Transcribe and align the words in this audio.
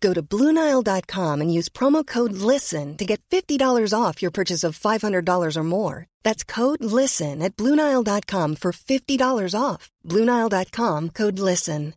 Go 0.00 0.14
to 0.14 0.22
BlueNile.com 0.22 1.40
and 1.40 1.52
use 1.52 1.68
promo 1.68 2.06
code 2.06 2.32
LISTEN 2.32 2.96
to 2.96 3.04
get 3.04 3.20
$50 3.30 3.92
off 3.92 4.22
your 4.22 4.30
purchase 4.30 4.64
of 4.64 4.78
$500 4.78 5.56
or 5.56 5.62
more. 5.62 6.06
That's 6.22 6.42
code 6.42 6.82
LISTEN 6.82 7.42
at 7.42 7.56
BlueNile.com 7.56 8.56
for 8.56 8.72
$50 8.72 9.54
off. 9.54 9.90
BlueNile.com 10.06 11.10
code 11.10 11.38
LISTEN. 11.38 11.94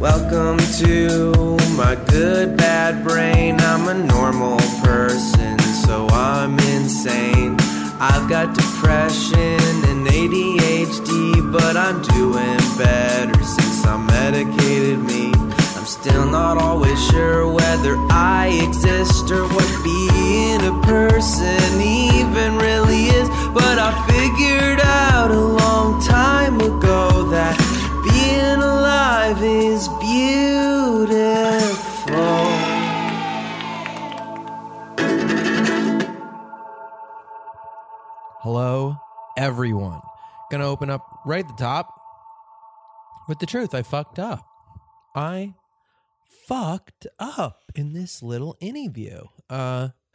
Welcome 0.00 0.58
to 0.78 1.58
my 1.76 1.96
good 2.08 2.56
bad 2.56 3.02
brain. 3.02 3.58
I'm 3.58 3.88
a 3.88 3.94
normal 3.94 4.58
person, 4.80 5.57
so 5.88 6.06
I'm 6.08 6.58
insane. 6.76 7.56
I've 7.98 8.28
got 8.28 8.54
depression 8.54 9.72
and 9.90 10.06
ADHD, 10.06 11.50
but 11.50 11.78
I'm 11.78 12.02
doing 12.02 12.60
better 12.76 13.42
since 13.42 13.86
I 13.86 13.96
medicated 13.96 14.98
me. 14.98 15.32
I'm 15.76 15.86
still 15.86 16.26
not 16.26 16.58
always 16.58 17.00
sure 17.10 17.50
whether 17.50 17.94
I 18.10 18.60
exist 18.66 19.30
or 19.30 19.44
what 19.54 19.70
being 19.82 20.60
a 20.72 20.76
person 20.82 21.80
even 21.80 22.58
really 22.58 23.04
is, 23.20 23.28
but 23.54 23.76
I 23.88 23.90
figured 24.12 24.80
out 24.84 25.30
a 25.30 25.44
long 25.62 26.02
time 26.02 26.56
ago 26.60 27.30
that 27.30 27.56
being 28.04 28.60
alive 28.60 29.42
is 29.42 29.88
beautiful. 30.04 31.57
Hello, 38.50 38.96
everyone. 39.36 40.00
Gonna 40.50 40.66
open 40.66 40.88
up 40.88 41.20
right 41.26 41.44
at 41.44 41.48
the 41.48 41.62
top 41.62 41.92
with 43.28 43.40
the 43.40 43.44
truth. 43.44 43.74
I 43.74 43.82
fucked 43.82 44.18
up. 44.18 44.42
I 45.14 45.52
fucked 46.46 47.06
up 47.18 47.60
in 47.74 47.92
this 47.92 48.22
little 48.22 48.56
interview. 48.58 49.24
Uh, 49.50 49.90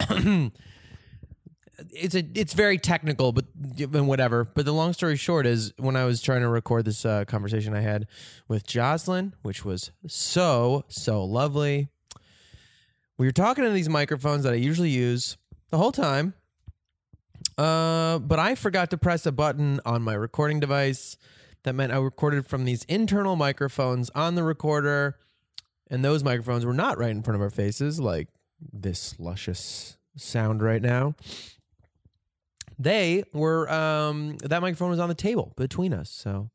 it's 1.92 2.16
a 2.16 2.24
it's 2.34 2.54
very 2.54 2.76
technical, 2.76 3.30
but 3.30 3.44
and 3.78 4.08
whatever. 4.08 4.44
But 4.44 4.64
the 4.64 4.74
long 4.74 4.94
story 4.94 5.14
short 5.14 5.46
is, 5.46 5.72
when 5.76 5.94
I 5.94 6.04
was 6.04 6.20
trying 6.20 6.40
to 6.40 6.48
record 6.48 6.86
this 6.86 7.04
uh, 7.04 7.26
conversation 7.26 7.72
I 7.72 7.82
had 7.82 8.08
with 8.48 8.66
Jocelyn, 8.66 9.36
which 9.42 9.64
was 9.64 9.92
so 10.08 10.84
so 10.88 11.24
lovely, 11.24 11.86
we 13.16 13.26
were 13.26 13.32
talking 13.32 13.62
to 13.62 13.70
these 13.70 13.88
microphones 13.88 14.42
that 14.42 14.54
I 14.54 14.56
usually 14.56 14.90
use 14.90 15.36
the 15.70 15.78
whole 15.78 15.92
time. 15.92 16.34
Uh, 17.56 18.18
but 18.18 18.38
I 18.38 18.54
forgot 18.54 18.90
to 18.90 18.98
press 18.98 19.26
a 19.26 19.32
button 19.32 19.80
on 19.86 20.02
my 20.02 20.14
recording 20.14 20.60
device. 20.60 21.16
That 21.62 21.74
meant 21.74 21.92
I 21.92 21.96
recorded 21.96 22.46
from 22.46 22.64
these 22.64 22.84
internal 22.84 23.36
microphones 23.36 24.10
on 24.10 24.34
the 24.34 24.42
recorder, 24.42 25.18
and 25.88 26.04
those 26.04 26.22
microphones 26.22 26.66
were 26.66 26.74
not 26.74 26.98
right 26.98 27.10
in 27.10 27.22
front 27.22 27.36
of 27.36 27.42
our 27.42 27.50
faces, 27.50 28.00
like 28.00 28.28
this 28.72 29.18
luscious 29.18 29.96
sound 30.16 30.62
right 30.62 30.82
now. 30.82 31.14
They 32.78 33.24
were 33.32 33.70
um 33.70 34.36
that 34.38 34.60
microphone 34.60 34.90
was 34.90 34.98
on 34.98 35.08
the 35.08 35.14
table 35.14 35.52
between 35.56 35.94
us, 35.94 36.10
so 36.10 36.50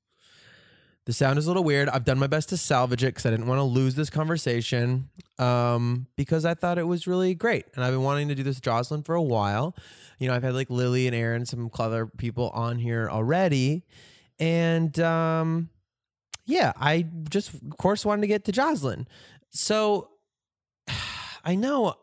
the 1.06 1.14
sound 1.14 1.40
is 1.40 1.46
a 1.46 1.50
little 1.50 1.64
weird. 1.64 1.90
I've 1.90 2.06
done 2.06 2.20
my 2.20 2.28
best 2.28 2.50
to 2.50 2.58
salvage 2.58 3.04
it 3.04 3.08
because 3.08 3.26
I 3.26 3.32
didn't 3.32 3.48
want 3.48 3.60
to 3.60 3.64
lose 3.64 3.96
this 3.96 4.10
conversation. 4.10 5.10
Um, 5.40 6.08
because 6.16 6.46
I 6.46 6.54
thought 6.54 6.78
it 6.78 6.88
was 6.88 7.08
really 7.08 7.34
great, 7.34 7.66
and 7.74 7.84
I've 7.84 7.94
been 7.94 8.04
wanting 8.04 8.28
to 8.28 8.36
do 8.36 8.44
this 8.44 8.58
with 8.58 8.64
Jocelyn 8.64 9.04
for 9.04 9.16
a 9.16 9.22
while. 9.22 9.76
You 10.20 10.28
know, 10.28 10.36
I've 10.36 10.44
had 10.44 10.54
like 10.54 10.70
Lily 10.70 11.08
and 11.08 11.16
Aaron, 11.16 11.46
some 11.46 11.70
clever 11.70 12.08
people 12.08 12.50
on 12.50 12.78
here 12.78 13.10
already, 13.10 13.86
and 14.38 15.00
um, 15.00 15.70
yeah, 16.46 16.74
I 16.76 17.08
just 17.30 17.54
of 17.54 17.78
course 17.78 18.06
wanted 18.06 18.22
to 18.22 18.28
get 18.28 18.46
to 18.46 18.52
Jocelyn. 18.52 19.08
So 19.50 20.10
I 21.44 21.56
know 21.56 21.96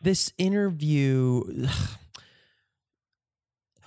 this 0.00 0.32
interview. 0.38 1.66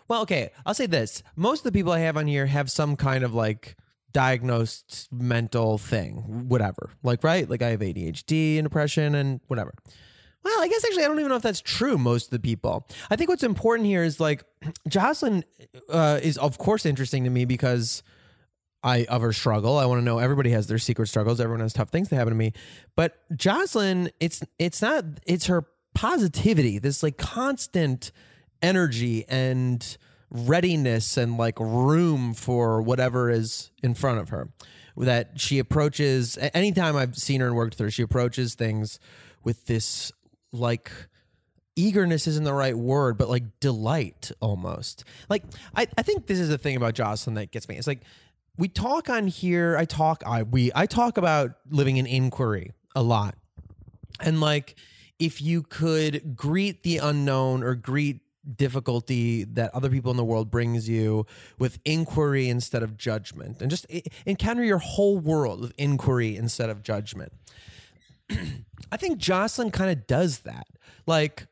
Well, 0.08 0.24
okay, 0.24 0.50
I'll 0.66 0.74
say 0.74 0.88
this. 0.88 1.22
Most 1.36 1.60
of 1.60 1.66
the 1.66 1.72
people 1.72 1.92
I 1.92 2.00
have 2.00 2.18
on 2.18 2.26
here 2.26 2.48
have 2.48 2.72
some 2.72 2.96
kind 2.96 3.24
of 3.24 3.36
like 3.36 3.78
diagnosed 4.12 5.08
mental 5.12 5.78
thing, 5.78 6.48
whatever. 6.48 6.92
Like, 7.04 7.24
right? 7.24 7.50
Like 7.50 7.62
I 7.62 7.70
have 7.70 7.80
ADHD 7.80 8.58
and 8.58 8.66
depression 8.66 9.16
and 9.16 9.40
whatever. 9.48 9.74
Well, 10.44 10.62
I 10.62 10.68
guess 10.68 10.84
actually 10.86 11.04
I 11.04 11.08
don't 11.08 11.20
even 11.20 11.30
know 11.30 11.36
if 11.36 11.42
that's 11.42 11.62
true 11.62 11.98
most 11.98 12.26
of 12.26 12.32
the 12.32 12.40
people. 12.40 12.88
I 13.10 13.16
think 13.16 13.30
what's 13.30 13.44
important 13.44 13.88
here 13.88 14.04
is 14.04 14.20
like 14.20 14.44
Jocelyn 14.88 15.44
uh, 15.90 16.20
is 16.22 16.38
of 16.38 16.58
course 16.58 16.86
interesting 16.86 17.24
to 17.26 17.30
me 17.30 17.46
because 17.46 18.04
I 18.84 19.04
of 19.06 19.22
her 19.22 19.34
struggle. 19.34 19.78
I 19.78 19.86
want 19.86 20.00
to 20.00 20.06
know 20.06 20.20
everybody 20.20 20.52
has 20.52 20.68
their 20.68 20.78
secret 20.78 21.08
struggles. 21.08 21.42
Everyone 21.42 21.60
has 21.60 21.74
tough 21.74 21.90
things 21.90 22.10
that 22.10 22.16
happen 22.16 22.32
to 22.32 22.38
me. 22.38 22.54
But 22.96 23.18
Jocelyn, 23.36 24.10
it's 24.20 24.42
it's 24.58 24.82
not 24.82 25.04
it's 25.26 25.48
her 25.48 25.66
positivity, 25.94 26.80
this 26.80 27.04
like 27.04 27.18
constant 27.18 28.12
energy 28.62 29.26
and 29.28 29.98
readiness 30.32 31.18
and 31.18 31.38
like 31.38 31.60
room 31.60 32.34
for 32.34 32.82
whatever 32.82 33.30
is 33.30 33.72
in 33.82 33.94
front 33.94 34.20
of 34.20 34.30
her. 34.30 34.50
That 34.98 35.40
she 35.40 35.60
approaches 35.60 36.38
anytime 36.54 36.98
I've 36.98 37.16
seen 37.16 37.40
her 37.40 37.48
and 37.48 37.56
worked 37.56 37.76
with 37.76 37.80
her, 37.80 37.92
she 37.92 38.02
approaches 38.02 38.56
things 38.56 39.00
with 39.44 39.66
this 39.66 40.12
like 40.52 40.92
eagerness 41.76 42.28
isn't 42.28 42.44
the 42.44 42.54
right 42.54 42.78
word, 42.78 43.18
but 43.18 43.30
like 43.30 43.60
delight 43.62 44.32
almost. 44.42 45.06
Like 45.30 45.44
I, 45.76 45.88
I 45.98 46.02
think 46.02 46.28
this 46.28 46.40
is 46.40 46.50
the 46.50 46.58
thing 46.58 46.76
about 46.76 46.96
Jocelyn 46.96 47.36
that 47.36 47.52
gets 47.52 47.70
me. 47.70 47.78
It's 47.78 47.88
like 47.88 48.02
we 48.58 48.68
talk 48.68 49.10
on 49.10 49.28
here, 49.28 49.78
I 49.78 49.86
talk 49.86 50.22
I 50.26 50.44
we 50.44 50.72
I 50.76 50.86
talk 50.86 51.18
about 51.18 51.52
living 51.70 51.98
in 51.98 52.06
inquiry 52.06 52.74
a 52.94 53.02
lot. 53.02 53.36
And 54.20 54.42
like 54.42 54.76
if 55.18 55.42
you 55.42 55.64
could 55.64 56.36
greet 56.36 56.84
the 56.84 56.98
unknown 56.98 57.64
or 57.64 57.76
greet 57.76 58.20
difficulty 58.56 59.44
that 59.44 59.74
other 59.74 59.90
people 59.90 60.12
in 60.12 60.18
the 60.18 60.24
world 60.24 60.50
brings 60.50 60.88
you 60.88 61.26
with 61.58 61.80
inquiry 61.86 62.50
instead 62.50 62.84
of 62.84 62.98
judgment. 62.98 63.62
And 63.62 63.70
just 63.70 63.86
encounter 64.26 64.64
your 64.64 64.78
whole 64.78 65.18
world 65.18 65.62
with 65.62 65.74
inquiry 65.78 66.36
instead 66.36 66.70
of 66.70 66.84
judgment. 66.84 67.34
I 68.92 68.98
think 68.98 69.18
jocelyn 69.18 69.72
kind 69.72 69.92
of 69.92 70.08
does 70.08 70.40
that. 70.40 70.68
Like 71.06 71.48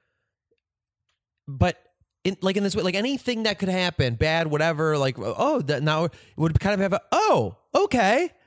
but 1.48 1.78
in, 2.24 2.38
like 2.42 2.58
in 2.58 2.64
this 2.64 2.76
way 2.76 2.84
like 2.84 2.96
anything 2.96 3.44
that 3.44 3.60
could 3.60 3.70
happen 3.70 4.16
bad 4.16 4.48
whatever 4.48 4.98
like 4.98 5.16
oh 5.18 5.62
that 5.62 5.82
now 5.82 6.06
it 6.06 6.14
would 6.36 6.60
kind 6.60 6.74
of 6.74 6.80
have 6.80 6.94
a 6.94 7.02
oh 7.12 7.58
okay. 7.76 8.32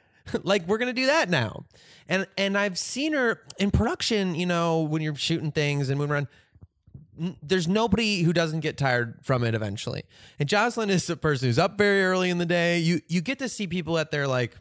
Like 0.44 0.68
we're 0.68 0.78
gonna 0.78 0.92
do 0.92 1.06
that 1.06 1.28
now. 1.28 1.64
And 2.08 2.26
and 2.38 2.56
i've 2.56 2.78
seen 2.78 3.14
her 3.14 3.40
in 3.58 3.70
production 3.70 4.34
you 4.34 4.46
know 4.46 4.82
when 4.82 5.02
you're 5.02 5.14
shooting 5.14 5.50
things 5.50 5.90
and 5.90 5.98
moving 5.98 6.12
around 6.12 6.28
there's 7.42 7.68
nobody 7.68 8.22
who 8.22 8.32
doesn't 8.32 8.60
get 8.60 8.78
tired 8.78 9.18
from 9.22 9.44
it 9.44 9.54
eventually. 9.54 10.04
And 10.38 10.48
Jocelyn 10.48 10.90
is 10.90 11.08
a 11.10 11.16
person 11.16 11.48
who's 11.48 11.58
up 11.58 11.76
very 11.76 12.02
early 12.02 12.30
in 12.30 12.38
the 12.38 12.46
day. 12.46 12.78
You 12.78 13.00
you 13.08 13.20
get 13.20 13.38
to 13.40 13.48
see 13.48 13.66
people 13.66 13.98
at 13.98 14.10
their 14.10 14.26
like 14.26 14.56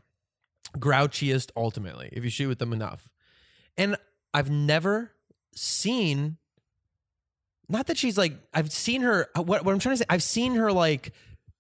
grouchiest 0.78 1.50
ultimately 1.56 2.10
if 2.12 2.24
you 2.24 2.30
shoot 2.30 2.48
with 2.48 2.60
them 2.60 2.74
enough. 2.74 3.10
And 3.78 3.96
I've 4.34 4.50
never 4.50 5.12
seen 5.56 6.38
not 7.70 7.88
that 7.88 7.98
she's 7.98 8.18
like 8.18 8.34
I've 8.54 8.72
seen 8.72 9.02
her 9.02 9.30
uh, 9.36 9.42
what 9.42 9.64
what 9.64 9.72
I'm 9.74 9.80
trying 9.80 9.94
to 9.94 10.00
say 10.00 10.06
I've 10.10 10.24
seen 10.24 10.56
her 10.56 10.72
like 10.72 11.14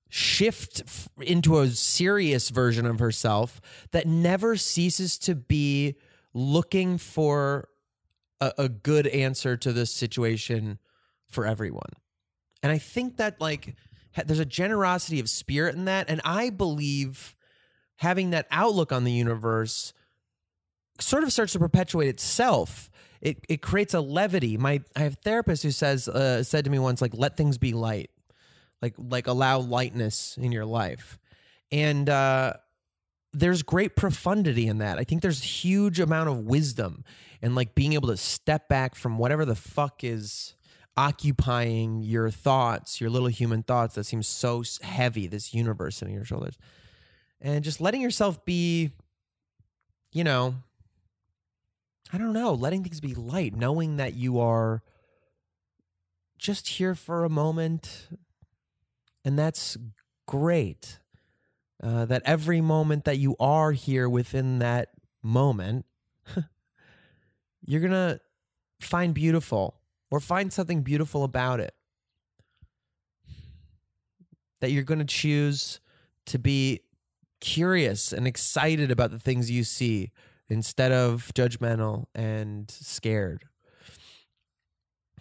shift 0.10 0.84
into 1.22 1.60
a 1.60 1.68
serious 1.68 2.50
version 2.50 2.86
of 2.86 3.00
herself 3.00 3.62
that 3.92 4.08
never 4.08 4.58
ceases 4.58 5.18
to 5.20 5.36
be 5.36 5.96
looking 6.34 6.98
for 6.98 7.70
a 8.42 8.70
good 8.70 9.06
answer 9.08 9.58
to 9.58 9.74
this 9.74 9.92
situation 9.92 10.80
for 11.30 11.46
everyone. 11.46 11.92
And 12.62 12.72
I 12.72 12.78
think 12.78 13.18
that 13.18 13.40
like 13.40 13.76
there's 14.26 14.40
a 14.40 14.46
generosity 14.46 15.20
of 15.20 15.30
spirit 15.30 15.76
in 15.76 15.86
that 15.86 16.10
and 16.10 16.20
I 16.26 16.50
believe 16.50 17.36
having 17.98 18.32
that 18.32 18.48
outlook 18.52 18.92
on 18.92 19.04
the 19.04 19.12
universe 19.12 19.94
sort 21.00 21.24
of 21.24 21.32
starts 21.32 21.54
to 21.54 21.60
perpetuate 21.60 22.08
itself. 22.08 22.90
It 23.22 23.46
it 23.48 23.62
creates 23.62 23.94
a 23.94 24.02
levity. 24.02 24.58
My 24.58 24.82
I 24.96 25.02
have 25.02 25.14
a 25.14 25.18
therapist 25.18 25.64
who 25.64 25.72
says 25.72 26.08
uh, 26.08 26.44
said 26.44 26.66
to 26.66 26.72
me 26.72 26.80
once 26.80 27.02
like 27.02 27.14
let 27.14 27.38
things 27.38 27.58
be 27.58 27.74
light. 27.74 28.10
Like 28.82 28.96
like 28.98 29.28
allow 29.28 29.60
lightness 29.60 30.38
in 30.38 30.52
your 30.52 30.66
life. 30.66 31.18
And 31.72 32.10
uh 32.10 32.54
there's 33.32 33.62
great 33.62 33.96
profundity 33.96 34.68
in 34.68 34.80
that. 34.80 34.98
I 34.98 35.04
think 35.04 35.22
there's 35.22 35.42
a 35.42 35.46
huge 35.46 36.00
amount 36.00 36.30
of 36.30 36.40
wisdom 36.40 37.04
and 37.42 37.56
like 37.56 37.76
being 37.76 37.94
able 37.94 38.08
to 38.08 38.18
step 38.18 38.68
back 38.68 38.96
from 38.96 39.18
whatever 39.18 39.46
the 39.46 39.56
fuck 39.56 40.04
is 40.04 40.56
occupying 41.00 42.02
your 42.02 42.30
thoughts, 42.30 43.00
your 43.00 43.10
little 43.10 43.30
human 43.30 43.64
thoughts 43.64 43.96
that 43.96 44.04
seem 44.04 44.22
so 44.22 44.62
heavy, 44.82 45.28
this 45.28 45.54
universe 45.54 45.96
sitting 45.96 46.14
on 46.14 46.18
your 46.18 46.26
shoulders. 46.26 46.58
And 47.40 47.64
just 47.64 47.80
letting 47.80 48.02
yourself 48.02 48.44
be, 48.44 48.92
you 50.12 50.26
know, 50.26 50.56
I 52.12 52.18
don't 52.18 52.34
know, 52.34 52.54
letting 52.54 52.84
things 52.84 53.00
be 53.00 53.16
light, 53.16 53.56
knowing 53.56 53.96
that 53.96 54.16
you 54.16 54.42
are 54.42 54.84
just 56.38 56.68
here 56.68 56.96
for 56.96 57.24
a 57.24 57.30
moment. 57.30 58.10
And 59.24 59.40
that's 59.40 59.78
great. 60.28 61.00
Uh, 61.82 62.04
that 62.08 62.24
every 62.26 62.60
moment 62.60 63.06
that 63.06 63.20
you 63.20 63.38
are 63.40 63.72
here 63.72 64.10
within 64.10 64.60
that 64.60 64.90
moment, 65.24 65.86
you're 67.66 67.80
going 67.80 67.92
to 67.94 68.20
find 68.82 69.14
beautiful 69.14 69.79
or 70.12 70.20
find 70.20 70.52
something 70.52 70.82
beautiful 70.82 71.24
about 71.24 71.60
it. 71.60 71.74
That 74.62 74.72
you're 74.72 74.84
going 74.84 75.00
to 75.00 75.06
choose 75.06 75.80
to 76.28 76.40
be 76.40 76.82
curious 77.40 78.12
and 78.12 78.28
excited 78.28 78.92
about 78.92 79.12
the 79.12 79.20
things 79.20 79.50
you 79.50 79.64
see 79.64 80.12
instead 80.50 80.92
of 80.92 81.32
judgmental 81.34 82.06
and 82.14 82.70
scared. 82.70 83.46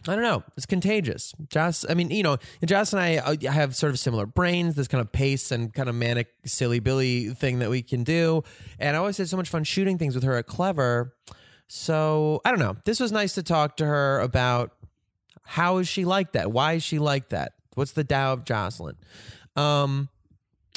I 0.06 0.14
don't 0.14 0.22
know. 0.22 0.44
It's 0.56 0.64
contagious. 0.64 1.34
Joss, 1.48 1.84
I 1.88 1.94
mean, 1.94 2.10
you 2.10 2.22
know, 2.22 2.38
Joss 2.64 2.92
and 2.92 3.02
I 3.02 3.16
uh, 3.16 3.50
have 3.50 3.74
sort 3.74 3.90
of 3.90 3.98
similar 3.98 4.26
brains, 4.26 4.74
this 4.74 4.88
kind 4.88 5.00
of 5.00 5.10
pace 5.10 5.50
and 5.50 5.72
kind 5.74 5.88
of 5.88 5.94
manic, 5.94 6.28
silly 6.46 6.78
Billy 6.78 7.30
thing 7.30 7.58
that 7.58 7.68
we 7.68 7.82
can 7.82 8.04
do. 8.04 8.42
And 8.78 8.96
I 8.96 9.00
always 9.00 9.18
had 9.18 9.28
so 9.28 9.36
much 9.36 9.48
fun 9.48 9.64
shooting 9.64 9.98
things 9.98 10.14
with 10.14 10.24
her 10.24 10.36
at 10.36 10.46
Clevver. 10.46 11.10
So 11.68 12.40
I 12.44 12.50
don't 12.50 12.60
know. 12.60 12.76
This 12.84 13.00
was 13.00 13.12
nice 13.12 13.34
to 13.34 13.42
talk 13.42 13.76
to 13.78 13.86
her 13.86 14.20
about 14.20 14.72
how 15.48 15.78
is 15.78 15.88
she 15.88 16.04
like 16.04 16.32
that? 16.32 16.52
Why 16.52 16.74
is 16.74 16.82
she 16.82 16.98
like 16.98 17.30
that? 17.30 17.54
What's 17.74 17.92
the 17.92 18.04
Tao 18.04 18.34
of 18.34 18.44
Jocelyn? 18.44 18.96
Um, 19.56 20.10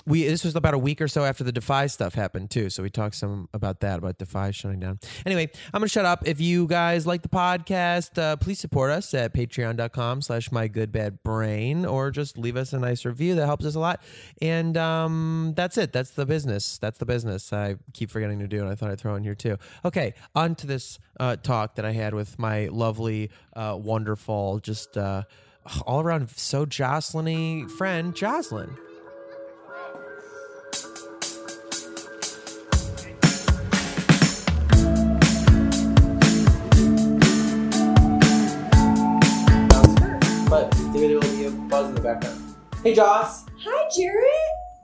we 0.06 0.24
this 0.24 0.44
was 0.44 0.56
about 0.56 0.74
a 0.74 0.78
week 0.78 1.02
or 1.02 1.08
so 1.08 1.24
after 1.24 1.44
the 1.44 1.52
Defy 1.52 1.88
stuff 1.88 2.14
happened 2.14 2.50
too, 2.52 2.70
so 2.70 2.84
we 2.84 2.90
talked 2.90 3.16
some 3.16 3.50
about 3.54 3.80
that 3.82 4.00
about 4.00 4.18
Defy 4.18 4.52
shutting 4.52 4.80
down. 4.80 5.00
Anyway, 5.26 5.50
I'm 5.74 5.80
gonna 5.80 5.88
shut 5.88 6.06
up. 6.06 6.28
If 6.28 6.40
you 6.42 6.68
guys 6.68 7.06
like 7.08 7.22
the 7.22 7.30
podcast, 7.30 8.18
uh, 8.18 8.36
please 8.38 8.60
support 8.60 8.92
us 8.92 9.14
at 9.14 9.34
Patreon.com/slash 9.34 10.52
My 10.52 10.68
Good 10.68 10.92
Bad 10.92 11.24
Brain, 11.24 11.86
or 11.86 12.12
just 12.12 12.38
leave 12.38 12.58
us 12.58 12.74
a 12.74 12.80
nice 12.80 13.06
review. 13.06 13.36
That 13.36 13.46
helps 13.46 13.66
us 13.66 13.76
a 13.76 13.80
lot. 13.80 14.02
And 14.42 14.78
um, 14.78 15.54
that's 15.56 15.78
it. 15.78 15.94
That's 15.94 16.12
the 16.12 16.26
business. 16.26 16.78
That's 16.78 16.98
the 16.98 17.06
business. 17.06 17.54
I 17.54 17.76
keep 17.94 18.10
forgetting 18.10 18.40
to 18.40 18.48
do, 18.48 18.62
and 18.62 18.70
I 18.70 18.76
thought 18.76 18.92
I'd 18.92 19.00
throw 19.00 19.16
in 19.16 19.24
here 19.24 19.36
too. 19.36 19.58
Okay, 19.86 20.14
on 20.36 20.56
to 20.56 20.68
this 20.68 21.00
uh, 21.20 21.36
talk 21.36 21.76
that 21.76 21.86
I 21.86 21.92
had 21.92 22.14
with 22.14 22.40
my 22.40 22.68
lovely, 22.68 23.30
uh, 23.56 23.78
wonderful, 23.80 24.60
just 24.60 24.98
uh, 24.98 25.24
all 25.86 26.02
around 26.02 26.30
so 26.32 26.66
Jocelyn-y 26.66 27.68
friend, 27.78 28.16
Jocelyn. 28.16 28.76
Will 41.82 41.92
be 41.94 42.00
a 42.00 42.04
buzz 42.04 42.24
in 42.24 42.30
the 42.30 42.30
background. 42.30 42.56
Hey, 42.84 42.96
Joss. 42.96 43.46
Hi, 43.64 43.90
Jarrett. 43.96 44.26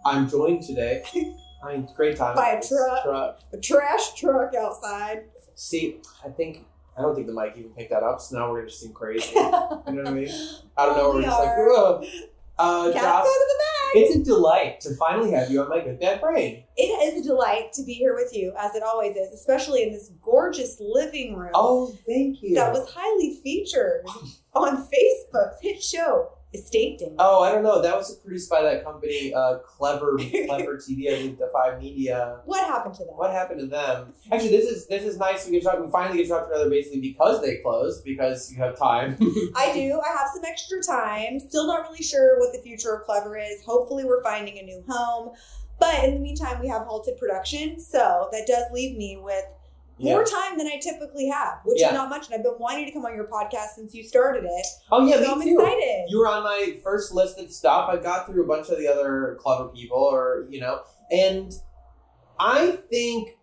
I'm 0.06 0.30
joined 0.30 0.64
today. 0.64 1.04
I 1.64 1.74
mean, 1.74 1.90
great 1.96 2.18
time. 2.18 2.36
By 2.36 2.50
a 2.52 2.62
truck. 2.68 3.04
Truck. 3.04 3.40
A 3.54 3.58
trash 3.58 4.14
truck 4.16 4.54
outside. 4.56 5.24
See, 5.56 6.02
I 6.24 6.30
think 6.30 6.66
I 6.98 7.02
don't 7.02 7.16
think 7.16 7.28
the 7.28 7.34
mic 7.34 7.54
even 7.58 7.72
picked 7.72 7.90
that 7.92 8.04
up. 8.04 8.22
So 8.22 8.38
now 8.38 8.50
we're 8.52 8.58
gonna 8.60 8.70
just 8.70 8.82
seem 8.82 8.94
crazy. 8.94 9.34
You 9.36 9.42
know 9.94 10.04
what 10.04 10.08
I 10.08 10.12
mean? 10.12 10.30
I 10.78 10.86
don't 10.86 10.98
know. 10.98 11.04
Oh, 11.04 11.10
We're 11.12 11.18
we 11.18 11.24
just 11.24 11.40
like. 11.40 11.50
Ugh. 11.58 12.06
uh, 12.60 12.92
Cats 12.92 13.06
out 13.06 13.22
of 13.22 13.26
the 13.26 13.58
bag. 13.64 14.04
It's 14.04 14.16
a 14.18 14.24
delight 14.24 14.82
to 14.82 14.94
finally 14.96 15.32
have 15.32 15.50
you 15.50 15.62
on 15.64 15.70
my 15.70 15.80
good 15.80 16.00
bad 16.00 16.20
brain. 16.22 16.64
It 16.76 16.84
is 17.14 17.22
a 17.26 17.28
delight 17.28 17.72
to 17.74 17.84
be 17.84 17.94
here 17.94 18.14
with 18.16 18.36
you, 18.36 18.54
as 18.60 18.76
it 18.76 18.84
always 18.84 19.16
is, 19.16 19.32
especially 19.34 19.84
in 19.84 19.94
this 19.94 20.12
gorgeous 20.22 20.78
living 20.82 21.36
room 21.36 21.52
Oh, 21.56 21.96
thank 22.06 22.44
you. 22.44 22.54
that 22.56 22.74
was 22.74 22.88
highly 22.94 23.40
featured 23.44 24.06
on 24.54 24.78
Facebook's 25.34 25.62
hit 25.62 25.82
show, 25.82 26.34
Estate 26.54 27.00
Day. 27.00 27.14
Oh, 27.20 27.44
I 27.44 27.52
don't 27.52 27.64
know. 27.64 27.82
That 27.82 27.96
was 27.96 28.16
produced 28.16 28.50
by 28.50 28.62
that 28.62 28.84
company, 28.84 29.34
uh, 29.34 29.60
Clevver 29.68 30.18
Clevver 30.48 30.78
TV. 30.78 31.12
I 31.12 31.16
think 31.22 31.40
Defy 31.40 31.78
Media. 31.78 32.40
What 32.46 32.66
happened 32.66 32.96
to 32.96 33.06
them? 33.06 33.16
What 33.18 33.32
happened 33.32 33.60
to 33.60 33.68
them? 33.68 34.14
Actually, 34.32 34.52
this 34.52 34.66
is 34.66 34.88
this 34.88 35.04
is 35.04 35.18
nice. 35.18 35.46
We 35.46 35.54
get 35.54 35.64
to 35.64 35.70
talk. 35.70 35.86
We 35.86 35.92
finally 35.92 36.18
get 36.18 36.24
to 36.24 36.30
talk 36.30 36.48
to 36.48 36.54
another 36.54 36.70
basically 36.70 37.02
because 37.02 37.42
they 37.42 37.58
closed 37.58 38.06
because 38.06 38.52
you 38.52 38.58
have 38.60 38.78
time. 38.78 39.18
I 39.56 39.74
do. 39.74 40.00
I 40.00 40.18
have 40.18 40.30
some 40.34 40.46
extra 40.46 40.82
time. 40.82 41.40
Still 41.40 41.68
not 41.68 41.90
really 41.90 42.04
sure 42.04 42.40
what 42.40 42.54
the 42.54 42.62
future 42.62 42.94
of 42.94 43.06
Clevver 43.06 43.38
is. 43.40 43.64
Hopefully, 43.66 44.06
we're 44.06 44.24
finding 44.24 44.58
a 44.58 44.64
new 44.64 44.84
home. 44.88 45.36
But 45.80 46.04
in 46.06 46.16
the 46.16 46.20
meantime, 46.20 46.60
we 46.60 46.68
have 46.70 46.84
halted 46.84 47.18
production. 47.18 47.80
So 47.80 48.30
that 48.32 48.48
does 48.48 48.66
leave 48.72 48.98
me 48.98 49.20
with 49.22 49.44
more 50.00 50.24
time 50.24 50.58
than 50.58 50.68
I 50.68 50.78
typically 50.82 51.28
have, 51.28 51.60
which 51.66 51.80
Yeah. 51.82 51.88
is 51.88 51.94
not 51.94 52.10
much. 52.10 52.28
And 52.28 52.36
I've 52.36 52.44
been 52.44 52.56
wanting 52.60 52.86
to 52.86 52.92
come 52.92 53.06
on 53.06 53.16
your 53.16 53.26
podcast 53.28 53.70
since 53.76 53.94
you 53.96 54.04
started 54.04 54.44
it. 54.46 54.66
Oh 54.92 55.06
yeah, 55.06 55.24
so 55.24 55.32
I'm 55.34 55.40
me 55.40 55.46
too. 55.50 55.60
excited. 55.60 56.06
You 56.10 56.20
were 56.20 56.28
on 56.28 56.44
my 56.44 56.78
first 56.84 57.14
list 57.14 57.40
of 57.40 57.52
stuff. 57.52 57.90
I 57.90 57.98
got 57.98 58.28
through 58.28 58.44
a 58.44 58.48
bunch 58.48 58.70
of 58.70 58.78
the 58.78 58.88
other 58.88 59.38
clever 59.40 59.70
people, 59.70 59.98
or 59.98 60.46
you 60.50 60.60
know, 60.60 60.82
and 61.12 61.52
I 62.40 62.72
think 62.90 63.38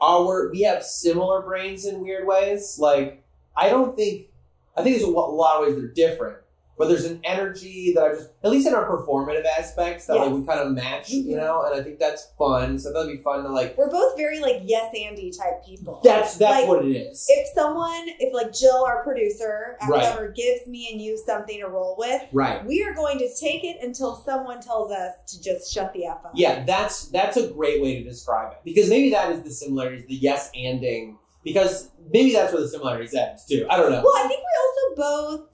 our 0.00 0.50
we 0.50 0.62
have 0.62 0.84
similar 0.84 1.42
brains 1.42 1.84
in 1.86 2.00
weird 2.00 2.26
ways. 2.26 2.76
Like 2.78 3.24
I 3.56 3.68
don't 3.68 3.96
think 3.96 4.28
I 4.76 4.82
think 4.82 4.96
there's 4.96 5.08
a 5.08 5.10
lot 5.10 5.60
of 5.60 5.66
ways 5.66 5.76
they're 5.76 5.88
different, 5.88 6.38
but 6.80 6.88
there's 6.88 7.04
an 7.04 7.20
energy 7.24 7.92
that 7.94 8.02
I 8.02 8.08
just 8.14 8.30
at 8.42 8.50
least 8.50 8.66
in 8.66 8.74
our 8.74 8.88
performative 8.88 9.44
aspects 9.58 10.06
that 10.06 10.14
like 10.16 10.32
we 10.32 10.44
kind 10.46 10.60
of 10.60 10.72
match, 10.72 11.10
you 11.10 11.24
Mhm. 11.34 11.36
know, 11.36 11.62
and 11.64 11.78
I 11.78 11.84
think 11.84 11.98
that's 11.98 12.28
fun. 12.38 12.78
So 12.78 12.92
that'd 12.92 13.14
be 13.14 13.22
fun 13.22 13.44
to 13.44 13.50
like. 13.50 13.76
We're 13.78 13.90
both 13.90 14.16
very 14.16 14.40
like 14.40 14.62
yes 14.64 14.92
Andy 14.98 15.30
type 15.30 15.64
people. 15.64 16.00
That's 16.02 16.36
that's 16.38 16.60
Like, 16.62 16.68
what 16.68 16.84
it 16.84 16.90
is. 16.96 17.26
If 17.28 17.48
someone, 17.54 18.04
if 18.18 18.32
like 18.34 18.52
Jill, 18.52 18.84
our 18.84 19.04
producer 19.04 19.76
Right. 19.88 20.34
Gives 20.34 20.66
me 20.66 20.88
and 20.92 21.00
you 21.02 21.16
something 21.18 21.60
to 21.60 21.66
roll 21.66 21.96
with, 21.98 22.22
right. 22.32 22.64
we 22.64 22.82
are 22.84 22.94
going 22.94 23.18
to 23.18 23.28
take 23.34 23.64
it 23.64 23.76
until 23.82 24.14
someone 24.16 24.60
tells 24.60 24.90
us 24.90 25.12
to 25.28 25.42
just 25.42 25.72
shut 25.72 25.92
the 25.92 26.06
f 26.06 26.18
up. 26.24 26.32
Yeah, 26.34 26.64
that's 26.64 27.06
that's 27.08 27.36
a 27.36 27.48
great 27.48 27.82
way 27.82 28.02
to 28.02 28.04
describe 28.08 28.52
it 28.52 28.58
because 28.64 28.88
maybe 28.88 29.10
that 29.10 29.32
is 29.32 29.42
the 29.42 29.50
similarities, 29.50 30.06
the 30.06 30.14
yes 30.14 30.50
anding. 30.56 31.16
Because 31.42 31.90
maybe 32.12 32.32
that's 32.32 32.52
where 32.52 32.62
the 32.62 32.68
similarities 32.68 33.14
end 33.14 33.38
too. 33.48 33.66
I 33.68 33.76
don't 33.76 33.90
know. 33.90 34.02
Well, 34.04 34.12
I 34.16 34.28
think 34.28 34.40
we 34.40 34.54
also 34.62 35.36
both 35.36 35.48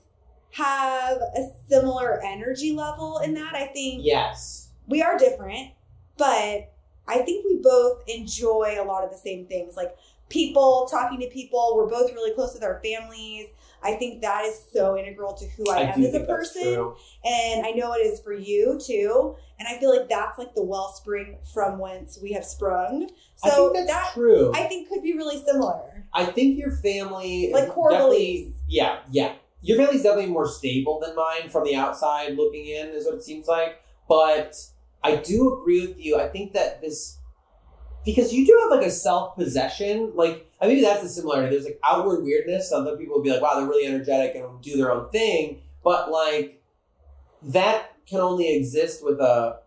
have 0.56 1.18
a 1.18 1.50
similar 1.68 2.20
energy 2.24 2.72
level 2.72 3.18
in 3.18 3.34
that. 3.34 3.54
I 3.54 3.66
think 3.66 4.04
Yes. 4.04 4.68
we 4.88 5.02
are 5.02 5.18
different, 5.18 5.70
but 6.16 6.72
I 7.08 7.18
think 7.18 7.44
we 7.44 7.56
both 7.56 8.02
enjoy 8.08 8.76
a 8.80 8.84
lot 8.84 9.04
of 9.04 9.10
the 9.10 9.16
same 9.18 9.46
things 9.46 9.76
like 9.76 9.94
people, 10.28 10.88
talking 10.90 11.20
to 11.20 11.28
people. 11.28 11.74
We're 11.76 11.88
both 11.88 12.12
really 12.12 12.32
close 12.34 12.54
with 12.54 12.64
our 12.64 12.80
families. 12.82 13.46
I 13.82 13.92
think 13.96 14.22
that 14.22 14.44
is 14.46 14.60
so 14.72 14.96
integral 14.96 15.34
to 15.34 15.44
who 15.50 15.70
I, 15.70 15.82
am 15.82 16.02
as 16.02 16.14
a 16.14 16.20
person. 16.20 16.92
And 17.24 17.64
I 17.66 17.70
know 17.72 17.92
it 17.92 17.98
is 17.98 18.20
for 18.20 18.32
you 18.32 18.80
too. 18.82 19.36
And 19.60 19.68
I 19.68 19.78
feel 19.78 19.96
like 19.96 20.08
that's 20.08 20.38
like 20.38 20.54
the 20.54 20.64
wellspring 20.64 21.36
from 21.54 21.78
whence 21.78 22.18
we 22.20 22.32
have 22.32 22.44
sprung. 22.44 23.08
I 23.44 23.48
So 23.50 23.72
think 23.72 23.86
that's 23.86 24.06
that 24.06 24.14
true. 24.14 24.50
I 24.54 24.64
think 24.64 24.88
could 24.88 25.02
be 25.02 25.12
really 25.12 25.40
similar. 25.44 26.04
I 26.12 26.24
think 26.24 26.58
your 26.58 26.72
family 26.72 27.50
Like 27.52 27.68
core 27.68 27.90
beliefs. 27.90 28.56
yeah, 28.66 29.00
yeah. 29.10 29.34
Your 29.66 29.76
family's 29.78 30.02
definitely 30.02 30.30
more 30.30 30.46
stable 30.46 31.00
than 31.00 31.16
mine 31.16 31.48
from 31.50 31.64
the 31.64 31.74
outside 31.74 32.36
looking 32.36 32.66
in, 32.66 32.90
is 32.90 33.04
what 33.04 33.16
it 33.16 33.24
seems 33.24 33.48
like. 33.48 33.82
But 34.08 34.54
I 35.02 35.16
do 35.16 35.58
agree 35.60 35.86
with 35.86 35.98
you. 35.98 36.20
I 36.20 36.28
think 36.28 36.52
that 36.52 36.80
this 36.80 37.18
because 38.04 38.32
you 38.32 38.46
do 38.46 38.56
have 38.62 38.78
like 38.78 38.86
a 38.86 38.90
self 38.90 39.34
possession, 39.34 40.12
like 40.14 40.48
I 40.60 40.68
maybe 40.68 40.82
that's 40.82 41.02
the 41.02 41.08
similarity. 41.08 41.50
There's 41.50 41.64
like 41.64 41.80
outward 41.82 42.22
weirdness. 42.22 42.70
Some 42.70 42.86
people 42.96 43.16
will 43.16 43.22
be 43.22 43.30
like, 43.30 43.42
wow, 43.42 43.58
they're 43.58 43.68
really 43.68 43.86
energetic 43.86 44.36
and 44.36 44.62
do 44.62 44.76
their 44.76 44.92
own 44.92 45.10
thing. 45.10 45.62
But 45.82 46.12
like 46.12 46.62
that 47.42 47.90
can 48.06 48.20
only 48.20 48.56
exist 48.56 49.04
with 49.04 49.18
a 49.20 49.58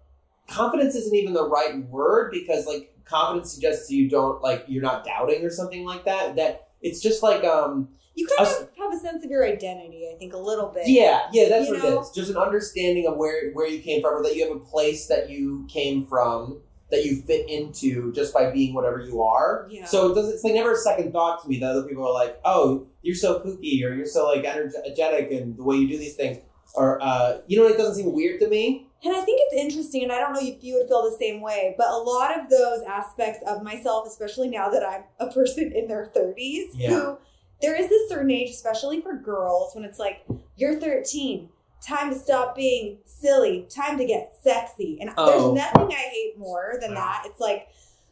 confidence 0.48 0.96
isn't 0.96 1.14
even 1.14 1.34
the 1.34 1.48
right 1.48 1.78
word 1.90 2.32
because 2.32 2.66
like 2.66 2.96
confidence 3.04 3.52
suggests 3.52 3.92
you 3.92 4.10
don't 4.10 4.42
like 4.42 4.64
you're 4.68 4.82
not 4.82 5.04
doubting 5.04 5.44
or 5.44 5.50
something 5.50 5.86
like 5.86 6.06
that. 6.06 6.38
That 6.38 6.70
it's 6.82 7.02
just 7.02 7.22
like 7.22 7.44
um 7.44 7.90
You 8.20 8.28
kind 8.38 8.50
of 8.50 8.70
have 8.78 8.94
a 8.94 8.98
sense 9.00 9.24
of 9.24 9.32
your 9.32 9.46
identity, 9.46 10.10
I 10.14 10.18
think, 10.18 10.34
a 10.34 10.38
little 10.38 10.68
bit. 10.68 10.88
yeah 10.88 11.28
yeah 11.34 11.50
that's 11.50 11.68
You 11.68 11.76
what 11.76 11.84
know? 11.84 11.98
it 12.00 12.02
is. 12.02 12.12
Just 12.12 12.30
an 12.30 12.38
understanding 12.38 13.08
of 13.08 13.16
where 13.18 13.52
where 13.54 13.68
you 13.68 13.80
came 13.82 14.02
from 14.02 14.14
or 14.16 14.24
that 14.24 14.36
you 14.36 14.48
have 14.48 14.56
a 14.56 14.60
place 14.60 15.08
that 15.08 15.30
you 15.30 15.66
came 15.70 16.06
from 16.06 16.62
that 16.92 17.06
you 17.06 17.22
fit 17.22 17.48
into 17.50 18.12
just 18.14 18.34
by 18.34 18.50
being 18.50 18.74
whatever 18.74 19.00
you 19.00 19.22
are. 19.22 19.68
Yeah. 19.70 19.86
So 19.86 20.12
it 20.12 20.16
doesn't. 20.16 20.34
It's 20.34 20.44
like 20.44 20.56
never 20.56 20.74
a 20.74 20.76
second 20.76 21.12
thought 21.14 21.42
to 21.44 21.48
me 21.48 21.60
that 21.60 21.70
other 21.70 21.84
people 21.88 22.04
are 22.08 22.14
like, 22.14 22.40
"Oh, 22.44 22.88
you're 23.04 23.16
so 23.16 23.40
kooky," 23.42 23.84
or 23.86 23.94
"You're 23.94 24.08
so 24.08 24.26
like 24.28 24.44
energetic," 24.44 25.32
and 25.32 25.56
the 25.56 25.64
way 25.64 25.76
you 25.78 25.88
do 25.88 25.98
these 26.00 26.16
things, 26.16 26.40
or 26.76 27.00
uh, 27.02 27.42
you 27.48 27.60
know, 27.60 27.68
it 27.68 27.78
doesn't 27.78 27.96
seem 27.96 28.12
weird 28.14 28.40
to 28.42 28.48
me. 28.50 28.88
And 29.04 29.16
I 29.16 29.22
think 29.22 29.40
it's 29.44 29.56
interesting, 29.64 30.04
and 30.04 30.12
I 30.12 30.20
don't 30.20 30.34
know 30.34 30.42
if 30.42 30.62
you 30.64 30.74
would 30.76 30.88
feel 30.90 31.04
the 31.10 31.16
same 31.20 31.40
way, 31.42 31.74
but 31.78 31.88
a 31.90 31.96
lot 31.98 32.38
of 32.38 32.50
those 32.50 32.82
aspects 32.88 33.40
of 33.48 33.62
myself, 33.64 34.06
especially 34.08 34.50
now 34.50 34.70
that 34.70 34.84
I'm 34.84 35.04
a 35.20 35.32
person 35.32 35.72
in 35.72 35.88
their 35.88 36.12
30s, 36.14 36.72
Yeah. 36.76 36.90
who 36.90 37.18
there 37.62 37.76
is 37.80 37.90
this 37.90 38.10
certain 38.10 38.32
age, 38.32 38.50
especially 38.52 39.02
for 39.02 39.16
girls, 39.16 39.76
when 39.76 39.84
it's 39.84 40.00
like, 40.00 40.26
you're 40.56 40.80
13, 40.80 41.50
time 41.86 42.10
to 42.12 42.18
stop 42.18 42.56
being 42.56 42.98
silly, 43.06 43.66
time 43.70 43.98
to 43.98 44.06
get 44.06 44.34
sexy. 44.42 44.98
And 45.02 45.12
Oh. 45.18 45.26
there's 45.54 45.66
nothing 45.74 45.92
I 45.96 46.10
hate 46.10 46.38
more 46.38 46.76
than 46.82 46.94
that. 46.94 47.24
It's 47.26 47.40
like, 47.40 47.68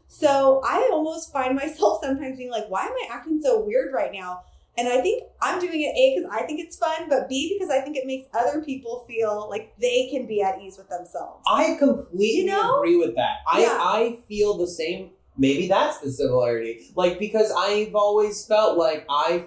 so 0.07 0.61
I 0.65 0.89
almost 0.91 1.31
find 1.33 1.55
myself 1.55 1.99
sometimes 2.03 2.37
being 2.37 2.51
like, 2.51 2.69
why 2.69 2.83
am 2.85 2.91
I 2.93 3.07
acting 3.11 3.41
so 3.41 3.61
weird 3.63 3.93
right 3.93 4.11
now? 4.13 4.43
And 4.79 4.87
I 4.87 5.01
think 5.01 5.23
I'm 5.41 5.59
doing 5.59 5.81
it 5.81 5.97
A 5.97 6.15
because 6.15 6.29
I 6.31 6.45
think 6.45 6.59
it's 6.59 6.77
fun, 6.77 7.09
but 7.09 7.27
B 7.27 7.57
because 7.57 7.71
I 7.75 7.81
think 7.81 7.97
it 7.97 8.05
makes 8.05 8.27
other 8.37 8.61
people 8.61 9.05
feel 9.07 9.49
like 9.49 9.73
they 9.81 10.07
can 10.11 10.27
be 10.27 10.41
at 10.43 10.61
ease 10.61 10.77
with 10.77 10.87
themselves. 10.87 11.43
I 11.47 11.75
completely 11.79 12.41
You 12.41 12.45
know? 12.45 12.77
agree 12.77 12.95
with 12.95 13.15
that. 13.15 13.37
I 13.51 13.61
Yeah. 13.61 13.77
I 13.81 14.19
feel 14.27 14.55
the 14.55 14.67
same. 14.67 15.09
Maybe 15.37 15.67
that's 15.67 15.99
the 15.99 16.11
similarity. 16.11 16.91
Like 16.95 17.19
because 17.19 17.51
I've 17.57 17.95
always 17.95 18.45
felt 18.45 18.77
like 18.77 19.05
I 19.09 19.45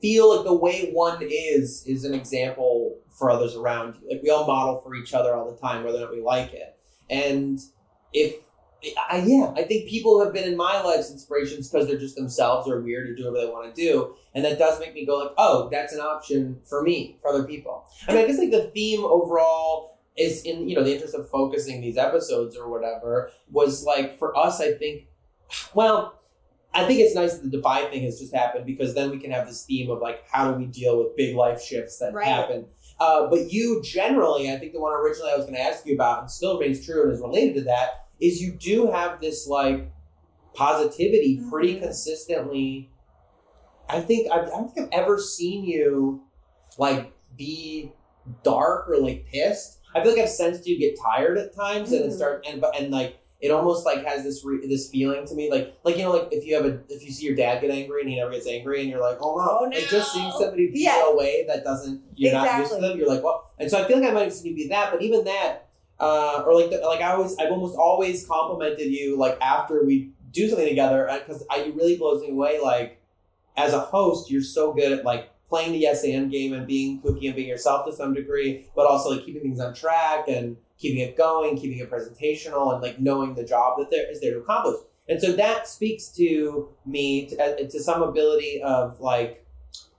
feel 0.00 0.36
like 0.36 0.44
the 0.44 0.54
way 0.54 0.90
one 0.92 1.18
is 1.22 1.84
is 1.86 2.04
an 2.04 2.14
example 2.14 2.98
for 3.18 3.30
others 3.30 3.56
around 3.56 3.96
you. 4.00 4.10
Like 4.10 4.22
we 4.22 4.30
all 4.30 4.46
model 4.46 4.80
for 4.80 4.94
each 4.94 5.14
other 5.14 5.34
all 5.34 5.50
the 5.50 5.58
time, 5.58 5.84
whether 5.84 5.98
or 5.98 6.02
not 6.02 6.12
we 6.12 6.20
like 6.20 6.52
it. 6.52 6.76
And 7.08 7.58
if 8.12 8.36
I, 9.10 9.24
yeah, 9.26 9.52
I 9.56 9.62
think 9.62 9.88
people 9.88 10.22
have 10.22 10.32
been 10.32 10.44
in 10.44 10.56
my 10.56 10.80
life's 10.82 11.10
inspirations 11.10 11.68
because 11.68 11.86
they're 11.86 11.98
just 11.98 12.14
themselves 12.14 12.68
or 12.68 12.80
weird 12.80 13.08
or 13.08 13.14
do 13.14 13.24
whatever 13.24 13.46
they 13.46 13.52
want 13.52 13.74
to 13.74 13.80
do, 13.80 14.14
and 14.34 14.44
that 14.44 14.58
does 14.58 14.78
make 14.78 14.94
me 14.94 15.06
go 15.06 15.18
like, 15.18 15.32
oh, 15.38 15.68
that's 15.72 15.92
an 15.92 16.00
option 16.00 16.60
for 16.64 16.82
me, 16.82 17.18
for 17.20 17.30
other 17.30 17.44
people. 17.44 17.84
I 18.06 18.12
mean, 18.12 18.24
I 18.24 18.26
guess 18.26 18.38
like 18.38 18.50
the 18.50 18.70
theme 18.74 19.04
overall 19.04 19.98
is 20.16 20.42
in 20.42 20.68
you 20.68 20.76
know 20.76 20.84
the 20.84 20.94
interest 20.94 21.14
of 21.14 21.28
focusing 21.28 21.80
these 21.80 21.96
episodes 21.96 22.56
or 22.56 22.70
whatever 22.70 23.30
was 23.50 23.84
like 23.84 24.18
for 24.18 24.36
us. 24.36 24.60
I 24.60 24.72
think, 24.72 25.06
well, 25.74 26.20
I 26.74 26.84
think 26.84 27.00
it's 27.00 27.14
nice 27.14 27.34
that 27.34 27.50
the 27.50 27.56
Defy 27.56 27.86
thing 27.86 28.02
has 28.02 28.18
just 28.20 28.34
happened 28.34 28.66
because 28.66 28.94
then 28.94 29.10
we 29.10 29.18
can 29.18 29.30
have 29.30 29.46
this 29.46 29.64
theme 29.64 29.90
of 29.90 30.00
like 30.00 30.24
how 30.30 30.50
do 30.52 30.58
we 30.58 30.66
deal 30.66 30.98
with 30.98 31.16
big 31.16 31.34
life 31.34 31.62
shifts 31.62 31.98
that 31.98 32.12
Right. 32.12 32.26
happen. 32.26 32.66
Uh, 33.00 33.28
but 33.28 33.50
you 33.52 33.80
generally, 33.82 34.50
I 34.52 34.58
think 34.58 34.72
the 34.72 34.80
one 34.80 34.92
originally 34.94 35.30
I 35.32 35.36
was 35.36 35.46
going 35.46 35.56
to 35.56 35.62
ask 35.62 35.86
you 35.86 35.94
about 35.94 36.20
and 36.20 36.30
still 36.30 36.58
remains 36.58 36.84
true 36.84 37.04
and 37.04 37.12
is 37.12 37.20
related 37.20 37.54
to 37.56 37.60
that 37.64 38.06
is 38.20 38.40
you 38.42 38.52
do 38.52 38.90
have 38.90 39.20
this 39.20 39.46
like 39.46 39.90
positivity 40.54 41.40
pretty 41.50 41.76
Mhm. 41.76 41.82
consistently. 41.82 42.90
I 43.88 44.00
think 44.00 44.30
I, 44.30 44.40
I 44.40 44.44
don't 44.46 44.72
think 44.72 44.92
I've 44.94 45.00
ever 45.02 45.18
seen 45.18 45.64
you 45.64 46.22
like 46.78 47.12
be 47.36 47.92
dark 48.42 48.88
or 48.88 48.98
like 48.98 49.26
pissed. 49.26 49.78
I 49.94 50.02
feel 50.02 50.12
like 50.12 50.22
I've 50.22 50.28
sensed 50.30 50.66
you 50.66 50.78
get 50.78 50.98
tired 51.00 51.38
at 51.38 51.54
times 51.54 51.92
and 51.92 52.04
it 52.04 52.10
Mhm. 52.10 52.16
start 52.16 52.46
and 52.48 52.64
and 52.78 52.90
like 52.90 53.16
it 53.46 53.50
almost 53.52 53.86
like 53.86 54.04
has 54.04 54.22
this 54.24 54.44
re- 54.44 54.66
this 54.66 54.90
feeling 54.90 55.26
to 55.26 55.34
me 55.34 55.50
like 55.50 55.76
like 55.84 55.96
you 55.96 56.02
know 56.02 56.12
like 56.12 56.28
if 56.32 56.44
you 56.44 56.54
have 56.56 56.64
a 56.64 56.80
if 56.88 57.02
you 57.04 57.10
see 57.12 57.26
your 57.26 57.34
dad 57.36 57.60
get 57.60 57.70
angry 57.70 58.00
and 58.02 58.10
he 58.10 58.16
never 58.16 58.30
gets 58.32 58.46
angry 58.46 58.80
and 58.82 58.90
you're 58.90 59.00
like 59.00 59.18
oh 59.20 59.36
no, 59.36 59.58
Oh, 59.60 59.64
like 59.64 59.88
just 59.88 60.12
seeing 60.12 60.28
no. 60.28 60.38
somebody 60.38 60.70
Yes. 60.74 61.04
a 61.08 61.16
way 61.16 61.44
that 61.48 61.64
doesn't 61.64 62.02
you're 62.16 62.32
not 62.32 62.58
used 62.58 62.72
to 62.74 62.80
them 62.80 62.98
you're 62.98 63.08
like 63.08 63.22
well 63.22 63.50
and 63.58 63.70
so 63.70 63.82
I 63.82 63.86
feel 63.86 63.98
like 64.00 64.08
I 64.10 64.12
might 64.12 64.22
have 64.24 64.32
seen 64.32 64.50
you 64.50 64.54
be 64.56 64.68
that 64.68 64.90
but 64.92 65.00
even 65.02 65.24
that 65.24 65.68
uh, 65.98 66.42
or 66.46 66.54
like 66.60 66.70
the, 66.70 66.78
like 66.86 67.00
I 67.00 67.12
always 67.12 67.36
I've 67.38 67.50
almost 67.50 67.76
always 67.78 68.26
complimented 68.26 68.90
you 68.90 69.16
like 69.16 69.38
after 69.40 69.82
we 69.84 70.10
do 70.30 70.48
something 70.48 70.68
together 70.68 71.08
because 71.26 71.42
I 71.50 71.60
it 71.60 71.74
really 71.74 71.96
blows 71.96 72.20
me 72.22 72.30
away 72.30 72.60
like 72.60 73.00
as 73.56 73.72
a 73.72 73.80
host 73.80 74.30
you're 74.30 74.42
so 74.42 74.74
good 74.74 74.92
at 74.92 75.04
like 75.04 75.30
playing 75.48 75.72
the 75.72 75.78
yes 75.78 76.04
and 76.04 76.30
game 76.30 76.52
and 76.52 76.66
being 76.66 77.00
kooky 77.00 77.26
and 77.28 77.36
being 77.36 77.48
yourself 77.48 77.86
to 77.86 77.92
some 77.94 78.12
degree 78.12 78.66
but 78.74 78.84
also 78.84 79.10
like 79.12 79.24
keeping 79.24 79.40
things 79.40 79.60
on 79.60 79.72
track 79.72 80.26
and 80.28 80.56
keeping 80.78 81.00
it 81.00 81.16
going 81.16 81.56
keeping 81.56 81.78
it 81.78 81.90
presentational 81.90 82.72
and 82.72 82.82
like 82.82 82.98
knowing 83.00 83.34
the 83.34 83.44
job 83.44 83.78
that 83.78 83.90
there 83.90 84.10
is 84.10 84.20
there 84.20 84.32
to 84.34 84.38
accomplish 84.40 84.76
and 85.08 85.20
so 85.20 85.32
that 85.32 85.68
speaks 85.68 86.08
to 86.08 86.68
me 86.84 87.26
to, 87.26 87.36
uh, 87.42 87.56
to 87.56 87.80
some 87.82 88.02
ability 88.02 88.60
of 88.62 89.00
like 89.00 89.44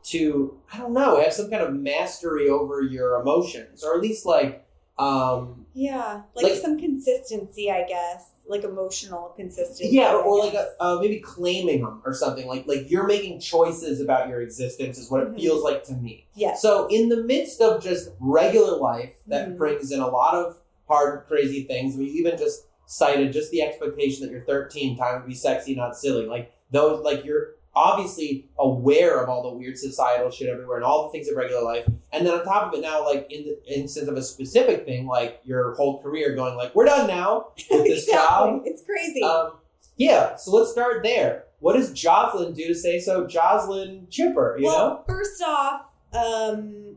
to 0.04 0.58
I 0.72 0.78
don't 0.78 0.94
know 0.94 1.20
have 1.22 1.34
some 1.34 1.50
kind 1.50 1.62
of 1.64 1.74
mastery 1.74 2.50
over 2.50 2.82
your 2.82 3.20
emotions 3.22 3.84
or 3.84 3.96
at 3.96 4.02
least 4.02 4.26
like 4.26 4.64
um 4.98 5.66
Yeah, 5.74 6.22
like, 6.34 6.44
Like- 6.46 6.54
some 6.56 6.80
consistency, 6.80 7.70
I 7.70 7.84
guess, 7.88 8.32
like 8.48 8.64
emotional 8.64 9.32
consistency. 9.36 9.90
Yeah, 9.96 10.14
or, 10.16 10.24
or 10.24 10.40
like 10.40 10.56
a, 10.56 10.70
uh, 10.80 10.98
maybe 11.00 11.20
claiming 11.20 11.82
them 11.84 12.02
or 12.04 12.16
something 12.16 12.48
like 12.48 12.66
like 12.66 12.90
you're 12.90 13.06
making 13.06 13.40
choices 13.40 14.02
about 14.02 14.28
your 14.30 14.42
existence 14.42 14.98
is 14.98 15.12
what 15.12 15.22
Mhm. 15.24 15.34
it 15.34 15.40
feels 15.40 15.64
like 15.64 15.84
to 15.84 15.94
me. 15.94 16.26
yes. 16.34 16.62
So 16.64 16.88
in 16.88 17.10
the 17.10 17.22
midst 17.24 17.62
of 17.62 17.84
just 17.84 18.10
regular 18.20 18.76
life 18.78 19.14
that 19.28 19.50
Mhm. 19.50 19.58
brings 19.58 19.92
in 19.92 20.00
a 20.00 20.08
lot 20.08 20.34
of 20.34 20.58
hard, 20.88 21.26
crazy 21.28 21.64
things, 21.64 21.96
we 21.96 22.06
even 22.06 22.38
just 22.38 22.68
cited 22.86 23.34
just 23.34 23.52
the 23.52 23.62
expectation 23.62 24.26
that 24.26 24.32
you're 24.32 24.46
13, 24.46 24.98
time 24.98 25.22
to 25.22 25.28
be 25.28 25.36
sexy, 25.36 25.76
not 25.76 25.96
silly. 25.96 26.26
Like 26.26 26.54
those, 26.72 27.04
like 27.04 27.26
you're 27.26 27.56
obviously 27.76 28.50
aware 28.58 29.22
of 29.22 29.30
all 29.30 29.44
the 29.44 29.56
weird 29.56 29.78
societal 29.78 30.32
shit 30.32 30.50
everywhere 30.50 30.78
and 30.78 30.86
all 30.86 31.04
the 31.04 31.12
things 31.12 31.30
of 31.30 31.38
regular 31.38 31.62
life. 31.62 31.86
And 32.12 32.26
then 32.26 32.34
on 32.34 32.44
top 32.44 32.74
of 32.74 32.80
it 32.80 32.82
now, 32.82 33.06
like 33.06 33.28
in 33.30 33.44
the 33.44 33.60
instance 33.72 34.08
of 34.08 34.18
a 34.18 34.24
specific 34.24 34.86
thing, 34.86 35.06
like 35.06 35.42
your 35.44 35.76
whole 35.76 36.02
career 36.02 36.36
going 36.36 36.56
like, 36.56 36.74
we're 36.74 36.86
done 36.86 37.08
now 37.08 37.50
with 37.70 37.86
this 37.86 38.08
job. 38.08 38.62
It's 38.66 38.84
crazy. 38.84 39.22
Um, 39.22 39.58
yeah, 39.96 40.36
so 40.36 40.52
let's 40.52 40.72
start 40.72 41.04
there. 41.04 41.44
What 41.60 41.74
does 41.74 41.92
Jocelyn 41.92 42.54
do 42.54 42.68
to 42.68 42.76
say 42.76 43.00
so? 43.00 43.28
Jocelyn 43.28 44.08
Chipper, 44.10 44.58
you 44.60 44.66
well, 44.66 44.90
know? 44.90 45.04
first 45.08 45.42
off, 45.42 45.82
um, 46.14 46.96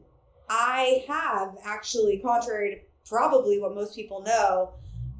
I 0.48 1.04
have 1.08 1.56
actually, 1.64 2.18
contrary 2.18 2.74
to 2.74 2.89
probably 3.10 3.58
what 3.60 3.74
most 3.74 3.94
people 3.94 4.22
know 4.22 4.70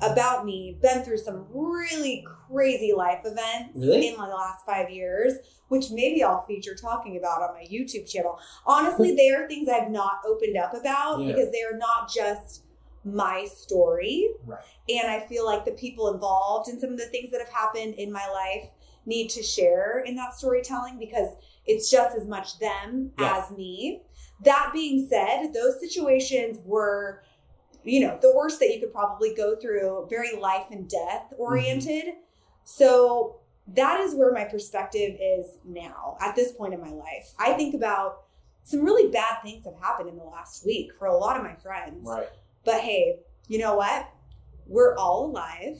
about 0.01 0.47
me, 0.47 0.79
been 0.81 1.03
through 1.03 1.19
some 1.19 1.45
really 1.53 2.25
crazy 2.49 2.95
life 2.97 3.21
events 3.27 3.73
Really? 3.75 4.09
in 4.09 4.15
the 4.15 4.23
last 4.23 4.65
five 4.65 4.89
years, 4.89 5.35
which 5.69 5.91
maybe 5.91 6.23
I'll 6.25 6.47
feature 6.47 6.75
talking 6.75 7.19
about 7.19 7.43
on 7.43 7.53
my 7.53 7.67
YouTube 7.71 8.11
channel. 8.11 8.39
Honestly, 8.65 9.09
mm-hmm. 9.09 9.17
they 9.17 9.31
are 9.31 9.47
things 9.47 9.69
I've 9.69 9.91
not 9.91 10.21
opened 10.27 10.57
up 10.57 10.73
about 10.73 11.21
Yeah. 11.21 11.27
because 11.33 11.53
they 11.53 11.63
are 11.63 11.77
not 11.77 12.11
just 12.11 12.63
my 13.05 13.47
story. 13.55 14.31
Right. 14.47 14.61
And 14.89 15.11
I 15.11 15.21
feel 15.27 15.45
like 15.45 15.65
the 15.67 15.73
people 15.73 16.13
involved 16.15 16.71
in 16.71 16.81
some 16.81 16.91
of 16.91 16.99
the 16.99 17.07
things 17.07 17.31
that 17.33 17.41
have 17.41 17.53
happened 17.53 17.95
in 17.95 18.11
my 18.11 18.27
life 18.29 18.71
need 19.05 19.29
to 19.31 19.43
share 19.43 20.03
in 20.07 20.15
that 20.17 20.35
storytelling 20.35 20.99
because 20.99 21.29
it's 21.67 21.91
just 21.91 22.17
as 22.17 22.27
much 22.27 22.59
them 22.59 23.13
Yeah. 23.19 23.43
as 23.45 23.51
me. 23.57 24.03
That 24.45 24.71
being 24.73 25.07
said, 25.11 25.53
those 25.53 25.79
situations 25.81 26.59
were, 26.65 27.23
you 27.85 28.01
know, 28.01 28.19
the 28.21 28.35
worst 28.35 28.61
that 28.61 28.73
you 28.73 28.81
could 28.81 28.93
probably 28.93 29.35
go 29.35 29.57
through, 29.57 30.07
very 30.11 30.37
life 30.37 30.67
and 30.71 30.89
death 30.89 31.25
mm-hmm. 31.33 31.43
oriented. 31.43 32.15
So 32.65 33.41
that 33.75 34.01
is 34.01 34.15
where 34.15 34.33
my 34.33 34.45
perspective 34.45 35.17
is 35.21 35.59
now 35.65 36.17
at 36.21 36.37
this 36.37 36.53
point 36.53 36.75
in 36.75 36.81
my 36.81 36.91
life. 36.91 37.33
I 37.39 37.53
think 37.53 37.75
about 37.75 38.23
some 38.63 38.85
really 38.85 39.11
bad 39.11 39.43
things 39.43 39.65
that 39.65 39.75
have 39.75 39.83
happened 39.83 40.09
in 40.09 40.17
the 40.17 40.25
last 40.25 40.65
week 40.65 40.93
for 40.99 41.07
a 41.07 41.17
lot 41.17 41.37
of 41.37 41.43
my 41.43 41.55
friends. 41.57 42.07
Right. 42.07 42.29
But 42.65 42.81
hey, 42.81 43.21
you 43.49 43.59
know 43.59 43.75
what? 43.75 44.09
We're 44.67 44.97
all 44.97 45.27
alive. 45.27 45.79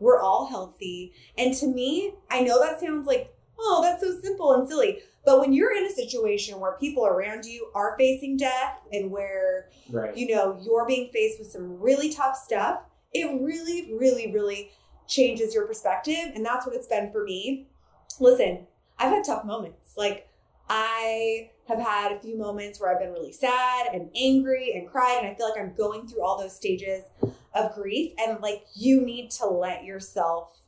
We're 0.00 0.20
all 0.20 0.46
healthy. 0.46 1.12
And 1.36 1.54
to 1.54 1.66
me, 1.66 2.14
I 2.30 2.40
know 2.40 2.60
that 2.60 2.80
sounds 2.80 3.06
like, 3.06 3.34
oh, 3.58 3.82
that's 3.82 4.02
so 4.02 4.18
simple 4.20 4.52
and 4.54 4.68
silly. 4.68 5.00
But 5.28 5.40
when 5.40 5.52
you're 5.52 5.76
in 5.76 5.84
a 5.84 5.90
situation 5.90 6.58
where 6.58 6.78
people 6.80 7.04
around 7.04 7.44
you 7.44 7.70
are 7.74 7.94
facing 7.98 8.38
death 8.38 8.80
and 8.90 9.10
where, 9.10 9.68
Right. 9.90 10.16
you 10.16 10.34
know, 10.34 10.58
you're 10.62 10.86
being 10.86 11.10
faced 11.10 11.38
with 11.38 11.50
some 11.50 11.78
really 11.78 12.10
tough 12.10 12.34
stuff, 12.34 12.80
it 13.12 13.26
really, 13.38 13.92
really, 13.92 14.32
really 14.32 14.70
changes 15.06 15.54
your 15.54 15.66
perspective. 15.66 16.32
And 16.34 16.42
that's 16.46 16.64
what 16.64 16.74
it's 16.74 16.86
been 16.86 17.12
for 17.12 17.24
me. 17.24 17.68
Listen, 18.18 18.68
I've 18.98 19.10
had 19.12 19.22
tough 19.22 19.44
moments. 19.44 19.98
Like, 19.98 20.30
I 20.70 21.50
have 21.66 21.78
had 21.78 22.12
a 22.12 22.20
few 22.20 22.38
moments 22.38 22.80
where 22.80 22.90
I've 22.90 22.98
been 22.98 23.12
really 23.12 23.32
sad 23.32 23.88
and 23.92 24.08
angry 24.16 24.72
and 24.72 24.88
cried, 24.88 25.18
and 25.18 25.26
I 25.26 25.34
feel 25.34 25.50
like 25.50 25.60
I'm 25.60 25.74
going 25.74 26.08
through 26.08 26.22
all 26.22 26.40
those 26.40 26.56
stages 26.56 27.04
of 27.52 27.74
grief. 27.74 28.14
And 28.18 28.40
like, 28.40 28.64
you 28.74 29.02
need 29.02 29.30
to 29.32 29.46
let 29.46 29.84
yourself 29.84 30.58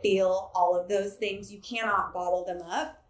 feel 0.00 0.50
all 0.54 0.74
of 0.74 0.88
those 0.88 1.16
things. 1.16 1.52
You 1.52 1.60
cannot 1.60 2.14
bottle 2.14 2.46
them 2.46 2.62
up. 2.62 3.02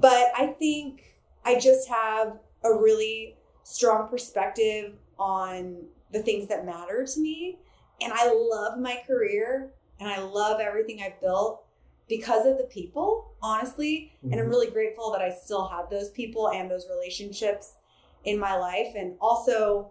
But 0.00 0.28
I 0.36 0.46
think 0.58 1.02
I 1.44 1.58
just 1.58 1.88
have 1.88 2.38
a 2.64 2.72
really 2.72 3.36
strong 3.64 4.08
perspective 4.08 4.94
on 5.18 5.84
the 6.12 6.22
things 6.22 6.48
that 6.48 6.64
matter 6.64 7.06
to 7.06 7.20
me. 7.20 7.58
And 8.00 8.12
I 8.12 8.32
love 8.32 8.78
my 8.78 9.02
career 9.06 9.72
and 10.00 10.08
I 10.08 10.20
love 10.20 10.60
everything 10.60 11.02
I've 11.02 11.20
built 11.20 11.64
because 12.08 12.46
of 12.46 12.56
the 12.58 12.64
people, 12.64 13.32
honestly. 13.42 14.12
And 14.22 14.34
I'm 14.34 14.46
Mhm. 14.46 14.50
really 14.50 14.70
grateful 14.70 15.10
that 15.12 15.20
I 15.20 15.30
still 15.30 15.66
have 15.66 15.90
those 15.90 16.10
people 16.10 16.48
and 16.50 16.70
those 16.70 16.88
relationships 16.88 17.74
in 18.24 18.38
my 18.38 18.56
life. 18.56 18.94
And 18.94 19.16
also, 19.20 19.90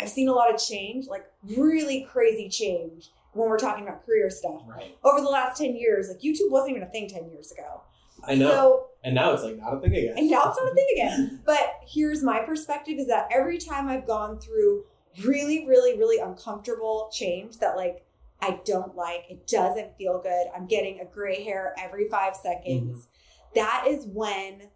I've 0.00 0.08
seen 0.08 0.28
a 0.28 0.32
lot 0.32 0.52
of 0.52 0.60
change, 0.60 1.06
like 1.06 1.26
really 1.44 2.02
crazy 2.04 2.48
change 2.48 3.12
when 3.34 3.48
we're 3.48 3.58
talking 3.58 3.84
about 3.86 4.04
career 4.04 4.30
stuff. 4.30 4.62
Right. 4.66 4.96
Over 5.04 5.20
the 5.20 5.28
last 5.28 5.58
10 5.58 5.76
years, 5.76 6.08
like 6.08 6.20
YouTube 6.20 6.50
wasn't 6.50 6.70
even 6.72 6.82
a 6.82 6.90
thing 6.90 7.08
10 7.08 7.28
years 7.30 7.52
ago. 7.52 7.82
I 8.24 8.34
know. 8.34 8.48
So, 8.48 8.86
and 9.04 9.14
now 9.14 9.32
it's 9.32 9.42
like 9.42 9.58
not 9.58 9.74
a 9.74 9.80
thing 9.80 9.94
again. 9.94 10.14
and 10.16 10.30
now 10.30 10.44
it's 10.46 10.58
not 10.58 10.70
a 10.70 10.74
thing 10.74 10.86
again. 10.94 11.40
But 11.46 11.80
here's 11.86 12.22
my 12.22 12.40
perspective 12.40 12.98
is 12.98 13.08
that 13.08 13.28
every 13.32 13.58
time 13.58 13.88
I've 13.88 14.06
gone 14.06 14.38
through 14.38 14.84
really, 15.24 15.66
really, 15.66 15.98
really 15.98 16.18
uncomfortable 16.18 17.10
change 17.12 17.58
that 17.58 17.76
like 17.76 18.04
I 18.40 18.60
don't 18.64 18.96
like, 18.96 19.24
it 19.30 19.46
doesn't 19.46 19.96
feel 19.96 20.20
good. 20.20 20.46
I'm 20.54 20.66
getting 20.66 21.00
a 21.00 21.04
gray 21.04 21.44
hair 21.44 21.74
every 21.78 22.08
five 22.08 22.34
seconds. 22.34 22.96
Mm-hmm. 22.96 23.54
That 23.54 23.84
is 23.88 24.06
when 24.06 24.68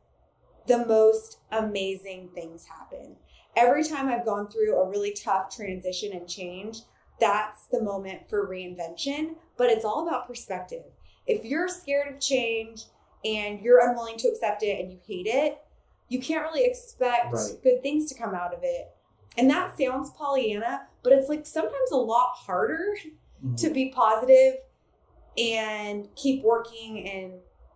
the 0.67 0.85
most 0.87 1.41
amazing 1.51 2.31
things 2.35 2.67
happen. 2.67 3.17
Every 3.57 3.83
time 3.83 4.09
I've 4.09 4.27
gone 4.27 4.49
through 4.49 4.77
a 4.77 4.89
really 4.89 5.13
tough 5.13 5.55
transition 5.55 6.13
and 6.13 6.29
change, 6.29 6.79
that's 7.19 7.67
the 7.69 7.83
moment 7.83 8.29
for 8.29 8.47
reinvention. 8.47 9.37
But 9.57 9.71
it's 9.71 9.85
all 9.85 10.07
about 10.07 10.29
perspective. 10.29 10.85
If 11.27 11.45
you're 11.45 11.69
scared 11.69 12.15
of 12.15 12.21
change 12.21 12.85
and 13.27 13.61
you're 13.61 13.81
unwilling 13.89 14.17
to 14.19 14.29
accept 14.29 14.63
it 14.63 14.79
and 14.81 14.91
you 14.93 14.99
hate 15.07 15.27
it, 15.27 15.59
you 16.09 16.21
can't 16.21 16.43
really 16.45 16.65
expect 16.65 17.33
Right. 17.33 17.63
good 17.63 17.83
things 17.83 18.09
to 18.13 18.15
come 18.19 18.35
out 18.35 18.55
of 18.55 18.61
it. 18.63 18.95
And 19.37 19.51
that 19.51 19.77
sounds 19.79 20.11
Pollyanna, 20.11 20.87
but 21.03 21.13
it's 21.13 21.29
like 21.29 21.47
sometimes 21.47 21.91
a 21.91 21.97
lot 21.97 22.33
harder 22.37 22.97
Mhm. 23.45 23.57
to 23.59 23.71
be 23.71 23.91
positive 23.91 24.55
and 25.37 26.09
keep 26.15 26.43
working 26.43 27.09
and 27.09 27.33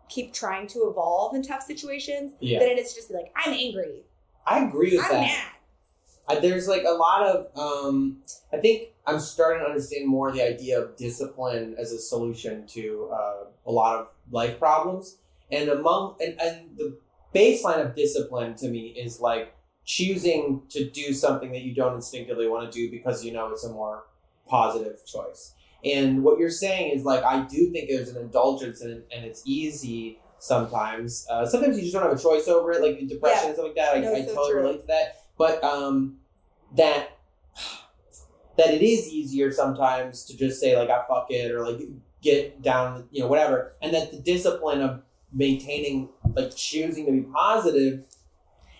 keep 0.08 0.32
trying 0.32 0.66
to 0.68 0.88
evolve 0.88 1.34
in 1.34 1.42
tough 1.42 1.62
situations 1.62 2.32
Yeah. 2.40 2.58
than 2.60 2.68
it 2.68 2.78
is 2.78 2.90
to 2.90 2.96
just 2.96 3.08
be 3.08 3.14
like, 3.14 3.32
I'm 3.36 3.52
angry. 3.52 4.04
I 4.46 4.64
agree 4.64 4.96
with 4.96 5.04
I'm 5.04 5.12
that. 5.12 5.20
mad. 6.28 6.42
There's 6.42 6.68
like 6.68 6.84
a 6.84 6.90
lot 6.92 7.22
of 7.26 7.56
um, 7.58 8.22
I 8.52 8.58
think 8.58 8.90
I'm 9.04 9.18
starting 9.18 9.60
to 9.62 9.66
understand 9.66 10.06
more 10.06 10.30
the 10.30 10.42
idea 10.42 10.80
of 10.80 10.94
discipline 10.96 11.74
as 11.76 11.90
a 11.92 11.98
solution 11.98 12.66
to 12.68 13.10
uh, 13.12 13.44
a 13.66 13.72
lot 13.72 13.98
of 13.98 14.08
life 14.30 14.58
problems 14.60 15.18
and 15.52 15.68
among 15.68 16.16
and, 16.20 16.40
and 16.40 16.76
the 16.76 16.98
baseline 17.34 17.84
of 17.84 17.94
discipline 17.94 18.54
to 18.56 18.68
me 18.68 18.88
is 18.88 19.20
like 19.20 19.54
choosing 19.84 20.62
to 20.68 20.88
do 20.90 21.12
something 21.12 21.52
that 21.52 21.62
you 21.62 21.74
don't 21.74 21.94
instinctively 21.94 22.48
want 22.48 22.70
to 22.70 22.76
do 22.78 22.90
because 22.90 23.24
you 23.24 23.32
know 23.32 23.50
it's 23.50 23.64
a 23.64 23.72
more 23.72 24.04
positive 24.48 25.04
choice. 25.06 25.54
And 25.84 26.22
what 26.22 26.38
you're 26.38 26.50
saying 26.50 26.92
is 26.96 27.04
like 27.04 27.24
i 27.24 27.42
do 27.44 27.70
think 27.72 27.88
there's 27.88 28.08
an 28.10 28.16
indulgence 28.20 28.80
and, 28.82 29.02
and 29.14 29.24
it's 29.24 29.42
easy 29.46 30.18
sometimes. 30.38 31.26
Uh, 31.30 31.46
sometimes 31.46 31.76
you 31.76 31.82
just 31.82 31.94
don't 31.94 32.02
have 32.02 32.12
a 32.18 32.22
choice 32.22 32.48
over 32.48 32.72
it 32.72 32.82
like 32.82 33.06
depression 33.08 33.38
Yeah. 33.42 33.46
and 33.46 33.54
stuff 33.54 33.66
like 33.66 33.74
that. 33.76 33.96
I, 33.96 34.00
No, 34.00 34.14
I 34.14 34.20
so 34.24 34.34
totally 34.34 34.52
true. 34.52 34.60
relate 34.62 34.80
to 34.82 34.86
that. 34.88 35.16
But 35.38 35.62
um 35.64 36.18
that 36.76 37.18
that 38.56 38.74
it 38.74 38.82
is 38.82 39.08
easier 39.08 39.50
sometimes 39.52 40.24
to 40.26 40.36
just 40.36 40.60
say 40.60 40.76
like 40.76 40.90
I 40.90 41.02
fuck 41.08 41.26
it 41.30 41.50
or 41.52 41.64
like 41.66 41.80
get 42.22 42.60
down 42.62 43.08
you 43.10 43.20
know 43.22 43.26
whatever. 43.28 43.74
And 43.82 43.94
that 43.94 44.10
the 44.12 44.18
discipline 44.18 44.82
of 44.82 45.02
maintaining 45.32 46.08
like 46.34 46.54
choosing 46.54 47.06
to 47.06 47.12
be 47.12 47.22
positive 47.22 48.04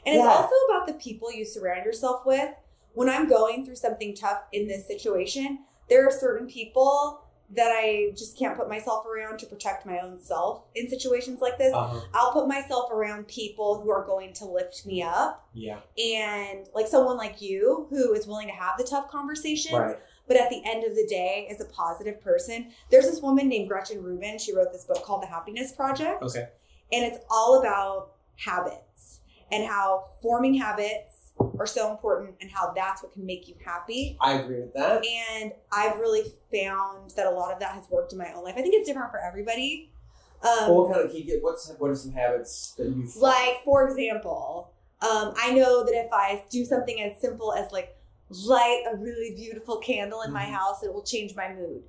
And 0.07 0.17
it's 0.17 0.27
also 0.27 0.55
about 0.69 0.87
the 0.87 0.95
people 0.95 1.33
you 1.33 1.45
surround 1.45 1.85
yourself 1.85 2.25
with. 2.25 2.51
When 2.93 3.09
I'm 3.09 3.29
going 3.29 3.65
through 3.65 3.77
something 3.77 4.15
tough 4.15 4.43
in 4.53 4.67
this 4.67 4.87
situation, 4.87 5.61
there 5.89 6.07
are 6.07 6.11
certain 6.11 6.49
people 6.49 7.23
that 7.53 7.73
I 7.73 8.13
just 8.17 8.39
can't 8.39 8.57
put 8.57 8.69
myself 8.69 9.05
around 9.07 9.39
to 9.41 9.47
protect 9.47 9.85
my 9.85 9.99
own 9.99 10.21
self 10.21 10.65
in 10.75 10.89
situations 10.89 11.41
like 11.41 11.59
this. 11.59 11.75
uh-huh. 11.75 12.01
I'll 12.15 12.33
put 12.33 12.47
myself 12.47 12.93
around 12.93 13.27
people 13.27 13.81
who 13.81 13.91
are 13.91 14.07
going 14.07 14.33
to 14.35 14.45
lift 14.45 14.87
me 14.87 15.03
up 15.03 15.49
yeah 15.53 15.81
and 15.99 16.69
like 16.75 16.87
someone 16.87 17.17
like 17.17 17.43
you 17.43 17.89
who 17.91 18.15
is 18.15 18.27
willing 18.27 18.47
to 18.47 18.55
have 18.55 18.79
the 18.79 18.85
tough 18.85 19.11
conversations 19.11 19.75
right 19.75 19.97
but 20.31 20.37
at 20.37 20.49
the 20.49 20.63
end 20.65 20.85
of 20.85 20.95
the 20.95 21.05
day 21.09 21.49
is 21.51 21.61
a 21.61 21.65
positive 21.65 22.21
person 22.21 22.71
there's 22.89 23.11
this 23.11 23.21
woman 23.21 23.49
named 23.49 23.69
gretchen 23.69 24.01
rubin. 24.01 24.39
She 24.39 24.55
wrote 24.55 24.73
this 24.73 24.85
book 24.85 25.03
called 25.05 25.23
the 25.23 25.27
happiness 25.27 25.73
project. 25.73 26.23
Okay. 26.23 26.49
And 26.93 27.05
it's 27.05 27.19
all 27.29 27.59
about 27.59 28.13
habits 28.37 29.21
and 29.51 29.65
how 29.65 30.05
forming 30.23 30.55
habits 30.55 31.33
are 31.59 31.67
so 31.67 31.91
important 31.91 32.37
and 32.41 32.49
how 32.49 32.73
that's 32.75 33.03
what 33.03 33.13
can 33.13 33.27
make 33.27 33.49
you 33.49 33.57
happy. 33.65 34.17
I 34.21 34.35
agree 34.35 34.61
with 34.61 34.73
that. 34.75 35.05
And 35.05 35.53
i've 35.73 35.99
really 35.99 36.23
found 36.53 37.11
that 37.17 37.27
a 37.27 37.31
lot 37.31 37.53
of 37.53 37.59
that 37.59 37.73
has 37.73 37.85
worked 37.91 38.13
in 38.13 38.19
my 38.19 38.33
own 38.33 38.45
life. 38.45 38.55
I 38.57 38.63
think 38.63 38.75
it's 38.75 38.89
different 38.89 39.11
for 39.11 39.21
everybody. 39.21 39.91
Um, 40.43 40.69
well, 40.69 40.75
what 40.85 40.93
kind 40.95 41.05
of 41.05 41.11
can 41.11 41.21
you 41.21 41.27
get 41.27 41.43
what's 41.43 41.71
what 41.79 41.91
are 41.91 41.95
some 41.97 42.13
habits 42.13 42.75
that 42.79 42.87
you 42.87 43.07
like 43.17 43.63
for 43.63 43.87
example 43.87 44.73
um, 45.03 45.35
i 45.37 45.53
know 45.53 45.85
that 45.85 45.93
if 45.93 46.11
i 46.15 46.43
do 46.49 46.65
something 46.65 46.99
as 47.03 47.21
simple 47.21 47.53
as 47.53 47.71
like 47.73 47.95
light 48.31 48.85
a 48.93 48.97
really 48.97 49.35
beautiful 49.35 49.79
candle 49.79 50.23
in 50.23 50.33
my 50.33 50.45
Mhm. 50.45 50.53
house 50.53 50.83
it 50.83 50.93
will 50.93 51.03
change 51.03 51.35
my 51.35 51.53
mood 51.53 51.83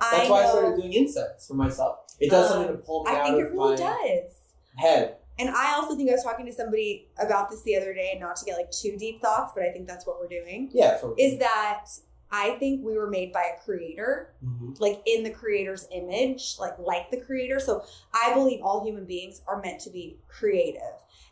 that's 0.00 0.28
I 0.28 0.30
why 0.30 0.44
I 0.44 0.48
started 0.50 0.76
doing 0.76 0.92
insects 0.92 1.46
for 1.48 1.54
myself 1.54 2.00
it 2.20 2.30
does 2.30 2.50
Um, 2.50 2.58
something 2.58 2.76
to 2.76 2.82
pull 2.82 3.04
me 3.04 3.10
i 3.12 3.16
out 3.20 3.24
think 3.24 3.34
of 3.36 3.46
it 3.46 3.52
really 3.52 3.70
my 3.70 3.76
does 3.76 4.40
head 4.76 5.16
and 5.38 5.48
i 5.50 5.74
also 5.74 5.96
think 5.96 6.10
i 6.10 6.12
was 6.12 6.22
talking 6.22 6.44
to 6.46 6.52
somebody 6.52 7.08
about 7.18 7.48
this 7.50 7.62
the 7.62 7.76
other 7.76 7.94
day 7.94 8.10
and 8.12 8.20
not 8.20 8.36
to 8.36 8.44
get 8.44 8.56
like 8.58 8.70
too 8.70 8.96
deep 8.98 9.22
thoughts 9.22 9.52
but 9.54 9.62
i 9.64 9.72
think 9.72 9.86
that's 9.86 10.06
what 10.06 10.20
we're 10.20 10.28
doing 10.28 10.68
yeah 10.72 10.98
for, 10.98 11.14
is 11.18 11.38
that 11.38 11.86
i 12.30 12.50
think 12.58 12.84
we 12.84 12.96
were 12.98 13.08
made 13.08 13.32
by 13.32 13.44
a 13.56 13.64
creator 13.64 14.34
Mhm. 14.44 14.78
like 14.80 15.00
in 15.06 15.22
the 15.22 15.30
creator's 15.30 15.86
image, 15.92 16.56
like 16.58 16.78
like 16.78 17.10
the 17.10 17.20
creator. 17.20 17.58
So 17.58 17.82
I 18.12 18.34
believe 18.34 18.60
all 18.62 18.84
human 18.84 19.06
beings 19.06 19.40
are 19.46 19.62
meant 19.62 19.80
to 19.82 19.90
be 19.90 20.18
creative 20.28 20.82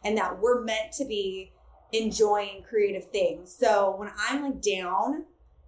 and 0.04 0.16
that 0.16 0.40
we're 0.40 0.62
meant 0.62 0.92
to 0.92 1.04
be 1.04 1.52
enjoying 1.94 2.64
creative 2.68 3.04
things. 3.10 3.54
So 3.54 3.94
when 3.96 4.10
I'm 4.28 4.42
like 4.42 4.60
down, 4.60 5.24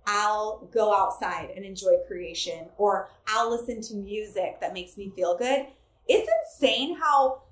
I'll 0.07 0.69
go 0.73 0.95
outside 0.95 1.51
and 1.55 1.65
enjoy 1.65 1.99
creation 2.07 2.67
or 2.77 3.09
I'll 3.29 3.51
listen 3.51 3.81
to 3.83 3.95
music 3.95 4.61
that 4.61 4.73
makes 4.73 4.97
me 4.97 5.13
feel 5.15 5.37
good. 5.37 5.67
It's 6.09 6.29
insane 6.61 6.97
how 6.97 7.43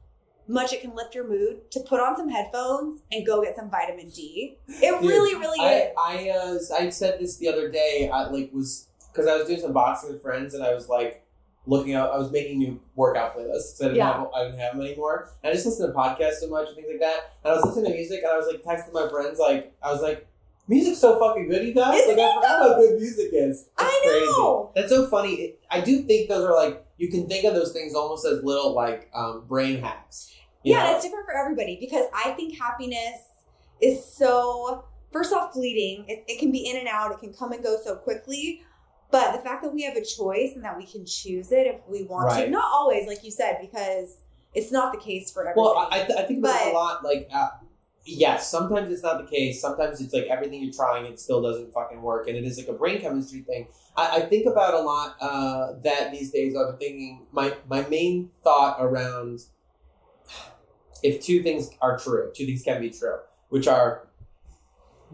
much 0.46 0.72
it 0.72 0.80
can 0.80 0.94
lift 0.94 1.14
your 1.14 1.26
mood 1.26 1.70
to 1.70 1.80
put 1.80 2.00
on 2.00 2.16
some 2.16 2.28
headphones 2.28 3.00
and 3.10 3.24
go 3.24 3.42
get 3.42 3.56
some 3.56 3.70
vitamin 3.70 4.10
D. 4.10 4.58
It 4.68 5.00
Dude, 5.00 5.08
really, 5.08 5.34
really 5.36 5.60
I 5.60 6.28
is. 6.28 6.70
I 6.70 6.80
uh, 6.82 6.84
I 6.86 6.90
said 6.90 7.18
this 7.18 7.36
the 7.38 7.48
other 7.48 7.70
day. 7.70 8.10
I 8.12 8.28
like 8.28 8.52
was 8.52 8.88
because 9.10 9.26
I 9.26 9.36
was 9.36 9.46
doing 9.46 9.60
some 9.60 9.72
boxing 9.72 10.12
with 10.12 10.22
friends, 10.22 10.54
and 10.54 10.62
I 10.62 10.74
was 10.74 10.88
like 10.88 11.23
looking 11.66 11.94
out. 11.94 12.12
I 12.12 12.18
was 12.18 12.30
making 12.30 12.58
new 12.58 12.80
workout 12.94 13.36
playlists 13.36 13.80
I 13.80 13.84
didn't 13.86 13.96
Yeah. 13.96 14.12
have 14.18 14.26
I 14.34 14.44
didn't 14.44 14.58
have 14.60 14.76
them 14.76 14.84
anymore. 14.84 15.30
And 15.42 15.50
I 15.50 15.54
just 15.54 15.66
listened 15.66 15.92
to 15.92 15.98
podcasts 15.98 16.34
so 16.40 16.48
much 16.48 16.68
and 16.68 16.76
things 16.76 16.88
like 16.90 17.00
that. 17.00 17.32
And 17.42 17.52
I 17.52 17.56
was 17.56 17.64
listening 17.64 17.90
to 17.92 17.96
music, 17.96 18.20
and 18.22 18.32
I 18.32 18.36
was 18.36 18.46
like 18.46 18.62
texting 18.62 18.92
my 18.92 19.08
friends, 19.08 19.38
like 19.38 19.72
I 19.82 19.90
was 19.92 20.02
like, 20.02 20.26
"Music's 20.68 20.98
so 20.98 21.18
fucking 21.18 21.48
good, 21.48 21.66
you 21.66 21.74
guys! 21.74 22.00
Isn't 22.00 22.16
like 22.16 22.26
I 22.26 22.34
forgot 22.34 22.58
how 22.62 22.74
good 22.76 23.00
music 23.00 23.30
is. 23.32 23.62
It's 23.62 23.70
I 23.78 24.02
know. 24.04 24.70
Crazy. 24.74 24.80
That's 24.80 24.92
so 24.92 25.06
funny. 25.08 25.34
It, 25.34 25.60
I 25.70 25.80
do 25.80 26.02
think 26.02 26.28
those 26.28 26.44
are 26.44 26.54
like 26.54 26.84
you 26.96 27.08
can 27.10 27.26
think 27.26 27.44
of 27.44 27.54
those 27.54 27.72
things 27.72 27.94
almost 27.94 28.26
as 28.26 28.42
little 28.44 28.74
like 28.74 29.10
um, 29.14 29.44
brain 29.48 29.80
hacks. 29.80 30.34
yeah, 30.62 30.84
know? 30.84 30.94
it's 30.94 31.04
different 31.04 31.26
for 31.26 31.34
everybody 31.36 31.76
because 31.80 32.06
I 32.14 32.30
think 32.32 32.58
happiness 32.58 33.20
is 33.80 34.04
so 34.04 34.84
first 35.12 35.32
off 35.32 35.52
fleeting. 35.52 36.04
It, 36.08 36.24
it 36.28 36.38
can 36.38 36.52
be 36.52 36.68
in 36.68 36.76
and 36.76 36.88
out. 36.88 37.10
It 37.12 37.18
can 37.20 37.32
come 37.32 37.52
and 37.52 37.62
go 37.62 37.78
so 37.82 37.96
quickly. 37.96 38.62
But 39.10 39.32
the 39.32 39.38
fact 39.42 39.62
that 39.62 39.72
we 39.72 39.82
have 39.84 39.96
a 39.96 40.04
choice 40.04 40.52
and 40.54 40.64
that 40.64 40.76
we 40.76 40.86
can 40.86 41.04
choose 41.04 41.52
it 41.52 41.66
if 41.66 41.80
we 41.88 42.02
want 42.04 42.26
Right. 42.26 42.44
to, 42.46 42.50
not 42.50 42.64
always, 42.72 43.06
like 43.06 43.22
you 43.22 43.30
said, 43.30 43.58
because 43.60 44.18
it's 44.54 44.72
not 44.72 44.92
the 44.92 44.98
case 44.98 45.30
for 45.30 45.48
everyone. 45.48 45.74
Well, 45.76 45.88
I, 45.90 46.04
th- 46.04 46.18
I 46.18 46.22
think 46.24 46.42
there's 46.42 46.66
a 46.66 46.72
lot 46.72 47.04
like 47.04 47.28
uh, 47.32 47.48
yes, 48.04 48.50
sometimes 48.50 48.90
it's 48.90 49.02
not 49.02 49.18
the 49.18 49.30
case. 49.30 49.60
Sometimes 49.60 50.00
it's 50.00 50.12
like 50.12 50.24
everything 50.26 50.62
you're 50.62 50.72
trying, 50.72 51.06
it 51.06 51.18
still 51.20 51.42
doesn't 51.42 51.72
fucking 51.72 52.02
work, 52.02 52.28
and 52.28 52.36
it 52.36 52.44
is 52.44 52.58
like 52.58 52.68
a 52.68 52.72
brain 52.72 53.00
chemistry 53.00 53.40
thing. 53.40 53.68
I, 53.96 54.16
I 54.16 54.20
think 54.22 54.46
about 54.46 54.74
a 54.74 54.80
lot 54.80 55.16
uh, 55.20 55.72
that 55.82 56.10
these 56.12 56.30
days. 56.30 56.56
I've 56.56 56.78
been 56.78 56.88
thinking 56.88 57.26
my 57.32 57.54
my 57.68 57.86
main 57.88 58.30
thought 58.42 58.78
around 58.80 59.40
if 61.02 61.22
two 61.22 61.42
things 61.42 61.70
are 61.80 61.98
true, 61.98 62.30
two 62.34 62.46
things 62.46 62.62
can 62.62 62.80
be 62.80 62.90
true, 62.90 63.18
which 63.48 63.66
are 63.66 64.08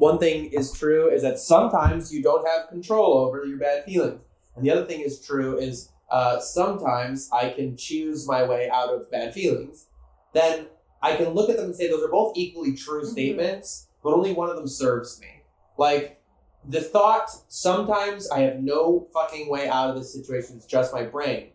one 0.01 0.19
thing 0.19 0.47
is 0.47 0.73
true 0.73 1.11
is 1.11 1.21
that 1.21 1.39
sometimes 1.39 2.13
you 2.13 2.23
don't 2.23 2.49
have 2.49 2.69
control 2.69 3.19
over 3.19 3.45
your 3.45 3.59
bad 3.59 3.85
feelings, 3.85 4.23
and 4.57 4.65
the 4.65 4.71
other 4.71 4.87
thing 4.87 5.01
is 5.01 5.21
true 5.21 5.59
is 5.59 5.91
uh, 6.11 6.41
sometimes 6.41 7.29
I 7.33 7.51
can 7.51 7.77
choose 7.77 8.27
my 8.27 8.43
way 8.43 8.71
out 8.71 8.89
of 8.89 9.11
bad 9.11 9.35
feelings. 9.35 9.89
Then 10.33 10.69
I 11.03 11.17
can 11.17 11.31
look 11.31 11.51
at 11.51 11.57
them 11.57 11.67
and 11.67 11.77
say 11.77 11.87
those 11.87 12.03
are 12.03 12.09
both 12.09 12.33
equally 12.35 12.75
true 12.75 13.03
Mhm. 13.03 13.13
statements, 13.13 13.89
but 14.03 14.15
only 14.15 14.33
one 14.33 14.49
of 14.49 14.57
them 14.57 14.67
serves 14.67 15.21
me. 15.21 15.45
Like 15.77 16.23
the 16.67 16.81
thought, 16.81 17.31
sometimes 17.49 18.31
I 18.31 18.41
have 18.41 18.61
no 18.63 19.07
fucking 19.13 19.51
way 19.51 19.69
out 19.69 19.91
of 19.91 19.97
this 19.97 20.13
situation, 20.15 20.57
it's 20.57 20.67
just 20.67 20.95
my 20.95 21.05
brain. 21.05 21.53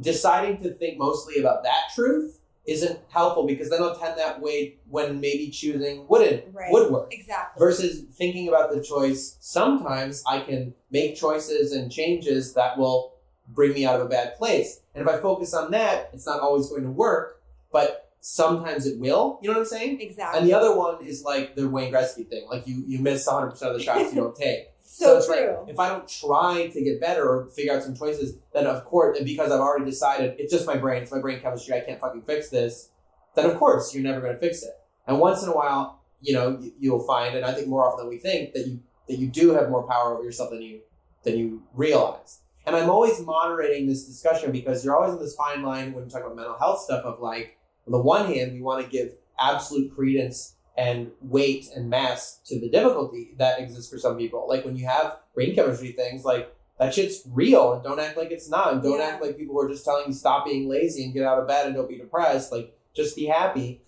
Deciding 0.00 0.62
to 0.62 0.72
think 0.72 0.96
mostly 0.96 1.38
about 1.38 1.62
that 1.64 1.90
truth 1.94 2.39
isn't 2.66 2.98
helpful 3.08 3.46
because 3.46 3.70
then 3.70 3.82
I'll 3.82 3.96
tend 3.96 4.18
that 4.18 4.40
way 4.40 4.76
when 4.88 5.20
maybe 5.20 5.48
choosing 5.50 6.06
wouldn't 6.08 6.44
Right. 6.52 6.70
would 6.70 6.90
work. 6.92 7.12
Exactly. 7.12 7.58
Versus 7.58 8.02
thinking 8.12 8.48
about 8.48 8.72
the 8.72 8.82
choice, 8.82 9.36
sometimes 9.40 10.22
I 10.26 10.40
can 10.40 10.74
make 10.90 11.16
choices 11.16 11.72
and 11.72 11.90
changes 11.90 12.52
that 12.54 12.78
will 12.78 13.14
bring 13.48 13.72
me 13.72 13.84
out 13.86 13.98
of 13.98 14.06
a 14.06 14.08
bad 14.08 14.36
place. 14.36 14.80
And 14.94 15.02
if 15.02 15.08
I 15.12 15.18
focus 15.20 15.54
on 15.54 15.70
that, 15.72 16.10
it's 16.12 16.26
not 16.26 16.40
always 16.40 16.68
going 16.68 16.84
to 16.84 16.90
work, 16.90 17.40
but 17.72 18.08
sometimes 18.20 18.86
it 18.86 18.98
will. 19.00 19.38
You 19.42 19.48
know 19.48 19.54
what 19.54 19.60
I'm 19.62 19.66
saying? 19.66 20.00
exactly. 20.00 20.38
And 20.40 20.48
the 20.48 20.52
other 20.54 20.76
one 20.76 21.04
is 21.04 21.24
like 21.24 21.56
the 21.56 21.68
Wayne 21.68 21.92
Gretzky 21.92 22.28
thing. 22.28 22.46
Like 22.48 22.66
you, 22.66 22.84
you 22.86 22.98
miss 23.00 23.26
100% 23.26 23.50
of 23.62 23.74
the 23.74 23.82
shots 23.82 24.12
you 24.14 24.20
don't 24.20 24.36
take. 24.46 24.68
So, 24.92 25.18
like, 25.28 25.38
true. 25.38 25.66
if 25.68 25.78
I 25.78 25.88
don't 25.88 26.08
try 26.08 26.66
to 26.66 26.82
get 26.82 27.00
better 27.00 27.28
or 27.28 27.46
figure 27.50 27.72
out 27.72 27.84
some 27.84 27.94
choices, 27.94 28.38
then 28.52 28.66
of 28.66 28.84
course, 28.84 29.16
and 29.16 29.24
because 29.24 29.52
I've 29.52 29.60
already 29.60 29.84
decided 29.84 30.34
it's 30.36 30.52
just 30.52 30.66
my 30.66 30.76
brain, 30.76 31.04
it's 31.04 31.12
my 31.12 31.20
brain 31.20 31.40
chemistry, 31.40 31.76
I 31.76 31.80
can't 31.80 32.00
fucking 32.00 32.22
fix 32.22 32.48
this, 32.48 32.90
then 33.36 33.48
of 33.48 33.56
course 33.56 33.94
you're 33.94 34.02
never 34.02 34.20
going 34.20 34.34
to 34.34 34.40
fix 34.40 34.64
it. 34.64 34.72
And 35.06 35.20
once 35.20 35.44
in 35.44 35.48
a 35.48 35.54
while, 35.54 36.00
you 36.20 36.34
know, 36.34 36.58
you, 36.60 36.72
you'll 36.80 37.06
find, 37.06 37.36
and 37.36 37.46
I 37.46 37.52
think 37.52 37.68
more 37.68 37.86
often 37.86 38.00
than 38.00 38.08
we 38.08 38.18
think, 38.18 38.52
that 38.54 38.66
you 38.66 38.80
that 39.06 39.18
you 39.18 39.28
do 39.28 39.54
have 39.54 39.70
more 39.70 39.86
power 39.86 40.14
over 40.14 40.24
yourself 40.24 40.50
than 40.50 40.60
you 40.60 40.80
than 41.22 41.38
you 41.38 41.62
realize. 41.72 42.40
And 42.66 42.74
I'm 42.74 42.90
always 42.90 43.20
moderating 43.20 43.86
this 43.86 44.04
discussion 44.04 44.50
because 44.50 44.84
you're 44.84 44.96
always 44.96 45.14
in 45.14 45.20
this 45.20 45.36
fine 45.36 45.62
line 45.62 45.92
when 45.92 46.04
you 46.04 46.10
talk 46.10 46.22
about 46.22 46.34
mental 46.34 46.58
health 46.58 46.80
stuff 46.80 47.04
of 47.04 47.20
like, 47.20 47.58
on 47.86 47.92
the 47.92 48.02
one 48.02 48.26
hand, 48.26 48.54
we 48.54 48.60
want 48.60 48.84
to 48.84 48.90
give 48.90 49.12
absolute 49.38 49.94
credence 49.94 50.56
and 50.76 51.10
weight 51.20 51.66
and 51.74 51.90
mass 51.90 52.40
to 52.46 52.58
the 52.60 52.68
difficulty 52.70 53.34
that 53.38 53.60
exists 53.60 53.90
for 53.90 53.98
some 53.98 54.16
people. 54.16 54.46
Like 54.48 54.64
when 54.64 54.76
you 54.76 54.86
have 54.86 55.18
brain 55.34 55.54
chemistry 55.54 55.92
things, 55.92 56.24
like 56.24 56.54
that 56.78 56.94
shit's 56.94 57.22
real 57.30 57.74
and 57.74 57.82
don't 57.82 58.00
act 58.00 58.16
like 58.16 58.30
it's 58.30 58.48
not. 58.48 58.72
And 58.72 58.82
don't 58.82 58.98
Yeah. 58.98 59.06
act 59.06 59.22
like 59.22 59.36
people 59.36 59.54
who 59.54 59.60
are 59.60 59.68
just 59.68 59.84
telling 59.84 60.06
you 60.06 60.12
stop 60.14 60.46
being 60.46 60.68
lazy 60.68 61.04
and 61.04 61.12
get 61.12 61.24
out 61.24 61.38
of 61.38 61.46
bed 61.48 61.66
and 61.66 61.74
don't 61.74 61.88
be 61.88 61.98
depressed. 61.98 62.50
Like 62.52 62.74
just 62.94 63.16
be 63.16 63.26
happy. 63.26 63.82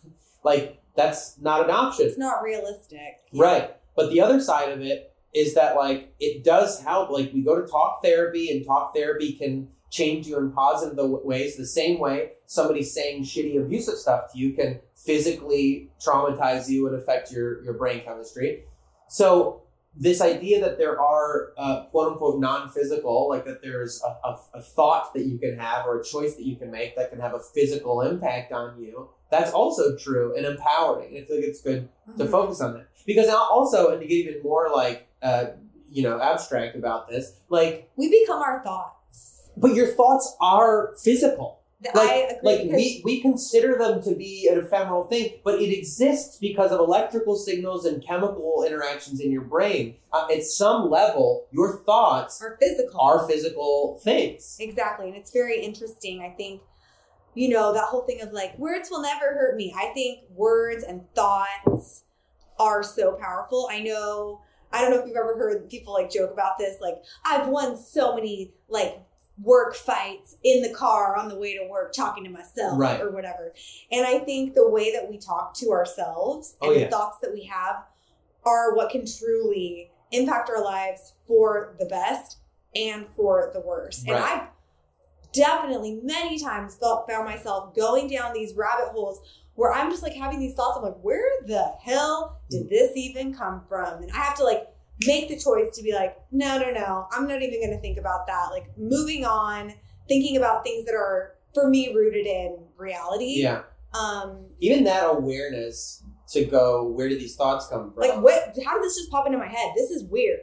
Like 0.45 0.83
that's 0.95 1.39
not 1.41 1.65
an 1.65 1.71
option. 1.71 2.07
it's 2.07 2.19
not 2.19 2.43
realistic. 2.43 3.23
Right. 3.33 3.75
But 3.97 4.11
the 4.11 4.21
other 4.21 4.41
side 4.41 4.71
of 4.71 4.81
it 4.83 5.15
is 5.33 5.55
that 5.55 5.77
like 5.77 6.15
it 6.21 6.45
does 6.45 6.83
help. 6.83 7.11
Like 7.11 7.33
we 7.33 7.43
go 7.43 7.61
to 7.61 7.67
talk 7.67 8.03
therapy 8.05 8.51
and 8.51 8.67
talk 8.67 8.95
therapy 8.95 9.33
can 9.33 9.69
change 9.91 10.27
you 10.27 10.39
in 10.39 10.53
positive 10.53 10.99
ways. 11.25 11.57
The 11.57 11.67
same 11.67 11.99
way 11.99 12.33
somebody 12.47 12.83
saying 12.83 13.23
shitty 13.23 13.59
abusive 13.59 13.97
stuff 13.97 14.33
to 14.33 14.39
you 14.39 14.53
can 14.53 14.81
physically 15.05 15.91
traumatize 16.01 16.69
you 16.69 16.87
and 16.87 16.97
affect 16.97 17.33
your, 17.33 17.63
your 17.65 17.75
brain 17.75 18.03
chemistry. 18.05 18.65
So 19.09 19.63
this 19.97 20.21
idea 20.23 20.61
that 20.61 20.79
there 20.79 21.01
are 21.01 21.53
uh, 21.59 21.85
quote 21.87 22.13
unquote 22.13 22.41
non-physical, 22.41 23.29
like 23.29 23.45
that 23.45 23.61
there's 23.63 24.03
a, 24.03 24.29
a, 24.29 24.41
a 24.55 24.63
thought 24.63 25.13
that 25.15 25.27
you 25.27 25.39
can 25.39 25.59
have 25.59 25.87
or 25.87 26.01
a 26.01 26.05
choice 26.05 26.35
that 26.37 26.47
you 26.47 26.57
can 26.57 26.71
make 26.71 26.97
that 26.97 27.11
can 27.11 27.21
have 27.21 27.35
a 27.35 27.41
physical 27.41 28.01
impact 28.03 28.53
on 28.53 28.81
you, 28.83 29.11
that's 29.31 29.53
also 29.53 29.97
true 29.97 30.35
and 30.37 30.47
empowering. 30.47 31.17
And 31.17 31.25
I 31.25 31.27
feel 31.27 31.37
like 31.37 31.47
it's 31.47 31.61
good 31.63 31.89
to 32.19 32.25
Mhm. 32.25 32.31
focus 32.31 32.61
on 32.61 32.75
that 32.75 32.87
because 33.07 33.29
also 33.29 33.91
and 33.91 34.01
to 34.01 34.07
get 34.07 34.15
even 34.15 34.43
more 34.43 34.69
like 34.71 35.09
uh 35.23 35.47
you 35.91 36.03
know 36.03 36.21
abstract 36.21 36.77
about 36.77 37.09
this 37.09 37.37
like 37.49 37.89
We 37.97 38.11
become 38.11 38.43
our 38.43 38.63
thoughts. 38.63 39.49
but 39.57 39.75
your 39.75 39.87
thoughts 39.87 40.37
are 40.41 40.95
physical 41.03 41.62
like 41.95 42.11
I 42.11 42.15
agree 42.15 42.39
like 42.43 42.61
we 42.71 43.03
we 43.05 43.21
consider 43.21 43.77
them 43.77 44.03
to 44.03 44.15
be 44.15 44.49
an 44.49 44.59
ephemeral 44.59 45.05
thing 45.05 45.41
but 45.45 45.61
it 45.61 45.77
exists 45.77 46.39
because 46.39 46.71
of 46.71 46.81
electrical 46.81 47.37
signals 47.37 47.85
and 47.85 48.05
chemical 48.05 48.65
interactions 48.67 49.21
in 49.21 49.31
your 49.31 49.43
brain 49.43 49.97
uh, 50.13 50.29
at 50.33 50.45
some 50.45 50.91
level 50.91 51.47
your 51.51 51.79
thoughts 51.85 52.41
are 52.43 52.57
physical. 52.61 53.01
are 53.01 53.29
physical 53.29 54.01
things 54.03 54.59
Exactly. 54.61 55.09
And 55.09 55.17
it's 55.17 55.33
very 55.33 55.61
interesting. 55.61 56.23
I 56.23 56.35
think, 56.35 56.63
you 57.35 57.49
know, 57.49 57.73
that 57.73 57.85
whole 57.85 58.03
thing 58.03 58.21
of 58.23 58.33
like, 58.33 58.59
words 58.59 58.89
will 58.91 59.03
never 59.03 59.35
hurt 59.35 59.57
me. 59.57 59.75
I 59.77 59.87
think 59.93 60.21
words 60.31 60.85
and 60.85 61.03
thoughts 61.15 62.05
are 62.59 62.83
so 62.83 63.13
powerful. 63.13 63.69
I 63.71 63.81
know, 63.81 64.41
I 64.73 64.81
don't 64.81 64.91
know 64.91 65.01
if 65.01 65.07
you've 65.07 65.17
ever 65.17 65.37
heard 65.37 65.69
people 65.69 65.93
like 65.93 66.11
joke 66.11 66.33
about 66.33 66.59
this. 66.59 66.81
Like, 66.81 67.03
I've 67.25 67.49
won 67.49 67.77
so 67.77 68.15
many 68.15 68.53
like 68.69 69.03
work 69.39 69.75
fights 69.75 70.37
in 70.45 70.63
the 70.63 70.73
car 70.75 71.17
on 71.17 71.29
the 71.29 71.39
way 71.39 71.57
to 71.57 71.67
work 71.69 71.93
talking 71.93 72.25
to 72.25 72.31
myself 72.31 72.79
Right. 72.79 73.01
or 73.01 73.11
whatever. 73.11 73.53
And 73.91 74.07
I 74.07 74.19
think 74.19 74.55
the 74.55 74.69
way 74.69 74.93
that 74.93 75.11
we 75.11 75.19
talk 75.19 75.55
to 75.55 75.71
ourselves 75.71 76.57
oh, 76.61 76.71
and 76.71 76.77
Oh, 76.77 76.85
the 76.85 76.91
thoughts 76.91 77.19
that 77.21 77.33
we 77.33 77.45
have 77.45 77.85
are 78.45 78.75
what 78.75 78.91
can 78.91 79.05
truly 79.07 79.91
impact 80.11 80.51
our 80.51 80.63
lives 80.63 81.15
for 81.27 81.75
the 81.79 81.87
best 81.87 82.39
and 82.75 83.07
for 83.17 83.51
the 83.55 83.61
worst. 83.61 84.07
And 84.07 84.17
Right. 84.17 84.43
I 84.43 84.49
definitely 85.33 86.01
many 86.03 86.39
times 86.39 86.77
felt 86.77 87.09
found 87.09 87.25
myself 87.25 87.75
going 87.75 88.09
down 88.09 88.35
these 88.35 88.55
rabbit 88.55 88.89
holes 88.89 89.23
where 89.55 89.73
I'm 89.73 89.91
just 89.91 90.03
like 90.03 90.15
having 90.15 90.41
these 90.41 90.55
thoughts. 90.55 90.79
I'm 90.79 90.85
like, 90.85 91.01
where 91.03 91.29
the 91.47 91.73
hell 91.83 92.41
did 92.51 92.67
mm. 92.67 92.71
this 92.71 92.93
even 92.97 93.35
come 93.35 93.63
from? 93.69 94.03
And 94.03 94.11
I 94.13 94.17
have 94.17 94.37
to 94.37 94.45
like 94.45 94.72
make 95.07 95.29
the 95.29 95.39
choice 95.39 95.75
to 95.77 95.83
be 95.83 95.93
like, 95.93 96.17
no, 96.31 96.59
no, 96.59 96.71
no, 96.71 97.07
I'm 97.13 97.27
not 97.27 97.43
even 97.43 97.61
going 97.61 97.75
to 97.77 97.81
think 97.81 97.99
about 97.99 98.27
that. 98.27 98.49
Like 98.51 98.67
moving 98.77 99.25
on, 99.25 99.75
thinking 100.09 100.37
about 100.37 100.65
things 100.65 100.85
that 100.87 100.95
are 100.95 101.35
for 101.55 101.69
me 101.69 101.95
rooted 101.95 102.27
in 102.27 102.59
reality. 102.77 103.35
yeah 103.37 103.63
Um, 103.95 104.47
even 104.61 104.85
that 104.85 105.05
awareness 105.05 106.03
to 106.29 106.45
go 106.47 106.85
where 106.89 107.09
do 107.09 107.19
these 107.19 107.37
thoughts 107.37 107.67
come 107.69 107.93
from 107.93 108.01
like 108.01 108.23
what? 108.23 108.57
How 108.65 108.75
did 108.75 108.85
this 108.85 108.97
just 108.97 109.11
pop 109.11 109.27
into 109.27 109.39
my 109.39 109.49
head? 109.49 109.73
This 109.77 109.91
is 109.91 110.05
weird. 110.05 110.41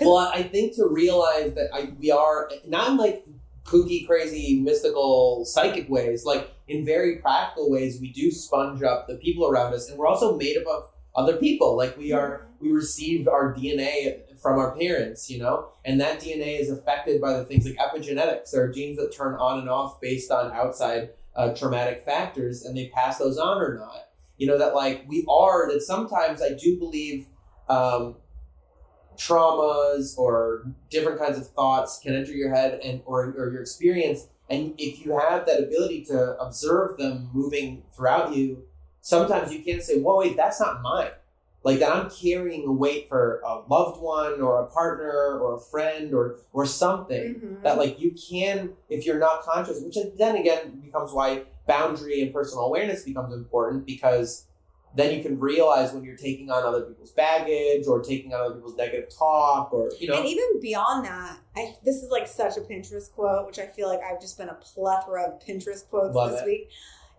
Well, 0.00 0.16
I 0.16 0.42
think 0.42 0.74
to 0.76 0.88
realize 0.88 1.54
that 1.54 1.68
I, 1.72 1.92
we 1.98 2.10
are 2.10 2.50
not 2.66 2.90
in 2.90 2.96
like 2.96 3.24
kooky, 3.64 4.06
crazy, 4.06 4.60
mystical, 4.60 5.44
psychic 5.44 5.88
ways, 5.88 6.24
like 6.24 6.50
in 6.66 6.84
very 6.84 7.16
practical 7.16 7.70
ways, 7.70 8.00
we 8.00 8.12
do 8.12 8.30
sponge 8.30 8.82
up 8.82 9.06
the 9.06 9.16
people 9.16 9.46
around 9.46 9.74
us, 9.74 9.88
and 9.88 9.98
we're 9.98 10.06
also 10.06 10.36
made 10.36 10.56
up 10.56 10.66
of 10.66 10.90
other 11.14 11.36
people. 11.36 11.76
Like 11.76 11.96
we 11.96 12.12
are, 12.12 12.46
we 12.62 12.70
receive 12.70 13.26
our 13.28 13.52
DNA 13.52 14.20
from 14.38 14.58
our 14.58 14.76
parents, 14.76 15.28
you 15.28 15.38
know, 15.38 15.70
and 15.84 16.00
that 16.00 16.20
DNA 16.20 16.60
is 16.60 16.70
affected 16.70 17.20
by 17.20 17.32
the 17.34 17.44
things 17.44 17.66
like 17.66 17.76
epigenetics. 17.76 18.52
There 18.52 18.64
are 18.64 18.72
genes 18.72 18.96
that 18.98 19.12
turn 19.12 19.34
on 19.34 19.58
and 19.58 19.68
off 19.68 20.00
based 20.00 20.30
on 20.30 20.52
outside 20.52 21.10
uh, 21.34 21.54
traumatic 21.54 22.04
factors, 22.04 22.64
and 22.64 22.76
they 22.76 22.88
pass 22.88 23.18
those 23.18 23.38
on 23.38 23.60
or 23.60 23.74
not. 23.74 24.08
You 24.38 24.46
know 24.46 24.58
that 24.58 24.74
like 24.74 25.04
we 25.08 25.24
are 25.28 25.70
that 25.72 25.82
sometimes 25.82 26.40
I 26.42 26.54
do 26.54 26.78
believe. 26.78 27.26
Um, 27.68 28.16
traumas 29.16 30.16
or 30.18 30.64
different 30.90 31.18
kinds 31.18 31.38
of 31.38 31.46
thoughts 31.48 32.00
can 32.02 32.14
enter 32.14 32.32
your 32.32 32.52
head 32.52 32.80
and 32.82 33.02
or, 33.04 33.26
or 33.36 33.52
your 33.52 33.60
experience 33.60 34.28
and 34.48 34.74
if 34.78 35.04
you 35.04 35.18
have 35.18 35.46
that 35.46 35.62
ability 35.62 36.02
to 36.04 36.36
observe 36.38 36.96
them 36.96 37.28
moving 37.32 37.82
throughout 37.94 38.34
you 38.34 38.64
sometimes 39.02 39.52
you 39.52 39.62
can't 39.62 39.82
say 39.82 40.00
whoa 40.00 40.16
wait 40.18 40.36
that's 40.36 40.60
not 40.60 40.80
mine 40.82 41.10
like 41.64 41.78
that 41.78 41.92
i'm 41.94 42.10
carrying 42.10 42.66
a 42.66 42.72
weight 42.72 43.08
for 43.08 43.40
a 43.46 43.60
loved 43.68 44.00
one 44.00 44.40
or 44.40 44.60
a 44.62 44.66
partner 44.66 45.38
or 45.40 45.54
a 45.56 45.60
friend 45.60 46.12
or 46.14 46.38
or 46.52 46.66
something 46.66 47.34
Mhm. 47.34 47.62
that 47.62 47.78
like 47.78 48.00
you 48.00 48.12
can 48.30 48.74
if 48.88 49.06
you're 49.06 49.18
not 49.18 49.42
conscious 49.42 49.80
which 49.82 49.96
then 50.16 50.36
again 50.36 50.80
becomes 50.84 51.12
why 51.12 51.42
boundary 51.66 52.20
and 52.22 52.32
personal 52.32 52.64
awareness 52.64 53.04
becomes 53.04 53.32
important 53.34 53.86
because 53.86 54.46
then 54.94 55.16
you 55.16 55.22
can 55.22 55.38
realize 55.40 55.92
when 55.94 56.04
you're 56.04 56.16
taking 56.18 56.50
on 56.50 56.64
other 56.64 56.82
people's 56.82 57.12
baggage 57.12 57.86
or 57.86 58.02
taking 58.02 58.34
on 58.34 58.40
other 58.42 58.54
people's 58.56 58.76
negative 58.76 59.08
talk 59.16 59.72
or 59.72 59.90
you 59.98 60.06
know 60.08 60.18
And 60.18 60.26
even 60.26 60.60
beyond 60.60 61.06
that, 61.06 61.38
I 61.56 61.74
this 61.82 62.02
is 62.02 62.10
like 62.10 62.26
such 62.28 62.58
a 62.58 62.60
Pinterest 62.60 63.10
quote, 63.10 63.46
which 63.46 63.58
I 63.58 63.66
feel 63.68 63.88
like 63.88 64.00
I've 64.02 64.20
just 64.20 64.36
been 64.36 64.50
a 64.50 64.54
plethora 64.54 65.22
of 65.28 65.40
Pinterest 65.40 65.88
quotes 65.88 66.14
Love 66.14 66.32
this 66.32 66.42
it. 66.42 66.46
week. 66.46 66.68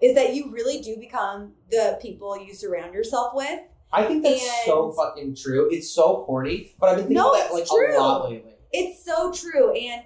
Is 0.01 0.13
that 0.15 0.35
you 0.35 0.51
really 0.51 0.81
do 0.81 0.97
become 0.97 1.53
the 1.71 1.97
people 1.99 2.37
you 2.37 2.53
surround 2.53 2.93
yourself 2.93 3.33
with. 3.33 3.61
I 3.93 4.03
think 4.03 4.23
that's 4.23 4.41
and- 4.43 4.65
so 4.65 4.91
fucking 4.91 5.35
true 5.35 5.69
it's 5.71 5.89
so 5.89 6.23
corny 6.25 6.73
but 6.79 6.89
i've 6.89 6.95
been 6.97 7.05
thinking 7.07 7.17
No, 7.23 7.31
about 7.31 7.47
that 7.49 7.53
like 7.53 7.65
true. 7.67 7.97
a 7.97 7.99
lot 7.99 8.29
lately 8.29 8.51
It's 8.71 9.05
so 9.05 9.31
true. 9.31 9.71
And 9.71 10.01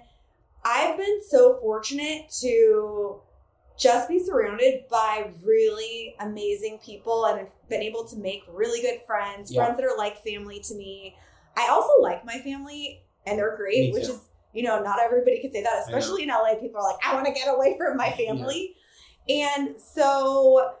I've 0.62 0.98
been 0.98 1.20
so 1.26 1.56
fortunate 1.58 2.28
to 2.42 3.20
just 3.78 4.08
be 4.10 4.18
surrounded 4.18 4.82
by 4.90 5.30
really 5.42 6.14
amazing 6.20 6.78
people 6.84 7.24
and 7.24 7.38
have 7.38 7.48
been 7.70 7.80
able 7.80 8.04
to 8.08 8.16
make 8.16 8.42
really 8.52 8.82
good 8.82 9.00
friends, 9.06 9.50
Yeah. 9.50 9.64
friends 9.64 9.78
that 9.78 9.86
are 9.86 9.96
like 9.96 10.22
family 10.22 10.60
to 10.68 10.74
me. 10.74 11.16
I 11.56 11.68
also 11.70 11.92
like 12.02 12.26
my 12.26 12.38
family 12.40 13.04
and 13.24 13.38
they're 13.38 13.56
great, 13.56 13.94
which 13.94 14.02
is, 14.02 14.20
you 14.52 14.64
know, 14.64 14.82
not 14.82 14.98
everybody 15.00 15.40
can 15.40 15.50
say 15.52 15.62
that, 15.62 15.84
especially 15.86 16.24
in 16.24 16.28
LA. 16.28 16.56
People 16.60 16.80
are 16.82 16.90
like, 16.92 17.00
I 17.06 17.14
want 17.14 17.24
to 17.26 17.32
get 17.32 17.48
away 17.48 17.76
from 17.78 17.96
my 17.96 18.10
family. 18.22 18.74
And 19.30 19.80
so, 19.80 20.72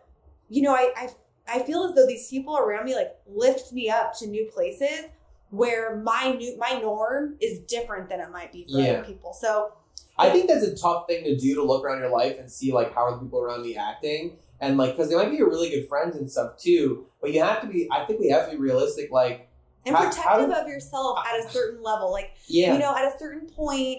you 0.50 0.60
know, 0.62 0.74
I, 0.74 0.92
I 0.96 1.08
I 1.48 1.60
feel 1.60 1.84
as 1.84 1.94
though 1.94 2.06
these 2.06 2.28
people 2.28 2.56
around 2.58 2.84
me 2.86 2.94
like 2.94 3.16
lift 3.26 3.72
me 3.72 3.88
up 3.90 4.16
to 4.18 4.26
new 4.26 4.46
places 4.52 5.06
where 5.50 5.96
my 5.96 6.32
new 6.38 6.56
my 6.58 6.78
norm 6.80 7.36
is 7.40 7.60
different 7.60 8.08
than 8.08 8.20
it 8.20 8.30
might 8.30 8.52
be 8.52 8.64
for 8.64 8.78
Yeah. 8.78 8.92
other 8.98 9.04
people. 9.04 9.32
So 9.32 9.72
i 10.20 10.30
think 10.30 10.48
that's 10.48 10.64
a 10.64 10.74
tough 10.76 11.06
thing 11.06 11.22
to 11.22 11.36
do 11.36 11.54
to 11.54 11.62
look 11.62 11.84
around 11.84 12.00
your 12.00 12.10
life 12.10 12.40
and 12.40 12.50
see 12.50 12.72
like 12.72 12.92
how 12.92 13.02
are 13.02 13.12
the 13.12 13.18
people 13.22 13.38
around 13.40 13.62
me 13.62 13.76
acting 13.76 14.36
and 14.60 14.76
like 14.76 14.90
because 14.96 15.08
they 15.08 15.14
might 15.14 15.30
be 15.30 15.36
your 15.36 15.48
really 15.48 15.70
good 15.70 15.86
friends 15.88 16.16
and 16.16 16.28
stuff 16.28 16.58
too 16.58 17.06
but 17.20 17.32
you 17.32 17.40
have 17.40 17.60
to 17.60 17.68
be 17.68 17.88
i 17.92 18.04
think 18.04 18.18
we 18.18 18.28
have 18.28 18.46
to 18.46 18.50
be 18.50 18.56
realistic 18.60 19.12
like 19.12 19.48
and 19.86 19.94
How- 19.94 20.02
how 20.02 20.08
protective 20.10 20.46
do- 20.48 20.54
of 20.54 20.66
yourself 20.68 21.18
at 21.24 21.38
a 21.46 21.48
certain 21.50 21.82
level. 21.84 22.10
Like 22.10 22.32
yeah 22.48 22.72
you 22.72 22.80
know, 22.80 22.92
at 22.96 23.04
a 23.04 23.16
certain 23.16 23.46
point, 23.48 23.98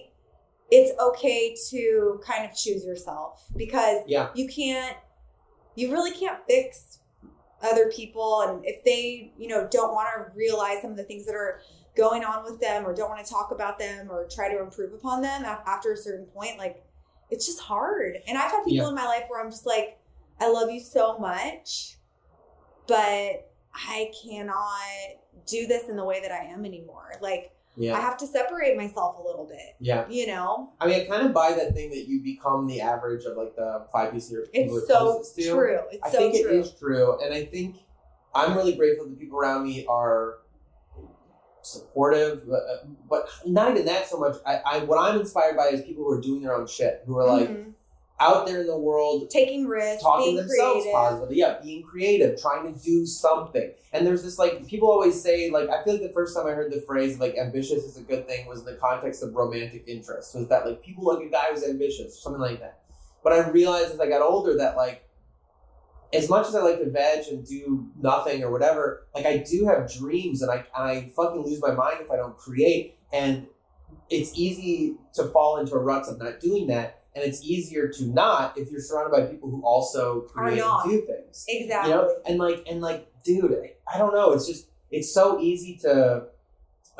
it's 0.69 0.91
okay 0.99 1.55
to 1.69 2.21
kind 2.23 2.43
of 2.47 2.55
choose 2.55 2.83
yourself 2.85 3.45
because 3.55 3.99
Yeah. 4.05 4.29
you 4.35 4.47
can't 4.49 4.97
you 5.75 5.89
really 5.91 6.11
can't 6.11 6.39
fix 6.47 6.98
other 7.61 7.91
people 7.91 8.41
and 8.41 8.63
if 8.65 8.83
they 8.83 9.31
you 9.37 9.47
know 9.47 9.67
don't 9.71 9.93
want 9.93 10.07
to 10.15 10.37
realize 10.37 10.81
some 10.81 10.91
of 10.91 10.97
the 10.97 11.03
things 11.03 11.25
that 11.25 11.35
are 11.35 11.61
going 11.97 12.23
on 12.23 12.43
with 12.43 12.59
them 12.61 12.85
or 12.85 12.93
don't 12.95 13.09
want 13.09 13.23
to 13.23 13.29
talk 13.29 13.51
about 13.51 13.77
them 13.77 14.07
or 14.09 14.25
try 14.27 14.51
to 14.51 14.61
improve 14.61 14.93
upon 14.93 15.21
them 15.21 15.43
after 15.43 15.91
a 15.91 15.97
certain 15.97 16.25
point 16.27 16.57
like 16.57 16.83
it's 17.29 17.45
just 17.45 17.59
hard 17.59 18.15
and 18.27 18.37
i've 18.37 18.51
had 18.51 18.63
people 18.63 18.85
Yeah. 18.85 18.89
in 18.89 18.95
my 18.95 19.05
life 19.05 19.23
where 19.27 19.43
i'm 19.43 19.51
just 19.51 19.65
like 19.65 19.97
i 20.39 20.49
love 20.49 20.69
you 20.71 20.79
so 20.79 21.17
much 21.17 21.97
but 22.87 23.51
i 23.73 24.11
cannot 24.23 25.19
do 25.45 25.67
this 25.67 25.89
in 25.89 25.95
the 25.97 26.05
way 26.05 26.21
that 26.21 26.31
i 26.31 26.45
am 26.45 26.63
anymore 26.65 27.13
like 27.21 27.51
i 27.79 27.99
have 28.01 28.17
to 28.17 28.27
separate 28.27 28.75
myself 28.75 29.17
a 29.17 29.21
little 29.21 29.45
bit 29.45 29.75
Yeah. 29.79 30.05
you 30.09 30.27
know 30.27 30.71
I 30.81 30.87
mean, 30.87 31.01
I 31.01 31.05
kind 31.05 31.25
of 31.25 31.33
buy 31.33 31.53
that 31.53 31.73
thing 31.73 31.89
that 31.91 32.07
you 32.07 32.21
become 32.21 32.67
the 32.67 32.81
average 32.81 33.25
of 33.25 33.37
like 33.37 33.55
the 33.55 33.85
five 33.91 34.11
people 34.13 34.27
you're 34.29 34.45
it's 34.53 34.87
so 34.87 35.23
to. 35.35 35.49
true 35.49 35.79
it's 35.91 36.05
I 36.05 36.09
so 36.11 36.17
think 36.17 36.45
true 36.45 36.51
it 36.57 36.59
is 36.59 36.71
true, 36.73 37.19
and 37.21 37.33
I 37.33 37.45
think 37.45 37.77
I'm 38.35 38.55
really 38.55 38.75
grateful 38.75 39.05
that 39.05 39.11
the 39.15 39.19
people 39.19 39.39
around 39.39 39.63
me 39.63 39.85
are 39.87 40.35
supportive, 41.61 42.47
but, 42.47 42.61
uh, 42.61 42.85
but 43.09 43.27
not 43.45 43.71
even 43.71 43.85
that 43.85 44.07
so 44.07 44.17
much. 44.19 44.35
I, 44.45 44.57
I 44.65 44.79
what 44.79 44.97
I'm 44.99 45.19
inspired 45.19 45.55
by 45.57 45.67
is 45.67 45.81
people 45.81 46.03
who 46.03 46.11
are 46.11 46.21
doing 46.21 46.41
their 46.41 46.55
own 46.55 46.67
shit, 46.67 47.03
who 47.05 47.17
are 47.17 47.25
like 47.27 47.49
Mhm. 47.49 47.73
Out 48.19 48.45
there 48.45 48.61
in 48.61 48.67
the 48.67 48.77
world 48.77 49.29
taking 49.29 49.65
risks 49.65 50.03
talking 50.03 50.35
being 50.35 50.37
themselves 50.37 50.83
creative 50.83 50.93
positively. 50.93 51.37
Yeah, 51.37 51.57
being 51.61 51.83
creative, 51.83 52.41
trying 52.41 52.73
to 52.73 52.79
do 52.79 53.05
something. 53.05 53.71
And 53.93 54.05
there's 54.05 54.23
this 54.23 54.37
like 54.37 54.67
people 54.67 54.89
always 54.89 55.21
say 55.21 55.49
like 55.49 55.69
I 55.69 55.83
feel 55.83 55.93
like 55.93 56.03
the 56.03 56.13
first 56.13 56.35
time 56.35 56.47
I 56.47 56.51
heard 56.51 56.71
the 56.71 56.81
phrase 56.81 57.19
like 57.19 57.35
ambitious 57.37 57.83
is 57.83 57.97
a 57.97 58.01
good 58.01 58.27
thing 58.27 58.47
was 58.47 58.59
in 58.59 58.65
the 58.65 58.75
context 58.75 59.23
of 59.23 59.33
romantic 59.33 59.85
interest. 59.87 60.35
Was 60.35 60.47
that 60.49 60.65
like 60.65 60.83
people 60.83 61.05
like 61.05 61.25
a 61.25 61.29
guy 61.29 61.45
who's 61.51 61.63
ambitious 61.63 62.17
or 62.17 62.19
something 62.21 62.41
like 62.41 62.59
that. 62.59 62.81
But 63.23 63.33
I 63.33 63.49
realized 63.49 63.93
as 63.93 63.99
I 63.99 64.07
got 64.07 64.21
older 64.21 64.57
that 64.57 64.75
like 64.75 65.05
as 66.13 66.29
much 66.29 66.47
as 66.47 66.55
I 66.55 66.61
like 66.61 66.79
to 66.79 66.89
veg 66.89 67.27
and 67.27 67.45
do 67.45 67.87
nothing 67.99 68.43
or 68.43 68.51
whatever, 68.51 69.07
like 69.13 69.25
I 69.25 69.37
do 69.37 69.65
have 69.65 69.91
dreams 69.91 70.41
and 70.41 70.51
I 70.51 70.65
and 70.75 70.83
I 70.83 71.11
fucking 71.15 71.41
lose 71.41 71.61
my 71.61 71.71
mind 71.71 71.97
if 72.01 72.11
I 72.11 72.15
don't 72.15 72.35
create. 72.35 72.97
And 73.13 73.47
it's 74.09 74.37
easy 74.37 74.95
to 75.13 75.25
fall 75.25 75.57
into 75.57 75.75
ruts 75.75 76.09
of 76.09 76.19
not 76.19 76.39
doing 76.39 76.67
that. 76.67 76.98
And 77.15 77.23
it's 77.23 77.43
easier 77.43 77.87
to 77.89 78.05
not 78.05 78.57
if 78.57 78.71
you're 78.71 78.81
surrounded 78.81 79.11
by 79.11 79.25
people 79.25 79.49
who 79.49 79.61
also 79.63 80.21
create 80.21 80.61
and 80.61 80.91
do 80.91 81.01
things. 81.01 81.45
exactly 81.47 81.91
You 81.91 81.97
know? 81.97 82.15
And 82.25 82.37
like 82.37 82.65
and 82.69 82.81
like, 82.81 83.11
dude, 83.23 83.51
I, 83.51 83.95
I 83.95 83.97
don't 83.97 84.13
know. 84.13 84.31
It's 84.31 84.47
just 84.47 84.67
it's 84.91 85.13
so 85.13 85.39
easy 85.39 85.77
to 85.81 86.27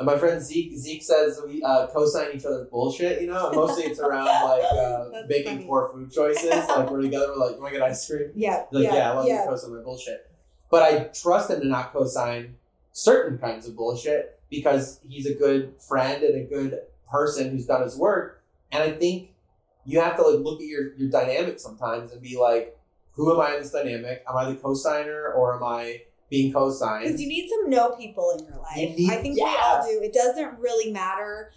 and 0.00 0.06
my 0.06 0.16
friend 0.16 0.40
Zeke 0.42 0.76
Zeke 0.78 1.02
says 1.02 1.42
we 1.46 1.62
uh, 1.62 1.86
co-sign 1.88 2.28
each 2.34 2.46
other's 2.46 2.68
bullshit, 2.68 3.20
you 3.20 3.26
know. 3.28 3.52
Mostly 3.52 3.84
it's 3.84 4.00
around 4.00 4.24
like 4.44 4.64
uh, 4.72 5.26
making 5.28 5.56
funny. 5.56 5.66
poor 5.66 5.90
food 5.92 6.10
choices. 6.10 6.50
Like 6.50 6.90
we're 6.90 7.02
together, 7.02 7.26
we're 7.28 7.46
like, 7.46 7.56
"You 7.56 7.60
want 7.60 7.74
to 7.74 7.80
get 7.80 7.86
ice 7.86 8.08
cream?" 8.08 8.30
yeah 8.34 8.64
Like, 8.70 8.84
yeah, 8.84 8.94
yeah 8.94 9.10
I 9.10 9.14
love 9.14 9.28
yeah 9.28 9.42
you 9.42 9.50
co-sign 9.50 9.76
my 9.76 9.82
bullshit. 9.82 10.30
But 10.70 10.82
I 10.84 10.98
trust 11.08 11.50
him 11.50 11.60
to 11.60 11.66
not 11.66 11.92
co-sign 11.92 12.56
certain 12.92 13.36
kinds 13.36 13.68
of 13.68 13.76
bullshit 13.76 14.40
because 14.48 15.00
he's 15.06 15.26
a 15.26 15.34
good 15.34 15.74
friend 15.78 16.22
and 16.22 16.34
a 16.34 16.44
good 16.44 16.80
person 17.10 17.50
who's 17.50 17.66
done 17.66 17.82
his 17.82 17.94
work. 17.94 18.42
And 18.72 18.82
I 18.82 18.92
think 18.92 19.29
you 19.84 20.00
have 20.00 20.16
to 20.16 20.22
like 20.22 20.40
look 20.40 20.60
at 20.60 20.66
your 20.66 20.94
your 20.94 21.08
dynamic 21.08 21.58
sometimes 21.60 22.12
and 22.12 22.22
be 22.22 22.38
like, 22.38 22.76
who 23.12 23.32
am 23.34 23.40
I 23.40 23.54
in 23.54 23.62
this 23.62 23.72
dynamic? 23.72 24.24
Am 24.28 24.36
I 24.36 24.50
the 24.50 24.56
co-signer 24.56 25.32
or 25.32 25.54
am 25.56 25.62
I 25.62 26.02
being 26.30 26.52
co-signed? 26.52 27.04
Because 27.06 27.20
you 27.20 27.28
need 27.28 27.48
some 27.48 27.68
know 27.70 27.90
people 27.96 28.34
in 28.38 28.44
your 28.44 28.58
life. 28.58 28.76
You 28.76 28.88
need- 28.96 29.10
I 29.10 29.16
think 29.16 29.36
we 29.36 29.42
all 29.42 29.82
do. 29.82 30.00
It 30.02 30.12
doesn't 30.12 30.58
really 30.58 30.92
matter, 30.92 31.52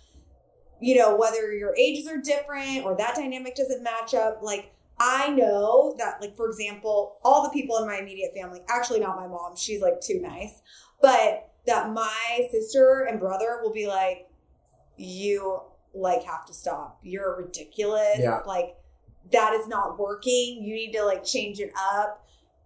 you 0.82 0.96
know, 0.98 1.16
whether 1.16 1.54
your 1.54 1.76
ages 1.76 2.08
are 2.08 2.18
different 2.18 2.84
or 2.86 2.96
that 2.98 3.16
dynamic 3.16 3.56
doesn't 3.56 3.84
match 3.84 4.14
up. 4.14 4.40
Like, 4.42 4.74
I 5.00 5.30
know 5.30 5.96
that, 5.98 6.22
like, 6.22 6.36
for 6.36 6.48
example, 6.48 7.18
all 7.24 7.44
the 7.44 7.50
people 7.50 7.78
in 7.78 7.88
my 7.88 7.98
immediate 7.98 8.34
family, 8.34 8.62
actually 8.70 9.00
not 9.00 9.16
my 9.16 9.28
mom, 9.28 9.56
she's 9.56 9.82
like 9.82 10.02
too 10.02 10.20
nice, 10.22 10.62
but 11.02 11.50
that 11.66 11.92
my 11.92 12.48
sister 12.52 13.06
and 13.10 13.20
brother 13.20 13.60
will 13.62 13.72
be 13.74 13.88
like, 13.88 14.30
you 14.98 15.62
like 15.94 16.24
have 16.24 16.46
to 16.48 16.54
stop. 16.54 17.00
You're 17.04 17.38
ridiculous. 17.38 18.18
Yeah. 18.20 18.42
Like, 18.46 18.76
that 19.32 19.54
is 19.54 19.68
not 19.68 19.98
working. 20.00 20.62
You 20.64 20.76
need 20.76 20.92
to 20.94 21.04
like 21.06 21.24
change 21.24 21.60
it 21.60 21.72
up 21.94 22.20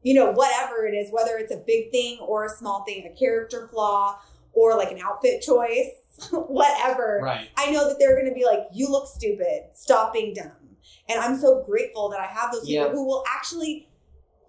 you 0.04 0.14
know, 0.14 0.32
whatever 0.32 0.86
it 0.88 0.94
is, 0.94 1.12
whether 1.12 1.38
it's 1.38 1.52
a 1.54 1.58
big 1.68 1.92
thing 1.92 2.18
or 2.20 2.46
a 2.46 2.50
small 2.50 2.86
thing, 2.86 3.06
a 3.14 3.20
character 3.20 3.68
flaw 3.68 4.18
or 4.54 4.78
like 4.78 4.92
an 4.92 5.00
outfit 5.04 5.42
choice, 5.42 5.90
whatever. 6.32 7.20
right. 7.22 7.50
I 7.58 7.72
know 7.72 7.90
that 7.90 7.98
they're 8.00 8.14
going 8.16 8.28
to 8.30 8.34
be 8.34 8.46
like, 8.46 8.60
you 8.72 8.90
look 8.90 9.08
stupid, 9.08 9.64
stop 9.74 10.14
being 10.14 10.34
dumb. 10.34 10.52
And 11.10 11.20
I'm 11.20 11.38
so 11.38 11.62
grateful 11.64 12.10
that 12.10 12.20
I 12.22 12.26
have 12.28 12.52
those 12.54 12.62
people 12.68 12.86
Yeah. 12.86 12.92
who 12.92 13.06
will 13.06 13.24
actually 13.36 13.87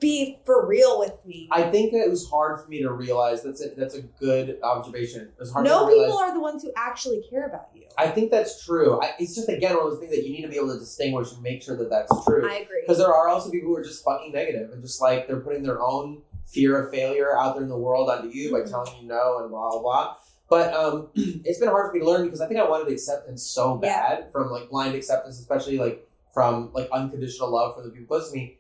be 0.01 0.39
for 0.45 0.67
real 0.67 0.99
with 0.99 1.25
me. 1.27 1.49
I 1.51 1.65
think 1.71 1.93
that 1.93 1.99
it 2.05 2.11
was 2.11 2.29
hard 2.29 2.61
for 2.61 2.69
me 2.69 2.81
to 2.83 2.93
realize 2.93 3.43
that's 3.43 3.65
a, 3.65 3.71
that's 3.77 3.95
a 3.95 4.03
good 4.03 4.59
observation. 4.63 5.23
It 5.23 5.41
was 5.41 5.53
hard 5.53 5.65
no 5.65 5.87
people 5.89 6.17
are 6.19 6.33
the 6.33 6.41
ones 6.41 6.63
who 6.63 6.71
actually 6.77 7.23
care 7.29 7.47
about 7.47 7.69
you. 7.75 7.83
I 7.97 8.09
think 8.09 8.31
that's 8.31 8.65
true. 8.65 9.01
I, 9.03 9.13
it's 9.19 9.35
just 9.35 9.49
again 9.49 9.77
one 9.77 9.87
of 9.87 9.91
those 9.93 10.01
things 10.01 10.13
that 10.15 10.25
you 10.25 10.33
need 10.33 10.43
to 10.43 10.49
be 10.49 10.57
able 10.57 10.73
to 10.73 10.79
distinguish 10.79 11.33
and 11.33 11.43
make 11.43 11.63
sure 11.63 11.77
that 11.77 11.91
that's 11.91 12.13
true. 12.25 12.49
I 12.49 12.57
agree. 12.59 12.83
Because 12.83 12.99
there 12.99 13.13
are 13.13 13.29
also 13.29 13.51
people 13.51 13.69
who 13.71 13.77
are 13.77 13.83
just 13.85 14.05
fucking 14.05 14.33
negative 14.33 14.71
and 14.73 14.83
just 14.83 15.01
like 15.03 15.27
they're 15.27 15.41
putting 15.41 15.63
their 15.63 15.83
own 15.83 16.23
fear 16.47 16.83
of 16.83 16.91
failure 16.93 17.37
out 17.37 17.55
there 17.55 17.63
in 17.65 17.69
the 17.69 17.77
world 17.77 18.09
onto 18.09 18.29
you 18.29 18.51
by 18.53 18.61
Mhm. 18.61 18.71
telling 18.71 19.03
you 19.03 19.09
no 19.09 19.39
and 19.41 19.51
blah 19.51 19.71
blah 19.71 19.81
blah. 19.83 20.17
But 20.49 20.73
um, 20.73 21.09
it's 21.15 21.59
been 21.59 21.69
hard 21.69 21.89
for 21.91 21.95
me 21.95 22.01
to 22.01 22.07
learn 22.07 22.25
because 22.25 22.41
I 22.41 22.47
think 22.47 22.59
I 22.61 22.69
wanted 22.69 22.91
acceptance 22.93 23.43
so 23.45 23.81
Yeah. 23.83 24.17
bad 24.19 24.33
from 24.33 24.51
like 24.51 24.71
blind 24.71 24.95
acceptance, 24.95 25.39
especially 25.41 25.77
like 25.79 26.09
from 26.33 26.71
like 26.73 26.89
unconditional 26.93 27.51
love 27.51 27.75
from 27.75 27.85
the 27.85 27.91
people 27.91 28.07
close 28.07 28.31
to 28.31 28.37
me, 28.37 28.58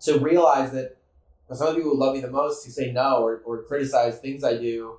to 0.00 0.18
realize 0.18 0.72
that 0.72 0.96
some 1.52 1.68
of 1.68 1.74
the 1.74 1.80
people 1.80 1.92
who 1.92 1.98
love 2.00 2.14
me 2.14 2.20
the 2.20 2.30
most 2.30 2.64
who 2.64 2.70
say 2.70 2.92
no 2.92 3.22
or, 3.22 3.42
or 3.44 3.62
criticize 3.64 4.18
things 4.20 4.44
I 4.44 4.56
do 4.56 4.98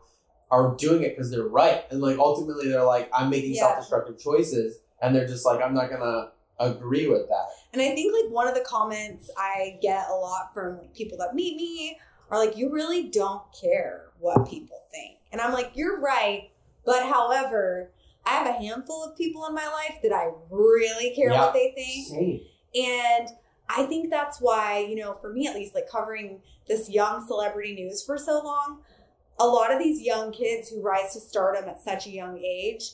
are 0.51 0.75
doing 0.75 1.03
it 1.03 1.15
because 1.15 1.31
they're 1.31 1.47
right. 1.47 1.85
And 1.89 2.01
like 2.01 2.17
ultimately 2.19 2.67
they're 2.67 2.83
like, 2.83 3.09
I'm 3.13 3.29
making 3.29 3.53
Yeah. 3.55 3.61
self 3.61 3.79
destructive 3.79 4.19
choices 4.19 4.79
and 5.01 5.15
they're 5.15 5.27
just 5.27 5.45
like, 5.45 5.61
I'm 5.63 5.73
not 5.73 5.89
gonna 5.89 6.31
agree 6.59 7.07
with 7.07 7.27
that. 7.29 7.45
And 7.73 7.81
I 7.81 7.95
think 7.95 8.13
like 8.13 8.31
one 8.31 8.47
of 8.49 8.53
the 8.53 8.61
comments 8.67 9.31
I 9.37 9.79
get 9.81 10.07
a 10.09 10.13
lot 10.13 10.53
from 10.53 10.77
like, 10.79 10.93
people 10.93 11.17
that 11.19 11.33
meet 11.33 11.55
me 11.55 11.97
are 12.29 12.37
like, 12.45 12.57
you 12.57 12.69
really 12.69 13.03
don't 13.09 13.41
care 13.59 14.07
what 14.19 14.49
people 14.49 14.77
think. 14.91 15.19
And 15.31 15.39
I'm 15.39 15.53
like, 15.53 15.71
you're 15.73 16.01
right. 16.01 16.49
But 16.85 17.03
however, 17.03 17.91
I 18.25 18.31
have 18.31 18.47
a 18.47 18.51
handful 18.53 19.03
of 19.05 19.17
people 19.17 19.45
in 19.47 19.55
my 19.55 19.65
life 19.67 19.99
that 20.03 20.11
I 20.11 20.31
really 20.49 21.15
care 21.15 21.31
Yeah. 21.31 21.45
what 21.45 21.53
they 21.53 21.71
think. 21.75 22.07
Same. 22.07 22.41
And 22.75 23.29
I 23.75 23.85
think 23.85 24.09
that's 24.09 24.39
why, 24.39 24.79
you 24.79 24.95
know, 24.95 25.13
for 25.13 25.31
me 25.31 25.47
at 25.47 25.55
least, 25.55 25.75
like 25.75 25.89
covering 25.89 26.41
this 26.67 26.89
young 26.89 27.25
celebrity 27.25 27.73
news 27.73 28.03
for 28.03 28.17
so 28.17 28.41
long, 28.43 28.81
a 29.39 29.45
lot 29.45 29.71
of 29.71 29.79
these 29.79 30.01
young 30.01 30.31
kids 30.31 30.69
who 30.69 30.81
rise 30.81 31.13
to 31.13 31.19
stardom 31.19 31.67
at 31.69 31.81
such 31.81 32.05
a 32.05 32.11
young 32.11 32.37
age 32.37 32.91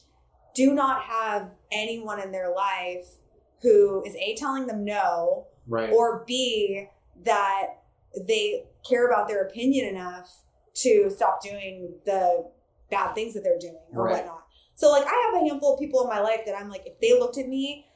do 0.56 0.74
not 0.74 1.04
have 1.04 1.52
anyone 1.72 2.20
in 2.22 2.32
their 2.32 2.54
life 2.54 3.08
who 3.62 4.04
is 4.06 4.16
A, 4.16 4.36
telling 4.36 4.68
them 4.68 4.84
no, 4.84 5.48
Right. 5.68 5.92
or 5.92 6.24
B, 6.26 6.88
that 7.24 7.68
they 8.26 8.66
care 8.88 9.08
about 9.08 9.28
their 9.28 9.44
opinion 9.44 9.88
enough 9.88 10.32
to 10.76 11.10
stop 11.10 11.42
doing 11.42 11.94
the 12.06 12.50
bad 12.90 13.14
things 13.14 13.34
that 13.34 13.44
they're 13.44 13.60
doing 13.60 13.80
or 13.94 14.06
Right. 14.06 14.18
whatnot. 14.18 14.44
So, 14.76 14.92
like, 14.92 15.06
I 15.06 15.32
have 15.32 15.42
a 15.42 15.48
handful 15.48 15.74
of 15.74 15.80
people 15.80 16.02
in 16.04 16.08
my 16.08 16.20
life 16.20 16.42
that 16.46 16.56
I'm 16.56 16.70
like, 16.70 16.86
if 16.86 17.00
they 17.00 17.18
looked 17.20 17.38
at 17.38 17.48
me 17.48 17.88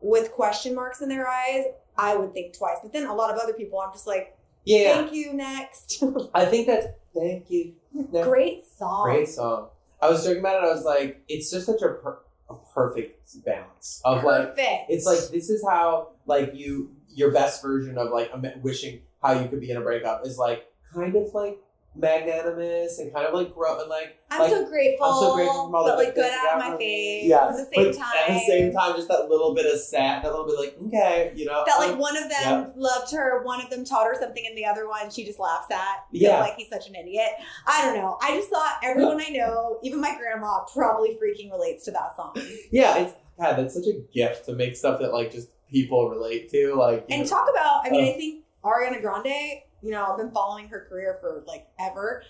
with 0.00 0.30
question 0.30 0.74
marks 0.74 1.00
in 1.00 1.08
their 1.08 1.26
eyes, 1.26 1.64
I 1.98 2.16
would 2.16 2.32
think 2.32 2.56
twice. 2.56 2.78
But 2.82 2.92
then 2.92 3.06
a 3.06 3.14
lot 3.14 3.30
of 3.30 3.38
other 3.38 3.52
people, 3.52 3.80
I'm 3.80 3.92
just 3.92 4.06
like, 4.06 4.36
yeah. 4.64 4.94
thank 4.94 5.12
you, 5.12 5.34
next. 5.34 6.02
I 6.34 6.46
think 6.46 6.68
that's 6.68 6.86
thank 7.14 7.50
you. 7.50 7.74
No. 7.92 8.22
Great 8.22 8.64
song. 8.66 9.04
Great 9.04 9.28
song. 9.28 9.68
I 10.00 10.08
was 10.08 10.24
talking 10.24 10.38
about 10.38 10.62
it. 10.62 10.66
I 10.68 10.72
was 10.72 10.84
like, 10.84 11.24
it's 11.28 11.50
just 11.50 11.66
such 11.66 11.82
a, 11.82 11.88
per- 11.88 12.20
a 12.48 12.54
perfect 12.72 13.44
balance 13.44 14.00
of 14.04 14.22
like, 14.22 14.54
it's 14.88 15.04
like 15.04 15.18
this 15.32 15.50
is 15.50 15.64
how 15.68 16.10
like 16.26 16.52
you 16.54 16.94
your 17.08 17.32
best 17.32 17.60
version 17.60 17.98
of 17.98 18.10
like 18.10 18.30
wishing 18.62 19.00
how 19.22 19.32
you 19.32 19.48
could 19.48 19.60
be 19.60 19.70
in 19.70 19.76
a 19.76 19.80
breakup 19.80 20.24
is 20.24 20.38
like 20.38 20.66
kind 20.94 21.16
of 21.16 21.34
like 21.34 21.58
magnanimous 21.98 22.98
and 22.98 23.12
kind 23.12 23.26
of 23.26 23.34
like 23.34 23.54
grow 23.54 23.80
and 23.80 23.88
like 23.88 24.16
I'm 24.30 24.40
like, 24.42 24.50
so 24.50 24.68
grateful. 24.68 25.06
I'm 25.06 25.20
so 25.20 25.34
grateful 25.34 25.70
for 25.70 25.76
all 25.76 25.84
the 25.86 25.92
like 25.94 26.14
good 26.14 26.30
out 26.32 26.54
of 26.54 26.70
my 26.72 26.76
face. 26.76 27.24
Yeah, 27.26 27.48
At 27.48 27.52
the 27.52 27.64
same 27.74 27.92
but 27.92 27.94
time. 27.96 28.14
at 28.28 28.34
the 28.34 28.46
same 28.46 28.72
time, 28.72 28.94
just 28.96 29.08
that 29.08 29.28
little 29.28 29.54
bit 29.54 29.66
of 29.72 29.78
sad, 29.80 30.22
that 30.22 30.30
little 30.30 30.46
bit 30.46 30.58
like 30.58 30.76
okay, 30.86 31.32
you 31.34 31.44
know, 31.46 31.64
that 31.66 31.78
like 31.78 31.92
um, 31.92 31.98
one 31.98 32.16
of 32.16 32.28
them 32.30 32.72
loved 32.76 33.10
her, 33.12 33.42
one 33.42 33.60
of 33.62 33.70
them 33.70 33.84
taught 33.84 34.06
her 34.06 34.14
something, 34.18 34.44
and 34.46 34.56
the 34.56 34.64
other 34.64 34.88
one 34.88 35.10
she 35.10 35.24
just 35.24 35.38
laughs 35.38 35.70
at. 35.70 36.04
Yeah. 36.12 36.40
like 36.40 36.54
he's 36.56 36.68
such 36.68 36.88
an 36.88 36.94
idiot. 36.94 37.30
I 37.66 37.84
don't 37.84 37.96
know. 37.96 38.18
I 38.22 38.36
just 38.36 38.50
thought 38.50 38.78
everyone 38.82 39.20
I 39.20 39.30
know, 39.30 39.78
even 39.82 40.00
my 40.00 40.16
grandma, 40.18 40.64
probably 40.72 41.10
freaking 41.22 41.50
relates 41.50 41.84
to 41.86 41.90
that 41.92 42.14
song. 42.16 42.34
yeah, 42.70 42.98
it's 42.98 43.14
God, 43.38 43.54
that's 43.56 43.74
such 43.74 43.86
a 43.86 44.00
gift 44.12 44.46
to 44.46 44.52
make 44.54 44.76
stuff 44.76 45.00
that 45.00 45.12
like 45.12 45.30
just 45.30 45.48
people 45.70 46.08
relate 46.10 46.50
to, 46.50 46.74
like 46.74 47.06
And 47.10 47.22
know, 47.22 47.28
talk 47.28 47.46
about, 47.50 47.86
I 47.86 47.90
mean, 47.90 48.04
Uh. 48.08 48.14
I 48.14 48.16
think 48.16 48.44
Ariana 48.64 49.00
Grande. 49.00 49.60
You 49.82 49.92
know, 49.92 50.04
I've 50.06 50.18
been 50.18 50.30
following 50.30 50.68
her 50.68 50.86
career 50.88 51.18
for 51.20 51.42
like 51.46 51.66
ever. 51.78 52.22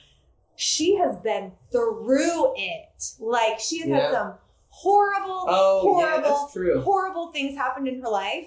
She 0.56 0.96
has 0.96 1.16
been 1.20 1.52
through 1.70 2.54
it. 2.56 3.04
Like 3.20 3.58
she 3.61 3.78
has 3.80 3.88
Yeah. 3.88 4.00
had 4.00 4.12
some 4.12 4.34
horrible, 4.70 5.44
oh 5.48 5.80
horrible, 5.82 6.50
true. 6.52 6.80
horrible 6.82 7.32
things 7.32 7.56
happened 7.56 7.88
in 7.88 8.00
her 8.02 8.08
life. 8.08 8.46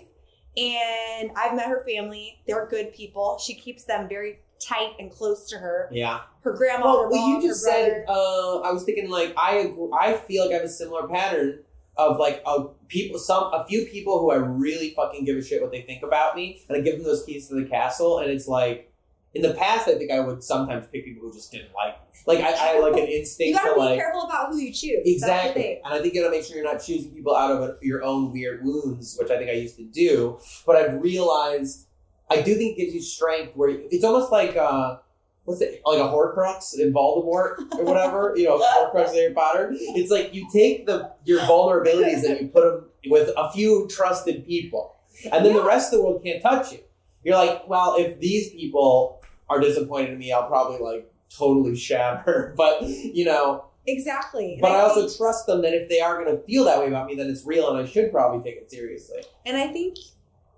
And 0.58 1.32
I've 1.38 1.56
met 1.56 1.68
her 1.68 1.84
family. 1.88 2.42
They're 2.46 2.68
good 2.68 2.94
people. 2.94 3.38
She 3.42 3.54
keeps 3.54 3.86
them 3.86 4.10
very 4.10 4.40
tight 4.60 4.92
and 5.00 5.10
close 5.10 5.50
to 5.50 5.58
her. 5.58 5.88
Yeah. 5.92 6.20
Her 6.44 6.54
grandma, 6.54 6.86
Well, 6.86 7.04
her 7.04 7.10
mom, 7.10 7.42
you 7.42 7.48
just 7.48 7.64
said, 7.64 8.06
uh, 8.08 8.60
I 8.60 8.72
was 8.72 8.84
thinking 8.84 9.10
like 9.10 9.34
I 9.38 9.56
agree, 9.60 9.90
I 9.98 10.14
feel 10.14 10.44
like 10.46 10.52
I 10.52 10.58
have 10.58 10.66
a 10.66 10.70
similar 10.70 11.08
pattern 11.08 11.64
of 11.98 12.18
like 12.20 12.42
a 12.46 12.66
people, 12.88 13.18
some 13.20 13.44
a 13.54 13.66
few 13.68 13.86
people 13.86 14.20
who 14.20 14.32
I 14.32 14.36
really 14.36 14.94
fucking 14.96 15.24
give 15.26 15.38
a 15.38 15.42
shit 15.44 15.62
what 15.62 15.72
they 15.72 15.82
think 15.82 16.04
about 16.04 16.36
me, 16.36 16.62
and 16.68 16.78
I 16.78 16.82
give 16.82 16.96
them 16.96 17.04
those 17.04 17.24
keys 17.26 17.48
to 17.50 17.56
the 17.56 17.66
castle, 17.70 18.20
and 18.20 18.30
it's 18.30 18.48
like. 18.48 18.91
In 19.34 19.42
the 19.42 19.54
past, 19.54 19.88
I 19.88 19.96
think 19.96 20.12
I 20.12 20.20
would 20.20 20.44
sometimes 20.44 20.88
pick 20.88 21.06
people 21.06 21.24
who 21.28 21.34
just 21.34 21.52
didn't 21.52 21.74
like 21.74 22.02
me. 22.02 22.08
Like 22.28 22.40
I, 22.40 22.50
I 22.50 22.68
had 22.74 22.80
like 22.82 22.94
an 22.94 23.08
instinct. 23.08 23.50
You 23.50 23.56
gotta 23.56 23.70
to 23.70 23.76
be 23.76 23.80
like 23.80 24.00
careful 24.00 24.24
about 24.24 24.50
who 24.50 24.58
you 24.58 24.74
choose. 24.74 25.02
Exactly. 25.06 25.80
And 25.84 25.94
I 25.94 26.02
think 26.02 26.14
you 26.14 26.22
gotta 26.22 26.36
make 26.36 26.46
sure 26.46 26.58
you're 26.58 26.66
not 26.66 26.84
choosing 26.84 27.12
people 27.12 27.36
out 27.36 27.52
of 27.52 27.78
your 27.82 28.04
own 28.04 28.32
weird 28.32 28.64
wounds, 28.64 29.18
which 29.20 29.32
I 29.32 29.38
think 29.38 29.50
I 29.50 29.54
used 29.54 29.78
to 29.78 29.84
do. 29.86 30.40
But 30.66 30.76
I've 30.76 31.02
realized 31.02 31.88
I 32.30 32.42
do 32.42 32.56
think 32.56 32.78
it 32.78 32.82
gives 32.82 32.94
you 32.94 33.02
strength 33.02 33.56
where 33.56 33.70
you, 33.70 33.88
it's 33.92 34.04
almost 34.04 34.32
like 34.32 34.56
uh 34.56 34.98
what's 35.46 35.62
it 35.62 35.82
like 35.86 36.00
a 36.00 36.04
Horcrux 36.04 36.78
in 36.80 36.94
Voldemort 36.94 37.58
or 37.78 37.84
whatever, 37.84 38.34
you 38.36 38.46
know, 38.46 38.60
Horcrux 38.94 39.10
in 39.10 39.16
Harry 39.16 39.34
Potter. 39.34 39.70
It's 39.74 40.12
like 40.12 40.34
you 40.34 40.48
take 40.52 40.86
the 40.86 41.12
your 41.26 41.40
vulnerabilities 41.42 42.24
and 42.24 42.40
you 42.40 42.48
put 42.48 42.64
them 42.64 42.86
with 43.08 43.32
a 43.36 43.52
few 43.52 43.88
trusted 43.90 44.46
people, 44.46 44.96
and 45.32 45.46
then 45.46 45.54
the 45.54 45.64
rest 45.64 45.92
of 45.94 46.00
the 46.00 46.06
world 46.06 46.24
can't 46.24 46.42
touch 46.42 46.74
you. 46.74 46.80
You're 47.24 47.38
like, 47.38 47.68
well, 47.68 47.96
if 47.98 48.20
these 48.20 48.52
people 48.52 49.21
are 49.52 49.60
disappointed 49.60 50.12
in 50.12 50.18
me, 50.20 50.32
I'll 50.32 50.48
probably 50.48 50.80
like 50.80 51.12
totally 51.30 51.76
shatter. 51.76 52.54
But 52.58 52.82
you 52.84 53.26
know, 53.26 53.66
Exactly. 53.88 54.60
But 54.62 54.72
I 54.74 54.82
also 54.82 55.08
think- 55.08 55.18
trust 55.18 55.48
them 55.48 55.62
that 55.64 55.74
if 55.74 55.90
they 55.90 56.02
are 56.02 56.24
going 56.24 56.38
to 56.38 56.44
feel 56.44 56.64
that 56.66 56.80
way 56.80 56.88
about 56.88 57.08
me, 57.08 57.16
then 57.16 57.28
it's 57.30 57.46
real 57.46 57.70
and 57.70 57.78
I 57.80 57.86
should 57.90 58.12
probably 58.12 58.44
take 58.44 58.62
it 58.62 58.70
seriously. 58.70 59.24
And 59.46 59.58
I 59.58 59.68
think 59.68 59.98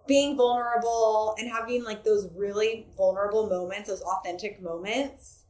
being 0.07 0.35
vulnerable 0.35 1.33
and 1.39 1.49
having 1.49 1.85
like 1.85 2.03
those 2.03 2.27
really 2.35 2.85
vulnerable 2.97 3.47
moments, 3.47 3.87
those 3.89 4.01
authentic 4.01 4.61
moments, 4.61 5.43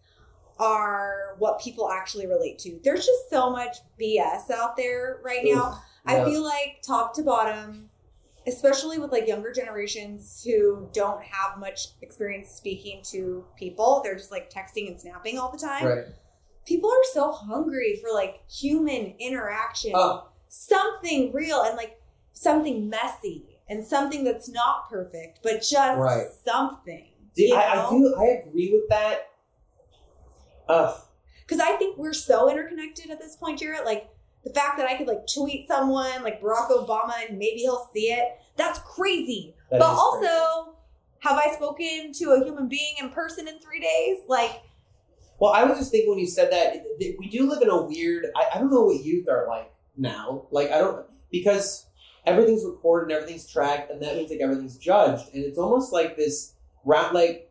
are 0.60 1.36
what 1.39 1.60
people 1.60 1.89
actually 1.89 2.27
relate 2.27 2.60
to. 2.60 2.79
There's 2.84 3.06
just 3.08 3.29
so 3.32 3.49
much 3.49 3.77
BS 3.99 4.51
out 4.51 4.77
there 4.77 5.19
right 5.23 5.39
now. 5.43 5.82
I 6.06 6.17
Yeah. 6.17 6.25
feel 6.25 6.43
like 6.43 6.82
top 6.86 7.15
to 7.15 7.23
bottom, 7.23 7.89
especially 8.47 8.97
with 8.97 9.12
like 9.12 9.27
younger 9.27 9.51
generations 9.53 10.43
who 10.45 10.89
don't 10.93 11.21
have 11.23 11.60
much 11.60 11.89
experience 12.01 12.49
speaking 12.49 13.01
to 13.12 13.45
people, 13.58 14.01
they're 14.03 14.15
just 14.15 14.32
like 14.32 14.51
texting 14.51 14.88
and 14.88 14.99
snapping 14.99 15.38
all 15.38 15.51
the 15.51 15.58
time. 15.58 15.86
Right. 15.86 16.06
People 16.65 16.89
are 16.89 17.03
so 17.13 17.32
hungry 17.32 17.99
for 18.01 18.13
like 18.13 18.41
human 18.49 19.15
interaction 19.19 19.91
Oh, 19.95 20.29
something 20.47 21.32
real 21.34 21.62
and 21.63 21.75
like 21.75 21.99
something 22.34 22.89
messy 22.89 23.45
and 23.69 23.86
something 23.86 24.23
that's 24.23 24.49
not 24.49 24.89
perfect, 24.89 25.39
but 25.43 25.62
just 25.62 25.97
Right. 25.99 26.27
something. 26.45 27.10
I, 27.38 27.86
I 27.86 27.89
do. 27.89 28.15
I 28.17 28.25
agree 28.47 28.71
with 28.73 28.88
that. 28.89 29.29
Uh, 30.67 30.95
Because 31.41 31.60
I 31.60 31.75
think 31.77 31.97
we're 31.97 32.13
so 32.13 32.49
interconnected 32.49 33.10
at 33.10 33.19
this 33.19 33.36
point, 33.36 33.60
Jarrett. 33.60 33.86
Like 33.86 34.10
the 34.43 34.51
fact 34.51 34.77
that 34.77 34.89
I 34.89 34.97
could 34.97 35.08
like 35.08 35.25
tweet 35.34 35.67
someone 35.67 36.23
like 36.23 36.41
Barack 36.41 36.69
Obama 36.69 37.13
and 37.27 37.38
maybe 37.38 37.60
he'll 37.62 37.89
see 37.93 38.12
it. 38.12 38.38
That's 38.58 38.79
crazy. 38.79 39.56
that 39.71 39.79
but 39.79 39.89
also, 39.89 40.75
have 41.19 41.38
I 41.38 41.53
spoken 41.53 42.12
to 42.13 42.32
a 42.32 42.43
human 42.43 42.67
being 42.67 42.95
in 42.99 43.10
person 43.10 43.47
in 43.47 43.60
three 43.60 43.79
days? 43.79 44.19
Like, 44.27 44.62
well, 45.39 45.53
I 45.53 45.63
was 45.63 45.77
just 45.79 45.91
thinking 45.91 46.10
when 46.10 46.19
you 46.19 46.27
said 46.27 46.51
that 46.51 46.73
that 46.73 47.15
we 47.17 47.29
do 47.29 47.49
live 47.49 47.62
in 47.62 47.69
a 47.69 47.82
weird. 47.82 48.27
I, 48.36 48.56
I 48.56 48.60
don't 48.60 48.71
know 48.71 48.84
what 48.84 49.03
youth 49.03 49.27
are 49.29 49.47
like 49.47 49.73
now. 49.97 50.45
Like 50.51 50.71
I 50.71 50.77
don't 50.77 51.06
because 51.32 51.86
everything's 52.25 52.65
recorded 52.65 53.12
and 53.12 53.13
everything's 53.13 53.51
tracked, 53.51 53.91
and 53.91 54.01
that 54.01 54.15
means 54.15 54.29
like 54.29 54.41
everything's 54.41 54.77
judged, 54.77 55.34
and 55.34 55.43
it's 55.43 55.58
almost 55.58 55.93
like 55.93 56.17
this 56.17 56.53
round 56.86 57.13
like. 57.13 57.49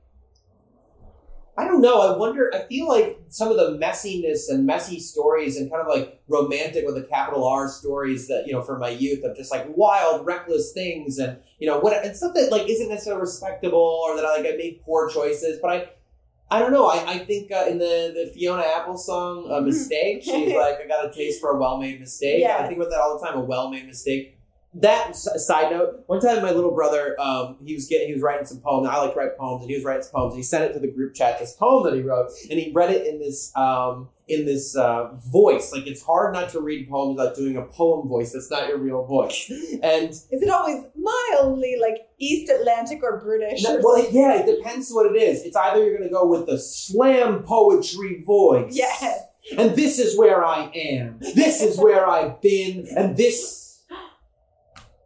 I 1.57 1.67
don't 1.67 1.83
know. 1.83 2.01
I 2.01 2.17
wonder. 2.17 2.51
I 2.55 2.61
feel 2.63 2.89
like 2.89 3.21
some 3.29 3.51
of 3.51 3.57
the 3.57 3.79
messiness 3.79 4.49
and 4.49 4.65
messy 4.65 4.99
stories 4.99 5.59
and 5.59 5.71
kind 5.71 5.83
of 5.83 5.89
like 5.89 6.23
romantic 6.27 6.87
with 6.87 6.97
a 6.97 7.03
capital 7.03 7.47
R 7.47 7.69
stories 7.69 8.27
that 8.29 8.45
you 8.47 8.55
know 8.55 8.63
from 8.63 8.81
my 8.81 8.89
youth 8.89 9.23
of 9.23 9.37
just 9.37 9.51
like 9.51 9.67
wild, 9.77 10.25
reckless 10.25 10.73
things 10.73 11.19
and 11.19 11.39
you 11.59 11.67
know 11.67 11.79
what 11.79 11.93
and 12.05 12.17
stuff 12.17 12.33
that 12.35 12.51
like 12.51 12.71
isn't 12.71 12.89
necessarily 12.89 13.21
respectable 13.21 13.79
or 13.79 14.17
that 14.17 14.25
I 14.25 14.37
like 14.37 14.47
I 14.47 14.57
made 14.57 14.81
poor 14.83 15.11
choices. 15.11 15.59
But 15.61 15.71
I, 15.71 16.57
I 16.57 16.59
don't 16.59 16.73
know. 16.73 16.87
I, 16.87 17.05
I 17.07 17.19
think 17.19 17.53
uh, 17.53 17.67
in 17.69 17.77
the 17.77 18.13
the 18.15 18.33
Fiona 18.35 18.63
Apple 18.63 18.97
song 18.97 19.51
"A 19.51 19.61
Mistake," 19.61 20.23
she's 20.23 20.33
like, 20.57 20.79
"I 20.83 20.87
got 20.89 21.05
a 21.05 21.13
taste 21.13 21.39
for 21.39 21.51
a 21.51 21.59
well-made 21.59 22.01
mistake." 22.01 22.43
I 22.65 22.67
think 22.67 22.79
about 22.79 22.91
that 22.91 23.01
all 23.01 23.19
the 23.19 23.27
time. 23.27 23.37
A 23.37 23.43
well-made 23.45 23.87
mistake. 23.87 24.39
That 24.75 25.15
side 25.15 25.71
note. 25.71 26.05
One 26.07 26.21
time, 26.21 26.43
my 26.43 26.51
little 26.51 26.75
brother, 26.75 27.15
um, 27.21 27.59
he 27.63 27.75
was 27.75 27.87
getting, 27.87 28.09
he 28.09 28.15
was 28.15 28.23
writing 28.23 28.47
some 28.47 28.61
poems. 28.61 28.89
I 28.89 28.97
like 28.99 29.13
to 29.13 29.19
write 29.19 29.37
poems, 29.37 29.63
and 29.63 29.71
he 29.71 29.77
was 29.77 29.85
writing 29.85 30.03
some 30.03 30.13
poems. 30.13 30.33
And 30.33 30.39
he 30.39 30.43
sent 30.43 30.65
it 30.65 30.73
to 30.73 30.81
the 30.81 30.91
group 30.91 31.15
chat. 31.15 31.39
This 31.39 31.53
poem 31.53 31.85
that 31.85 31.95
he 31.95 32.01
wrote, 32.01 32.31
and 32.51 32.59
he 32.59 32.73
read 32.73 32.91
it 32.91 33.07
in 33.07 33.19
this 33.19 33.55
um, 33.55 34.09
in 34.29 34.47
this 34.47 34.75
uh, 34.75 35.11
voice. 35.31 35.73
Like 35.73 35.87
it's 35.87 36.03
hard 36.03 36.33
not 36.33 36.49
to 36.51 36.61
read 36.61 36.89
poems 36.89 37.19
without 37.19 37.37
doing 37.37 37.57
a 37.57 37.63
poem 37.63 38.09
voice. 38.09 38.33
That's 38.33 38.51
not 38.51 38.69
your 38.69 38.79
real 38.79 39.05
voice. 39.05 39.51
And 39.83 40.11
is 40.11 40.27
it 40.31 40.49
always 40.49 40.85
mildly 40.97 41.77
like 41.81 42.09
East 42.19 42.51
Atlantic 42.51 43.03
or 43.03 43.21
British? 43.21 43.63
no, 43.63 43.77
or 43.77 43.81
well, 43.83 43.97
something? 43.97 44.15
yeah, 44.15 44.41
it 44.41 44.57
depends 44.57 44.91
what 44.91 45.07
it 45.07 45.21
is. 45.21 45.43
It's 45.43 45.57
either 45.57 45.83
you're 45.83 45.97
going 45.97 46.09
to 46.09 46.15
go 46.15 46.27
with 46.27 46.47
the 46.47 46.59
slam 46.59 47.43
poetry 47.43 48.23
voice. 48.25 48.75
Yes. 48.75 49.25
And 49.59 49.75
this 49.75 49.99
is 49.99 50.17
where 50.17 50.45
I 50.45 50.71
am. 50.75 51.19
This 51.19 51.61
is 51.61 51.77
where 51.79 52.09
I've 52.09 52.41
been. 52.41 52.87
And 52.97 53.17
this 53.17 53.62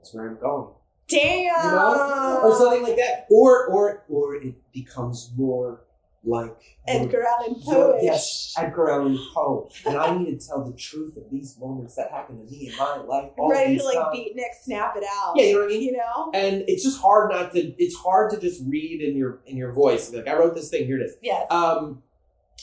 is 0.08 0.14
where 0.14 0.28
I'm 0.28 0.40
going. 0.40 0.72
Damn. 1.08 1.44
You 1.44 1.70
know? 1.70 2.40
Or 2.42 2.56
something 2.56 2.82
like 2.82 2.96
that. 2.96 3.26
Or 3.30 3.66
or 3.68 4.04
or 4.08 4.34
it 4.36 4.54
becomes 4.72 5.30
more 5.36 5.84
like 6.24 6.56
Edgar 6.88 7.24
Allan 7.24 7.60
Poe. 7.62 7.98
Yes, 8.02 8.52
Edgar 8.58 8.90
Allan 8.90 9.16
Poe. 9.32 9.70
And 9.86 9.96
I 9.96 10.18
need 10.18 10.40
to 10.40 10.46
tell 10.46 10.64
the 10.64 10.76
truth 10.76 11.16
of 11.16 11.30
these 11.30 11.56
moments 11.60 11.94
that 11.94 12.10
happened 12.10 12.48
to 12.48 12.52
me 12.52 12.68
in 12.68 12.76
my 12.76 12.96
life. 12.96 13.30
all 13.38 13.48
Ready 13.48 13.78
to 13.78 13.84
like 13.84 13.94
times. 13.94 14.08
beat 14.12 14.34
Nick, 14.34 14.50
snap 14.60 14.96
it 14.96 15.04
out. 15.08 15.34
Yeah, 15.36 15.44
you 15.44 15.52
know 15.54 15.60
what 15.60 15.66
I 15.66 15.68
mean? 15.68 15.82
You 15.82 15.92
know? 15.92 16.30
And 16.34 16.64
it's 16.66 16.82
just 16.82 17.00
hard 17.00 17.30
not 17.30 17.52
to. 17.52 17.60
It's 17.78 17.94
hard 17.96 18.32
to 18.32 18.40
just 18.40 18.62
read 18.66 19.00
in 19.00 19.16
your 19.16 19.40
in 19.46 19.56
your 19.56 19.72
voice. 19.72 20.12
Like 20.12 20.26
I 20.26 20.36
wrote 20.36 20.56
this 20.56 20.68
thing. 20.68 20.86
Here 20.86 21.00
it 21.00 21.04
is. 21.04 21.16
Yes. 21.22 21.46
Um, 21.50 22.02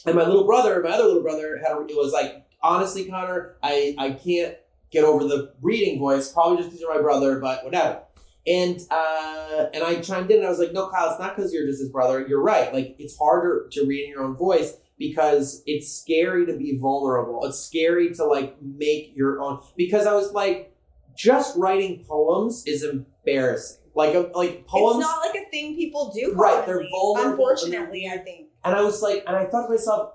and 0.06 0.16
my 0.16 0.26
little 0.26 0.46
brother, 0.46 0.82
my 0.84 0.90
other 0.90 1.06
little 1.06 1.24
brother, 1.24 1.58
had 1.66 1.78
a, 1.78 1.82
it 1.82 1.96
was 1.96 2.12
like, 2.12 2.46
honestly, 2.62 3.06
Connor, 3.06 3.56
I 3.64 3.96
I 3.98 4.12
can't 4.12 4.58
get 4.94 5.04
over 5.04 5.26
the 5.26 5.54
reading 5.62 6.00
voice. 6.00 6.32
Probably 6.32 6.58
just 6.58 6.70
because 6.70 6.80
you're 6.80 6.96
my 6.96 7.02
brother, 7.02 7.40
but 7.40 7.66
whatever. 7.66 8.04
And 8.46 8.80
uh, 8.92 9.66
and 9.74 9.84
I 9.84 9.96
chimed 10.02 10.30
in 10.30 10.38
and 10.38 10.46
I 10.46 10.50
was 10.50 10.60
like, 10.60 10.74
no, 10.74 10.90
Kyle, 10.90 11.10
it's 11.10 11.20
not 11.20 11.36
because 11.36 11.54
you're 11.54 11.66
just 11.66 11.82
his 11.82 11.90
brother. 11.90 12.26
You're 12.28 12.42
right. 12.42 12.74
Like 12.74 12.96
it's 13.00 13.18
harder 13.18 13.68
to 13.72 13.86
read 13.86 14.04
in 14.04 14.10
your 14.12 14.24
own 14.24 14.36
voice 14.36 14.74
because 14.98 15.64
it's 15.66 15.92
scary 15.92 16.46
to 16.46 16.54
be 16.58 16.78
vulnerable. 16.78 17.46
It's 17.46 17.60
scary 17.60 18.14
to 18.16 18.26
like 18.26 18.62
make 18.62 19.14
your 19.16 19.42
own. 19.42 19.62
Because 19.76 20.06
I 20.06 20.14
was 20.14 20.32
like, 20.34 20.76
just 21.16 21.58
writing 21.58 22.06
poems 22.08 22.64
is 22.68 22.84
embarrassing. 22.84 23.80
Like 23.96 24.16
a, 24.16 24.32
like 24.34 24.66
poems. 24.66 24.98
it's 24.98 25.08
not 25.08 25.20
like 25.20 25.36
a 25.36 25.50
thing 25.50 25.76
people 25.76 26.12
do. 26.14 26.34
Right, 26.34 26.66
they're 26.66 26.78
commonly, 26.78 26.90
vulnerable 26.92 27.32
Unfortunately, 27.32 28.10
I 28.12 28.18
think. 28.18 28.48
And 28.66 28.76
I 28.76 28.82
was 28.82 29.02
like, 29.02 29.24
and 29.28 29.36
I 29.36 29.46
thought 29.46 29.68
to 29.68 29.70
myself, 29.70 30.14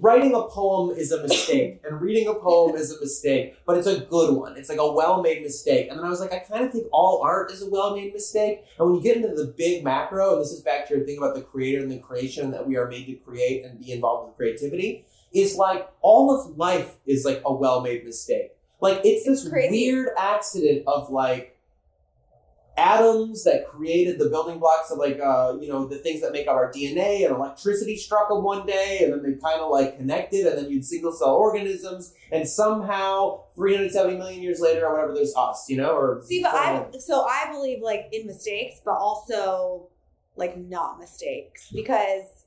writing 0.00 0.34
a 0.34 0.42
poem 0.42 0.96
is 0.96 1.12
a 1.12 1.22
mistake, 1.22 1.80
and 1.84 2.00
reading 2.00 2.28
a 2.28 2.34
poem 2.34 2.76
is 2.76 2.92
a 2.92 3.00
mistake, 3.00 3.56
but 3.66 3.78
it's 3.78 3.86
a 3.86 4.00
good 4.00 4.34
one. 4.34 4.56
It's 4.56 4.68
like 4.68 4.78
a 4.78 4.92
well 4.92 5.22
made 5.22 5.42
mistake. 5.42 5.88
And 5.90 5.98
then 5.98 6.06
I 6.06 6.10
was 6.10 6.20
like, 6.20 6.32
I 6.32 6.38
kind 6.38 6.64
of 6.64 6.72
think 6.72 6.86
all 6.92 7.22
art 7.22 7.50
is 7.50 7.62
a 7.62 7.70
well 7.70 7.94
made 7.94 8.12
mistake. 8.12 8.64
And 8.78 8.88
when 8.88 8.96
you 8.96 9.02
get 9.02 9.16
into 9.16 9.28
the 9.28 9.54
big 9.56 9.84
macro, 9.84 10.34
and 10.34 10.40
this 10.40 10.52
is 10.52 10.62
back 10.62 10.88
to 10.88 10.96
your 10.96 11.06
thing 11.06 11.18
about 11.18 11.34
the 11.34 11.42
creator 11.42 11.82
and 11.82 11.90
the 11.90 11.98
creation 11.98 12.50
that 12.50 12.66
we 12.66 12.76
are 12.76 12.88
made 12.88 13.06
to 13.06 13.14
create 13.14 13.64
and 13.64 13.78
be 13.78 13.92
involved 13.92 14.28
with 14.28 14.36
creativity, 14.36 15.04
is 15.32 15.56
like 15.56 15.88
all 16.00 16.30
of 16.34 16.56
life 16.56 16.96
is 17.06 17.24
like 17.24 17.42
a 17.44 17.52
well 17.52 17.80
made 17.80 18.04
mistake. 18.04 18.52
Like 18.80 19.00
it's 19.04 19.26
this 19.26 19.48
crazy. 19.48 19.70
weird 19.70 20.08
accident 20.18 20.84
of 20.86 21.10
like 21.10 21.56
atoms 22.80 23.44
that 23.44 23.68
created 23.68 24.18
the 24.18 24.28
building 24.28 24.58
blocks 24.58 24.90
of 24.90 24.98
like 24.98 25.18
uh 25.20 25.56
you 25.60 25.68
know 25.68 25.86
the 25.86 25.98
things 25.98 26.20
that 26.22 26.32
make 26.32 26.48
up 26.48 26.54
our 26.54 26.72
DNA 26.72 27.24
and 27.26 27.34
electricity 27.36 27.96
struck 27.96 28.28
them 28.28 28.42
one 28.42 28.66
day 28.66 29.00
and 29.02 29.12
then 29.12 29.22
they 29.22 29.38
kind 29.38 29.60
of 29.60 29.70
like 29.70 29.96
connected 29.98 30.46
and 30.46 30.56
then 30.58 30.70
you'd 30.70 30.84
single 30.84 31.12
cell 31.12 31.34
organisms 31.34 32.14
and 32.32 32.48
somehow 32.48 33.42
370 33.54 34.16
million 34.16 34.42
years 34.42 34.60
later 34.60 34.86
or 34.86 34.94
whatever 34.94 35.14
there's 35.14 35.34
us 35.36 35.66
you 35.68 35.76
know 35.76 35.94
or 35.94 36.22
See, 36.24 36.42
but 36.42 36.54
I 36.54 36.86
so 36.98 37.24
I 37.24 37.50
believe 37.52 37.82
like 37.82 38.08
in 38.12 38.26
mistakes, 38.26 38.80
but 38.84 38.94
also 38.94 39.88
like 40.36 40.56
not 40.56 40.98
mistakes 40.98 41.68
because 41.72 42.44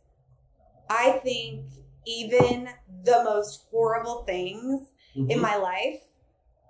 I 0.90 1.20
think 1.24 1.66
even 2.06 2.70
the 3.04 3.24
most 3.24 3.66
horrible 3.72 4.24
things 4.24 4.90
Mhm. 5.16 5.30
in 5.32 5.40
my 5.42 5.56
life, 5.58 6.02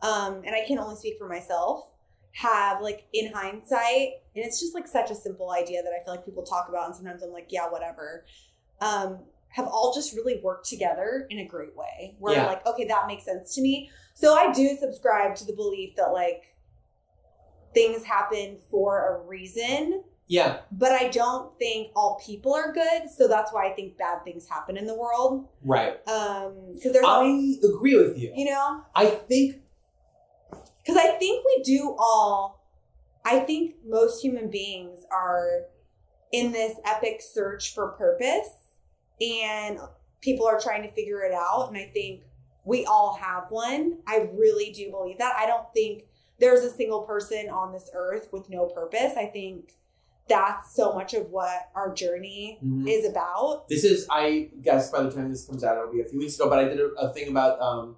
um, 0.01 0.41
and 0.45 0.53
I 0.53 0.65
can 0.67 0.77
only 0.79 0.95
speak 0.97 1.17
for 1.17 1.27
myself, 1.27 1.87
have 2.33 2.81
like 2.81 3.05
in 3.13 3.31
hindsight, 3.31 4.09
and 4.35 4.43
it's 4.43 4.59
just 4.59 4.73
like 4.73 4.87
such 4.87 5.11
a 5.11 5.15
simple 5.15 5.51
idea 5.51 5.81
that 5.83 5.91
I 5.99 6.03
feel 6.03 6.15
like 6.15 6.25
people 6.25 6.43
talk 6.43 6.67
about, 6.69 6.87
and 6.87 6.95
sometimes 6.95 7.23
I'm 7.23 7.31
like, 7.31 7.47
yeah, 7.49 7.69
whatever. 7.69 8.25
Um, 8.81 9.19
have 9.49 9.67
all 9.67 9.93
just 9.93 10.15
really 10.15 10.41
worked 10.43 10.67
together 10.67 11.27
in 11.29 11.37
a 11.37 11.45
great 11.45 11.75
way. 11.75 12.15
Where 12.17 12.33
Yeah. 12.33 12.41
I'm 12.41 12.47
like, 12.47 12.65
okay, 12.65 12.85
that 12.87 13.05
makes 13.05 13.23
sense 13.23 13.53
to 13.53 13.61
me. 13.61 13.91
So 14.15 14.33
I 14.33 14.51
do 14.51 14.75
subscribe 14.79 15.35
to 15.35 15.45
the 15.45 15.53
belief 15.53 15.95
that 15.95 16.07
like 16.07 16.55
things 17.75 18.03
happen 18.03 18.57
for 18.71 19.15
a 19.15 19.27
reason. 19.27 20.03
Yeah. 20.25 20.61
But 20.71 20.93
I 20.93 21.09
don't 21.09 21.55
think 21.59 21.91
all 21.95 22.19
people 22.25 22.53
are 22.55 22.71
good, 22.73 23.09
so 23.15 23.27
that's 23.27 23.53
why 23.53 23.69
I 23.69 23.73
think 23.73 23.97
bad 23.97 24.23
things 24.23 24.47
happen 24.47 24.75
in 24.77 24.87
the 24.87 24.95
world. 24.95 25.47
Right. 25.63 25.97
Um, 26.07 26.71
because 26.73 26.93
there's, 26.93 27.05
I 27.05 27.25
agree 27.63 27.95
with 27.95 28.17
you. 28.17 28.33
you 28.35 28.45
know, 28.45 28.81
I 28.95 29.05
think 29.05 29.57
because 30.83 30.97
I 30.97 31.17
think 31.17 31.45
we 31.45 31.63
do 31.63 31.95
all. 31.97 32.61
I 33.25 33.39
think 33.39 33.75
most 33.87 34.21
human 34.21 34.49
beings 34.49 35.05
are 35.11 35.61
in 36.33 36.51
this 36.51 36.77
epic 36.85 37.21
search 37.21 37.73
for 37.73 37.89
purpose, 37.89 38.49
and 39.21 39.79
people 40.21 40.45
are 40.45 40.59
trying 40.59 40.83
to 40.83 40.89
figure 40.91 41.21
it 41.21 41.33
out. 41.33 41.67
And 41.69 41.77
I 41.77 41.85
think 41.93 42.23
we 42.65 42.85
all 42.85 43.15
have 43.15 43.45
one. 43.49 43.99
I 44.07 44.29
really 44.33 44.71
do 44.71 44.91
believe 44.91 45.19
that. 45.19 45.35
I 45.37 45.45
don't 45.45 45.65
think 45.73 46.03
there's 46.39 46.61
a 46.63 46.69
single 46.69 47.03
person 47.03 47.49
on 47.49 47.71
this 47.71 47.89
earth 47.93 48.29
with 48.33 48.49
no 48.49 48.65
purpose. 48.65 49.13
I 49.15 49.27
think 49.27 49.73
that's 50.27 50.73
so 50.75 50.93
much 50.93 51.13
of 51.13 51.29
what 51.29 51.69
our 51.75 51.93
journey 51.93 52.57
Mhm. 52.65 52.89
is 52.89 53.05
about. 53.05 53.67
this 53.69 53.83
is. 53.83 54.07
I 54.09 54.49
guess 54.61 54.89
by 54.89 55.03
the 55.03 55.11
time 55.11 55.29
this 55.29 55.45
comes 55.45 55.63
out, 55.63 55.77
it'll 55.77 55.91
be 55.93 56.01
a 56.01 56.05
few 56.05 56.19
weeks 56.19 56.35
ago. 56.35 56.49
But 56.49 56.59
I 56.59 56.63
did 56.65 56.79
a, 56.79 56.87
a 56.95 57.13
thing 57.13 57.29
about. 57.29 57.61
um 57.61 57.97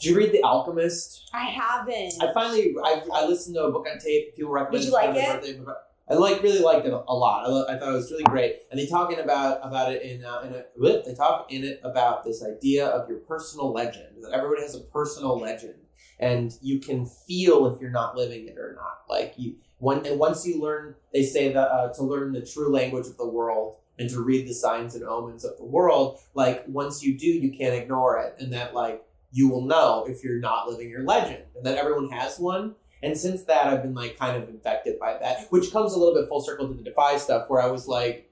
Did 0.00 0.10
you 0.10 0.16
read 0.16 0.32
The 0.32 0.42
Alchemist? 0.42 1.28
I 1.34 1.44
haven't. 1.44 2.14
I 2.22 2.32
finally 2.32 2.74
I, 2.82 3.02
I 3.12 3.26
listened 3.26 3.54
to 3.56 3.64
a 3.64 3.70
book 3.70 3.86
on 3.90 3.98
tape. 3.98 4.34
People 4.34 4.50
recommended. 4.50 4.86
Did 4.86 4.86
you 4.86 4.92
like 4.92 5.16
it? 5.16 5.42
birthday, 5.42 5.72
I 6.08 6.14
like 6.14 6.42
really 6.42 6.60
liked 6.60 6.86
it 6.86 6.92
a 6.92 7.14
lot. 7.14 7.46
I, 7.46 7.74
I 7.74 7.78
thought 7.78 7.90
it 7.90 7.96
was 7.96 8.10
really 8.10 8.24
great, 8.24 8.60
and 8.70 8.80
they 8.80 8.86
talking 8.86 9.20
about 9.20 9.60
about 9.62 9.92
it 9.92 10.02
in 10.02 10.24
uh, 10.24 10.40
in 10.40 10.54
a 10.54 11.02
they 11.04 11.14
talk 11.14 11.52
in 11.52 11.64
it 11.64 11.80
about 11.84 12.24
this 12.24 12.42
idea 12.42 12.86
of 12.86 13.08
your 13.08 13.18
personal 13.18 13.72
legend. 13.72 14.06
That 14.22 14.32
everybody 14.32 14.62
has 14.62 14.74
a 14.74 14.80
personal 14.80 15.38
legend, 15.38 15.74
and 16.18 16.52
you 16.62 16.80
can 16.80 17.04
feel 17.04 17.66
if 17.66 17.80
you're 17.80 17.90
not 17.90 18.16
living 18.16 18.48
it 18.48 18.56
or 18.58 18.74
not. 18.74 19.02
Like 19.08 19.34
you 19.36 19.56
one 19.78 20.06
and 20.06 20.18
once 20.18 20.46
you 20.46 20.60
learn, 20.60 20.94
they 21.12 21.22
say 21.22 21.52
that 21.52 21.68
uh, 21.68 21.92
to 21.92 22.02
learn 22.02 22.32
the 22.32 22.44
true 22.44 22.72
language 22.72 23.06
of 23.06 23.18
the 23.18 23.28
world 23.28 23.76
and 23.98 24.08
to 24.08 24.20
read 24.20 24.48
the 24.48 24.54
signs 24.54 24.94
and 24.94 25.04
omens 25.04 25.44
of 25.44 25.58
the 25.58 25.64
world. 25.64 26.20
Like 26.34 26.64
once 26.66 27.04
you 27.04 27.18
do, 27.18 27.26
you 27.26 27.52
can't 27.56 27.74
ignore 27.74 28.18
it, 28.18 28.34
and 28.38 28.52
that 28.54 28.74
like 28.74 29.04
you 29.32 29.48
will 29.48 29.62
know 29.62 30.06
if 30.08 30.24
you're 30.24 30.40
not 30.40 30.68
living 30.68 30.90
your 30.90 31.04
legend, 31.04 31.44
and 31.56 31.64
that 31.64 31.78
everyone 31.78 32.10
has 32.10 32.38
one. 32.38 32.74
And 33.02 33.16
since 33.16 33.44
that, 33.44 33.66
I've 33.66 33.82
been 33.82 33.94
like 33.94 34.18
kind 34.18 34.42
of 34.42 34.48
infected 34.48 34.98
by 34.98 35.16
that, 35.18 35.46
which 35.50 35.72
comes 35.72 35.94
a 35.94 35.98
little 35.98 36.14
bit 36.14 36.28
full 36.28 36.40
circle 36.40 36.68
to 36.68 36.74
the 36.74 36.82
Defy 36.82 37.16
stuff, 37.16 37.48
where 37.48 37.62
I 37.62 37.66
was 37.66 37.88
like, 37.88 38.30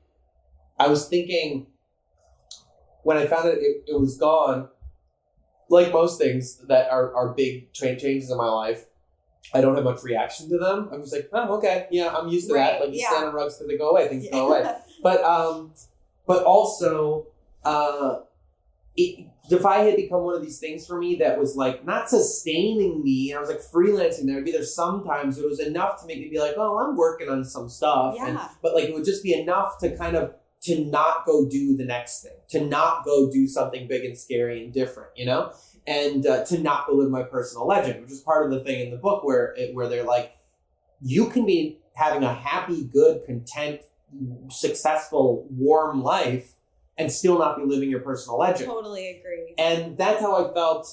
I 0.78 0.88
was 0.88 1.08
thinking 1.08 1.68
when 3.02 3.16
I 3.16 3.26
found 3.26 3.48
it, 3.48 3.58
it, 3.58 3.84
it 3.88 4.00
was 4.00 4.18
gone. 4.18 4.68
Like 5.70 5.92
most 5.92 6.18
things 6.18 6.58
that 6.68 6.90
are, 6.90 7.14
are 7.14 7.34
big 7.34 7.72
tra- 7.74 7.98
changes 7.98 8.30
in 8.30 8.38
my 8.38 8.48
life, 8.48 8.86
I 9.52 9.60
don't 9.60 9.74
have 9.74 9.84
much 9.84 10.02
reaction 10.02 10.48
to 10.50 10.58
them. 10.58 10.88
I'm 10.92 11.02
just 11.02 11.12
like, 11.12 11.28
oh, 11.32 11.56
okay, 11.58 11.86
yeah, 11.90 12.14
I'm 12.14 12.28
used 12.28 12.48
to 12.48 12.54
that. 12.54 12.80
Like 12.80 12.94
you 12.94 13.00
yeah. 13.00 13.10
stand 13.10 13.26
on 13.26 13.34
rugs 13.34 13.58
till 13.58 13.68
they 13.68 13.76
go 13.76 13.90
away, 13.90 14.08
things 14.08 14.26
go 14.30 14.48
away 14.54 14.70
but 15.02 15.22
um 15.22 15.72
but 16.26 16.44
also 16.44 17.26
uh 17.64 18.18
it, 18.98 19.28
Defy 19.48 19.78
had 19.78 19.96
become 19.96 20.24
one 20.24 20.34
of 20.34 20.42
these 20.42 20.58
things 20.58 20.86
for 20.86 20.98
me 20.98 21.16
that 21.16 21.38
was 21.38 21.56
like 21.56 21.84
not 21.84 22.10
sustaining 22.10 23.02
me. 23.02 23.30
And 23.30 23.38
I 23.38 23.40
was 23.40 23.48
like 23.48 23.60
freelancing. 23.60 24.26
There 24.26 24.34
would 24.34 24.44
be 24.44 24.52
there 24.52 24.62
sometimes 24.62 25.38
it 25.38 25.48
was 25.48 25.58
enough 25.58 26.00
to 26.00 26.06
make 26.06 26.18
me 26.18 26.28
be 26.28 26.38
like, 26.38 26.54
oh, 26.58 26.78
I'm 26.78 26.96
working 26.96 27.30
on 27.30 27.44
some 27.44 27.68
stuff. 27.70 28.16
And, 28.28 28.38
but 28.62 28.74
like 28.74 28.84
it 28.84 28.94
would 28.94 29.06
just 29.06 29.22
be 29.22 29.32
enough 29.32 29.78
to 29.78 29.96
kind 29.96 30.16
of 30.16 30.34
to 30.62 30.84
not 30.84 31.24
go 31.24 31.48
do 31.48 31.76
the 31.76 31.84
next 31.84 32.22
thing, 32.22 32.34
to 32.50 32.60
not 32.60 33.04
go 33.04 33.30
do 33.30 33.46
something 33.46 33.88
big 33.88 34.04
and 34.04 34.18
scary 34.18 34.64
and 34.64 34.74
different, 34.74 35.10
you 35.16 35.24
know, 35.24 35.52
and 35.86 36.26
uh, 36.26 36.44
to 36.44 36.58
not 36.58 36.86
go 36.86 36.94
live 36.94 37.10
my 37.10 37.22
personal 37.22 37.66
legend, 37.66 38.02
which 38.02 38.10
is 38.10 38.20
part 38.20 38.44
of 38.44 38.50
the 38.50 38.62
thing 38.64 38.80
in 38.80 38.90
the 38.90 38.98
book 38.98 39.24
where 39.24 39.54
it, 39.56 39.74
where 39.74 39.88
they're 39.88 40.02
like, 40.02 40.36
you 41.00 41.30
can 41.30 41.46
be 41.46 41.78
having 41.94 42.24
a 42.24 42.34
happy, 42.34 42.84
good, 42.92 43.24
content, 43.24 43.80
successful, 44.50 45.46
warm 45.50 46.02
life 46.02 46.54
and 46.98 47.10
still 47.10 47.38
not 47.38 47.56
be 47.56 47.64
living 47.64 47.88
your 47.88 48.00
personal 48.00 48.38
legend. 48.38 48.68
totally 48.68 49.08
agree. 49.10 49.54
And 49.56 49.96
that's 49.96 50.20
how 50.20 50.44
I 50.44 50.52
felt 50.52 50.86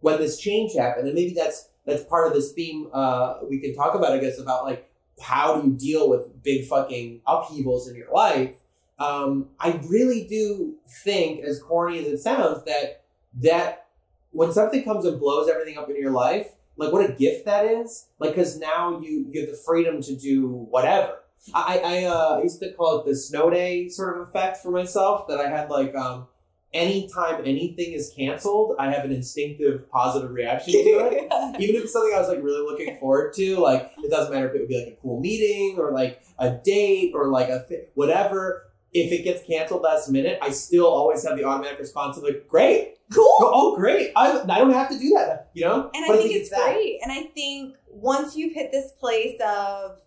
when 0.00 0.18
this 0.18 0.38
change 0.38 0.74
happened. 0.74 1.06
And 1.06 1.14
maybe 1.14 1.32
that's 1.34 1.68
that's 1.86 2.02
part 2.02 2.26
of 2.26 2.34
this 2.34 2.52
theme 2.52 2.88
uh, 2.92 3.38
we 3.48 3.60
can 3.60 3.74
talk 3.74 3.94
about, 3.94 4.12
I 4.12 4.18
guess, 4.18 4.38
about 4.38 4.64
like 4.64 4.90
how 5.20 5.60
do 5.60 5.68
you 5.68 5.74
deal 5.74 6.10
with 6.10 6.42
big 6.42 6.66
fucking 6.66 7.22
upheavals 7.26 7.88
in 7.88 7.96
your 7.96 8.12
life. 8.12 8.56
Um, 8.98 9.48
I 9.60 9.80
really 9.88 10.26
do 10.26 10.74
think, 11.04 11.44
as 11.44 11.62
corny 11.62 11.98
as 12.00 12.06
it 12.06 12.18
sounds, 12.18 12.64
that 12.64 13.04
that 13.40 13.86
when 14.30 14.52
something 14.52 14.82
comes 14.82 15.04
and 15.04 15.18
blows 15.20 15.48
everything 15.48 15.78
up 15.78 15.88
in 15.88 15.96
your 15.96 16.10
life, 16.10 16.48
like 16.76 16.92
what 16.92 17.08
a 17.08 17.12
gift 17.12 17.44
that 17.46 17.64
is. 17.64 18.08
Like 18.18 18.34
because 18.34 18.58
now 18.58 19.00
you 19.00 19.26
you 19.30 19.40
have 19.42 19.50
the 19.50 19.56
freedom 19.56 20.02
to 20.02 20.16
do 20.16 20.48
whatever. 20.48 21.18
I 21.54 21.78
I 21.78 22.04
uh, 22.04 22.40
used 22.42 22.60
to 22.60 22.72
call 22.72 23.00
it 23.00 23.06
the 23.06 23.16
snow 23.16 23.50
day 23.50 23.88
sort 23.88 24.16
of 24.16 24.28
effect 24.28 24.58
for 24.58 24.70
myself. 24.70 25.28
That 25.28 25.40
I 25.40 25.48
had 25.48 25.70
like 25.70 25.94
um, 25.94 26.26
anytime 26.72 27.40
anything 27.44 27.92
is 27.92 28.12
canceled, 28.14 28.76
I 28.78 28.90
have 28.90 29.04
an 29.04 29.12
instinctive 29.12 29.90
positive 29.90 30.30
reaction 30.30 30.72
to 30.72 30.78
it. 30.78 31.32
Even 31.60 31.76
if 31.76 31.84
it's 31.84 31.92
something 31.92 32.12
I 32.14 32.20
was 32.20 32.28
like 32.28 32.42
really 32.42 32.62
looking 32.62 32.98
forward 32.98 33.34
to, 33.34 33.58
like 33.58 33.90
it 34.02 34.10
doesn't 34.10 34.32
matter 34.32 34.48
if 34.48 34.54
it 34.54 34.60
would 34.60 34.68
be 34.68 34.78
like 34.84 34.92
a 34.92 34.96
cool 35.00 35.20
meeting 35.20 35.78
or 35.78 35.92
like 35.92 36.22
a 36.38 36.50
date 36.50 37.12
or 37.14 37.28
like 37.28 37.48
a 37.48 37.60
fi- 37.68 37.86
whatever. 37.94 38.64
If 38.92 39.12
it 39.12 39.24
gets 39.24 39.46
canceled 39.46 39.82
last 39.82 40.08
minute, 40.08 40.38
I 40.40 40.50
still 40.50 40.86
always 40.86 41.26
have 41.26 41.36
the 41.36 41.44
automatic 41.44 41.78
response 41.78 42.16
of 42.16 42.22
like, 42.22 42.48
"Great, 42.48 42.94
cool. 43.12 43.26
oh 43.40 43.76
great, 43.76 44.12
I, 44.16 44.40
I 44.40 44.58
don't 44.58 44.72
have 44.72 44.88
to 44.88 44.98
do 44.98 45.10
that," 45.16 45.50
you 45.52 45.64
know. 45.64 45.90
And 45.92 46.04
But 46.06 46.14
I 46.14 46.22
think 46.22 46.32
it's 46.32 46.48
that. 46.50 46.72
great. 46.72 47.00
And 47.02 47.12
I 47.12 47.24
think 47.24 47.76
once 47.88 48.36
you've 48.36 48.54
hit 48.54 48.72
this 48.72 48.92
place 48.92 49.38
of, 49.46 49.98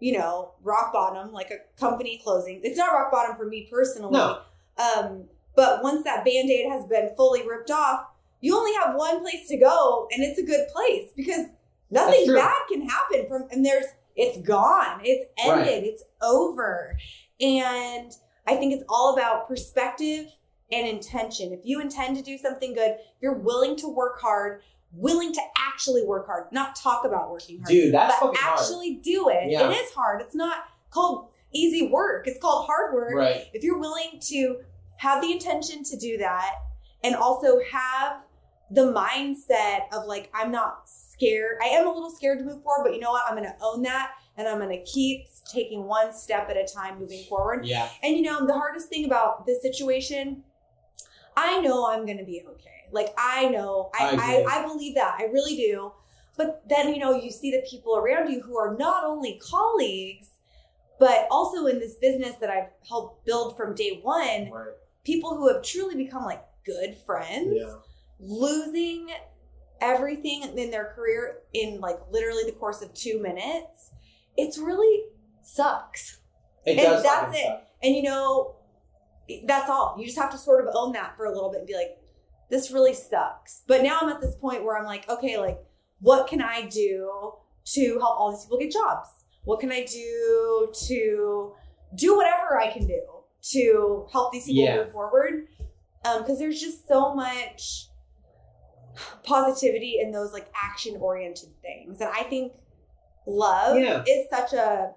you 0.00 0.18
know, 0.18 0.52
rock 0.62 0.92
bottom, 0.92 1.32
like 1.32 1.50
a 1.50 1.58
company 1.80 2.20
closing, 2.22 2.60
it's 2.62 2.78
not 2.78 2.92
rock 2.92 3.10
bottom 3.12 3.36
for 3.36 3.46
me 3.46 3.68
personally. 3.70 4.12
No. 4.12 4.40
Um, 4.76 5.24
but 5.56 5.82
once 5.82 6.02
that 6.04 6.24
band 6.24 6.50
aid 6.50 6.70
has 6.70 6.84
been 6.86 7.10
fully 7.16 7.46
ripped 7.46 7.70
off, 7.70 8.06
you 8.40 8.56
only 8.56 8.72
have 8.74 8.94
one 8.96 9.20
place 9.20 9.48
to 9.48 9.56
go, 9.56 10.08
and 10.12 10.22
it's 10.22 10.38
a 10.38 10.42
good 10.44 10.66
place 10.74 11.10
because 11.16 11.46
nothing 11.90 12.26
bad 12.34 12.54
can 12.68 12.86
happen 12.88 13.26
from, 13.28 13.46
and 13.50 13.64
there's, 13.64 13.86
it's 14.16 14.38
gone, 14.46 15.00
it's 15.02 15.30
ended, 15.38 15.66
Right. 15.66 15.84
it's 15.84 16.02
over. 16.20 16.98
And 17.40 18.12
I 18.46 18.56
think 18.56 18.74
it's 18.74 18.84
all 18.88 19.14
about 19.14 19.48
perspective 19.48 20.26
and 20.70 20.86
intention. 20.86 21.52
If 21.52 21.60
you 21.64 21.80
intend 21.80 22.16
to 22.16 22.22
do 22.22 22.36
something 22.36 22.74
good, 22.74 22.90
if 22.92 23.22
you're 23.22 23.38
willing 23.38 23.76
to 23.76 23.88
work 23.88 24.20
hard, 24.20 24.62
willing 24.96 25.32
to 25.32 25.40
actually 25.58 26.04
work 26.04 26.26
hard, 26.26 26.44
not 26.52 26.76
talk 26.76 27.04
about 27.04 27.30
working 27.30 27.58
hard, 27.58 27.68
Dude, 27.68 27.94
that's 27.94 28.14
but 28.20 28.26
fucking 28.26 28.40
hard. 28.40 28.60
actually 28.60 29.00
do 29.02 29.28
it. 29.28 29.50
Yeah. 29.50 29.68
It 29.68 29.72
is 29.74 29.92
hard. 29.92 30.20
It's 30.20 30.34
not 30.34 30.64
called 30.90 31.28
easy 31.52 31.88
work. 31.88 32.26
It's 32.26 32.40
called 32.40 32.66
hard 32.66 32.94
work. 32.94 33.14
Right. 33.14 33.46
If 33.52 33.62
you're 33.62 33.78
willing 33.78 34.20
to 34.28 34.58
have 34.98 35.22
the 35.22 35.32
intention 35.32 35.82
to 35.84 35.96
do 35.96 36.18
that 36.18 36.54
and 37.02 37.14
also 37.14 37.58
have 37.70 38.22
the 38.70 38.92
mindset 38.92 39.82
of 39.92 40.06
like, 40.06 40.30
I'm 40.34 40.50
not 40.50 40.88
scared. 40.88 41.58
I 41.62 41.66
am 41.66 41.86
a 41.86 41.92
little 41.92 42.10
scared 42.10 42.38
to 42.38 42.44
move 42.44 42.62
forward, 42.62 42.84
but 42.84 42.94
you 42.94 43.00
know 43.00 43.10
what? 43.10 43.24
I'm 43.28 43.36
going 43.36 43.48
to 43.48 43.56
own 43.60 43.82
that 43.82 44.12
and 44.36 44.48
I'm 44.48 44.58
going 44.58 44.70
to 44.70 44.82
keep 44.84 45.26
taking 45.52 45.84
one 45.84 46.12
step 46.12 46.48
at 46.50 46.56
a 46.56 46.66
time 46.66 46.98
moving 46.98 47.24
forward. 47.24 47.66
Yeah. 47.66 47.88
And 48.02 48.16
you 48.16 48.22
know, 48.22 48.46
the 48.46 48.54
hardest 48.54 48.88
thing 48.88 49.04
about 49.04 49.46
this 49.46 49.62
situation, 49.62 50.42
I 51.36 51.60
know 51.60 51.88
I'm 51.88 52.06
going 52.06 52.18
to 52.18 52.24
be 52.24 52.42
okay. 52.48 52.70
Like 52.94 53.12
I 53.18 53.48
know, 53.48 53.90
I 53.98 54.16
I. 54.18 54.44
I, 54.56 54.60
I 54.60 54.66
believe 54.66 54.94
that. 54.94 55.16
I 55.18 55.24
really 55.24 55.56
do. 55.56 55.92
But 56.36 56.62
then, 56.68 56.92
you 56.94 56.98
know, 57.00 57.14
you 57.14 57.30
see 57.30 57.50
the 57.52 57.62
people 57.68 57.96
around 57.96 58.30
you 58.32 58.40
who 58.40 58.56
are 58.58 58.76
not 58.76 59.04
only 59.04 59.38
colleagues, 59.42 60.30
but 60.98 61.26
also 61.30 61.66
in 61.66 61.78
this 61.78 61.94
business 61.96 62.34
that 62.40 62.50
I've 62.50 62.70
helped 62.88 63.24
build 63.26 63.56
from 63.56 63.74
day 63.74 64.00
one, 64.02 64.50
Right. 64.50 64.74
people 65.04 65.36
who 65.36 65.46
have 65.52 65.62
truly 65.62 65.94
become 65.96 66.24
like 66.24 66.42
good 66.64 66.96
friends, 67.06 67.54
Yeah. 67.60 67.74
losing 68.18 69.10
everything 69.80 70.42
in 70.56 70.70
their 70.70 70.92
career 70.96 71.40
in 71.52 71.80
like 71.80 71.98
literally 72.10 72.44
the 72.44 72.52
course 72.52 72.80
of 72.82 72.92
two 72.94 73.20
minutes. 73.20 73.90
It's 74.36 74.58
really 74.58 75.04
sucks. 75.42 76.18
It 76.64 76.78
And 76.78 77.04
that's 77.04 77.36
it. 77.38 77.44
suck. 77.44 77.62
And 77.82 77.94
you 77.94 78.02
know, 78.02 78.56
that's 79.46 79.68
all. 79.70 79.94
You 79.98 80.06
just 80.06 80.18
have 80.18 80.30
to 80.30 80.38
sort 80.38 80.66
of 80.66 80.74
own 80.74 80.92
that 80.92 81.16
for 81.16 81.26
a 81.26 81.32
little 81.32 81.50
bit 81.50 81.58
and 81.58 81.66
be 81.68 81.74
like, 81.74 81.98
this 82.50 82.70
really 82.70 82.94
sucks. 82.94 83.62
But 83.66 83.82
now 83.82 83.98
I'm 84.02 84.08
at 84.08 84.20
this 84.20 84.34
point 84.36 84.64
where 84.64 84.76
I'm 84.78 84.84
like, 84.84 85.08
okay, 85.08 85.38
like, 85.38 85.58
what 86.00 86.26
can 86.26 86.42
I 86.42 86.62
do 86.66 87.32
to 87.66 87.98
help 87.98 88.18
all 88.18 88.30
these 88.32 88.44
people 88.44 88.58
get 88.58 88.72
jobs? 88.72 89.08
What 89.44 89.60
can 89.60 89.72
I 89.72 89.84
do 89.84 90.72
to 90.86 91.52
do 91.94 92.16
whatever 92.16 92.60
I 92.60 92.70
can 92.70 92.86
do 92.86 93.02
to 93.52 94.06
help 94.12 94.32
these 94.32 94.46
people 94.46 94.64
Yeah. 94.64 94.76
move 94.76 94.92
forward? 94.92 95.48
Um, 96.04 96.22
because 96.22 96.38
there's 96.38 96.60
just 96.60 96.86
so 96.86 97.14
much 97.14 97.88
positivity 99.22 99.98
in 100.00 100.12
those 100.12 100.32
like 100.32 100.46
action 100.54 100.96
oriented 101.00 101.50
things. 101.62 102.00
And 102.00 102.10
I 102.10 102.22
think 102.24 102.52
love 103.26 103.78
Yeah. 103.78 104.04
is 104.06 104.28
such 104.30 104.52
a 104.52 104.94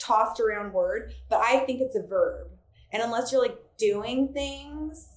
tossed 0.00 0.40
around 0.40 0.72
word, 0.72 1.14
but 1.28 1.40
I 1.40 1.60
think 1.60 1.80
it's 1.80 1.94
a 1.94 2.02
verb. 2.02 2.50
And 2.92 3.02
unless 3.02 3.30
you're 3.32 3.42
like 3.42 3.58
doing 3.78 4.32
things 4.32 5.08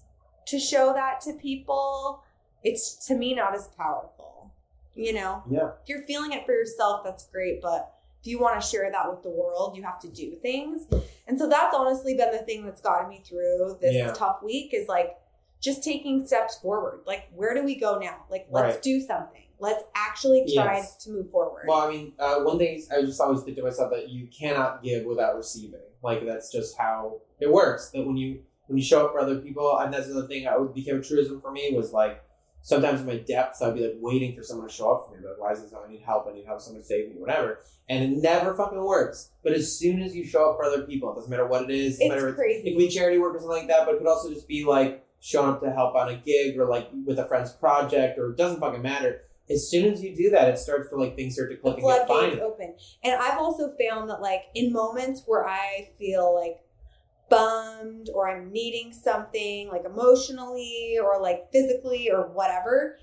to 0.47 0.59
show 0.59 0.93
that 0.93 1.21
to 1.21 1.33
people, 1.33 2.23
it's 2.63 3.05
to 3.07 3.15
me 3.15 3.33
not 3.35 3.55
as 3.55 3.67
powerful. 3.69 4.51
You 4.93 5.13
know, 5.13 5.43
Yeah. 5.49 5.71
if 5.83 5.89
you're 5.89 6.03
feeling 6.03 6.31
it 6.31 6.45
for 6.45 6.53
yourself, 6.53 7.03
that's 7.03 7.27
great. 7.27 7.61
But 7.61 7.91
if 8.21 8.27
you 8.27 8.39
want 8.39 8.59
to 8.61 8.65
share 8.65 8.89
that 8.89 9.09
with 9.09 9.23
the 9.23 9.29
world, 9.29 9.75
you 9.75 9.83
have 9.83 9.99
to 10.01 10.07
do 10.07 10.35
things. 10.37 10.87
And 11.27 11.37
so 11.37 11.47
that's 11.49 11.75
honestly 11.75 12.15
been 12.15 12.31
the 12.31 12.39
thing 12.39 12.65
that's 12.65 12.81
gotten 12.81 13.09
me 13.09 13.21
through 13.27 13.77
this 13.81 13.93
Yeah. 13.93 14.13
tough 14.13 14.41
week 14.41 14.73
is 14.73 14.87
like 14.87 15.17
just 15.59 15.83
taking 15.83 16.25
steps 16.25 16.57
forward. 16.59 17.01
Like, 17.05 17.23
where 17.35 17.53
do 17.53 17.63
we 17.63 17.75
go 17.75 17.97
now? 17.99 18.25
Like, 18.29 18.47
let's 18.51 18.75
Right. 18.75 18.81
do 18.83 19.01
something. 19.01 19.41
Let's 19.59 19.83
actually 19.95 20.41
try 20.53 20.77
Yes. 20.77 20.95
to 21.03 21.11
move 21.11 21.29
forward. 21.31 21.65
Well, 21.67 21.79
I 21.79 21.89
mean, 21.89 22.13
uh, 22.19 22.41
one 22.41 22.57
thing 22.57 22.81
I 22.91 23.01
just 23.01 23.19
always 23.21 23.41
think 23.43 23.57
to 23.57 23.63
myself 23.63 23.91
that 23.91 24.09
you 24.09 24.27
cannot 24.27 24.83
give 24.83 25.05
without 25.05 25.35
receiving. 25.35 25.79
Like 26.01 26.25
that's 26.25 26.51
just 26.51 26.77
how 26.77 27.19
it 27.39 27.51
works. 27.51 27.89
That 27.91 28.05
when 28.05 28.17
you 28.17 28.43
when 28.67 28.77
you 28.77 28.83
show 28.83 29.05
up 29.05 29.11
for 29.11 29.19
other 29.19 29.39
people, 29.39 29.77
and 29.79 29.93
that's 29.93 30.07
another 30.07 30.27
thing. 30.27 30.47
I 30.47 30.57
would 30.57 30.73
became 30.73 30.97
a 30.97 31.01
truism 31.01 31.41
for 31.41 31.51
me 31.51 31.71
was 31.75 31.93
like 31.93 32.23
sometimes 32.65 33.01
in 33.01 33.05
my 33.05 33.17
depths 33.17 33.61
I'd 33.61 33.75
be 33.75 33.81
like 33.81 33.97
waiting 33.99 34.35
for 34.35 34.41
someone 34.41 34.67
to 34.67 34.73
show 34.73 34.91
up 34.91 35.07
for 35.07 35.15
me. 35.15 35.25
Like, 35.25 35.39
why 35.39 35.51
is 35.51 35.61
this? 35.61 35.71
I 35.73 35.87
need 35.89 36.01
help. 36.01 36.27
I 36.27 36.33
need 36.33 36.45
help. 36.45 36.59
Someone 36.59 36.83
save 36.83 37.09
me. 37.09 37.15
Whatever. 37.17 37.59
And 37.87 38.03
it 38.03 38.21
never 38.21 38.55
fucking 38.55 38.83
works. 38.83 39.31
But 39.43 39.53
as 39.53 39.77
soon 39.77 40.01
as 40.01 40.15
you 40.15 40.25
show 40.25 40.49
up 40.49 40.57
for 40.57 40.65
other 40.65 40.81
people, 40.81 41.11
it 41.11 41.15
doesn't 41.15 41.29
matter 41.29 41.45
what 41.45 41.63
it 41.63 41.69
is. 41.69 41.99
Doesn't 41.99 42.09
matter 42.09 42.29
it's 42.29 42.39
if 42.39 42.65
it 42.65 42.71
could 42.71 42.79
be 42.79 42.89
charity 42.89 43.19
work 43.19 43.35
or 43.35 43.39
something 43.39 43.59
like 43.59 43.67
that, 43.67 43.85
but 43.85 43.95
it 43.95 43.97
could 43.99 44.07
also 44.07 44.33
just 44.33 44.47
be 44.47 44.65
like 44.65 45.05
showing 45.19 45.51
up 45.51 45.61
to 45.61 45.71
help 45.71 45.95
on 45.95 46.09
a 46.09 46.15
gig 46.15 46.57
or 46.57 46.65
like 46.65 46.89
with 47.05 47.19
a 47.19 47.27
friend's 47.27 47.51
project 47.51 48.17
or 48.17 48.31
it 48.31 48.37
doesn't 48.37 48.59
fucking 48.59 48.81
matter. 48.81 49.21
As 49.47 49.69
soon 49.69 49.93
as 49.93 50.03
you 50.03 50.15
do 50.15 50.31
that, 50.31 50.49
it 50.49 50.57
starts 50.57 50.89
to 50.89 50.95
like 50.95 51.15
things 51.15 51.35
start 51.35 51.51
to 51.51 51.57
click 51.57 51.77
and 51.77 51.85
get 51.85 52.07
floodgates 52.07 52.41
open. 52.41 52.75
And 53.03 53.13
I've 53.13 53.37
also 53.37 53.71
found 53.79 54.09
that 54.09 54.21
like 54.21 54.41
in 54.55 54.73
moments 54.73 55.21
where 55.27 55.47
I 55.47 55.89
feel 55.99 56.33
like 56.33 56.64
bummed 57.29 58.09
or 58.13 58.29
I'm 58.29 58.51
needing 58.51 58.93
something 58.93 59.69
like 59.69 59.83
emotionally 59.85 60.97
or 61.01 61.19
like 61.21 61.51
physically 61.51 62.09
or 62.11 62.27
whatever, 62.27 62.97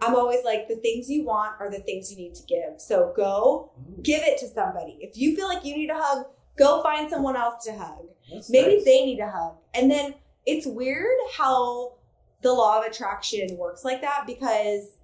I'm 0.00 0.14
always 0.14 0.44
like 0.44 0.68
the 0.68 0.76
things 0.76 1.08
you 1.08 1.24
want 1.24 1.60
are 1.60 1.70
the 1.70 1.78
things 1.80 2.10
you 2.10 2.16
need 2.16 2.34
to 2.36 2.42
give. 2.44 2.80
So 2.80 3.12
go 3.16 3.72
give 4.02 4.22
it 4.22 4.38
to 4.38 4.48
somebody. 4.48 4.98
If 5.00 5.16
you 5.16 5.34
feel 5.36 5.48
like 5.48 5.64
you 5.64 5.76
need 5.76 5.90
a 5.90 5.96
hug, 5.96 6.26
go 6.58 6.82
find 6.82 7.08
someone 7.10 7.36
else 7.36 7.64
to 7.64 7.72
hug. 7.76 8.06
That's 8.32 8.50
Maybe 8.50 8.76
nice. 8.76 8.84
they 8.84 9.04
need 9.04 9.20
a 9.20 9.30
hug. 9.30 9.56
And 9.74 9.90
then 9.90 10.14
it's 10.46 10.66
weird 10.66 11.16
how 11.36 11.94
the 12.42 12.52
law 12.52 12.78
of 12.80 12.84
attraction 12.84 13.56
works 13.56 13.84
like 13.84 14.02
that 14.02 14.24
because 14.26 14.98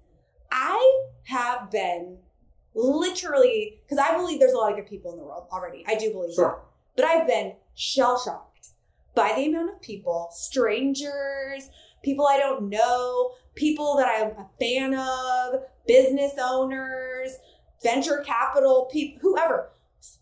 I 0.51 1.01
have 1.23 1.71
been 1.71 2.17
literally, 2.73 3.79
because 3.83 3.97
I 3.97 4.15
believe 4.15 4.39
there's 4.39 4.53
a 4.53 4.57
lot 4.57 4.71
of 4.71 4.77
good 4.77 4.87
people 4.87 5.11
in 5.11 5.17
the 5.17 5.23
world 5.23 5.47
already. 5.51 5.83
I 5.87 5.95
do 5.95 6.11
believe 6.11 6.35
Sure. 6.35 6.59
that. 6.61 6.67
But 6.95 7.05
I've 7.05 7.27
been 7.27 7.55
shell 7.75 8.19
shocked 8.19 8.50
by 9.15 9.33
the 9.35 9.45
amount 9.45 9.69
of 9.71 9.81
people, 9.81 10.29
strangers, 10.31 11.69
people 12.03 12.27
I 12.27 12.37
don't 12.37 12.69
know, 12.69 13.31
people 13.55 13.95
that 13.97 14.07
I'm 14.07 14.31
a 14.37 14.47
fan 14.59 14.95
of, 14.95 15.61
business 15.87 16.33
owners, 16.41 17.31
venture 17.83 18.23
capital 18.25 18.87
people, 18.91 19.19
whoever. 19.21 19.69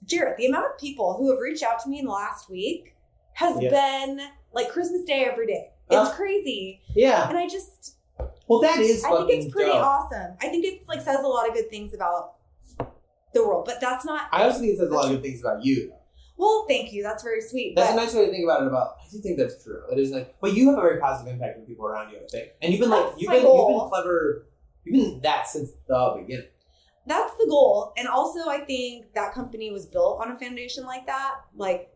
Jared, 0.06 0.38
the 0.38 0.48
amount 0.48 0.66
of 0.66 0.78
people 0.80 1.16
who 1.18 1.30
have 1.32 1.40
reached 1.40 1.64
out 1.64 1.80
to 1.84 1.90
me 1.90 2.00
in 2.00 2.06
the 2.06 2.12
last 2.12 2.50
week 2.50 2.96
has 3.34 3.62
Yeah. 3.62 3.70
been 3.70 4.22
like 4.54 4.70
Christmas 4.70 5.04
Day 5.04 5.24
every 5.26 5.48
day. 5.48 5.72
It's 5.90 6.10
Uh, 6.10 6.14
crazy. 6.16 6.82
Yeah. 6.96 7.30
And 7.30 7.38
I 7.38 7.48
just 7.48 7.96
Well, 8.48 8.60
that 8.62 8.80
is. 8.80 9.04
I 9.06 9.10
think 9.28 9.32
it's 9.32 9.52
pretty 9.54 9.72
dope. 9.72 9.84
awesome. 9.86 10.36
I 10.42 10.48
think 10.50 10.66
it's 10.66 10.88
like 10.88 11.02
says 11.02 11.20
a 11.24 11.28
lot 11.28 11.48
of 11.48 11.54
good 11.54 11.70
things 11.70 11.94
about 11.94 12.34
the 13.34 13.46
world, 13.48 13.66
but 13.66 13.80
that's 13.80 14.04
not 14.06 14.28
I 14.32 14.44
also 14.46 14.60
think 14.60 14.74
it 14.74 14.78
says 14.80 14.90
a 14.90 14.94
lot 14.94 15.06
of 15.06 15.12
good 15.12 15.22
things 15.24 15.40
about 15.42 15.64
you. 15.64 15.94
Well, 16.40 16.66
thank 16.68 16.92
you. 16.94 17.04
That's 17.04 17.22
very 17.22 17.42
sweet. 17.42 17.76
That's 17.76 17.92
a 17.92 17.96
nice 17.96 18.14
way 18.16 18.26
to 18.26 18.32
think 18.32 18.46
about 18.46 18.64
it. 18.64 18.68
About 18.68 18.96
I 19.06 19.12
do 19.12 19.20
think 19.20 19.38
that's 19.38 19.62
true. 19.64 19.82
It 19.92 20.00
is 20.00 20.10
like, 20.12 20.36
but 20.42 20.54
you 20.54 20.70
have 20.70 20.78
a 20.80 20.82
very 20.82 21.00
positive 21.00 21.34
impact 21.34 21.60
on 21.60 21.66
people 21.66 21.86
around 21.86 22.12
you. 22.12 22.18
I 22.18 22.28
think, 22.32 22.50
and 22.62 22.72
you've 22.72 22.80
been 22.82 22.90
like 22.90 23.06
That's 23.10 23.22
you've 23.22 23.30
been 23.32 23.44
you've 23.44 23.68
been 23.68 23.90
clever. 23.90 24.48
You've 24.86 25.12
been 25.12 25.22
that 25.22 25.48
since 25.48 25.72
the 25.88 26.16
beginning. 26.22 26.48
that's 27.06 27.34
the 27.38 27.46
goal. 27.48 27.94
And 27.98 28.08
also 28.08 28.48
I 28.50 28.60
think 28.62 29.14
that 29.14 29.34
company 29.34 29.70
was 29.72 29.86
built 29.86 30.22
on 30.22 30.32
a 30.32 30.40
foundation 30.40 30.86
like 30.86 31.06
that. 31.08 31.36
Like 31.56 31.92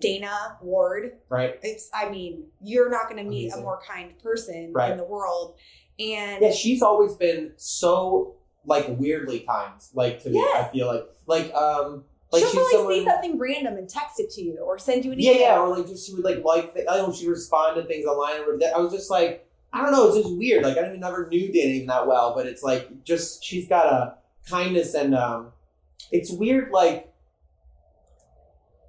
Dana 0.00 0.58
Ward. 0.62 1.12
Right. 1.28 1.58
It's 1.62 1.88
I 1.94 2.08
mean, 2.10 2.44
you're 2.62 2.90
not 2.90 3.08
gonna 3.08 3.24
meet 3.24 3.46
Amazing. 3.46 3.60
a 3.60 3.62
more 3.64 3.80
kind 3.88 4.12
person 4.22 4.72
Right. 4.74 4.92
in 4.92 4.98
the 4.98 5.04
world. 5.04 5.56
And 5.98 6.42
Yeah, 6.42 6.52
she's 6.52 6.82
always 6.82 7.14
been 7.16 7.52
so 7.56 8.36
like 8.64 8.86
weirdly 8.88 9.40
kind. 9.40 9.74
Like 9.94 10.22
to 10.24 10.30
me, 10.30 10.38
I 10.40 10.68
feel 10.72 10.86
like 10.86 11.04
like 11.26 11.52
um 11.54 12.04
like 12.32 12.42
she'll 12.42 12.52
probably 12.52 12.72
someone. 12.72 12.94
see 12.94 13.04
something 13.04 13.38
random 13.38 13.76
and 13.76 13.88
text 13.88 14.20
it 14.20 14.30
to 14.32 14.42
you 14.42 14.58
or 14.58 14.78
send 14.78 15.04
you 15.04 15.12
an 15.12 15.18
yeah, 15.20 15.30
email. 15.30 15.40
yeah, 15.40 15.58
or 15.60 15.76
like 15.76 15.86
just 15.86 16.06
she 16.06 16.14
would 16.14 16.24
like 16.24 16.42
like 16.44 16.74
th- 16.74 16.86
I 16.88 16.96
don't 16.96 17.08
know 17.08 17.14
she 17.14 17.28
respond 17.28 17.76
to 17.76 17.84
things 17.84 18.04
online 18.06 18.40
or 18.46 18.58
that. 18.58 18.74
I 18.74 18.78
was 18.78 18.92
just 18.92 19.10
like 19.10 19.46
I 19.72 19.82
don't 19.82 19.92
know, 19.92 20.08
it's 20.08 20.16
just 20.26 20.36
weird. 20.36 20.62
Like 20.64 20.76
I 20.78 20.86
even 20.86 21.00
never 21.00 21.28
knew 21.28 21.38
even 21.40 21.86
that 21.86 22.06
well, 22.06 22.34
but 22.34 22.46
it's 22.46 22.62
like 22.62 23.04
just 23.04 23.42
she's 23.44 23.68
got 23.68 23.86
a 23.86 24.14
kindness 24.48 24.94
and 24.94 25.14
um 25.14 25.52
it's 26.12 26.30
weird 26.30 26.70
like 26.70 27.12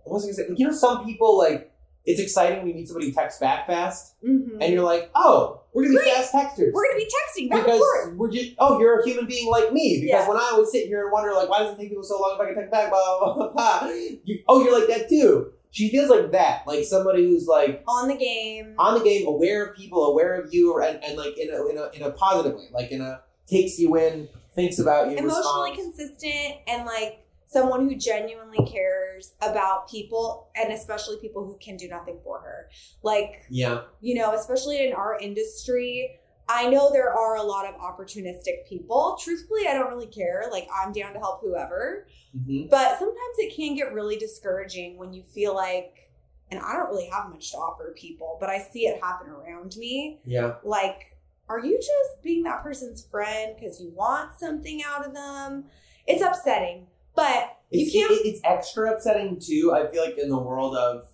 what 0.04 0.16
was 0.16 0.24
I 0.24 0.28
gonna 0.44 0.50
say? 0.50 0.56
You 0.58 0.68
know, 0.68 0.74
some 0.74 1.06
people 1.06 1.38
like 1.38 1.72
it's 2.06 2.20
exciting 2.20 2.60
when 2.60 2.68
you 2.70 2.74
meet 2.76 2.88
somebody 2.88 3.08
who 3.08 3.14
texts 3.14 3.40
back 3.40 3.68
fast 3.68 4.16
Mhm. 4.24 4.58
and 4.62 4.74
you're 4.74 4.84
like, 4.84 5.12
oh, 5.16 5.59
we're 5.74 5.84
gonna 5.84 5.96
be 5.98 6.04
Great. 6.04 6.14
fast 6.14 6.34
texters. 6.34 6.72
We're 6.74 6.86
gonna 6.88 6.98
be 7.00 7.10
texting 7.10 7.50
back 7.50 7.68
and 7.68 7.78
forth. 7.78 8.16
we're 8.16 8.32
just 8.32 8.52
oh 8.60 8.80
you're 8.80 9.00
a 9.00 9.06
human 9.06 9.26
being 9.28 9.50
like 9.50 9.72
me 9.72 10.02
because 10.02 10.24
Yeah. 10.26 10.28
when 10.28 10.38
I 10.38 10.54
would 10.58 10.68
sit 10.68 10.88
here 10.88 11.04
and 11.04 11.12
wonder 11.12 11.34
like 11.34 11.50
why 11.50 11.60
does 11.60 11.74
it 11.74 11.78
take 11.80 11.90
people 11.90 12.04
so 12.04 12.20
long 12.20 12.36
if 12.36 12.42
I 12.42 12.46
can 12.48 12.56
text 12.56 12.72
back 12.72 12.90
blah 12.90 13.20
blah 13.20 13.34
blah, 13.36 13.52
blah 13.54 13.90
you, 14.24 14.40
oh 14.48 14.64
you're 14.64 14.78
like 14.78 14.88
that 14.90 15.08
too 15.10 15.52
she 15.72 15.90
feels 15.90 16.10
like 16.10 16.32
that 16.32 16.64
like 16.66 16.84
somebody 16.84 17.24
who's 17.24 17.46
like 17.46 17.84
On 17.88 18.08
the 18.08 18.16
game. 18.16 18.74
on 18.80 18.98
the 18.98 19.04
game 19.04 19.28
aware 19.28 19.66
of 19.68 19.76
people 19.76 20.04
aware 20.08 20.42
of 20.42 20.52
you 20.54 20.82
and, 20.82 21.04
and 21.04 21.16
like 21.18 21.38
in 21.38 21.50
a, 21.54 21.66
in 21.68 21.78
a 21.78 21.90
in 21.94 22.02
a 22.02 22.12
positive 22.12 22.58
way 22.58 22.68
like 22.74 22.90
in 22.92 23.02
a 23.02 23.22
takes 23.48 23.78
you 23.78 23.96
in 23.96 24.28
thinks 24.56 24.80
about 24.80 25.12
you 25.12 25.18
emotionally 25.18 25.72
responds. 25.72 25.96
consistent 25.98 26.56
and 26.68 26.86
like 26.88 27.24
someone 27.50 27.90
who 27.90 27.96
genuinely 27.96 28.64
cares 28.72 29.34
about 29.42 29.90
people 29.90 30.50
and 30.56 30.72
especially 30.72 31.18
people 31.18 31.44
who 31.44 31.58
can 31.58 31.76
do 31.78 31.88
nothing 31.88 32.20
for 32.24 32.40
her. 32.40 32.70
Like 33.02 33.44
yeah. 33.50 33.82
you 34.02 34.16
know 34.16 34.34
especially 34.34 34.88
in 34.88 34.94
our 34.94 35.18
industry 35.20 36.20
i 36.48 36.68
know 36.70 36.92
there 36.92 37.12
are 37.12 37.38
a 37.38 37.44
lot 37.44 37.66
of 37.66 37.76
opportunistic 37.82 38.68
people. 38.68 39.18
Truthfully 39.22 39.68
i 39.68 39.74
don't 39.74 39.90
really 39.90 40.08
care. 40.08 40.46
Like 40.52 40.68
i'm 40.74 40.92
down 40.92 41.14
to 41.14 41.20
help 41.20 41.42
whoever. 41.42 42.08
Hmm 42.34 42.68
but 42.70 43.00
sometimes 43.00 43.36
it 43.40 43.56
can 43.56 43.76
get 43.76 43.94
really 43.94 44.18
discouraging 44.18 44.98
when 44.98 45.12
you 45.12 45.24
feel 45.24 45.56
like 45.56 46.12
and 46.52 46.60
i 46.60 46.74
don't 46.74 46.90
really 46.90 47.10
have 47.10 47.30
much 47.32 47.52
to 47.52 47.58
offer 47.58 47.94
people 47.98 48.38
but 48.40 48.50
i 48.50 48.60
see 48.60 48.82
it 48.82 49.02
happen 49.02 49.28
around 49.28 49.76
me. 49.78 50.20
Yeah. 50.24 50.56
Like 50.64 51.18
are 51.50 51.66
you 51.66 51.78
just 51.78 52.22
being 52.22 52.44
that 52.44 52.62
person's 52.62 53.04
friend 53.08 53.56
because 53.56 53.82
you 53.82 53.92
want 53.96 54.34
something 54.38 54.84
out 54.84 55.04
of 55.04 55.16
them? 55.16 55.66
It's 56.06 56.22
upsetting 56.22 56.86
but 57.20 57.58
it's, 57.72 57.94
you 57.94 58.08
can't 58.08 58.26
it's 58.26 58.42
extra 58.44 58.92
upsetting 58.94 59.40
too 59.40 59.74
i 59.76 59.88
feel 59.88 60.04
like 60.04 60.18
in 60.18 60.30
the 60.30 60.38
world 60.38 60.76
of 60.76 61.06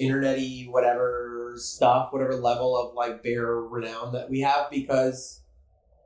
internety 0.00 0.70
whatever 0.70 1.52
stuff 1.56 2.12
whatever 2.12 2.34
level 2.36 2.76
of 2.76 2.94
like 2.94 3.22
bare 3.22 3.56
renown 3.56 4.12
that 4.12 4.30
we 4.30 4.40
have 4.40 4.70
because 4.70 5.42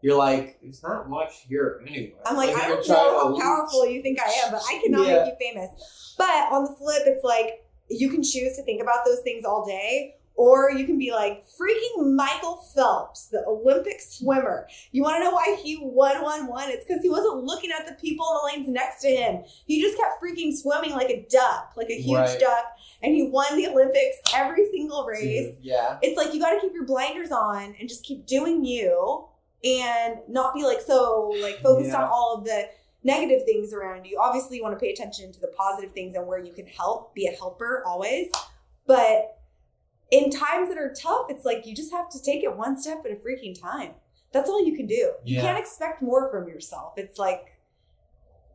you're 0.02 0.16
like 0.16 0.58
there's 0.62 0.82
not 0.82 1.08
much 1.08 1.44
here 1.48 1.80
anyway 1.86 2.12
i'm 2.26 2.36
like, 2.36 2.50
if 2.50 2.56
i 2.56 2.68
don't 2.68 2.88
know 2.88 3.38
how 3.38 3.40
powerful 3.40 3.86
you 3.86 4.02
think 4.02 4.18
i 4.20 4.30
am 4.44 4.52
but 4.52 4.62
i 4.68 4.80
cannot 4.82 5.06
Yeah. 5.06 5.22
make 5.24 5.26
you 5.40 5.52
famous 5.52 6.14
but 6.18 6.52
on 6.52 6.64
the 6.64 6.74
flip 6.76 7.02
it's 7.06 7.24
like 7.24 7.64
you 7.88 8.08
can 8.10 8.22
choose 8.22 8.56
to 8.56 8.62
think 8.64 8.82
about 8.82 9.04
those 9.04 9.20
things 9.20 9.44
all 9.44 9.64
day 9.64 10.16
or 10.36 10.70
you 10.72 10.84
can 10.84 10.98
be 10.98 11.12
like 11.12 11.44
freaking 11.46 12.14
Michael 12.14 12.56
Phelps, 12.74 13.28
the 13.28 13.44
Olympic 13.46 14.00
swimmer. 14.00 14.66
You 14.90 15.02
want 15.02 15.16
to 15.16 15.20
know 15.24 15.30
why 15.30 15.56
he 15.62 15.78
won, 15.80 16.22
won, 16.22 16.46
won? 16.48 16.70
It's 16.70 16.84
because 16.84 17.02
he 17.02 17.08
wasn't 17.08 17.44
looking 17.44 17.70
at 17.70 17.86
the 17.86 17.94
people 17.94 18.26
in 18.26 18.34
the 18.56 18.62
lanes 18.64 18.68
next 18.74 19.00
to 19.02 19.08
him. 19.08 19.44
He 19.66 19.80
just 19.80 19.96
kept 19.96 20.20
freaking 20.22 20.52
swimming 20.56 20.90
like 20.92 21.10
a 21.10 21.26
duck, 21.30 21.72
like 21.76 21.88
a 21.90 22.00
huge 22.00 22.18
Right. 22.18 22.40
duck, 22.40 22.64
and 23.02 23.14
he 23.14 23.28
won 23.28 23.56
the 23.56 23.68
Olympics 23.68 24.16
every 24.34 24.68
single 24.70 25.04
race. 25.04 25.54
yeah 25.62 25.98
it's 26.02 26.16
like 26.16 26.34
you 26.34 26.40
got 26.40 26.50
to 26.54 26.60
keep 26.60 26.72
your 26.74 26.84
blinders 26.86 27.30
on 27.30 27.74
and 27.78 27.88
just 27.88 28.02
keep 28.04 28.26
doing 28.26 28.64
you 28.64 29.26
and 29.64 30.18
not 30.28 30.54
be 30.54 30.64
like 30.64 30.80
so 30.80 31.32
like 31.42 31.60
focused 31.60 31.90
Yeah. 31.90 32.02
on 32.02 32.10
all 32.10 32.34
of 32.38 32.44
the 32.44 32.68
negative 33.02 33.44
things 33.44 33.72
around 33.72 34.06
you 34.06 34.18
obviously 34.20 34.56
you 34.56 34.62
want 34.62 34.74
to 34.78 34.82
pay 34.82 34.90
attention 34.90 35.30
to 35.32 35.40
the 35.40 35.48
positive 35.48 35.92
things 35.92 36.14
and 36.14 36.26
where 36.26 36.38
you 36.38 36.52
can 36.52 36.66
help 36.66 37.14
be 37.14 37.26
a 37.26 37.32
helper 37.32 37.82
always 37.86 38.28
but 38.86 39.33
in 40.16 40.30
times 40.30 40.68
that 40.68 40.78
are 40.78 40.92
tough 41.06 41.26
it's 41.32 41.44
like 41.44 41.66
you 41.66 41.74
just 41.74 41.92
have 41.92 42.08
to 42.14 42.22
take 42.22 42.42
it 42.44 42.56
one 42.56 42.74
step 42.80 42.98
at 43.06 43.10
a 43.12 43.16
freaking 43.16 43.54
time 43.68 43.90
that's 44.32 44.48
all 44.50 44.64
you 44.68 44.74
can 44.76 44.86
do 44.86 44.94
you 45.24 45.36
Yeah. 45.36 45.42
can't 45.42 45.58
expect 45.58 46.02
more 46.02 46.30
from 46.30 46.48
yourself 46.48 46.94
it's 46.96 47.18
like 47.18 47.44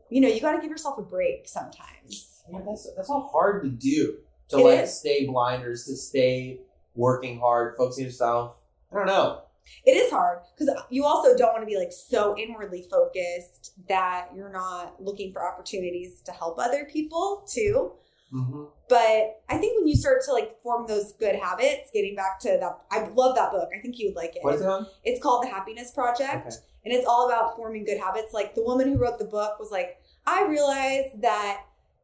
you 0.09 0.21
know 0.21 0.27
you 0.27 0.39
got 0.41 0.53
to 0.55 0.61
give 0.61 0.69
yourself 0.71 0.97
a 0.97 1.01
break 1.03 1.47
sometimes 1.47 2.43
Yeah, 2.51 2.59
that's 2.65 2.87
that's 2.95 3.09
all 3.09 3.29
hard 3.31 3.63
to 3.63 3.69
do. 3.69 4.17
To 4.49 4.57
It 4.57 4.63
like 4.63 4.79
is. 4.85 4.99
stay 4.99 5.27
blinders, 5.27 5.85
to 5.85 5.95
stay 5.95 6.61
working 6.95 7.39
hard, 7.39 7.75
focusing 7.77 8.05
yourself. 8.05 8.57
I 8.91 8.95
don't 8.95 9.05
know. 9.05 9.43
it 9.85 9.91
is 9.91 10.09
hard 10.11 10.39
because 10.57 10.73
you 10.89 11.05
also 11.05 11.37
don't 11.37 11.51
want 11.53 11.61
to 11.61 11.67
be 11.67 11.77
like 11.77 11.91
so 11.91 12.35
inwardly 12.35 12.81
focused 12.89 13.73
that 13.87 14.29
you're 14.35 14.51
not 14.51 14.99
looking 14.99 15.31
for 15.31 15.47
opportunities 15.47 16.21
to 16.21 16.31
help 16.31 16.57
other 16.57 16.85
people 16.91 17.45
too 17.47 17.91
Mm-hmm. 18.33 18.65
but 18.87 19.41
i 19.49 19.57
think 19.57 19.77
when 19.79 19.87
you 19.87 19.95
start 19.95 20.21
to 20.25 20.33
like 20.33 20.61
form 20.61 20.85
those 20.87 21.13
good 21.13 21.35
habits 21.35 21.89
getting 21.91 22.15
back 22.15 22.39
to 22.41 22.57
that 22.61 22.77
i 22.91 23.07
love 23.15 23.35
that 23.35 23.49
book 23.51 23.69
i 23.75 23.81
think 23.81 23.97
you 23.97 24.09
would 24.09 24.15
like 24.15 24.35
it 24.35 24.43
What 24.43 24.53
is 24.53 24.61
it 24.61 24.67
on? 24.67 24.85
it's 25.03 25.21
called 25.21 25.43
the 25.43 25.47
happiness 25.49 25.91
project 25.91 26.45
Okay. 26.45 26.55
and 26.85 26.93
it's 26.93 27.07
all 27.07 27.27
about 27.27 27.55
forming 27.55 27.85
good 27.85 27.97
habits. 27.99 28.31
Like 28.33 28.53
the 28.55 28.61
woman 28.63 28.87
who 28.89 28.97
wrote 28.99 29.17
the 29.19 29.25
book 29.25 29.59
was 29.59 29.69
like, 29.71 29.97
I 30.25 30.45
realized 30.45 31.21
that, 31.23 31.63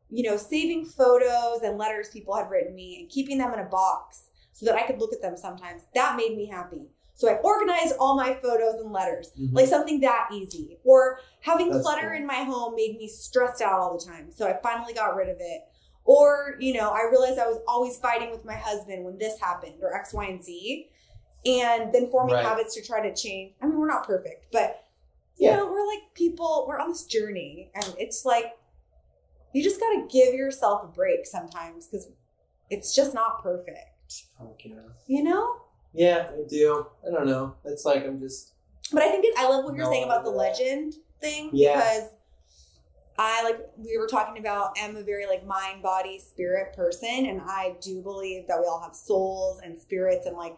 you 0.09 0.23
know, 0.30 0.36
saving 0.36 0.86
photos 0.86 1.61
and 1.63 1.78
letters 1.78 2.09
people 2.09 2.36
had 2.36 2.49
written 2.49 2.76
me 2.76 2.97
and 2.99 3.09
keeping 3.09 3.38
them 3.38 3.53
in 3.53 3.59
a 3.59 3.65
box 3.69 4.30
so 4.51 4.65
that 4.65 4.76
I 4.76 4.84
could 4.88 4.99
look 4.99 5.13
at 5.13 5.21
them 5.21 5.38
sometimes, 5.38 5.84
that 5.93 6.17
made 6.17 6.36
me 6.36 6.45
happy. 6.47 6.88
So 7.13 7.30
I 7.30 7.36
organized 7.38 7.95
all 7.99 8.15
my 8.17 8.34
photos 8.34 8.82
and 8.82 8.91
letters, 8.91 9.32
Mhm. 9.39 9.53
like 9.53 9.67
something 9.67 10.01
that 10.01 10.28
easy. 10.34 10.78
Or 10.84 11.19
having 11.41 11.69
That's 11.69 11.84
clutter 11.84 12.09
cool. 12.09 12.17
in 12.17 12.26
my 12.26 12.43
home 12.43 12.76
made 12.76 12.97
me 12.97 13.07
stressed 13.07 13.61
out 13.61 13.80
all 13.80 13.97
the 13.97 14.03
time. 14.05 14.32
So 14.32 14.45
I 14.47 14.59
finally 14.61 14.93
got 14.93 15.15
rid 15.15 15.30
of 15.30 15.38
it. 15.39 15.61
Or, 16.05 16.55
you 16.59 16.73
know, 16.73 16.91
I 16.91 17.07
realized 17.09 17.39
I 17.39 17.47
was 17.47 17.59
always 17.67 17.97
fighting 17.97 18.29
with 18.31 18.45
my 18.45 18.53
husband 18.55 19.03
when 19.03 19.17
this 19.17 19.39
happened 19.39 19.75
or 19.81 19.93
X, 19.95 20.13
Y, 20.13 20.25
and 20.25 20.43
Z. 20.43 20.89
And 21.45 21.93
then 21.93 22.09
forming 22.09 22.35
Right. 22.35 22.45
habits 22.45 22.73
to 22.75 22.81
try 22.83 23.07
to 23.07 23.13
change. 23.13 23.53
I 23.61 23.67
mean, 23.67 23.77
we're 23.79 23.87
not 23.87 24.05
perfect, 24.07 24.51
but 24.51 24.83
you 25.37 25.49
Yeah. 25.49 25.57
know, 25.57 25.65
we're 25.71 25.85
like 25.85 26.13
people, 26.13 26.65
we're 26.67 26.79
on 26.79 26.89
this 26.89 27.03
journey. 27.03 27.69
And 27.75 27.95
it's 27.99 28.23
like, 28.25 28.57
you 29.53 29.61
just 29.63 29.79
got 29.79 29.89
to 29.91 30.07
give 30.09 30.33
yourself 30.33 30.83
a 30.83 30.87
break 30.87 31.25
sometimes 31.25 31.87
because 31.87 32.09
it's 32.69 32.95
just 32.95 33.13
not 33.13 33.43
perfect, 33.43 34.25
Fuck 34.39 34.63
yeah. 34.65 34.75
you 35.07 35.23
know? 35.23 35.61
Yeah, 35.93 36.29
I 36.33 36.47
do. 36.47 36.87
I 37.07 37.11
don't 37.11 37.25
know. 37.27 37.55
It's 37.63 37.85
like 37.85 38.03
I'm 38.05 38.19
just. 38.19 38.53
But 38.91 39.03
I 39.03 39.11
think 39.11 39.23
it, 39.25 39.33
I 39.37 39.47
love 39.47 39.63
what 39.65 39.75
you're 39.75 39.85
No, 39.85 39.91
saying 39.91 40.03
about 40.05 40.23
the 40.25 40.31
yeah. 40.31 40.37
legend 40.37 40.95
thing 41.21 41.49
Yeah. 41.53 41.75
because 41.75 42.09
I 43.18 43.43
like 43.43 43.59
we 43.78 43.97
were 43.97 44.07
talking 44.07 44.38
about 44.39 44.76
I'm 44.82 44.95
a 44.95 45.03
very 45.03 45.26
like 45.26 45.45
mind 45.45 45.82
body 45.82 46.20
spirit 46.20 46.76
person 46.76 47.26
and 47.28 47.41
I 47.41 47.76
do 47.82 48.01
believe 48.01 48.47
that 48.47 48.59
we 48.59 48.66
all 48.66 48.82
have 48.82 48.95
souls 48.95 49.61
and 49.63 49.80
spirits 49.80 50.26
and 50.26 50.36
like 50.36 50.57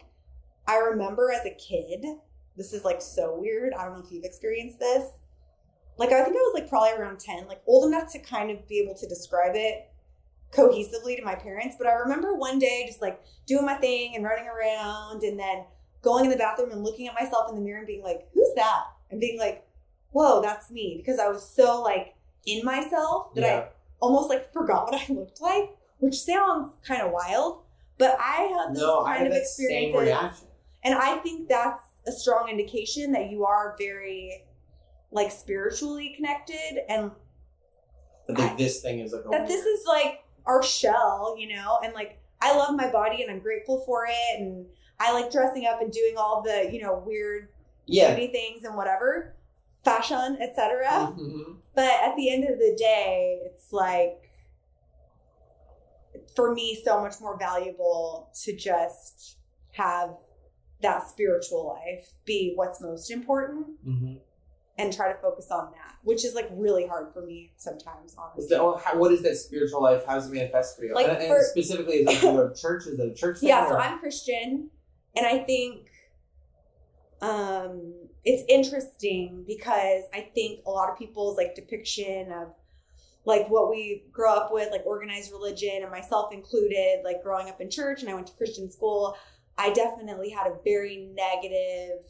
I 0.66 0.78
remember 0.78 1.32
as 1.32 1.46
a 1.46 1.54
kid 1.54 2.04
this 2.56 2.72
is 2.72 2.84
like 2.84 3.00
so 3.00 3.38
weird 3.38 3.74
I 3.74 3.84
don't 3.84 3.94
know 3.94 4.04
if 4.04 4.10
you've 4.10 4.24
experienced 4.24 4.80
this 4.80 5.08
like 5.98 6.10
I 6.10 6.22
think 6.22 6.36
I 6.36 6.40
was 6.40 6.54
like 6.54 6.68
probably 6.68 6.92
around 6.92 7.20
10 7.20 7.46
like 7.46 7.62
old 7.66 7.92
enough 7.92 8.10
to 8.12 8.18
kind 8.18 8.50
of 8.50 8.66
be 8.66 8.80
able 8.80 8.94
to 8.94 9.06
describe 9.06 9.52
it 9.54 9.90
cohesively 10.52 11.16
to 11.16 11.22
my 11.24 11.34
parents 11.34 11.76
but 11.78 11.86
I 11.86 11.92
remember 11.92 12.34
one 12.34 12.58
day 12.58 12.84
just 12.86 13.02
like 13.02 13.20
doing 13.46 13.66
my 13.66 13.74
thing 13.74 14.16
and 14.16 14.24
running 14.24 14.48
around 14.48 15.22
and 15.22 15.38
then 15.38 15.64
going 16.02 16.24
in 16.24 16.30
the 16.30 16.36
bathroom 16.36 16.70
and 16.72 16.82
looking 16.82 17.06
at 17.06 17.14
myself 17.14 17.48
in 17.50 17.56
the 17.56 17.60
mirror 17.60 17.78
and 17.78 17.86
being 17.86 18.02
like, 18.02 18.28
who's 18.32 18.54
that? 18.54 18.84
And 19.10 19.20
being 19.20 19.38
like, 19.38 19.66
whoa, 20.10 20.40
that's 20.40 20.70
me. 20.70 20.94
Because 20.96 21.18
I 21.18 21.28
was 21.28 21.46
so 21.46 21.82
like 21.82 22.14
in 22.52 22.64
myself 22.64 23.34
that 23.34 23.40
Yeah. 23.42 23.58
I 23.60 23.68
almost 24.00 24.28
like 24.28 24.52
forgot 24.52 24.90
what 24.90 25.00
I 25.00 25.12
looked 25.12 25.40
like, 25.40 25.70
which 25.98 26.18
sounds 26.20 26.72
kind 26.86 27.02
of 27.02 27.10
wild. 27.12 27.62
But 27.98 28.16
I 28.20 28.42
had 28.42 28.74
this 28.74 28.80
No, 28.82 29.04
kind 29.04 29.26
of 29.26 29.32
reaction. 30.00 30.46
And 30.84 30.94
I 30.94 31.16
think 31.18 31.48
that's 31.48 31.82
a 32.06 32.12
strong 32.12 32.48
indication 32.48 33.12
that 33.12 33.30
you 33.30 33.44
are 33.44 33.74
very 33.78 34.44
like 35.10 35.30
spiritually 35.32 36.12
connected 36.14 36.84
and 36.88 37.10
like, 38.28 38.58
this 38.58 38.82
thing 38.82 39.00
is 39.00 39.12
like. 39.12 39.24
that 39.30 39.48
this 39.48 39.64
is 39.64 39.86
like 39.86 40.22
our 40.46 40.62
shell, 40.62 41.34
you 41.38 41.48
know, 41.56 41.78
and 41.82 41.94
like 41.94 42.20
I 42.40 42.54
love 42.56 42.76
my 42.76 42.90
body 42.90 43.22
and 43.22 43.30
I'm 43.30 43.40
grateful 43.40 43.80
for 43.86 44.06
it 44.06 44.40
and 44.40 44.66
I 45.00 45.12
like 45.12 45.32
dressing 45.32 45.66
up 45.66 45.80
and 45.80 45.90
doing 45.90 46.16
all 46.16 46.42
the, 46.42 46.68
you 46.72 46.80
know, 46.82 47.02
weird 47.04 47.48
Yeah. 47.86 48.14
beauty 48.14 48.30
things 48.32 48.64
and 48.64 48.76
whatever, 48.76 49.34
fashion, 49.84 50.38
etc. 50.40 51.14
Mhm. 51.18 51.56
But 51.78 51.92
at 52.02 52.16
the 52.16 52.28
end 52.28 52.42
of 52.42 52.58
the 52.58 52.74
day, 52.76 53.38
it's 53.46 53.72
like 53.72 54.32
for 56.34 56.52
me 56.52 56.76
so 56.84 57.00
much 57.00 57.20
more 57.20 57.38
valuable 57.38 58.32
to 58.42 58.56
just 58.56 59.36
have 59.74 60.16
that 60.82 61.08
spiritual 61.08 61.68
life 61.68 62.14
be 62.24 62.50
what's 62.56 62.80
most 62.80 63.12
important 63.12 63.78
Mhm. 63.86 64.20
and 64.76 64.92
try 64.92 65.12
to 65.12 65.18
focus 65.20 65.52
on 65.52 65.70
that, 65.70 65.94
which 66.02 66.24
is 66.24 66.34
like 66.34 66.48
really 66.50 66.84
hard 66.84 67.12
for 67.12 67.24
me 67.24 67.52
sometimes, 67.58 68.10
Is 68.10 68.18
honestly. 68.18 68.48
that, 68.56 68.60
oh, 68.60 68.74
how, 68.74 68.98
what 68.98 69.12
is 69.12 69.22
that 69.22 69.36
spiritual 69.36 69.80
life? 69.80 70.04
How 70.04 70.14
does 70.16 70.26
it 70.28 70.34
manifest 70.34 70.76
for 70.76 70.82
you? 70.84 70.94
Like, 70.96 71.06
and, 71.06 71.22
and 71.22 71.44
specifically, 71.44 71.98
is 71.98 72.08
it 72.08 72.24
you 72.24 72.32
go 72.32 72.48
to 72.48 72.60
church? 72.60 72.88
Is 72.88 72.98
it 72.98 73.06
a 73.08 73.14
church 73.14 73.38
thing? 73.38 73.50
yeah 73.50 73.68
so 73.68 73.76
i'm 73.76 74.00
christian 74.00 74.68
and 75.14 75.24
i 75.24 75.38
think 75.44 75.86
um 77.20 78.07
it's 78.24 78.42
interesting 78.48 79.44
because 79.46 80.04
i 80.14 80.20
think 80.34 80.60
a 80.66 80.70
lot 80.70 80.90
of 80.90 80.98
people's 80.98 81.36
like 81.36 81.54
depiction 81.54 82.32
of 82.32 82.48
like 83.24 83.48
what 83.50 83.68
we 83.70 84.04
grow 84.12 84.32
up 84.34 84.52
with 84.52 84.70
like 84.70 84.84
organized 84.86 85.30
religion 85.32 85.82
and 85.82 85.90
myself 85.90 86.32
included 86.32 87.00
like 87.04 87.22
growing 87.22 87.48
up 87.48 87.60
in 87.60 87.70
church 87.70 88.00
and 88.02 88.10
i 88.10 88.14
went 88.14 88.26
to 88.26 88.32
christian 88.34 88.70
school 88.70 89.16
i 89.56 89.72
definitely 89.72 90.30
had 90.30 90.46
a 90.46 90.54
very 90.64 91.08
negative 91.14 92.04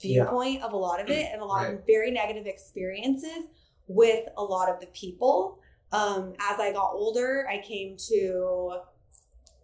Yeah. 0.00 0.24
viewpoint 0.24 0.62
of 0.62 0.72
a 0.72 0.76
lot 0.76 1.00
of 1.00 1.08
it 1.10 1.26
and 1.32 1.40
a 1.40 1.44
lot 1.44 1.64
Right. 1.66 1.74
of 1.74 1.86
very 1.86 2.10
negative 2.10 2.46
experiences 2.46 3.44
with 3.86 4.26
a 4.36 4.42
lot 4.42 4.68
of 4.68 4.80
the 4.80 4.86
people 4.88 5.58
um 5.92 6.34
as 6.40 6.58
i 6.58 6.72
got 6.72 6.90
older 6.92 7.46
i 7.48 7.58
came 7.58 7.96
to 8.08 8.78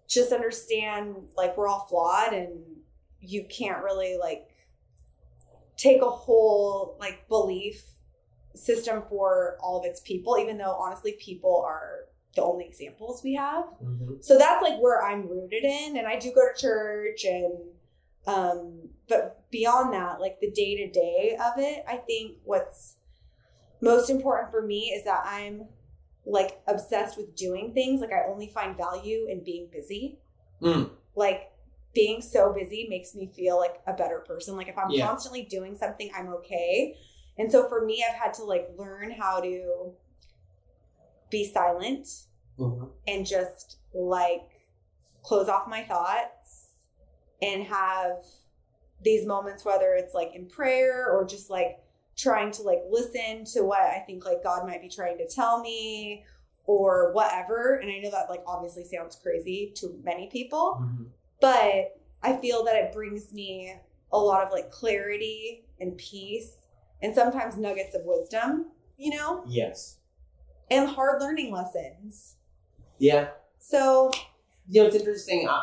just 0.09 0.33
understand 0.33 1.17
like 1.37 1.57
we're 1.57 1.69
all 1.69 1.87
flawed 1.89 2.33
and 2.33 2.61
you 3.21 3.45
can't 3.45 3.83
really 3.83 4.17
like 4.19 4.49
take 5.81 6.03
a 6.03 6.11
whole 6.11 6.97
like 7.01 7.27
belief 7.29 7.83
system 8.55 9.03
for 9.09 9.57
all 9.63 9.79
of 9.81 9.85
its 9.87 10.01
people 10.01 10.37
even 10.39 10.59
though 10.59 10.75
honestly 10.85 11.13
people 11.21 11.63
are 11.67 12.01
the 12.37 12.43
only 12.43 12.65
examples 12.67 13.23
we 13.25 13.35
have 13.35 13.65
Mhm. 13.83 14.23
so 14.23 14.37
that's 14.37 14.63
like 14.63 14.79
where 14.81 15.03
i'm 15.05 15.29
rooted 15.29 15.65
in 15.65 15.97
and 15.97 16.07
i 16.07 16.19
do 16.19 16.31
go 16.33 16.43
to 16.53 16.61
church 16.61 17.25
and 17.25 17.55
um 18.27 18.89
but 19.09 19.23
beyond 19.51 19.93
that 19.95 20.21
like 20.21 20.39
the 20.41 20.51
day 20.51 20.77
to 20.77 20.91
day 20.91 21.37
of 21.49 21.55
it 21.59 21.85
i 21.89 21.97
think 21.97 22.37
what's 22.45 22.97
most 23.81 24.11
important 24.11 24.51
for 24.51 24.63
me 24.63 24.93
is 24.97 25.05
that 25.05 25.23
i'm 25.25 25.67
like 26.27 26.61
obsessed 26.67 27.17
with 27.17 27.35
doing 27.35 27.73
things 27.73 28.01
like 28.01 28.13
i 28.13 28.25
only 28.29 28.49
find 28.49 28.77
value 28.77 29.27
in 29.31 29.43
being 29.43 29.69
busy 29.73 30.19
Mm. 30.61 30.91
like 31.15 31.50
being 31.95 32.23
so 32.23 32.53
busy 32.53 32.87
makes 32.89 33.15
me 33.15 33.27
feel 33.27 33.59
like 33.59 33.81
a 33.87 33.93
better 33.93 34.21
person 34.21 34.57
like 34.57 34.69
if 34.69 34.79
i'm 34.79 34.91
Yeah. 34.91 35.07
constantly 35.07 35.43
doing 35.43 35.77
something 35.77 36.11
i'm 36.17 36.29
okay 36.35 36.97
and 37.39 37.51
so 37.51 37.69
for 37.69 37.85
me 37.85 38.05
i've 38.09 38.17
had 38.17 38.33
to 38.35 38.45
like 38.45 38.69
learn 38.77 39.11
how 39.11 39.41
to 39.41 39.93
be 41.31 41.45
silent 41.53 42.07
Mhm. 42.59 42.91
and 43.07 43.27
just 43.27 43.79
like 43.95 44.51
close 45.23 45.49
off 45.49 45.69
my 45.69 45.83
thoughts 45.85 46.69
and 47.41 47.63
have 47.65 48.23
these 49.03 49.27
moments 49.27 49.65
whether 49.65 49.95
it's 49.95 50.15
like 50.15 50.35
in 50.35 50.47
prayer 50.49 51.09
or 51.11 51.25
just 51.25 51.49
like 51.51 51.79
trying 52.17 52.51
to 52.53 52.63
like 52.63 52.81
listen 52.91 53.45
to 53.47 53.63
what 53.63 53.81
I 53.81 54.01
think 54.07 54.25
like 54.27 54.43
God 54.43 54.67
might 54.67 54.83
be 54.83 54.89
trying 54.89 55.17
to 55.19 55.27
tell 55.29 55.61
me 55.61 56.25
or 56.67 57.13
whatever 57.13 57.77
and 57.77 57.91
I 57.91 57.99
know 58.01 58.11
that 58.11 58.29
like 58.29 58.43
obviously 58.47 58.85
sounds 58.85 59.17
crazy 59.17 59.73
to 59.77 59.99
many 60.05 60.29
people 60.29 60.79
Mhm. 60.83 61.07
But 61.41 61.97
I 62.23 62.37
feel 62.41 62.65
that 62.65 62.77
it 62.77 62.93
brings 62.93 63.33
me 63.33 63.75
a 64.13 64.19
lot 64.19 64.45
of 64.47 64.53
like 64.53 64.71
clarity 64.71 65.65
and 65.81 65.97
peace 65.97 66.59
and 67.03 67.15
sometimes 67.15 67.57
nuggets 67.57 67.95
of 67.95 68.03
wisdom 68.05 68.67
you 68.99 69.17
know 69.17 69.43
Yes. 69.47 69.99
and 70.71 70.89
hard 70.89 71.21
learning 71.23 71.53
lessons 71.53 72.37
Yeah. 72.99 73.29
so 73.59 74.11
You 74.69 74.83
know, 74.83 74.87
it's 74.89 74.97
interesting. 74.97 75.49
Uh, 75.49 75.63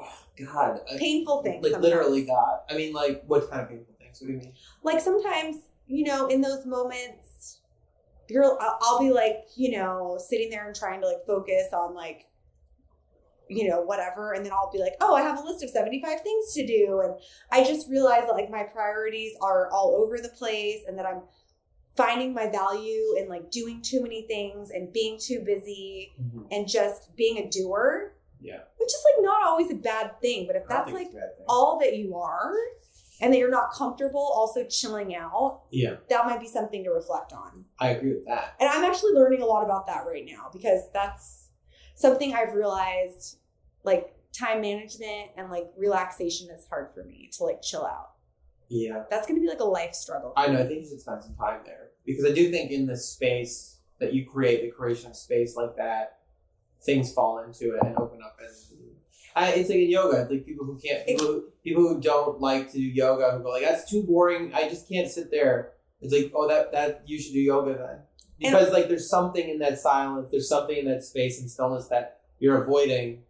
oh, 0.00 0.18
God. 0.52 0.80
I- 0.92 0.96
painful 0.98 1.42
things. 1.42 1.62
Like 1.62 1.72
sometimes. 1.72 1.82
literally, 1.82 2.24
God. 2.24 2.60
I 2.70 2.74
mean, 2.76 2.92
like, 2.92 3.24
what 3.26 3.50
kind 3.50 3.62
of 3.62 3.68
painful 3.68 3.94
things? 3.98 4.20
What 4.20 4.26
do 4.28 4.32
you 4.34 4.38
mean? 4.38 4.52
Like 4.84 5.00
sometimes, 5.00 5.56
you 5.88 6.04
know, 6.04 6.26
in 6.28 6.40
those 6.40 6.64
moments, 6.66 7.58
you're. 8.28 8.44
I'll, 8.62 8.78
I'll 8.82 8.98
be 9.00 9.10
like, 9.12 9.38
you 9.56 9.72
know, 9.72 10.18
sitting 10.24 10.50
there 10.50 10.66
and 10.68 10.76
trying 10.76 11.00
to 11.00 11.06
like 11.08 11.26
focus 11.26 11.68
on 11.72 11.94
like, 11.94 12.26
you 13.48 13.68
know, 13.68 13.82
whatever, 13.82 14.32
and 14.32 14.44
then 14.44 14.52
I'll 14.52 14.70
be 14.72 14.78
like, 14.78 14.94
oh, 15.00 15.14
I 15.14 15.22
have 15.22 15.38
a 15.38 15.42
list 15.42 15.62
of 15.62 15.70
seventy 15.70 16.02
five 16.02 16.20
things 16.22 16.52
to 16.54 16.66
do, 16.66 17.00
and 17.04 17.14
I 17.50 17.64
just 17.64 17.88
realize 17.90 18.26
that 18.26 18.32
like 18.32 18.50
my 18.50 18.62
priorities 18.62 19.32
are 19.40 19.70
all 19.70 20.02
over 20.04 20.18
the 20.18 20.30
place, 20.30 20.80
and 20.86 20.98
that 20.98 21.06
I'm 21.06 21.22
finding 21.96 22.32
my 22.32 22.48
value 22.48 23.16
in 23.18 23.28
like 23.28 23.50
doing 23.50 23.82
too 23.82 24.02
many 24.02 24.22
things 24.26 24.70
and 24.70 24.92
being 24.92 25.18
too 25.20 25.42
busy 25.44 26.12
mm-hmm. 26.20 26.44
and 26.50 26.68
just 26.68 27.14
being 27.16 27.38
a 27.38 27.48
doer. 27.48 28.14
Yeah. 28.40 28.60
Which 28.78 28.88
is 28.88 29.04
like 29.14 29.24
not 29.24 29.44
always 29.44 29.70
a 29.70 29.76
bad 29.76 30.20
thing, 30.20 30.46
but 30.46 30.56
if 30.56 30.64
that's 30.68 30.90
like 30.90 31.06
it's 31.06 31.14
a 31.14 31.18
bad 31.18 31.36
thing. 31.36 31.46
all 31.48 31.78
that 31.80 31.96
you 31.96 32.16
are 32.16 32.52
and 33.20 33.32
that 33.32 33.38
you're 33.38 33.50
not 33.50 33.72
comfortable 33.72 34.32
also 34.34 34.64
chilling 34.64 35.14
out, 35.14 35.62
Yeah, 35.70 35.96
that 36.08 36.26
might 36.26 36.40
be 36.40 36.48
something 36.48 36.82
to 36.82 36.90
reflect 36.90 37.32
on. 37.32 37.66
I 37.78 37.90
agree 37.90 38.14
with 38.14 38.26
that. 38.26 38.56
And 38.58 38.68
I'm 38.68 38.84
actually 38.84 39.12
learning 39.12 39.42
a 39.42 39.46
lot 39.46 39.64
about 39.64 39.86
that 39.86 40.04
right 40.06 40.24
now 40.26 40.50
because 40.52 40.90
that's 40.92 41.41
something 41.94 42.34
I've 42.34 42.54
realized 42.54 43.38
like 43.84 44.14
time 44.38 44.60
management 44.60 45.30
and 45.36 45.50
like 45.50 45.66
relaxation 45.76 46.48
is 46.50 46.66
hard 46.68 46.88
for 46.94 47.04
me 47.04 47.28
to 47.32 47.44
like 47.44 47.62
chill 47.62 47.84
out. 47.84 48.12
Yeah. 48.68 49.02
That's 49.10 49.26
going 49.26 49.38
to 49.38 49.42
be 49.42 49.48
like 49.48 49.60
a 49.60 49.64
life 49.64 49.94
struggle. 49.94 50.32
I 50.36 50.46
know. 50.48 50.60
I 50.60 50.66
think 50.66 50.82
you 50.82 50.88
should 50.88 51.00
spend 51.00 51.22
some 51.22 51.34
time 51.34 51.60
there 51.64 51.90
because 52.06 52.24
I 52.24 52.32
do 52.32 52.50
think 52.50 52.70
in 52.70 52.86
this 52.86 53.08
space 53.08 53.78
that 54.00 54.12
you 54.12 54.26
create, 54.26 54.62
the 54.62 54.70
creation 54.70 55.10
of 55.10 55.16
space 55.16 55.56
like 55.56 55.76
that, 55.76 56.18
things 56.84 57.12
fall 57.12 57.38
into 57.44 57.74
it 57.74 57.80
and 57.84 57.96
open 57.96 58.20
up, 58.24 58.36
and 58.40 58.48
I, 59.34 59.50
it's 59.50 59.68
like 59.68 59.78
in 59.78 59.90
yoga. 59.90 60.22
It's 60.22 60.30
like 60.30 60.44
people 60.44 60.66
who 60.66 60.78
can't, 60.78 61.06
people 61.06 61.26
who, 61.26 61.44
people 61.64 61.82
who 61.82 62.00
don't 62.00 62.40
like 62.40 62.70
to 62.72 62.78
do 62.78 62.82
yoga 62.82 63.30
who 63.30 63.42
go 63.42 63.50
like, 63.50 63.62
that's 63.62 63.90
too 63.90 64.02
boring. 64.02 64.52
I 64.52 64.68
just 64.68 64.88
can't 64.88 65.08
sit 65.08 65.30
there. 65.30 65.72
It's 66.00 66.12
like, 66.12 66.32
oh, 66.34 66.48
that 66.48 66.72
that 66.72 67.02
you 67.06 67.20
should 67.20 67.32
do 67.32 67.40
yoga 67.40 67.74
then, 67.74 68.00
because 68.38 68.72
like 68.72 68.88
there's 68.88 69.08
something 69.08 69.48
in 69.48 69.58
that 69.60 69.78
silence, 69.78 70.30
there's 70.30 70.48
something 70.48 70.76
in 70.76 70.86
that 70.86 71.04
space 71.04 71.40
and 71.40 71.50
stillness 71.50 71.88
that 71.88 72.20
you're 72.38 72.62
avoiding. 72.62 73.22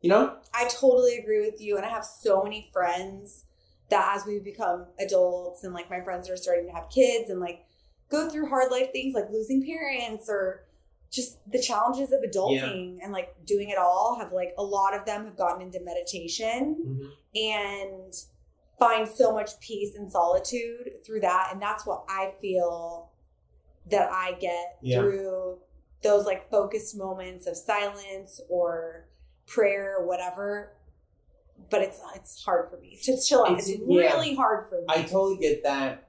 You 0.00 0.10
know? 0.10 0.36
I 0.54 0.68
totally 0.68 1.16
agree 1.18 1.40
with 1.40 1.60
you. 1.60 1.76
And 1.76 1.84
I 1.84 1.88
have 1.88 2.04
so 2.04 2.42
many 2.42 2.70
friends 2.72 3.44
that 3.90 4.14
as 4.16 4.26
we 4.26 4.38
become 4.38 4.86
adults 4.98 5.64
and 5.64 5.72
like 5.72 5.90
my 5.90 6.00
friends 6.00 6.28
are 6.28 6.36
starting 6.36 6.66
to 6.66 6.72
have 6.72 6.88
kids 6.90 7.30
and 7.30 7.40
like 7.40 7.64
go 8.10 8.28
through 8.28 8.48
hard 8.48 8.70
life 8.70 8.92
things 8.92 9.14
like 9.14 9.30
losing 9.30 9.64
parents 9.64 10.28
or 10.28 10.64
just 11.10 11.38
the 11.50 11.60
challenges 11.60 12.12
of 12.12 12.20
adulting 12.20 12.98
and 13.02 13.12
like 13.12 13.34
doing 13.46 13.70
it 13.70 13.78
all 13.78 14.18
have 14.20 14.32
like 14.32 14.54
a 14.58 14.62
lot 14.62 14.94
of 14.94 15.06
them 15.06 15.24
have 15.24 15.36
gotten 15.36 15.62
into 15.62 15.80
meditation 15.82 16.76
mm-hmm. 16.86 17.08
and 17.34 18.14
find 18.78 19.08
so 19.08 19.32
much 19.32 19.58
peace 19.60 19.96
and 19.96 20.12
solitude 20.12 21.02
through 21.04 21.20
that 21.20 21.48
and 21.50 21.62
that's 21.62 21.86
what 21.86 22.04
i 22.08 22.32
feel 22.40 23.10
that 23.90 24.10
i 24.12 24.32
get 24.40 24.76
Yeah. 24.82 25.00
through 25.00 25.58
those 26.02 26.26
like 26.26 26.50
focused 26.50 26.96
moments 26.96 27.46
of 27.46 27.56
silence 27.56 28.40
or 28.48 29.08
prayer 29.46 29.96
or 29.98 30.06
whatever 30.06 30.72
but 31.70 31.82
it's 31.82 32.00
it's 32.14 32.42
hard 32.44 32.70
for 32.70 32.78
me 32.78 32.98
to 33.02 33.20
chill 33.20 33.44
out 33.44 33.52
it's, 33.58 33.68
It's- 33.68 33.82
yeah. 33.88 34.00
really 34.14 34.34
hard 34.34 34.68
for 34.68 34.76
me 34.80 34.86
I 34.88 35.02
totally 35.02 35.36
get 35.38 35.62
that. 35.64 36.08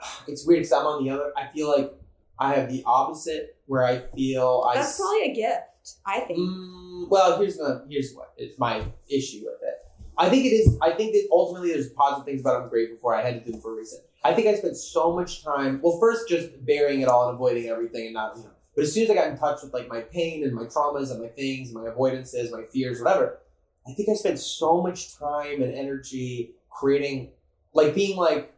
It's 0.28 0.46
weird 0.46 0.58
because 0.60 0.72
I'm 0.72 0.86
on 0.86 1.02
the 1.04 1.10
other. 1.10 1.32
I 1.36 1.48
feel 1.52 1.68
like 1.76 1.92
I 2.38 2.54
have 2.54 2.70
the 2.70 2.82
opposite, 2.86 3.56
where 3.66 3.84
I 3.84 3.98
feel 4.14 4.64
I. 4.68 4.76
that's 4.76 4.96
probably 4.96 5.30
a 5.30 5.34
gift 5.34 5.94
i 6.06 6.20
think 6.20 6.38
Mm, 6.38 7.08
well, 7.08 7.38
here's 7.40 7.56
the 7.56 7.84
here's 7.90 8.12
what 8.14 8.32
is 8.36 8.56
my 8.58 8.84
issue 9.08 9.40
with 9.44 9.60
it. 9.62 9.74
I 10.16 10.28
think 10.28 10.44
it 10.44 10.50
is. 10.50 10.76
I 10.82 10.92
think 10.92 11.12
that 11.14 11.26
ultimately 11.32 11.72
there's 11.72 11.88
positive 11.90 12.26
things 12.26 12.40
about 12.42 12.62
I'm 12.62 12.68
grateful 12.68 12.98
for. 13.00 13.14
I 13.14 13.22
had 13.22 13.34
to 13.38 13.44
do 13.44 13.52
them 13.52 13.60
for 13.60 13.72
a 13.72 13.76
reason. 13.76 14.00
I 14.24 14.34
think 14.34 14.48
I 14.48 14.54
spent 14.54 14.76
so 14.76 15.14
much 15.14 15.44
time. 15.44 15.80
Well, 15.82 15.98
first 16.00 16.28
just 16.28 16.64
burying 16.64 17.00
it 17.00 17.08
all 17.08 17.28
and 17.28 17.36
avoiding 17.36 17.66
everything 17.68 18.06
and 18.06 18.14
not 18.14 18.36
you 18.36 18.44
know. 18.44 18.50
But 18.74 18.84
as 18.84 18.92
soon 18.92 19.04
as 19.04 19.10
I 19.10 19.14
got 19.14 19.28
in 19.28 19.38
touch 19.38 19.62
with 19.62 19.72
like 19.72 19.88
my 19.88 20.00
pain 20.00 20.44
and 20.44 20.54
my 20.54 20.64
traumas 20.64 21.10
and 21.10 21.20
my 21.20 21.28
things, 21.28 21.72
my 21.72 21.82
avoidances, 21.82 22.50
my 22.50 22.62
fears, 22.72 23.00
whatever, 23.00 23.40
I 23.86 23.92
think 23.92 24.08
I 24.08 24.14
spent 24.14 24.38
so 24.38 24.82
much 24.82 25.18
time 25.18 25.62
and 25.62 25.74
energy 25.74 26.54
creating, 26.70 27.30
like 27.72 27.94
being 27.94 28.16
like. 28.16 28.54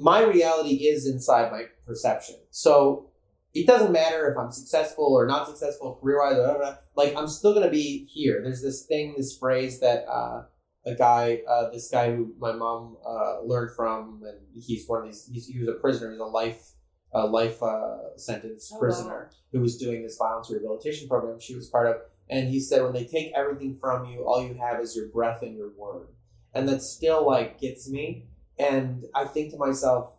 My 0.00 0.22
reality 0.22 0.86
is 0.86 1.08
inside 1.08 1.50
my 1.50 1.64
perception. 1.84 2.36
So 2.50 3.08
it 3.54 3.66
doesn't 3.66 3.90
matter 3.90 4.30
if 4.30 4.38
I'm 4.38 4.52
successful 4.52 5.06
or 5.06 5.26
not 5.26 5.48
successful 5.48 5.98
career 6.00 6.20
wise. 6.20 6.76
Like 6.94 7.16
I'm 7.16 7.26
still 7.26 7.54
gonna 7.54 7.70
be 7.70 8.06
here. 8.06 8.40
There's 8.42 8.62
this 8.62 8.84
thing, 8.84 9.14
this 9.16 9.36
phrase 9.36 9.80
that 9.80 10.06
uh, 10.08 10.44
a 10.86 10.94
guy, 10.94 11.40
uh, 11.48 11.70
this 11.70 11.90
guy 11.90 12.14
who 12.14 12.32
my 12.38 12.52
mom 12.52 12.96
uh, 13.06 13.42
learned 13.42 13.74
from, 13.76 14.22
and 14.24 14.38
he's 14.62 14.88
one 14.88 15.00
of 15.00 15.06
these. 15.06 15.28
He's, 15.32 15.46
he 15.46 15.58
was 15.58 15.68
a 15.68 15.72
prisoner. 15.72 16.10
He's 16.10 16.20
a 16.20 16.24
life, 16.24 16.70
uh, 17.14 17.26
life 17.26 17.62
uh, 17.62 18.16
sentence 18.16 18.70
Oh, 18.72 18.76
wow. 18.76 18.80
prisoner 18.80 19.30
who 19.52 19.60
was 19.60 19.76
doing 19.76 20.02
this 20.02 20.16
violence 20.16 20.50
rehabilitation 20.50 21.08
program. 21.08 21.40
She 21.40 21.54
was 21.54 21.68
part 21.68 21.86
of, 21.88 21.96
and 22.30 22.48
he 22.48 22.60
said, 22.60 22.82
when 22.82 22.92
they 22.92 23.04
take 23.04 23.32
everything 23.34 23.76
from 23.80 24.06
you, 24.06 24.24
all 24.24 24.46
you 24.46 24.54
have 24.54 24.80
is 24.80 24.96
your 24.96 25.08
breath 25.08 25.42
and 25.42 25.56
your 25.56 25.70
word, 25.76 26.08
and 26.54 26.68
that 26.68 26.82
still 26.82 27.26
like 27.26 27.60
gets 27.60 27.88
me. 27.88 28.26
And 28.58 29.04
I 29.14 29.24
think 29.24 29.52
to 29.52 29.56
myself, 29.58 30.14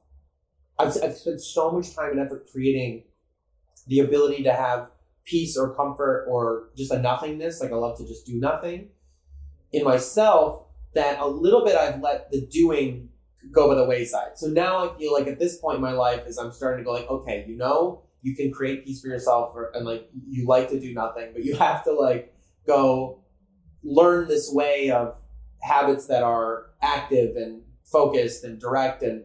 I've, 0.78 0.96
I've 1.04 1.18
spent 1.18 1.42
so 1.42 1.72
much 1.72 1.94
time 1.96 2.12
and 2.12 2.20
effort 2.22 2.48
creating 2.52 3.04
the 3.88 4.00
ability 4.00 4.44
to 4.44 4.54
have 4.54 4.90
peace 5.26 5.58
or 5.58 5.76
comfort 5.76 6.26
or 6.30 6.70
just 6.78 6.92
a 6.92 7.00
nothingness, 7.00 7.62
like 7.62 7.72
I 7.72 7.76
love 7.76 7.98
to 7.98 8.08
just 8.08 8.26
do 8.26 8.40
nothing 8.40 8.90
in 9.72 9.84
myself, 9.84 10.66
that 10.94 11.20
a 11.20 11.28
little 11.28 11.64
bit 11.64 11.76
I've 11.76 12.02
let 12.02 12.32
the 12.32 12.46
doing 12.48 13.10
go 13.52 13.68
by 13.68 13.76
the 13.76 13.86
wayside. 13.86 14.38
So 14.38 14.48
now 14.48 14.90
I 14.90 14.98
feel 14.98 15.14
like 15.14 15.28
at 15.28 15.40
this 15.40 15.58
point 15.58 15.76
in 15.76 15.82
my 15.82 15.94
life 15.94 16.24
is 16.28 16.38
I'm 16.38 16.52
starting 16.52 16.84
to 16.84 16.84
go 16.84 16.94
like, 16.94 17.10
okay, 17.10 17.46
you 17.48 17.58
know, 17.58 18.04
you 18.22 18.36
can 18.36 18.52
create 18.52 18.86
peace 18.86 19.02
for 19.02 19.08
yourself 19.08 19.56
or, 19.56 19.72
and 19.74 19.86
like 19.86 20.10
you 20.28 20.46
like 20.46 20.70
to 20.70 20.80
do 20.80 20.94
nothing, 20.94 21.32
but 21.34 21.44
you 21.44 21.56
have 21.58 21.84
to 21.86 21.94
like 21.94 22.34
go 22.68 23.24
learn 23.84 24.28
this 24.28 24.52
way 24.52 24.92
of 24.92 25.16
habits 25.62 26.08
that 26.08 26.24
are 26.24 26.72
active 26.82 27.36
and 27.36 27.62
focused 27.86 28.44
and 28.44 28.60
direct 28.60 29.02
and 29.04 29.24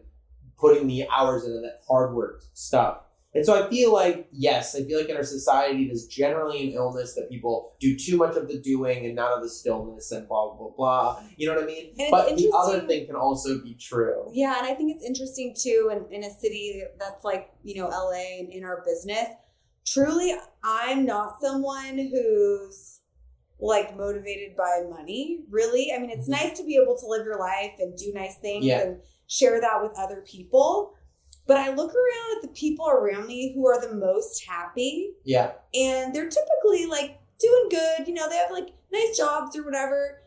putting 0.57 0.87
the 0.87 1.07
hours 1.15 1.45
into 1.45 1.59
that 1.59 1.81
hard 1.87 2.13
work 2.13 2.43
stuff. 2.53 2.99
And 3.35 3.45
so 3.45 3.53
I 3.65 3.69
feel 3.69 3.91
like, 3.91 4.29
yes, 4.31 4.75
I 4.75 4.83
feel 4.85 4.97
like 4.97 5.09
in 5.09 5.17
our 5.17 5.23
society, 5.23 5.87
there's 5.87 6.07
generally 6.07 6.67
an 6.69 6.73
illness 6.73 7.15
that 7.15 7.29
people 7.29 7.75
do 7.81 7.97
too 7.97 8.15
much 8.15 8.37
of 8.37 8.47
the 8.47 8.59
doing 8.59 9.05
and 9.05 9.13
not 9.13 9.33
of 9.33 9.43
the 9.43 9.49
stillness 9.49 10.11
and 10.13 10.25
blah, 10.25 10.55
blah, 10.55 10.69
blah. 10.69 11.21
You 11.35 11.47
know 11.49 11.55
what 11.55 11.63
I 11.63 11.67
mean? 11.67 11.93
And 11.99 12.07
but 12.11 12.37
the 12.37 12.49
other 12.55 12.87
thing 12.87 13.05
can 13.07 13.17
also 13.17 13.61
be 13.61 13.75
true. 13.75 14.29
Yeah, 14.33 14.57
and 14.57 14.65
I 14.65 14.73
think 14.73 14.95
it's 14.95 15.03
interesting 15.05 15.53
too 15.59 15.91
in, 15.91 16.15
in 16.15 16.23
a 16.23 16.33
city 16.33 16.81
that's 16.97 17.25
like, 17.25 17.49
you 17.61 17.81
know, 17.81 17.89
LA 17.89 18.39
and 18.39 18.49
in 18.53 18.63
our 18.63 18.81
business. 18.85 19.27
Truly, 19.85 20.33
I'm 20.63 21.05
not 21.05 21.41
someone 21.41 21.97
who's 21.97 23.01
like 23.59 23.97
motivated 23.97 24.55
by 24.57 24.81
money, 24.89 25.41
really. 25.49 25.91
I 25.93 25.99
mean, 25.99 26.09
it's 26.09 26.27
Mhm. 26.27 26.31
nice 26.41 26.57
to 26.57 26.63
be 26.65 26.79
able 26.81 26.97
to 26.97 27.05
live 27.07 27.25
your 27.25 27.39
life 27.39 27.73
and 27.79 27.95
do 27.97 28.11
nice 28.13 28.35
things 28.37 28.65
Yeah. 28.65 28.81
and 28.81 29.01
share 29.27 29.59
that 29.61 29.81
with 29.83 29.91
other 29.97 30.23
people. 30.25 30.93
But 31.47 31.57
I 31.57 31.69
look 31.73 31.91
around 31.93 32.37
at 32.37 32.41
the 32.41 32.47
people 32.49 32.87
around 32.89 33.27
me 33.27 33.53
who 33.53 33.67
are 33.67 33.79
the 33.79 33.93
most 33.95 34.43
happy 34.45 35.13
Yeah. 35.23 35.51
and 35.73 36.13
they're 36.13 36.29
typically 36.29 36.85
like 36.87 37.19
doing 37.39 37.67
good, 37.69 38.07
you 38.07 38.13
know, 38.13 38.27
they 38.29 38.37
have 38.37 38.51
like 38.51 38.69
nice 38.91 39.15
jobs 39.17 39.55
or 39.55 39.63
whatever, 39.63 40.21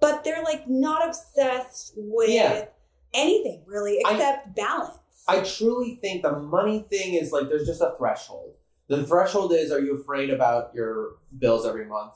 but 0.00 0.24
they're 0.24 0.42
like 0.42 0.68
not 0.68 1.06
obsessed 1.06 1.92
with 1.96 2.30
Yeah. 2.30 2.66
anything 3.14 3.62
really 3.66 4.00
I- 4.04 4.12
except 4.14 4.54
balance. 4.56 4.98
I 5.28 5.40
truly 5.42 5.96
think 6.00 6.22
the 6.22 6.32
money 6.32 6.84
thing 6.90 7.14
is 7.14 7.30
like 7.30 7.48
there's 7.48 7.66
just 7.66 7.80
a 7.80 7.94
threshold. 7.98 8.54
The 8.88 9.04
threshold 9.06 9.52
is 9.52 9.70
are 9.70 9.78
you 9.80 9.94
afraid 10.00 10.30
about 10.30 10.74
your 10.74 11.16
bills 11.38 11.64
every 11.66 11.84
month 11.86 12.14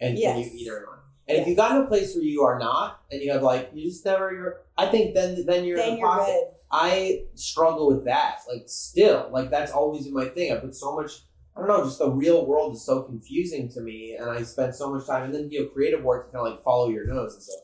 and 0.00 0.16
can 0.18 0.38
you 0.38 0.50
eat 0.54 0.68
every 0.68 0.86
month? 0.86 1.02
And 1.28 1.38
if 1.38 1.46
you 1.48 1.54
got 1.56 1.72
in 1.76 1.82
a 1.82 1.86
place 1.86 2.14
where 2.14 2.22
you 2.24 2.42
are 2.42 2.58
not 2.58 3.00
and 3.10 3.20
you 3.20 3.32
have 3.32 3.42
like 3.42 3.70
you 3.74 3.90
just 3.90 4.04
never 4.04 4.32
you're 4.32 4.62
I 4.78 4.86
think 4.86 5.14
then 5.14 5.44
then 5.44 5.64
you're 5.64 5.76
in 5.78 5.84
then 5.84 5.90
the 5.94 5.98
you're 5.98 6.08
pocket. 6.08 6.26
good. 6.26 6.55
I 6.70 7.24
struggle 7.34 7.88
with 7.88 8.04
that. 8.06 8.40
Like 8.48 8.64
still, 8.66 9.28
like 9.32 9.50
that's 9.50 9.72
always 9.72 10.04
been 10.04 10.14
my 10.14 10.26
thing. 10.26 10.52
I 10.52 10.56
put 10.56 10.74
so 10.74 10.94
much. 10.96 11.12
I 11.56 11.60
don't 11.60 11.68
know. 11.68 11.84
Just 11.84 11.98
the 11.98 12.10
real 12.10 12.46
world 12.46 12.74
is 12.74 12.84
so 12.84 13.02
confusing 13.02 13.70
to 13.70 13.80
me, 13.80 14.16
and 14.18 14.28
I 14.30 14.42
spend 14.42 14.74
so 14.74 14.92
much 14.92 15.06
time. 15.06 15.24
And 15.24 15.34
then 15.34 15.50
you 15.50 15.62
know, 15.64 15.68
creative 15.70 16.02
work 16.02 16.26
to 16.26 16.32
kind 16.36 16.46
of 16.46 16.52
like 16.54 16.64
follow 16.64 16.88
your 16.90 17.06
nose 17.06 17.34
and 17.34 17.42
stuff. 17.42 17.60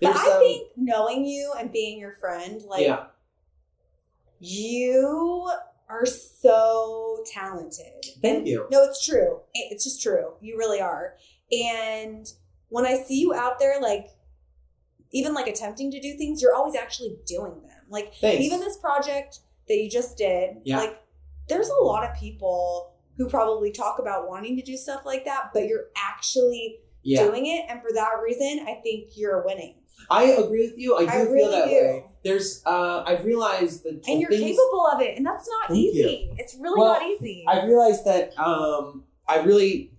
But 0.00 0.16
I 0.16 0.32
um, 0.32 0.38
think 0.40 0.68
knowing 0.76 1.24
you 1.24 1.52
and 1.58 1.70
being 1.72 1.98
your 1.98 2.12
friend, 2.12 2.62
like 2.68 2.82
yeah, 2.82 3.06
you 4.38 5.50
are 5.88 6.06
so 6.06 7.22
talented. 7.32 8.04
thank 8.22 8.38
And- 8.38 8.48
you. 8.48 8.66
No, 8.70 8.82
it's 8.84 9.04
true. 9.04 9.40
It's 9.52 9.84
just 9.84 10.02
true. 10.02 10.34
You 10.40 10.56
really 10.56 10.80
are. 10.80 11.16
And 11.52 12.26
when 12.68 12.86
I 12.86 12.96
see 12.96 13.20
you 13.20 13.34
out 13.34 13.58
there, 13.58 13.80
like 13.80 14.08
even 15.12 15.34
like 15.34 15.46
attempting 15.46 15.90
to 15.90 16.00
do 16.00 16.16
things, 16.16 16.42
you're 16.42 16.54
always 16.54 16.74
actually 16.74 17.16
doing 17.26 17.62
them. 17.62 17.73
Like 17.88 18.14
Thanks. 18.20 18.42
even 18.42 18.60
this 18.60 18.76
project 18.78 19.40
that 19.68 19.74
you 19.76 19.88
just 19.90 20.16
did, 20.18 20.56
Yeah. 20.64 20.78
like 20.78 21.00
there's 21.48 21.68
a 21.68 21.82
lot 21.84 22.08
of 22.08 22.16
people 22.18 22.92
who 23.16 23.28
probably 23.28 23.70
talk 23.70 23.98
about 23.98 24.28
wanting 24.28 24.56
to 24.56 24.62
do 24.62 24.76
stuff 24.76 25.02
like 25.04 25.24
that, 25.24 25.50
but 25.52 25.66
you're 25.66 25.86
actually 25.96 26.80
yeah, 27.02 27.22
doing 27.24 27.46
it. 27.46 27.66
And 27.68 27.80
for 27.82 27.92
that 27.94 28.10
reason, 28.22 28.64
I 28.66 28.80
think 28.82 29.10
you're 29.16 29.44
winning. 29.44 29.76
I 30.10 30.24
agree 30.24 30.66
with 30.70 30.78
you. 30.78 30.96
I 30.96 31.02
do 31.04 31.06
I 31.08 31.24
feel 31.26 31.50
that 31.50 31.66
do. 31.66 31.70
way. 31.72 32.04
There's, 32.24 32.62
uh, 32.66 33.04
I've 33.06 33.24
realized 33.24 33.84
that 33.84 34.02
And 34.08 34.20
you're 34.20 34.30
things, 34.30 34.56
capable 34.56 34.86
of 34.92 35.00
it. 35.00 35.16
And 35.16 35.24
that's 35.24 35.48
not 35.48 35.76
easy. 35.76 36.32
It's 36.38 36.56
really 36.56 36.80
Well, 36.80 36.94
not 36.94 37.02
easy. 37.02 37.44
I've 37.46 37.64
realized 37.68 38.04
that 38.06 38.36
um, 38.38 39.04
I 39.28 39.38
really, 39.44 39.92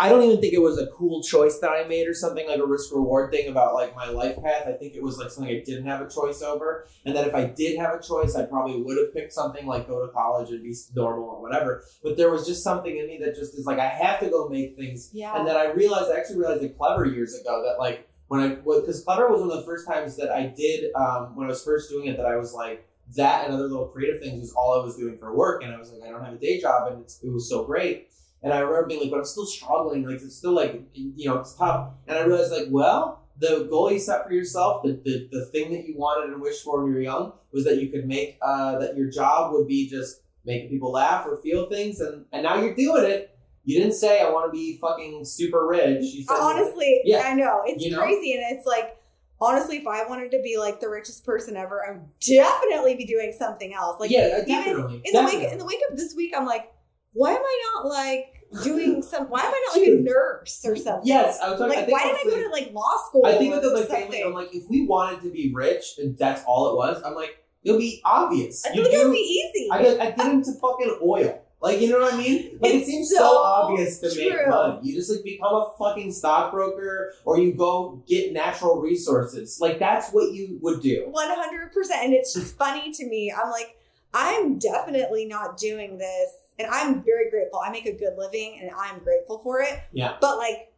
I 0.00 0.08
don't 0.08 0.22
even 0.22 0.40
think 0.40 0.54
it 0.54 0.62
was 0.62 0.78
a 0.78 0.86
cool 0.86 1.22
choice 1.24 1.58
that 1.58 1.70
I 1.70 1.86
made 1.88 2.06
or 2.06 2.14
something 2.14 2.46
like 2.46 2.60
a 2.60 2.66
risk 2.66 2.92
reward 2.92 3.32
thing 3.32 3.48
about 3.48 3.74
like 3.74 3.96
my 3.96 4.08
life 4.08 4.40
path. 4.40 4.68
I 4.68 4.72
think 4.72 4.94
it 4.94 5.02
was 5.02 5.18
like 5.18 5.30
something 5.30 5.52
I 5.52 5.60
didn't 5.64 5.86
have 5.86 6.00
a 6.00 6.08
choice 6.08 6.40
over, 6.40 6.86
and 7.04 7.16
that 7.16 7.26
if 7.26 7.34
I 7.34 7.46
did 7.46 7.78
have 7.78 7.94
a 7.94 8.02
choice, 8.02 8.36
I 8.36 8.44
probably 8.44 8.80
would 8.80 8.96
have 8.96 9.12
picked 9.12 9.32
something 9.32 9.66
like 9.66 9.88
go 9.88 10.06
to 10.06 10.12
college 10.12 10.50
and 10.50 10.62
be 10.62 10.72
normal 10.94 11.28
or 11.28 11.42
whatever. 11.42 11.82
But 12.02 12.16
there 12.16 12.30
was 12.30 12.46
just 12.46 12.62
something 12.62 12.96
in 12.96 13.08
me 13.08 13.18
that 13.24 13.34
just 13.34 13.58
is 13.58 13.66
like 13.66 13.80
I 13.80 13.88
have 13.88 14.20
to 14.20 14.30
go 14.30 14.48
make 14.48 14.76
things, 14.76 15.10
yeah. 15.12 15.36
and 15.36 15.48
then 15.48 15.56
I 15.56 15.72
realized 15.72 16.12
I 16.12 16.18
actually 16.18 16.38
realized 16.38 16.62
it 16.62 16.78
Clevver 16.78 17.12
years 17.12 17.34
ago 17.34 17.64
that 17.66 17.80
like 17.80 18.08
when 18.28 18.40
I 18.40 18.58
was 18.64 18.82
because 18.82 19.04
Clevver 19.04 19.28
was 19.28 19.40
one 19.40 19.50
of 19.50 19.56
the 19.56 19.64
first 19.64 19.88
times 19.88 20.16
that 20.16 20.30
I 20.30 20.46
did 20.46 20.92
um, 20.94 21.34
when 21.34 21.46
I 21.46 21.50
was 21.50 21.64
first 21.64 21.90
doing 21.90 22.06
it 22.06 22.16
that 22.18 22.26
I 22.26 22.36
was 22.36 22.54
like 22.54 22.88
that 23.16 23.46
and 23.46 23.54
other 23.54 23.64
little 23.64 23.88
creative 23.88 24.20
things 24.20 24.40
was 24.40 24.52
all 24.52 24.80
I 24.80 24.84
was 24.84 24.96
doing 24.96 25.18
for 25.18 25.34
work, 25.34 25.64
and 25.64 25.74
I 25.74 25.78
was 25.78 25.90
like 25.90 26.08
I 26.08 26.12
don't 26.12 26.24
have 26.24 26.34
a 26.34 26.38
day 26.38 26.60
job, 26.60 26.92
and 26.92 27.02
it's, 27.02 27.20
it 27.22 27.32
was 27.32 27.48
so 27.48 27.64
great. 27.64 28.10
And 28.42 28.52
I 28.52 28.60
remember 28.60 28.86
being 28.86 29.00
like, 29.00 29.10
but 29.10 29.18
I'm 29.18 29.24
still 29.24 29.46
struggling. 29.46 30.04
Like 30.06 30.20
it's 30.22 30.36
still 30.36 30.52
like 30.54 30.82
you 30.92 31.28
know 31.28 31.38
it's 31.38 31.54
tough. 31.54 31.90
And 32.06 32.16
I 32.18 32.22
realized 32.22 32.52
like, 32.52 32.66
well, 32.70 33.24
the 33.38 33.66
goal 33.68 33.90
you 33.92 33.98
set 33.98 34.24
for 34.26 34.32
yourself, 34.32 34.82
the 34.82 35.00
the, 35.04 35.28
the 35.32 35.46
thing 35.46 35.72
that 35.72 35.86
you 35.86 35.96
wanted 35.96 36.32
and 36.32 36.40
wished 36.40 36.62
for 36.64 36.78
when 36.82 36.88
you 36.92 36.94
were 36.94 37.02
young, 37.02 37.32
was 37.52 37.64
that 37.64 37.78
you 37.80 37.88
could 37.88 38.06
make 38.06 38.38
uh, 38.42 38.78
that 38.78 38.96
your 38.96 39.10
job 39.10 39.52
would 39.52 39.66
be 39.66 39.88
just 39.88 40.22
making 40.44 40.70
people 40.70 40.92
laugh 40.92 41.26
or 41.26 41.36
feel 41.38 41.68
things, 41.68 42.00
and 42.00 42.24
and 42.32 42.44
now 42.44 42.60
you're 42.60 42.74
doing 42.74 43.04
it. 43.04 43.34
You 43.64 43.80
didn't 43.80 43.94
say 43.94 44.22
I 44.22 44.30
want 44.30 44.46
to 44.46 44.56
be 44.56 44.78
fucking 44.80 45.24
super 45.26 45.66
rich. 45.66 46.02
You 46.02 46.24
said 46.24 46.36
honestly, 46.40 47.02
Yeah. 47.04 47.22
I 47.26 47.34
know 47.34 47.62
it's 47.66 47.84
You 47.84 47.90
know? 47.90 47.98
crazy, 47.98 48.32
and 48.32 48.56
it's 48.56 48.66
like 48.66 48.96
honestly, 49.40 49.76
if 49.78 49.86
I 49.86 50.06
wanted 50.08 50.30
to 50.30 50.40
be 50.42 50.56
like 50.56 50.80
the 50.80 50.88
richest 50.88 51.24
person 51.26 51.56
ever, 51.56 51.84
I 51.86 51.92
would 51.92 52.08
definitely 52.18 52.94
be 52.96 53.04
doing 53.04 53.34
something 53.38 53.74
else. 53.74 54.00
Like 54.00 54.10
yeah, 54.10 54.38
even 54.42 54.46
definitely. 54.46 55.02
in 55.04 55.12
the 55.12 55.24
wake 55.24 55.52
in 55.52 55.58
the 55.58 55.64
wake 55.66 55.80
of 55.90 55.96
this 55.98 56.14
week, 56.14 56.32
I'm 56.36 56.46
like, 56.46 56.72
why 57.12 57.30
am 57.32 57.42
I 57.42 57.62
not 57.74 57.86
like 57.86 58.34
doing 58.62 59.02
some? 59.10 59.24
Why 59.26 59.40
am 59.40 59.52
I 59.52 59.64
not 59.68 59.78
like 59.80 59.88
a 59.88 60.00
nurse 60.00 60.64
or 60.64 60.76
something? 60.76 61.02
Yes, 61.06 61.38
I 61.42 61.50
was 61.50 61.58
talking. 61.58 61.72
I 61.72 61.76
Like, 61.80 61.86
think 61.86 61.98
why 61.98 62.04
didn't 62.06 62.20
I 62.20 62.24
go 62.24 62.36
the- 62.36 62.42
to 62.44 62.48
like 62.50 62.72
law 62.72 62.96
school? 63.08 63.26
I 63.26 63.38
think 63.38 63.54
with 63.54 63.64
like 63.72 63.88
family. 63.88 64.22
I'm 64.22 64.32
like, 64.32 64.54
if 64.54 64.64
we 64.68 64.86
wanted 64.86 65.22
to 65.22 65.30
be 65.30 65.52
rich 65.54 65.84
and 65.98 66.16
that's 66.18 66.42
all 66.46 66.70
it 66.72 66.76
was, 66.76 67.02
I'm 67.04 67.14
like, 67.14 67.44
it'll 67.64 67.78
be 67.78 68.00
obvious. 68.04 68.64
I 68.66 68.72
feel 68.72 68.84
like 68.84 68.92
it'll 68.92 69.12
be 69.12 69.18
easy. 69.18 69.68
I 69.70 69.82
get, 69.82 70.00
I 70.00 70.10
get 70.12 70.32
into 70.32 70.52
fucking 70.60 70.98
oil. 71.02 71.42
Like, 71.60 71.80
you 71.80 71.90
know 71.90 71.98
what 71.98 72.14
I 72.14 72.16
mean? 72.16 72.56
Like, 72.60 72.72
it 72.74 72.86
seems 72.86 73.10
so, 73.10 73.16
so 73.16 73.38
obvious 73.38 73.98
to 73.98 74.14
make 74.16 74.48
money. 74.48 74.78
You 74.84 74.94
just 74.94 75.10
like 75.10 75.24
become 75.24 75.52
a 75.56 75.72
fucking 75.76 76.12
stockbroker, 76.12 77.12
or 77.24 77.40
you 77.40 77.52
go 77.52 78.00
get 78.06 78.32
natural 78.32 78.80
resources. 78.80 79.58
Like, 79.60 79.80
that's 79.80 80.10
what 80.12 80.32
you 80.34 80.60
would 80.62 80.80
do. 80.82 81.08
One 81.10 81.28
hundred 81.28 81.72
percent, 81.72 82.04
and 82.04 82.14
it's 82.14 82.32
just 82.32 82.56
funny 82.56 82.92
to 82.92 83.06
me. 83.08 83.32
I'm 83.36 83.50
like, 83.50 83.76
I'm 84.14 84.58
definitely 84.58 85.26
not 85.26 85.58
doing 85.58 85.98
this, 85.98 86.30
and 86.58 86.68
I'm 86.70 87.02
very 87.04 87.30
grateful. 87.30 87.60
I 87.64 87.70
make 87.70 87.86
a 87.86 87.92
good 87.92 88.16
living, 88.16 88.58
and 88.60 88.70
I'm 88.76 88.98
grateful 89.00 89.38
for 89.38 89.60
it. 89.60 89.80
Yeah. 89.92 90.16
But 90.20 90.38
like, 90.38 90.72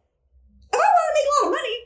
if 0.73 0.75
I 0.75 0.77
want 0.77 0.87
to 1.07 1.13
make 1.15 1.25
a 1.25 1.45
lot 1.45 1.49
of 1.49 1.57
money, 1.57 1.77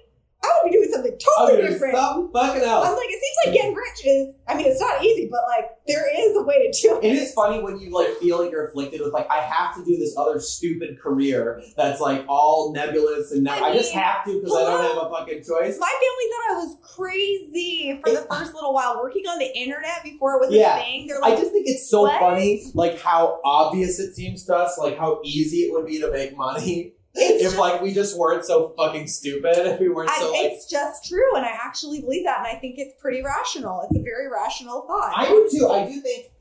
I 0.45 0.59
would 0.63 0.69
be 0.71 0.77
doing 0.77 0.89
something 0.91 1.17
totally 1.37 1.61
different. 1.67 1.95
something 1.97 2.31
fucking 2.33 2.61
I'm 2.63 2.81
like, 2.95 3.09
it 3.09 3.21
seems 3.23 3.37
like 3.45 3.53
getting 3.55 3.73
rich 3.75 4.05
is. 4.05 4.35
I 4.47 4.55
mean, 4.55 4.67
it's 4.67 4.79
not 4.79 5.03
easy, 5.03 5.27
but 5.31 5.41
like, 5.49 5.71
there 5.87 6.05
is 6.15 6.37
a 6.37 6.43
way 6.43 6.69
to 6.71 6.81
do 6.81 6.97
it. 6.99 7.03
It 7.03 7.13
is 7.17 7.33
funny 7.33 7.61
when 7.61 7.79
you 7.79 7.89
like 7.91 8.15
feel 8.17 8.41
like 8.41 8.51
you're 8.51 8.67
afflicted 8.67 9.01
with 9.01 9.13
like 9.13 9.27
I 9.29 9.39
have 9.41 9.75
to 9.75 9.83
do 9.83 9.97
this 9.97 10.15
other 10.17 10.39
stupid 10.39 10.99
career 10.99 11.61
that's 11.75 11.99
like 11.99 12.25
all 12.27 12.71
nebulous 12.73 13.31
and 13.31 13.47
I 13.49 13.57
I, 13.57 13.69
I 13.69 13.73
just 13.73 13.93
have 13.93 14.23
to 14.25 14.39
because 14.39 14.55
I 14.55 14.61
don't 14.63 14.83
have 14.83 15.03
a 15.05 15.09
fucking 15.09 15.39
choice. 15.43 15.77
My 15.79 15.87
family 15.87 16.27
thought 16.31 16.51
I 16.51 16.53
was 16.55 16.77
crazy 16.95 17.99
for 18.03 18.11
the 18.11 18.25
first 18.29 18.53
little 18.53 18.73
while 18.73 18.97
working 19.01 19.23
on 19.27 19.39
the 19.39 19.57
internet 19.57 20.03
before 20.03 20.35
it 20.35 20.39
was 20.47 20.53
Yeah. 20.53 20.77
a 20.77 20.79
thing. 20.81 21.07
They're 21.07 21.19
like, 21.19 21.33
I 21.33 21.35
just 21.37 21.51
think 21.51 21.67
it's 21.67 21.89
so 21.89 22.03
What? 22.03 22.19
funny, 22.19 22.63
like 22.73 22.99
how 22.99 23.39
obvious 23.43 23.99
it 23.99 24.15
seems 24.15 24.43
to 24.45 24.55
us, 24.55 24.77
like 24.77 24.97
how 24.97 25.21
easy 25.23 25.59
it 25.59 25.73
would 25.73 25.85
be 25.85 25.99
to 26.01 26.11
make 26.11 26.35
money 26.37 26.93
it's 27.15 27.53
if 27.53 27.57
like 27.59 27.81
we 27.81 27.93
just 27.93 28.17
weren't 28.17 28.45
so 28.45 28.73
fucking 28.77 29.07
stupid. 29.07 29.55
If 29.57 29.79
we 29.79 29.89
weren't 29.89 30.09
I, 30.09 30.19
so 30.19 30.31
like. 30.31 30.41
it's 30.51 30.69
just 30.69 31.05
true, 31.07 31.35
and 31.35 31.45
I 31.45 31.49
actually 31.51 32.01
believe 32.01 32.25
that, 32.25 32.39
and 32.39 32.47
I 32.47 32.55
think 32.59 32.75
it's 32.77 32.99
pretty 33.01 33.21
rational. 33.23 33.81
It's 33.89 33.97
a 33.99 34.03
very 34.03 34.29
rational 34.29 34.81
thought. 34.87 35.13
I 35.15 35.25
do 35.27 35.49
too. 35.51 35.67
I 35.69 35.85
do 35.85 36.01
think. 36.01 36.31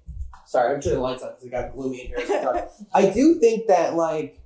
Sorry, 0.47 0.75
I'm 0.75 0.81
turning 0.81 0.99
the 0.99 1.03
lights 1.03 1.23
on 1.23 1.31
because 1.31 1.45
it 1.45 1.51
got 1.51 1.73
gloomy 1.73 2.03
in 2.03 2.07
here. 2.09 2.19
as 2.19 2.29
we 2.29 2.39
talk. 2.41 2.71
I 2.93 3.11
do 3.11 3.35
think 3.35 3.67
that 3.69 3.95
like. 3.95 4.41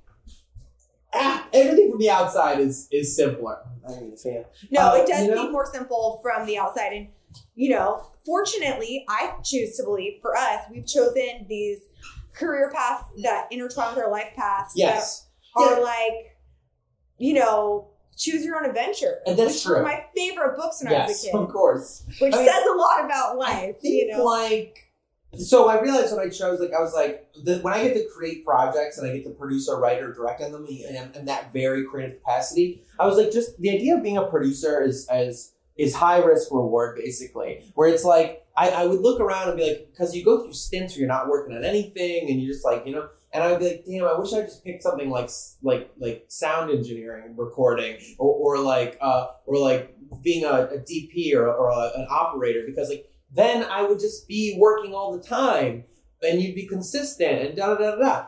Ah, 1.11 1.47
everything 1.53 1.89
from 1.89 1.99
the 1.99 2.09
outside 2.11 2.59
is 2.59 2.87
is 2.91 3.15
simpler. 3.15 3.57
I 3.87 3.93
a 3.93 4.15
fan. 4.15 4.45
no, 4.69 4.91
Uh, 4.91 4.95
it 4.97 5.07
does 5.07 5.25
you 5.25 5.31
know? 5.33 5.43
seem 5.43 5.51
more 5.51 5.65
simple 5.65 6.19
from 6.21 6.45
the 6.45 6.57
outside, 6.59 6.93
and 6.93 7.07
you 7.55 7.69
know, 7.71 8.11
fortunately, 8.25 9.05
I 9.09 9.33
choose 9.43 9.75
to 9.77 9.83
believe 9.83 10.19
for 10.21 10.37
us, 10.37 10.61
we've 10.71 10.85
chosen 10.85 11.47
these 11.49 11.79
career 12.33 12.71
paths 12.73 13.05
that 13.23 13.47
intertwine 13.51 13.95
with 13.95 14.03
our 14.05 14.11
life 14.11 14.33
paths. 14.35 14.73
Yes, 14.75 15.21
that 15.21 15.28
Yeah. 15.57 15.79
like, 15.79 16.37
you 17.17 17.33
know. 17.33 17.87
Choose 18.17 18.43
your 18.43 18.57
own 18.57 18.69
adventure. 18.69 19.19
And 19.25 19.39
that's 19.39 19.63
true. 19.63 19.81
my 19.81 20.03
favorite 20.13 20.57
books 20.57 20.83
when 20.83 20.93
I 20.93 21.05
was 21.05 21.23
a 21.23 21.27
kid, 21.27 21.35
of 21.35 21.47
course. 21.47 22.03
which 22.19 22.33
I 22.33 22.37
mean, 22.37 22.47
says 22.49 22.63
a 22.65 22.75
lot 22.75 23.05
about 23.05 23.37
life. 23.37 23.79
think 23.79 24.09
You 24.09 24.17
know, 24.17 24.25
like 24.25 24.89
so 25.37 25.67
I 25.67 25.79
realized 25.79 26.15
when 26.15 26.25
I 26.25 26.29
chose 26.29 26.59
like 26.59 26.73
I 26.73 26.81
was 26.81 26.93
like 26.93 27.27
the, 27.43 27.59
when 27.59 27.73
I 27.73 27.83
get 27.83 27.93
to 27.93 28.07
create 28.09 28.43
projects 28.43 28.97
and 28.97 29.07
I 29.07 29.15
get 29.15 29.25
to 29.25 29.29
produce 29.29 29.69
or 29.69 29.79
write 29.79 30.01
or 30.01 30.11
direct 30.11 30.41
on 30.41 30.51
them 30.51 30.65
and 30.65 31.15
in 31.15 31.25
that 31.25 31.53
very 31.53 31.85
creative 31.85 32.17
capacity, 32.17 32.83
I 32.99 33.05
was 33.05 33.17
like 33.17 33.31
just 33.31 33.59
the 33.59 33.69
idea 33.69 33.95
of 33.95 34.03
being 34.03 34.17
a 34.17 34.25
producer 34.25 34.81
is 34.81 35.07
as 35.07 35.53
is 35.77 35.95
high 35.95 36.17
risk 36.17 36.51
reward 36.51 36.97
basically 36.97 37.71
where 37.75 37.87
it's 37.87 38.03
like 38.03 38.43
I, 38.57 38.69
I 38.71 38.85
would 38.85 39.01
look 39.01 39.21
around 39.21 39.49
and 39.49 39.57
be 39.57 39.67
like 39.67 39.89
because 39.91 40.15
you 40.15 40.25
go 40.25 40.43
through 40.43 40.53
stints 40.53 40.93
where 40.93 41.01
you're 41.01 41.07
not 41.07 41.29
working 41.29 41.55
on 41.55 41.63
anything 41.63 42.27
and 42.27 42.41
you're 42.41 42.51
just 42.51 42.65
like 42.65 42.83
you 42.85 42.93
know 42.93 43.07
and 43.33 43.43
I 43.43 43.51
would 43.51 43.59
be 43.59 43.67
like 43.67 43.85
damn 43.85 44.05
I 44.05 44.17
wish 44.17 44.33
I 44.33 44.41
just 44.41 44.63
picked 44.63 44.83
something 44.83 45.09
like 45.09 45.29
like 45.61 45.91
like 45.97 46.25
sound 46.27 46.71
engineering 46.71 47.25
and 47.25 47.37
recording 47.37 47.97
or, 48.17 48.57
or 48.57 48.63
like 48.63 48.97
uh 49.01 49.27
or 49.45 49.57
like 49.57 49.95
being 50.23 50.43
a, 50.43 50.47
a 50.47 50.77
DP 50.79 51.35
or, 51.35 51.47
or 51.47 51.69
a, 51.69 51.91
an 51.95 52.07
operator 52.09 52.63
because 52.65 52.89
like 52.89 53.09
then 53.31 53.63
I 53.63 53.83
would 53.83 53.99
just 53.99 54.27
be 54.27 54.55
working 54.57 54.93
all 54.93 55.15
the 55.15 55.23
time 55.23 55.83
and 56.21 56.41
you'd 56.41 56.55
be 56.55 56.67
consistent 56.67 57.41
and 57.41 57.55
da 57.55 57.75
da 57.75 57.91
da 57.91 57.95
da. 57.95 58.25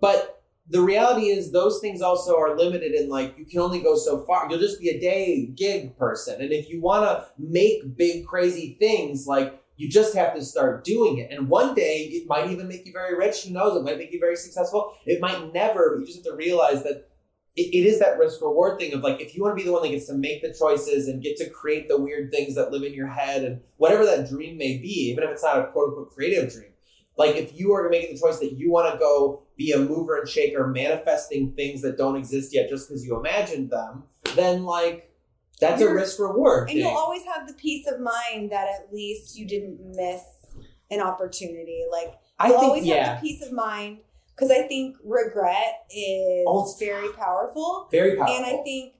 But 0.00 0.42
the 0.68 0.80
reality 0.80 1.26
is, 1.26 1.52
those 1.52 1.80
things 1.80 2.00
also 2.00 2.38
are 2.38 2.56
limited 2.56 2.94
in 2.94 3.08
like 3.08 3.36
you 3.36 3.44
can 3.44 3.60
only 3.60 3.80
go 3.80 3.96
so 3.96 4.24
far. 4.24 4.48
You'll 4.48 4.60
just 4.60 4.80
be 4.80 4.88
a 4.88 5.00
day 5.00 5.46
gig 5.46 5.96
person. 5.98 6.40
And 6.40 6.52
if 6.52 6.70
you 6.70 6.80
want 6.80 7.04
to 7.04 7.26
make 7.38 7.96
big, 7.96 8.26
crazy 8.26 8.76
things, 8.78 9.26
like 9.26 9.62
you 9.76 9.88
just 9.88 10.14
have 10.14 10.34
to 10.34 10.44
start 10.44 10.84
doing 10.84 11.18
it. 11.18 11.30
And 11.30 11.48
one 11.48 11.74
day 11.74 12.08
it 12.12 12.28
might 12.28 12.50
even 12.50 12.68
make 12.68 12.86
you 12.86 12.92
very 12.92 13.16
rich. 13.16 13.44
Who 13.44 13.52
knows? 13.52 13.76
It 13.76 13.84
might 13.84 13.98
make 13.98 14.12
you 14.12 14.20
very 14.20 14.36
successful. 14.36 14.94
It 15.04 15.20
might 15.20 15.52
never, 15.52 15.94
but 15.94 16.00
you 16.00 16.06
just 16.06 16.24
have 16.24 16.32
to 16.32 16.36
realize 16.36 16.82
that 16.84 17.08
it, 17.56 17.74
it 17.74 17.86
is 17.86 17.98
that 18.00 18.18
risk 18.18 18.40
reward 18.40 18.78
thing 18.78 18.92
of 18.94 19.02
like 19.02 19.20
if 19.20 19.34
you 19.34 19.42
want 19.42 19.56
to 19.56 19.62
be 19.62 19.66
the 19.66 19.72
one 19.72 19.82
that 19.82 19.90
gets 19.90 20.06
to 20.06 20.14
make 20.14 20.42
the 20.42 20.54
choices 20.54 21.08
and 21.08 21.22
get 21.22 21.36
to 21.38 21.50
create 21.50 21.88
the 21.88 22.00
weird 22.00 22.30
things 22.32 22.54
that 22.54 22.70
live 22.70 22.82
in 22.82 22.94
your 22.94 23.08
head 23.08 23.44
and 23.44 23.60
whatever 23.76 24.04
that 24.04 24.28
dream 24.28 24.56
may 24.56 24.78
be, 24.78 25.10
even 25.10 25.24
if 25.24 25.30
it's 25.30 25.42
not 25.42 25.58
a 25.58 25.66
quote 25.66 25.88
unquote 25.88 26.10
creative 26.14 26.52
dream. 26.52 26.70
Like 27.16 27.36
if 27.36 27.58
you 27.58 27.72
are 27.72 27.88
making 27.88 28.14
the 28.14 28.20
choice 28.20 28.40
that 28.40 28.54
you 28.54 28.72
want 28.72 28.92
to 28.92 28.98
go 28.98 29.44
be 29.56 29.70
a 29.72 29.78
mover 29.78 30.18
and 30.18 30.28
shaker, 30.28 30.66
manifesting 30.66 31.52
things 31.52 31.82
that 31.82 31.96
don't 31.96 32.16
exist 32.16 32.52
yet 32.52 32.68
just 32.68 32.88
because 32.88 33.04
you 33.04 33.18
imagined 33.18 33.70
them, 33.70 34.04
then 34.34 34.64
like 34.64 35.13
that's 35.60 35.80
a 35.80 35.92
risk 35.92 36.18
reward 36.18 36.68
and 36.68 36.78
you'll 36.78 36.88
always 36.88 37.22
have 37.24 37.46
the 37.46 37.54
peace 37.54 37.86
of 37.86 38.00
mind 38.00 38.50
that 38.50 38.66
at 38.68 38.92
least 38.92 39.36
you 39.38 39.46
didn't 39.46 39.78
miss 39.94 40.22
an 40.90 41.00
opportunity. 41.00 41.84
Like 41.90 42.14
I 42.38 42.48
think 42.48 42.62
always 42.62 42.84
yeah, 42.84 43.14
have 43.14 43.22
the 43.22 43.28
peace 43.28 43.42
of 43.46 43.52
mind 43.52 43.98
because 44.34 44.50
I 44.50 44.62
think 44.66 44.96
regret 45.04 45.84
is 45.94 46.44
Oh, 46.46 46.74
very 46.78 47.08
powerful, 47.12 47.88
very 47.90 48.16
powerful. 48.16 48.34
and 48.36 48.44
I 48.46 48.62
think 48.62 48.94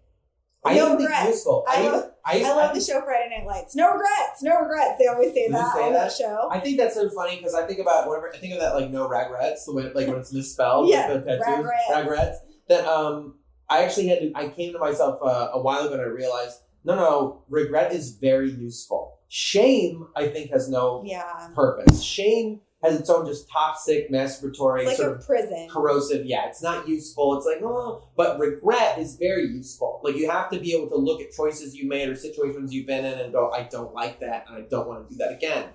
I 0.65 0.77
no 0.77 0.97
regrets. 0.97 1.47
I 1.47 1.63
I, 1.69 1.83
love- 1.91 2.11
I, 2.25 2.39
I 2.43 2.55
love 2.55 2.75
the 2.75 2.81
show 2.81 3.03
Friday 3.03 3.37
Night 3.37 3.47
Lights. 3.47 3.77
No 3.77 3.93
regrets, 3.93 4.43
no 4.43 4.59
regrets. 4.61 4.93
They 4.99 5.07
always 5.09 5.35
say 5.35 5.51
that 5.51 5.75
say 5.75 5.83
on 5.83 5.93
that? 5.93 6.09
that 6.09 6.13
show. 6.17 6.49
I 6.51 6.59
think 6.61 6.79
that's 6.79 6.95
so 6.95 7.11
funny 7.11 7.37
because 7.37 7.55
I 7.55 7.67
think 7.67 7.81
about 7.81 8.09
whenever 8.09 8.33
I 8.33 8.39
think 8.39 8.55
of 8.55 8.61
that 8.61 8.75
like 8.75 8.91
no 8.91 9.07
regrets, 9.07 9.67
the 9.67 9.75
way 9.75 9.93
like 9.93 10.07
when 10.07 10.17
it's 10.17 10.33
misspelled, 10.33 10.89
Yeah, 10.89 11.09
like 11.09 11.25
the 11.25 11.37
tattoos, 11.37 11.57
regrets. 11.59 11.97
regrets. 11.99 12.39
That 12.69 12.87
um, 12.87 13.35
I 13.69 13.83
actually 13.83 14.09
had 14.09 14.21
to. 14.21 14.33
I 14.35 14.49
came 14.49 14.73
to 14.73 14.79
myself 14.79 15.21
uh, 15.23 15.51
a 15.53 15.61
while 15.61 15.87
ago 15.87 15.95
and 15.95 16.03
I 16.03 16.07
realized 16.07 16.61
no, 16.85 16.97
no, 16.97 17.43
regret 17.49 17.93
is 17.93 18.13
very 18.13 18.51
useful. 18.51 19.19
Shame, 19.29 20.07
I 20.15 20.29
think, 20.29 20.51
has 20.51 20.69
no 20.69 21.03
yeah, 21.05 21.49
purpose. 21.55 22.03
Shame 22.03 22.61
has 22.83 23.01
its 23.01 23.09
own 23.09 23.27
just 23.27 23.49
toxic, 23.49 24.11
masturbatory, 24.13 24.85
like 24.85 24.97
sort 24.97 25.13
a 25.13 25.15
of 25.15 25.27
prison. 25.27 25.69
corrosive. 25.71 26.27
Yeah, 26.27 26.47
it's 26.47 26.63
not 26.63 26.87
useful. 26.87 27.37
It's 27.37 27.47
like, 27.47 27.63
oh, 27.63 28.07
but 28.17 28.39
regret 28.39 28.99
is 28.99 29.17
very 29.17 29.47
useful. 29.47 30.01
Like 30.05 30.17
you 30.17 30.31
have 30.31 30.51
to 30.51 30.61
be 30.61 30.75
able 30.75 30.91
to 30.91 30.97
look 30.97 31.23
at 31.23 31.33
choices 31.33 31.75
you 31.75 31.89
made 31.89 32.09
or 32.09 32.15
situations 32.15 32.75
you've 32.75 32.87
been 32.87 33.07
in 33.07 33.19
and 33.19 33.33
go, 33.33 33.51
I 33.51 33.63
don't 33.63 33.95
like 33.95 34.21
that 34.21 34.45
and 34.49 34.63
I 34.63 34.69
don't 34.69 34.87
want 34.87 35.09
to 35.09 35.15
do 35.15 35.19
that 35.19 35.33
again. 35.33 35.71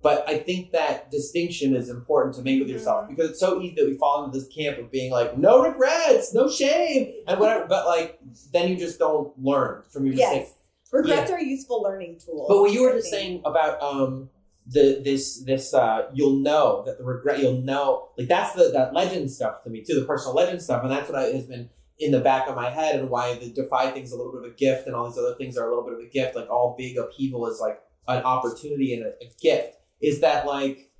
But 0.00 0.28
I 0.28 0.38
think 0.38 0.72
that 0.72 1.10
distinction 1.10 1.74
is 1.74 1.88
important 1.88 2.36
to 2.36 2.42
make 2.42 2.60
with 2.60 2.68
yourself 2.68 3.04
Mhm. 3.06 3.08
because 3.10 3.30
it's 3.30 3.40
so 3.40 3.60
easy 3.60 3.74
that 3.76 3.86
we 3.86 3.94
fall 3.96 4.24
into 4.24 4.38
this 4.38 4.48
camp 4.48 4.78
of 4.78 4.90
being 4.92 5.10
like, 5.10 5.36
no 5.36 5.62
regrets, 5.62 6.32
no 6.32 6.48
shame, 6.48 7.12
and 7.26 7.40
whatever. 7.40 7.66
But 7.66 7.86
like, 7.86 8.18
then 8.52 8.68
you 8.68 8.76
just 8.76 8.98
don't 8.98 9.32
learn 9.42 9.82
from 9.88 10.06
your 10.06 10.14
mistakes. 10.14 10.50
Yes, 10.50 10.92
regrets 10.92 11.30
are 11.32 11.40
useful 11.40 11.82
learning 11.82 12.20
tools. 12.24 12.46
But 12.48 12.60
what 12.60 12.72
you 12.72 12.82
were 12.82 12.92
just 12.92 13.10
saying 13.10 13.42
about 13.44 13.82
um 13.82 14.30
the 14.70 15.00
this 15.02 15.42
this 15.44 15.72
uh 15.72 16.10
you'll 16.12 16.40
know 16.40 16.82
that 16.84 16.98
the 16.98 17.04
regret 17.04 17.40
you'll 17.40 17.62
know 17.62 18.10
like 18.18 18.28
that's 18.28 18.52
the 18.54 18.68
that 18.68 18.92
legend 18.92 19.30
stuff 19.30 19.62
to 19.64 19.70
me 19.70 19.82
too 19.82 19.98
the 19.98 20.04
personal 20.04 20.34
legend 20.34 20.60
stuff 20.60 20.82
and 20.82 20.92
that's 20.92 21.08
what 21.08 21.18
I, 21.18 21.22
has 21.28 21.46
been 21.46 21.70
in 21.98 22.12
the 22.12 22.20
back 22.20 22.46
of 22.48 22.54
my 22.54 22.68
head 22.68 22.96
and 23.00 23.08
why 23.08 23.32
the 23.34 23.50
defy 23.50 23.90
thing's 23.92 24.12
a 24.12 24.16
little 24.16 24.30
bit 24.30 24.44
of 24.44 24.52
a 24.52 24.54
gift 24.54 24.86
and 24.86 24.94
all 24.94 25.08
these 25.08 25.16
other 25.16 25.34
things 25.36 25.56
are 25.56 25.64
a 25.66 25.68
little 25.70 25.84
bit 25.84 25.94
of 25.94 26.00
a 26.00 26.08
gift 26.10 26.36
like 26.36 26.50
all 26.50 26.74
big 26.76 26.98
upheaval 26.98 27.46
is 27.46 27.60
like 27.60 27.80
an 28.08 28.22
opportunity 28.24 28.92
and 28.92 29.04
a, 29.06 29.08
a 29.24 29.30
gift 29.40 29.77
is 30.00 30.20
that 30.20 30.46
like 30.46 30.90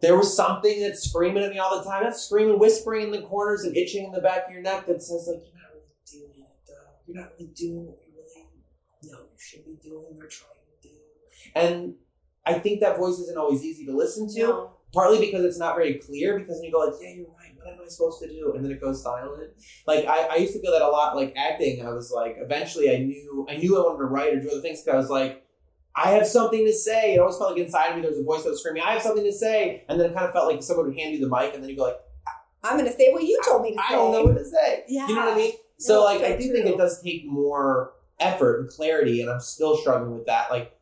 there 0.00 0.16
was 0.16 0.34
something 0.34 0.80
that's 0.80 1.08
screaming 1.08 1.42
at 1.42 1.50
me 1.50 1.58
all 1.58 1.78
the 1.78 1.84
time. 1.88 2.04
That's 2.04 2.22
screaming 2.22 2.58
whispering 2.58 3.06
in 3.06 3.10
the 3.10 3.22
corners 3.22 3.64
and 3.64 3.76
itching 3.76 4.04
in 4.04 4.12
the 4.12 4.20
back 4.20 4.46
of 4.46 4.52
your 4.52 4.62
neck 4.62 4.86
that 4.86 5.02
says 5.02 5.28
like 5.28 5.42
you're 5.44 5.54
not 5.60 5.72
really 5.74 5.86
doing 6.06 6.38
it 6.38 6.48
though. 6.66 6.74
You're 7.06 7.20
not 7.22 7.32
really 7.38 7.52
doing 7.54 7.86
what 7.86 7.98
you 8.06 8.12
really 8.14 9.10
know 9.10 9.18
you 9.18 9.38
should 9.38 9.64
be 9.64 9.76
doing 9.82 10.16
or 10.18 10.26
trying 10.28 10.50
to 10.82 10.88
do. 10.88 10.94
And 11.54 11.94
I 12.46 12.54
think 12.60 12.80
that 12.80 12.96
voice 12.96 13.18
isn't 13.18 13.36
always 13.36 13.64
easy 13.64 13.84
to 13.86 13.96
listen 13.96 14.28
to 14.34 14.40
No. 14.40 14.70
partly 14.94 15.18
because 15.18 15.44
it's 15.44 15.58
not 15.58 15.74
very 15.76 15.94
clear 15.94 16.38
because 16.38 16.56
then 16.58 16.64
you 16.64 16.72
go 16.72 16.78
like 16.78 16.94
yeah 17.00 17.14
you're 17.14 17.26
right. 17.26 17.34
What 17.56 17.74
am 17.74 17.80
i 17.84 17.88
supposed 17.88 18.20
to 18.22 18.28
do? 18.28 18.52
And 18.54 18.64
then 18.64 18.70
it 18.70 18.80
goes 18.80 19.02
silent. 19.02 19.50
Like 19.86 20.06
I, 20.06 20.28
I 20.30 20.36
used 20.36 20.52
to 20.54 20.60
feel 20.60 20.70
that 20.72 20.80
a 20.80 20.86
lot 20.88 21.16
like 21.16 21.34
acting 21.36 21.84
i 21.84 21.90
was 21.90 22.12
like 22.14 22.36
eventually 22.38 22.94
i 22.94 22.98
knew 22.98 23.46
i 23.50 23.56
knew 23.56 23.76
i 23.76 23.80
wanted 23.80 23.98
to 23.98 24.04
write 24.04 24.32
or 24.32 24.40
do 24.40 24.48
other 24.50 24.60
things 24.60 24.80
because 24.80 24.94
i 24.94 24.96
was 24.96 25.10
like 25.10 25.44
i 25.98 26.10
have 26.10 26.26
something 26.26 26.64
to 26.64 26.72
say 26.72 27.14
it 27.14 27.18
always 27.18 27.36
felt 27.36 27.50
like 27.52 27.60
inside 27.64 27.88
of 27.90 27.96
me 27.96 28.02
there 28.02 28.10
was 28.10 28.20
a 28.20 28.24
voice 28.24 28.42
that 28.44 28.50
was 28.50 28.60
screaming 28.60 28.82
i 28.82 28.92
have 28.92 29.02
something 29.02 29.24
to 29.24 29.32
say 29.32 29.84
and 29.88 30.00
then 30.00 30.10
it 30.10 30.14
kind 30.14 30.26
of 30.26 30.32
felt 30.32 30.50
like 30.50 30.62
someone 30.62 30.86
would 30.86 30.98
hand 30.98 31.12
you 31.14 31.20
the 31.20 31.28
mic 31.28 31.52
and 31.54 31.62
then 31.62 31.68
you'd 31.70 31.76
go 31.78 31.84
like 31.84 32.00
I'm 32.62 32.76
gonna 32.76 32.92
say 32.92 33.12
what 33.12 33.22
you 33.22 33.40
told 33.44 33.62
me 33.62 33.72
to 33.72 33.80
I 33.80 33.88
say. 33.88 33.94
don't 33.94 34.12
know 34.12 34.24
what 34.24 34.36
to 34.36 34.44
say. 34.44 34.84
Yeah. 34.88 35.06
You 35.08 35.14
know 35.14 35.26
what 35.26 35.34
I 35.34 35.36
mean? 35.36 35.52
So 35.78 35.94
No, 36.00 36.04
like 36.04 36.22
I 36.22 36.36
do 36.36 36.52
think 36.52 36.66
it 36.66 36.76
does 36.76 37.00
take 37.00 37.24
more 37.24 37.92
effort 38.18 38.60
and 38.60 38.68
clarity, 38.68 39.20
and 39.20 39.30
I'm 39.30 39.40
still 39.40 39.76
struggling 39.76 40.14
with 40.16 40.26
that. 40.26 40.50
Like 40.50 40.76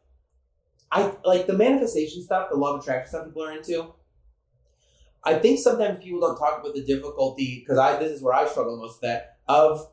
I 0.90 1.12
like 1.24 1.46
the 1.46 1.52
manifestation 1.52 2.22
stuff, 2.22 2.48
the 2.50 2.56
law 2.56 2.74
of 2.74 2.80
attraction 2.80 3.10
stuff 3.10 3.26
people 3.26 3.44
are 3.44 3.52
into. 3.52 3.92
I 5.22 5.38
think 5.38 5.58
sometimes 5.58 6.02
people 6.02 6.20
don't 6.20 6.38
talk 6.38 6.60
about 6.60 6.74
the 6.74 6.82
difficulty 6.82 7.60
because 7.60 7.78
I 7.78 7.98
this 7.98 8.12
is 8.12 8.22
where 8.22 8.32
I 8.32 8.46
struggle 8.46 8.78
most 8.78 9.02
that 9.02 9.36
of 9.46 9.90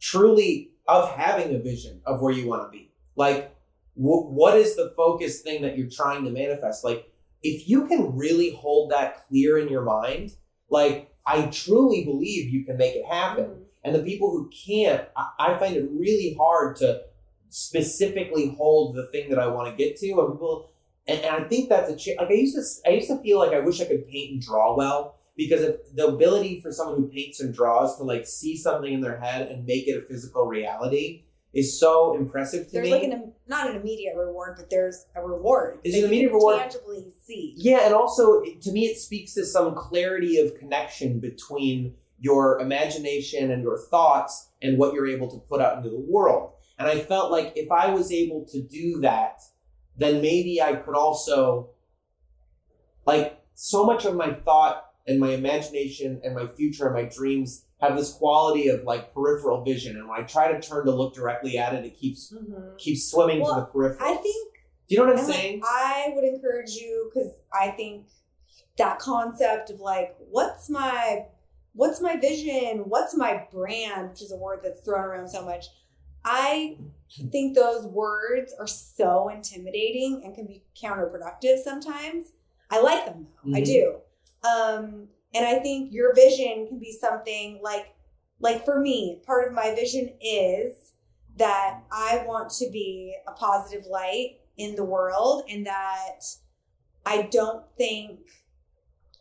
truly 0.00 0.72
of 0.86 1.10
having 1.12 1.54
a 1.54 1.58
vision 1.58 2.02
of 2.04 2.20
where 2.20 2.32
you 2.32 2.46
want 2.46 2.62
to 2.62 2.68
be. 2.70 2.92
Like, 3.16 3.55
wh- 3.96 4.30
what 4.30 4.56
is 4.56 4.76
the 4.76 4.92
focus 4.96 5.42
thing 5.42 5.62
that 5.62 5.76
you're 5.76 5.90
trying 5.90 6.24
to 6.24 6.30
manifest? 6.30 6.84
Like, 6.84 7.10
if 7.42 7.68
you 7.68 7.86
can 7.86 8.16
really 8.16 8.50
hold 8.54 8.90
that 8.90 9.26
clear 9.28 9.58
in 9.58 9.68
your 9.68 9.82
mind, 9.82 10.32
like 10.70 11.10
I 11.26 11.46
truly 11.46 12.04
believe 12.04 12.50
you 12.50 12.64
can 12.64 12.76
make 12.76 12.94
it 12.94 13.04
happen. 13.06 13.44
Mhm. 13.44 13.62
And 13.84 13.94
the 13.94 14.02
people 14.02 14.30
who 14.30 14.50
can't, 14.66 15.06
I, 15.16 15.28
I 15.38 15.58
find 15.58 15.76
it 15.76 15.88
really 15.92 16.34
hard 16.38 16.76
to 16.76 17.02
specifically 17.48 18.54
hold 18.56 18.94
the 18.96 19.06
thing 19.06 19.30
that 19.30 19.38
I 19.38 19.46
want 19.48 19.70
to 19.70 19.76
get 19.76 19.96
to. 19.98 20.08
And 20.20 20.32
people, 20.32 20.70
and, 21.06 21.20
and 21.20 21.44
I 21.44 21.48
think 21.48 21.68
that's 21.68 21.90
a 21.90 21.96
cha- 21.96 22.20
like 22.20 22.30
I 22.30 22.34
used 22.34 22.56
to. 22.56 22.88
I 22.90 22.94
used 22.94 23.08
to 23.08 23.18
feel 23.18 23.38
like 23.38 23.52
I 23.52 23.60
wish 23.60 23.80
I 23.80 23.84
could 23.86 24.06
paint 24.08 24.32
and 24.32 24.40
draw 24.42 24.76
well 24.76 25.16
because 25.36 25.62
if 25.62 25.76
the 25.94 26.06
ability 26.06 26.60
for 26.60 26.72
someone 26.72 26.96
who 26.96 27.08
paints 27.08 27.40
and 27.40 27.54
draws 27.54 27.96
to 27.98 28.02
like 28.04 28.26
see 28.26 28.56
something 28.56 28.92
in 28.92 29.00
their 29.00 29.18
head 29.18 29.48
and 29.48 29.64
make 29.66 29.86
it 29.86 30.02
a 30.02 30.06
physical 30.06 30.46
reality 30.46 31.22
is 31.56 31.80
so 31.80 32.14
impressive 32.14 32.66
to 32.66 32.72
There's 32.74 32.84
me. 32.84 32.92
like 32.92 33.02
an 33.04 33.32
not 33.48 33.70
an 33.70 33.76
immediate 33.76 34.14
reward, 34.14 34.56
but 34.58 34.68
there's 34.68 35.06
a 35.16 35.22
reward. 35.22 35.78
Is 35.84 35.94
an 35.94 36.00
you 36.00 36.06
immediate 36.06 36.28
can 36.28 36.36
reward? 36.36 36.58
Tangibly 36.60 37.06
see. 37.22 37.54
Yeah, 37.56 37.86
and 37.86 37.94
also 37.94 38.42
it- 38.42 38.60
to 38.62 38.72
me, 38.72 38.86
it 38.86 38.98
speaks 38.98 39.32
to 39.34 39.44
some 39.44 39.74
clarity 39.74 40.38
of 40.38 40.54
connection 40.56 41.18
between 41.18 41.94
your 42.18 42.60
imagination 42.60 43.50
and 43.50 43.62
your 43.62 43.78
thoughts 43.78 44.50
and 44.62 44.78
what 44.78 44.92
you're 44.94 45.06
able 45.08 45.28
to 45.30 45.38
put 45.38 45.60
out 45.60 45.76
into 45.78 45.90
the 45.90 45.98
world. 46.00 46.52
And 46.78 46.88
I 46.88 46.98
felt 47.00 47.30
like 47.30 47.52
if 47.56 47.70
I 47.70 47.90
was 47.92 48.12
able 48.12 48.44
to 48.52 48.60
do 48.62 49.00
that, 49.00 49.40
then 49.96 50.20
maybe 50.20 50.60
I 50.60 50.76
could 50.76 50.94
also, 50.94 51.70
like, 53.06 53.38
so 53.54 53.84
much 53.84 54.04
of 54.04 54.14
my 54.14 54.32
thought 54.32 54.90
and 55.06 55.18
my 55.20 55.30
imagination 55.30 56.20
and 56.22 56.34
my 56.34 56.46
future 56.46 56.86
and 56.86 56.94
my 56.94 57.04
dreams 57.04 57.65
have 57.80 57.96
this 57.96 58.12
quality 58.14 58.68
of 58.68 58.84
like 58.84 59.12
peripheral 59.12 59.62
vision. 59.62 59.96
And 59.96 60.08
when 60.08 60.18
I 60.18 60.22
try 60.24 60.50
to 60.52 60.60
turn 60.60 60.86
to 60.86 60.92
look 60.92 61.14
directly 61.14 61.58
at 61.58 61.74
it, 61.74 61.84
it 61.84 61.96
keeps 61.96 62.32
Mhm. 62.32 62.78
keeps 62.78 63.10
swimming 63.10 63.42
Well, 63.42 63.54
to 63.54 63.60
the 63.60 63.66
peripheral. 63.66 64.08
I 64.10 64.16
think 64.16 64.52
Do 64.88 64.94
you 64.94 65.00
know 65.00 65.06
what 65.06 65.14
I'm 65.14 65.18
And, 65.18 65.28
like, 65.28 65.36
saying? 65.36 65.60
I 65.64 66.12
would 66.14 66.22
encourage 66.24 66.70
you 66.74 67.10
because 67.12 67.32
I 67.52 67.70
think 67.72 68.06
that 68.78 69.00
concept 69.00 69.68
of 69.70 69.80
like, 69.80 70.16
what's 70.30 70.70
my 70.70 71.26
what's 71.74 72.00
my 72.00 72.16
vision? 72.16 72.84
What's 72.88 73.14
my 73.14 73.46
brand, 73.52 74.10
which 74.10 74.22
is 74.22 74.30
a 74.32 74.36
word 74.36 74.60
that's 74.62 74.80
thrown 74.80 75.04
around 75.04 75.28
so 75.28 75.42
much. 75.44 75.66
I 76.24 76.78
think 77.30 77.54
those 77.56 77.84
words 77.84 78.54
are 78.58 78.66
so 78.66 79.28
intimidating 79.28 80.22
and 80.24 80.34
can 80.34 80.46
be 80.46 80.62
counterproductive 80.80 81.58
sometimes. 81.62 82.32
I 82.70 82.80
like 82.80 83.04
them 83.04 83.28
though. 83.44 83.56
I 83.56 83.60
Mhm. 83.60 83.64
do. 83.64 83.96
Um, 84.48 85.08
and 85.36 85.46
I 85.46 85.58
think 85.58 85.92
your 85.92 86.14
vision 86.14 86.66
can 86.66 86.78
be 86.78 86.92
something 86.92 87.60
like 87.62 87.92
like 88.40 88.64
for 88.64 88.78
me, 88.80 89.22
part 89.26 89.46
of 89.48 89.54
my 89.54 89.74
vision 89.74 90.10
is 90.20 90.94
that 91.36 91.80
I 91.90 92.24
want 92.26 92.50
to 92.58 92.70
be 92.70 93.14
a 93.26 93.32
positive 93.32 93.86
light 93.86 94.40
in 94.56 94.74
the 94.74 94.84
world 94.84 95.44
and 95.50 95.66
that 95.66 96.20
I 97.04 97.22
don't 97.30 97.64
think 97.78 98.20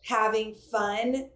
having 0.03 0.55
fun 0.55 1.29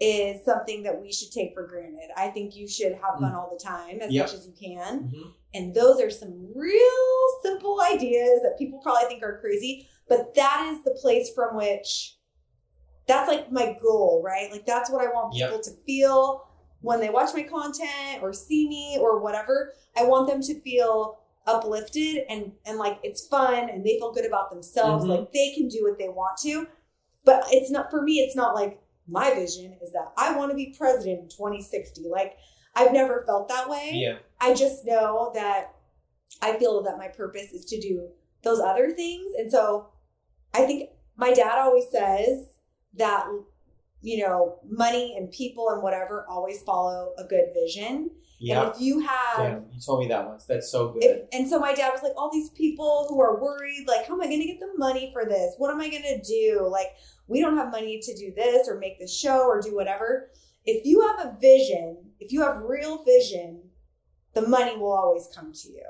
is 0.00 0.44
something 0.44 0.82
that 0.82 1.00
we 1.00 1.10
should 1.12 1.32
take 1.32 1.54
for 1.54 1.66
granted. 1.66 2.10
I 2.16 2.28
think 2.28 2.54
you 2.54 2.68
should 2.68 2.92
have 2.92 3.18
fun 3.18 3.34
all 3.34 3.50
the 3.50 3.62
time 3.62 4.00
as 4.00 4.12
Yep. 4.12 4.26
much 4.26 4.34
as 4.34 4.46
you 4.46 4.52
can. 4.52 5.10
Mhm. 5.10 5.34
And 5.54 5.74
those 5.74 6.00
are 6.00 6.10
some 6.10 6.52
real 6.54 7.40
simple 7.42 7.80
ideas 7.80 8.42
that 8.42 8.58
people 8.58 8.78
probably 8.80 9.08
think 9.08 9.22
are 9.22 9.38
crazy, 9.40 9.88
but 10.08 10.34
that 10.34 10.70
is 10.72 10.84
the 10.84 10.90
place 11.00 11.32
from 11.32 11.56
which 11.56 12.15
that's 13.06 13.28
like 13.30 13.50
my 13.52 13.76
goal, 13.82 14.22
right? 14.24 14.50
Like 14.50 14.66
that's 14.66 14.90
what 14.90 15.04
I 15.04 15.08
want 15.08 15.34
Yep. 15.34 15.48
people 15.50 15.62
to 15.64 15.70
feel 15.86 16.48
when 16.80 17.00
they 17.00 17.08
watch 17.10 17.34
my 17.34 17.42
content 17.42 18.22
or 18.22 18.32
see 18.32 18.68
me 18.68 18.98
or 19.00 19.20
whatever. 19.20 19.72
I 19.96 20.04
want 20.04 20.28
them 20.28 20.42
to 20.42 20.60
feel 20.60 21.20
uplifted 21.46 22.24
and 22.28 22.52
and 22.64 22.78
like 22.78 22.98
it's 23.04 23.26
fun 23.28 23.70
and 23.70 23.84
they 23.84 23.98
feel 23.98 24.12
good 24.12 24.26
about 24.26 24.50
themselves, 24.50 25.04
Mhm. 25.04 25.08
like 25.08 25.32
they 25.32 25.52
can 25.54 25.68
do 25.68 25.84
what 25.84 25.98
they 25.98 26.08
want 26.08 26.36
to. 26.38 26.66
But 27.24 27.44
it's 27.52 27.70
not 27.70 27.90
for 27.90 28.02
me, 28.02 28.14
it's 28.14 28.36
not 28.36 28.54
like 28.54 28.80
my 29.08 29.32
vision 29.32 29.78
is 29.80 29.92
that 29.92 30.12
I 30.16 30.36
want 30.36 30.50
to 30.50 30.56
be 30.56 30.74
president 30.76 31.20
in 31.20 31.28
2060. 31.28 32.08
Like 32.08 32.36
I've 32.74 32.92
never 32.92 33.24
felt 33.26 33.48
that 33.48 33.68
way. 33.68 33.92
Yeah. 33.94 34.18
I 34.40 34.52
just 34.54 34.84
know 34.84 35.30
that 35.34 35.74
I 36.42 36.58
feel 36.58 36.82
that 36.82 36.98
my 36.98 37.08
purpose 37.08 37.52
is 37.52 37.64
to 37.66 37.80
do 37.80 38.10
those 38.42 38.60
other 38.60 38.90
things. 38.90 39.32
And 39.38 39.50
so 39.50 39.86
I 40.52 40.66
think 40.66 40.90
my 41.16 41.32
dad 41.32 41.58
always 41.58 41.88
says 41.90 42.55
that, 42.98 43.26
you 44.02 44.26
know, 44.26 44.58
money 44.68 45.14
and 45.16 45.30
people 45.30 45.68
and 45.70 45.82
whatever 45.82 46.26
always 46.28 46.62
follow 46.62 47.12
a 47.18 47.24
good 47.24 47.46
vision. 47.54 48.10
Yeah. 48.38 48.62
And 48.62 48.74
if 48.74 48.80
you 48.80 49.00
have, 49.00 49.38
Damn, 49.38 49.64
you 49.72 49.80
told 49.80 50.00
me 50.00 50.08
that 50.08 50.26
once. 50.26 50.44
That's 50.44 50.70
so 50.70 50.92
good. 50.92 51.02
if, 51.02 51.22
and 51.32 51.48
so 51.48 51.58
my 51.58 51.74
dad 51.74 51.90
was 51.90 52.02
like, 52.02 52.12
all 52.16 52.30
these 52.30 52.50
people 52.50 53.06
who 53.08 53.20
are 53.20 53.40
worried, 53.40 53.86
like, 53.86 54.06
how 54.06 54.14
am 54.14 54.20
I 54.20 54.26
going 54.26 54.40
to 54.40 54.46
get 54.46 54.60
the 54.60 54.72
money 54.76 55.10
for 55.12 55.24
this? 55.24 55.54
What 55.56 55.70
am 55.70 55.80
I 55.80 55.88
going 55.88 56.02
to 56.02 56.20
do? 56.22 56.68
Like, 56.70 56.88
we 57.28 57.40
don't 57.40 57.56
have 57.56 57.70
money 57.70 58.00
to 58.00 58.16
do 58.16 58.32
this 58.36 58.68
or 58.68 58.78
make 58.78 58.98
this 58.98 59.16
show 59.16 59.46
or 59.46 59.60
do 59.60 59.74
whatever. 59.74 60.30
If 60.64 60.84
you 60.84 61.00
have 61.06 61.26
a 61.26 61.36
vision, 61.40 62.10
if 62.20 62.30
you 62.32 62.42
have 62.42 62.62
real 62.62 63.04
vision, 63.04 63.62
the 64.34 64.46
money 64.46 64.76
will 64.76 64.92
always 64.92 65.28
come 65.34 65.52
to 65.52 65.68
you. 65.68 65.84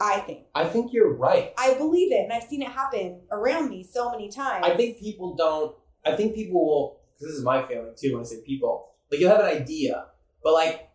I 0.00 0.20
think. 0.20 0.44
I 0.54 0.66
think 0.66 0.92
you're 0.92 1.14
right. 1.14 1.52
I 1.56 1.74
believe 1.74 2.12
it, 2.12 2.20
and 2.20 2.32
I've 2.32 2.42
seen 2.42 2.62
it 2.62 2.68
happen 2.68 3.22
around 3.30 3.70
me 3.70 3.82
so 3.82 4.10
many 4.10 4.30
times. 4.30 4.64
I 4.66 4.76
think 4.76 4.98
people 5.00 5.34
don't. 5.34 5.74
I 6.06 6.16
think 6.16 6.34
people 6.34 6.64
will. 6.64 7.00
Cause 7.18 7.28
this 7.28 7.36
is 7.38 7.44
my 7.44 7.66
feeling 7.66 7.94
too. 7.96 8.12
When 8.12 8.20
I 8.20 8.24
say 8.24 8.42
people, 8.44 8.92
like 9.10 9.20
you'll 9.20 9.30
have 9.30 9.40
an 9.40 9.46
idea, 9.46 10.06
but 10.42 10.52
like 10.52 10.90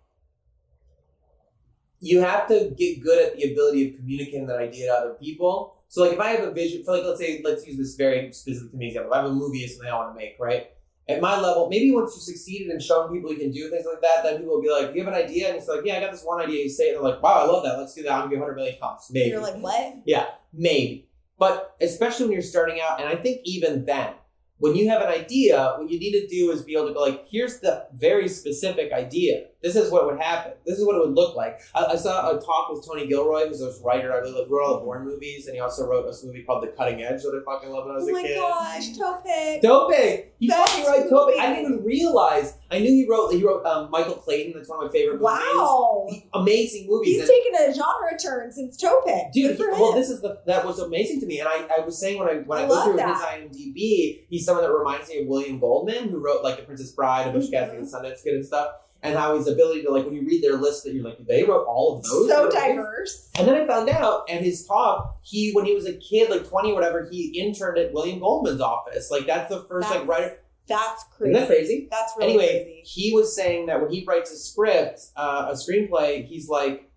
you 1.99 2.21
have 2.21 2.47
to 2.47 2.73
get 2.77 3.01
good 3.01 3.25
at 3.25 3.37
the 3.37 3.51
ability 3.51 3.89
of 3.89 3.95
communicating 3.95 4.47
that 4.47 4.59
idea 4.59 4.87
to 4.87 4.93
other 4.93 5.13
people. 5.13 5.77
So 5.87 6.03
like 6.03 6.13
if 6.13 6.19
I 6.19 6.29
have 6.29 6.47
a 6.47 6.51
vision 6.51 6.83
for 6.83 6.95
like 6.95 7.03
let's 7.03 7.19
say 7.19 7.41
let's 7.43 7.65
use 7.65 7.77
this 7.77 7.95
very 7.95 8.31
specific 8.33 8.71
to 8.71 8.77
me 8.77 8.87
example. 8.87 9.11
If 9.11 9.17
I 9.17 9.21
have 9.21 9.31
a 9.31 9.33
movie 9.33 9.67
something 9.67 9.91
I 9.91 9.95
want 9.95 10.13
to 10.13 10.17
make, 10.17 10.37
right? 10.39 10.67
At 11.09 11.19
my 11.19 11.39
level, 11.39 11.67
maybe 11.67 11.91
once 11.91 12.15
you 12.15 12.21
succeeded 12.21 12.71
in 12.71 12.79
showing 12.79 13.11
people 13.11 13.31
you 13.31 13.39
can 13.39 13.51
do 13.51 13.69
things 13.69 13.85
like 13.91 14.01
that, 14.01 14.23
then 14.23 14.37
people 14.37 14.55
will 14.55 14.61
be 14.61 14.69
like, 14.69 14.95
"You 14.95 15.03
have 15.03 15.13
an 15.13 15.19
idea," 15.19 15.49
and 15.49 15.57
it's 15.57 15.67
like, 15.67 15.81
"Yeah, 15.83 15.97
I 15.97 15.99
got 15.99 16.11
this 16.11 16.23
one 16.23 16.39
idea." 16.39 16.63
You 16.63 16.69
say 16.69 16.85
it, 16.85 16.93
they're 16.93 17.01
like, 17.01 17.21
"Wow, 17.21 17.41
I 17.41 17.45
love 17.45 17.63
that. 17.63 17.77
Let's 17.77 17.93
do 17.95 18.03
that. 18.03 18.11
I'll 18.11 18.23
give 18.23 18.33
you 18.33 18.37
100 18.37 18.55
million 18.55 18.77
comps." 18.79 19.11
Maybe 19.11 19.29
you're 19.29 19.41
like, 19.41 19.57
what? 19.57 19.95
Yeah, 20.05 20.27
maybe. 20.53 21.09
But 21.37 21.75
especially 21.81 22.27
when 22.27 22.33
you're 22.33 22.43
starting 22.43 22.79
out, 22.79 23.01
and 23.01 23.09
I 23.09 23.15
think 23.15 23.41
even 23.45 23.83
then, 23.83 24.13
when 24.61 24.75
you 24.75 24.87
have 24.89 25.01
an 25.01 25.07
idea, 25.07 25.73
what 25.77 25.89
you 25.89 25.97
need 25.97 26.11
to 26.11 26.27
do 26.27 26.51
is 26.51 26.61
be 26.61 26.75
able 26.75 26.87
to 26.87 26.93
go 26.93 27.01
like, 27.01 27.25
here's 27.29 27.59
the 27.61 27.87
very 27.93 28.27
specific 28.27 28.93
idea. 28.93 29.47
This 29.63 29.75
is 29.75 29.91
what 29.91 30.07
would 30.07 30.19
happen. 30.19 30.53
This 30.65 30.79
is 30.79 30.85
what 30.85 30.95
it 30.95 31.05
would 31.05 31.13
look 31.15 31.35
like. 31.35 31.59
I, 31.75 31.85
I 31.85 31.95
saw 31.95 32.29
a 32.35 32.41
talk 32.41 32.69
with 32.71 32.83
Tony 32.85 33.05
Gilroy, 33.07 33.47
who's 33.47 33.59
this 33.59 33.79
writer. 33.85 34.11
I 34.11 34.17
really 34.17 34.39
love, 34.41 34.49
wrote 34.49 34.63
all 34.65 34.79
the 34.79 34.85
Bourne 34.85 35.05
movies, 35.05 35.45
and 35.45 35.53
he 35.55 35.61
also 35.61 35.85
wrote 35.87 36.07
this 36.07 36.23
movie 36.23 36.41
called 36.43 36.63
The 36.63 36.69
Cutting 36.69 37.03
Edge 37.03 37.21
that 37.21 37.39
I 37.39 37.53
fucking 37.53 37.69
loved 37.69 37.85
when 37.87 37.95
I 37.95 37.99
was 37.99 38.07
Oh 38.07 38.09
a 38.09 38.13
my 38.13 38.33
gosh, 38.33 38.97
Topic. 38.97 39.61
Topic. 39.61 40.35
He 40.39 40.47
Best 40.47 40.71
fucking 40.71 40.85
wrote 40.85 41.09
Topic. 41.09 41.35
I 41.39 41.53
didn't 41.53 41.73
even 41.73 41.83
realize. 41.85 42.57
I 42.71 42.79
knew 42.79 42.87
he 42.89 43.05
wrote. 43.07 43.29
He 43.33 43.43
wrote 43.43 43.63
um, 43.65 43.91
Michael 43.91 44.15
Clayton. 44.15 44.53
That's 44.55 44.67
one 44.67 44.79
of 44.83 44.87
my 44.87 44.91
favorite 44.91 45.21
movies. 45.21 45.25
Wow. 45.25 46.07
Amazing 46.33 46.87
movies. 46.89 47.19
He's 47.19 47.29
And- 47.29 47.29
taken 47.29 47.69
a 47.69 47.73
genre 47.73 48.17
turn 48.19 48.51
since 48.51 48.77
Topic. 48.77 49.31
Dude, 49.33 49.57
for 49.57 49.69
well, 49.71 49.93
this 49.93 50.09
is 50.09 50.21
the 50.21 50.39
that 50.47 50.65
was 50.65 50.79
amazing 50.79 51.19
to 51.19 51.25
me, 51.27 51.39
and 51.39 51.47
I, 51.47 51.67
I 51.77 51.85
was 51.85 51.99
saying 51.99 52.17
when 52.17 52.27
I 52.29 52.33
when 52.39 52.57
I, 52.59 52.63
I 52.63 52.67
looked 52.67 52.85
through 52.85 52.97
that. 52.97 53.15
his 53.15 53.51
IMDb, 53.59 54.25
he's 54.29 54.43
someone 54.45 54.63
that 54.65 54.71
reminds 54.73 55.07
me 55.09 55.19
of 55.21 55.27
William 55.27 55.59
Goldman, 55.59 56.09
who 56.09 56.17
wrote 56.17 56.43
like 56.43 56.57
The 56.57 56.63
Princess 56.63 56.91
Bride 56.91 57.27
and 57.27 57.33
Butch 57.33 57.49
Mhm. 57.49 57.51
Cassidy 57.51 57.77
and 57.77 57.87
Sundance 57.87 58.23
Kid 58.23 58.33
and 58.35 58.45
stuff, 58.45 58.71
and 59.03 59.17
how 59.17 59.35
his 59.35 59.47
ability 59.47 59.81
to 59.83 59.91
like 59.91 60.05
when 60.05 60.13
you 60.13 60.25
read 60.25 60.43
their 60.43 60.57
list 60.57 60.83
that 60.83 60.93
you're 60.93 61.03
like 61.03 61.17
they 61.27 61.43
wrote 61.43 61.65
all 61.65 61.97
of 61.97 62.03
those. 62.03 62.29
so 62.29 62.49
diverse. 62.49 63.29
And 63.37 63.47
then 63.47 63.55
I 63.55 63.65
found 63.65 63.89
out 63.89 64.29
at 64.29 64.41
his 64.41 64.65
talk, 64.65 65.19
he 65.23 65.51
when 65.53 65.65
he 65.65 65.73
was 65.73 65.85
a 65.85 65.93
kid, 65.93 66.29
like 66.29 66.47
twenty 66.47 66.71
or 66.71 66.75
whatever, 66.75 67.07
he 67.11 67.39
interned 67.39 67.77
at 67.77 67.93
William 67.93 68.19
Goldman's 68.19 68.61
office. 68.61 69.09
Like 69.09 69.25
that's 69.25 69.49
the 69.49 69.63
first 69.63 69.89
like 69.89 69.99
That's 69.99 70.07
writer. 70.09 70.37
That's 70.67 71.03
Isn't 71.03 71.17
crazy. 71.17 71.33
that 71.39 71.47
crazy? 71.47 71.87
That's 71.91 72.13
really 72.17 72.29
anyway, 72.33 72.63
crazy. 72.63 72.81
he 72.85 73.13
was 73.13 73.35
saying 73.35 73.65
that 73.65 73.81
when 73.81 73.91
he 73.91 74.05
writes 74.05 74.31
a 74.31 74.37
script, 74.37 75.01
uh, 75.17 75.47
a 75.51 75.53
screenplay, 75.55 76.25
he's 76.25 76.47
like, 76.47 76.89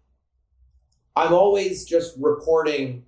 I'm 1.17 1.33
always 1.33 1.85
just 1.85 2.15
reporting 2.21 3.05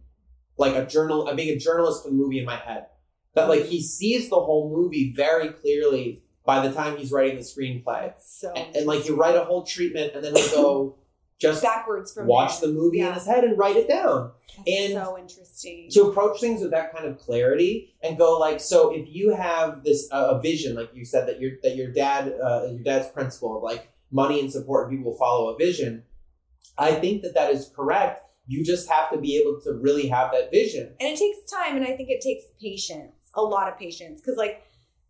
like 0.56 0.74
a 0.74 0.86
journal. 0.86 1.28
I'm 1.28 1.36
being 1.36 1.54
a 1.54 1.58
journalist 1.58 2.02
for 2.02 2.08
the 2.10 2.16
movie 2.16 2.38
in 2.38 2.46
my 2.46 2.56
head. 2.56 2.86
That 3.34 3.48
like 3.50 3.66
he 3.66 3.82
sees 3.82 4.30
the 4.30 4.36
whole 4.40 4.72
movie 4.74 5.12
very 5.14 5.50
clearly 5.50 6.22
by 6.46 6.66
the 6.66 6.72
time 6.72 6.96
he's 6.96 7.12
writing 7.12 7.36
the 7.36 7.42
screenplay. 7.42 8.12
So 8.20 8.52
And, 8.52 8.76
and 8.76 8.86
like 8.86 9.06
you 9.06 9.16
write 9.16 9.34
a 9.34 9.44
whole 9.44 9.64
treatment, 9.64 10.12
and 10.14 10.24
then 10.24 10.34
he'll 10.34 10.50
go, 10.52 10.98
just 11.38 11.62
backwards 11.62 12.14
from 12.14 12.26
watch 12.26 12.60
there. 12.60 12.70
the 12.70 12.74
movie 12.74 13.00
in 13.00 13.12
his 13.12 13.26
head 13.26 13.44
and 13.44 13.58
write 13.58 13.76
it 13.76 13.88
down. 13.88 14.30
That's 14.56 14.70
and- 14.70 14.92
so 14.94 15.18
interesting. 15.18 15.88
to 15.90 16.04
approach 16.04 16.40
things 16.40 16.62
with 16.62 16.70
that 16.70 16.94
kind 16.94 17.06
of 17.06 17.18
clarity 17.18 17.94
and 18.02 18.16
go 18.16 18.38
like 18.38 18.58
so 18.58 18.94
if 18.94 19.06
you 19.08 19.34
have 19.34 19.84
this 19.84 20.08
uh, 20.10 20.28
a 20.30 20.40
vision 20.40 20.76
like 20.76 20.90
you 20.94 21.04
said 21.04 21.28
that 21.28 21.38
your 21.40 21.52
that 21.62 21.76
your 21.76 21.92
dad 21.92 22.32
uh, 22.42 22.68
your 22.70 22.82
dad's 22.82 23.08
principle 23.08 23.58
of 23.58 23.62
like 23.62 23.90
money 24.10 24.40
and 24.40 24.50
support 24.50 24.88
and 24.88 24.96
people 24.96 25.14
follow 25.14 25.50
a 25.50 25.58
vision 25.58 26.04
i 26.78 26.92
think 26.92 27.20
that 27.20 27.34
that 27.34 27.50
is 27.50 27.70
correct 27.76 28.30
you 28.46 28.64
just 28.64 28.88
have 28.88 29.10
to 29.10 29.18
be 29.18 29.36
able 29.36 29.60
to 29.60 29.74
really 29.74 30.08
have 30.08 30.30
that 30.32 30.50
vision 30.50 30.94
and 31.00 31.08
it 31.10 31.18
takes 31.18 31.50
time, 31.50 31.76
and 31.76 31.84
I 31.84 31.94
think 31.96 32.08
it 32.08 32.22
takes 32.22 32.44
patience, 32.58 33.30
a 33.34 33.42
lot 33.42 33.68
of 33.70 33.78
patience, 33.78 34.22
because 34.22 34.38
like 34.38 34.62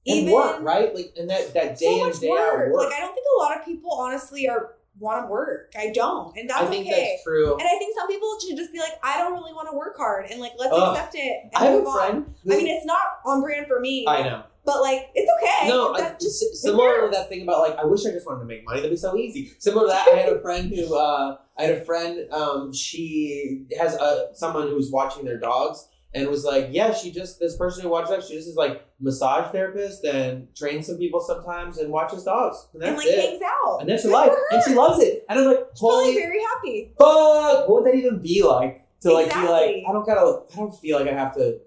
and 0.06 0.16
even 0.18 0.32
work 0.32 0.60
right 0.62 0.94
like 0.94 1.12
and 1.18 1.28
that 1.30 1.52
that 1.54 1.78
day 1.78 1.98
so 2.00 2.06
in 2.10 2.18
day 2.18 2.28
work. 2.28 2.40
out 2.40 2.70
work 2.70 2.84
Like 2.90 2.94
I 2.94 3.00
don't 3.00 3.14
think 3.14 3.26
a 3.36 3.42
lot 3.42 3.58
of 3.58 3.64
people 3.64 3.92
honestly 3.92 4.48
are 4.48 4.74
want 4.98 5.26
to 5.26 5.30
work. 5.30 5.72
I 5.76 5.90
don't, 5.92 6.34
and 6.38 6.48
that's 6.48 6.62
i 6.62 6.66
think 6.66 6.86
okay. 6.86 7.10
that's 7.12 7.22
true 7.24 7.52
And 7.52 7.62
I 7.62 7.76
think 7.78 7.94
some 7.94 8.08
people 8.08 8.34
should 8.40 8.56
just 8.56 8.72
be 8.72 8.78
like, 8.78 8.94
I 9.02 9.18
don't 9.18 9.34
really 9.34 9.52
want 9.52 9.68
to 9.70 9.76
work 9.76 9.94
hard, 9.98 10.24
and 10.30 10.40
like 10.40 10.52
let's 10.58 10.72
Ugh. 10.72 10.96
accept 10.96 11.14
it. 11.16 11.36
And 11.42 11.50
i 11.54 11.64
have 11.66 11.74
move 11.74 11.84
a 11.84 11.88
on. 11.88 11.98
friend 11.98 12.34
who- 12.44 12.52
I 12.54 12.56
mean, 12.56 12.66
it's 12.68 12.86
not 12.86 13.02
on 13.26 13.42
brand 13.42 13.66
for 13.66 13.78
me, 13.78 14.06
i 14.08 14.22
know 14.22 14.44
but 14.64 14.80
like 14.80 15.10
it's 15.14 15.30
okay. 15.40 15.68
No, 15.68 15.94
I, 15.94 16.14
just 16.20 16.42
similar 16.56 17.02
to 17.02 17.08
that 17.14 17.28
thing 17.28 17.42
about 17.42 17.60
like 17.60 17.78
I 17.78 17.84
wish 17.84 18.04
I 18.04 18.10
just 18.10 18.26
wanted 18.26 18.40
to 18.40 18.46
make 18.46 18.64
money. 18.64 18.80
That'd 18.80 18.90
be 18.90 18.96
so 18.96 19.16
easy. 19.16 19.52
Similar 19.60 19.84
to 19.84 19.88
that, 19.92 20.08
I 20.12 20.16
had 20.16 20.28
a 20.32 20.40
friend 20.46 20.74
who 20.74 20.92
uh, 20.98 21.36
I 21.56 21.62
had 21.62 21.76
a 21.76 21.84
friend. 21.84 22.28
Um, 22.32 22.72
she 22.72 23.66
has 23.78 23.94
a 23.94 24.30
someone 24.34 24.66
who's 24.68 24.90
watching 24.90 25.24
their 25.24 25.38
dogs 25.38 25.86
and 26.16 26.28
was 26.28 26.44
like, 26.44 26.68
yeah, 26.70 26.92
she 26.94 27.12
just 27.12 27.38
this 27.38 27.56
person 27.56 27.82
who 27.82 27.90
watches 27.90 28.10
dogs. 28.10 28.28
She 28.28 28.34
just 28.34 28.48
is 28.48 28.56
like 28.56 28.86
massage 28.98 29.52
therapist 29.52 30.02
and 30.04 30.48
trains 30.56 30.86
some 30.86 30.96
people 30.96 31.20
sometimes 31.20 31.78
and 31.78 31.92
watches 31.92 32.24
dogs. 32.24 32.68
And 32.72 32.82
that's 32.82 32.88
and 32.90 32.98
like 32.98 33.06
it. 33.06 33.30
hangs 33.30 33.42
out. 33.42 33.80
and 33.80 33.88
that's 33.88 34.04
her 34.04 34.10
life, 34.10 34.32
and 34.50 34.62
she 34.66 34.74
loves 34.74 35.02
it. 35.02 35.24
And 35.28 35.38
I'm 35.38 35.44
like, 35.44 35.58
Probably 35.78 36.04
holy 36.04 36.14
very 36.14 36.40
happy. 36.42 36.92
fuck, 36.98 37.68
what 37.68 37.82
would 37.82 37.92
that 37.92 37.96
even 37.96 38.22
be 38.22 38.42
like? 38.42 38.82
To 39.02 39.12
like 39.12 39.28
be 39.28 39.40
like, 39.46 39.84
I 39.88 39.92
don't 39.92 40.06
gotta, 40.06 40.42
I 40.52 40.56
don't 40.56 40.74
feel 40.74 40.98
like 40.98 41.06
I 41.08 41.12
have 41.12 41.34
to 41.36 41.60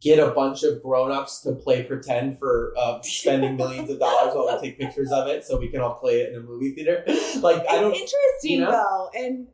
get 0.00 0.18
a 0.18 0.30
bunch 0.32 0.62
of 0.64 0.82
grown-ups 0.82 1.40
to 1.42 1.52
play 1.52 1.82
pretend 1.82 2.38
for 2.38 2.72
uh, 2.78 3.00
spending 3.02 3.56
millions 3.56 3.90
of 3.90 3.98
dollars 3.98 4.34
while 4.34 4.58
we 4.60 4.68
take 4.68 4.78
pictures 4.78 5.12
of 5.12 5.28
it 5.28 5.44
so 5.44 5.58
we 5.58 5.68
can 5.68 5.80
all 5.80 5.94
play 5.94 6.20
it 6.22 6.32
in 6.32 6.40
a 6.40 6.42
movie 6.42 6.74
theater. 6.74 7.04
Like 7.40 7.64
I 7.68 7.80
don't, 7.80 7.92
interesting 7.94 8.50
you 8.52 8.60
know? 8.60 8.70
though, 8.70 9.10
and 9.14 9.48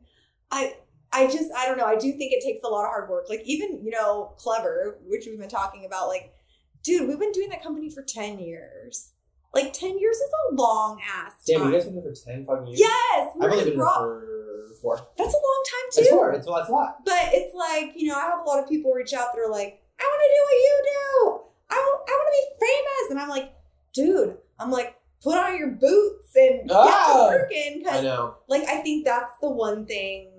I. 0.51 0.75
I 1.13 1.27
just 1.27 1.51
I 1.57 1.65
don't 1.65 1.77
know. 1.77 1.85
I 1.85 1.95
do 1.95 2.11
think 2.13 2.31
it 2.33 2.43
takes 2.43 2.63
a 2.63 2.67
lot 2.67 2.83
of 2.85 2.89
hard 2.89 3.09
work. 3.09 3.25
Like 3.29 3.41
even 3.45 3.81
you 3.83 3.91
know, 3.91 4.33
Clevver, 4.39 4.95
which 5.07 5.25
we've 5.27 5.39
been 5.39 5.49
talking 5.49 5.85
about. 5.85 6.07
Like, 6.07 6.33
dude, 6.83 7.07
we've 7.07 7.19
been 7.19 7.31
doing 7.33 7.49
that 7.49 7.61
company 7.63 7.89
for 7.89 8.01
ten 8.03 8.39
years. 8.39 9.11
Like 9.53 9.73
ten 9.73 9.99
years 9.99 10.15
is 10.15 10.29
a 10.51 10.55
long 10.55 11.01
ass 11.13 11.33
damn, 11.45 11.59
time. 11.59 11.67
you 11.71 11.73
guys 11.77 11.85
been 11.85 11.95
there 11.95 12.03
for 12.15 12.25
10 12.31 12.45
fucking 12.45 12.67
years? 12.67 12.79
yes, 12.79 13.29
I've 13.41 13.51
only 13.51 13.63
been 13.65 13.77
there 13.77 13.85
for 13.85 14.27
four. 14.81 14.95
That's 15.17 15.33
a 15.33 15.37
long 15.37 15.63
time 15.69 15.91
too. 15.91 16.01
It's 16.01 16.09
four. 16.09 16.31
It's, 16.31 16.45
that's 16.47 16.69
a 16.69 16.71
lot. 16.71 16.95
But 17.05 17.19
it's 17.33 17.53
like, 17.53 17.91
you 17.95 18.07
know, 18.07 18.15
I 18.15 18.21
have 18.21 18.39
a 18.39 18.49
lot 18.49 18.63
of 18.63 18.69
people 18.69 18.93
reach 18.93 19.13
out 19.13 19.27
that 19.33 19.41
are 19.41 19.51
like, 19.51 19.81
I 19.99 20.03
want 20.03 20.21
to 20.23 20.31
do 20.33 20.41
what 20.45 20.55
you 20.55 20.83
do. 20.85 21.41
I 21.69 21.75
want, 21.75 22.01
I 22.07 22.11
want 22.11 22.27
to 22.31 22.37
be 22.39 22.65
famous. 22.65 23.11
And 23.11 23.19
I'm 23.19 23.29
like, 23.29 23.53
dude, 23.93 24.37
I'm 24.57 24.71
like, 24.71 24.95
put 25.21 25.37
on 25.37 25.57
your 25.59 25.71
boots 25.71 26.33
and 26.35 26.71
Ah! 26.71 26.85
get 26.85 27.13
to 27.13 27.37
working. 27.37 27.83
I 27.91 28.01
know. 28.01 28.35
like, 28.47 28.63
I 28.63 28.77
think 28.77 29.05
that's 29.05 29.33
the 29.41 29.49
one 29.49 29.85
thing. 29.85 30.29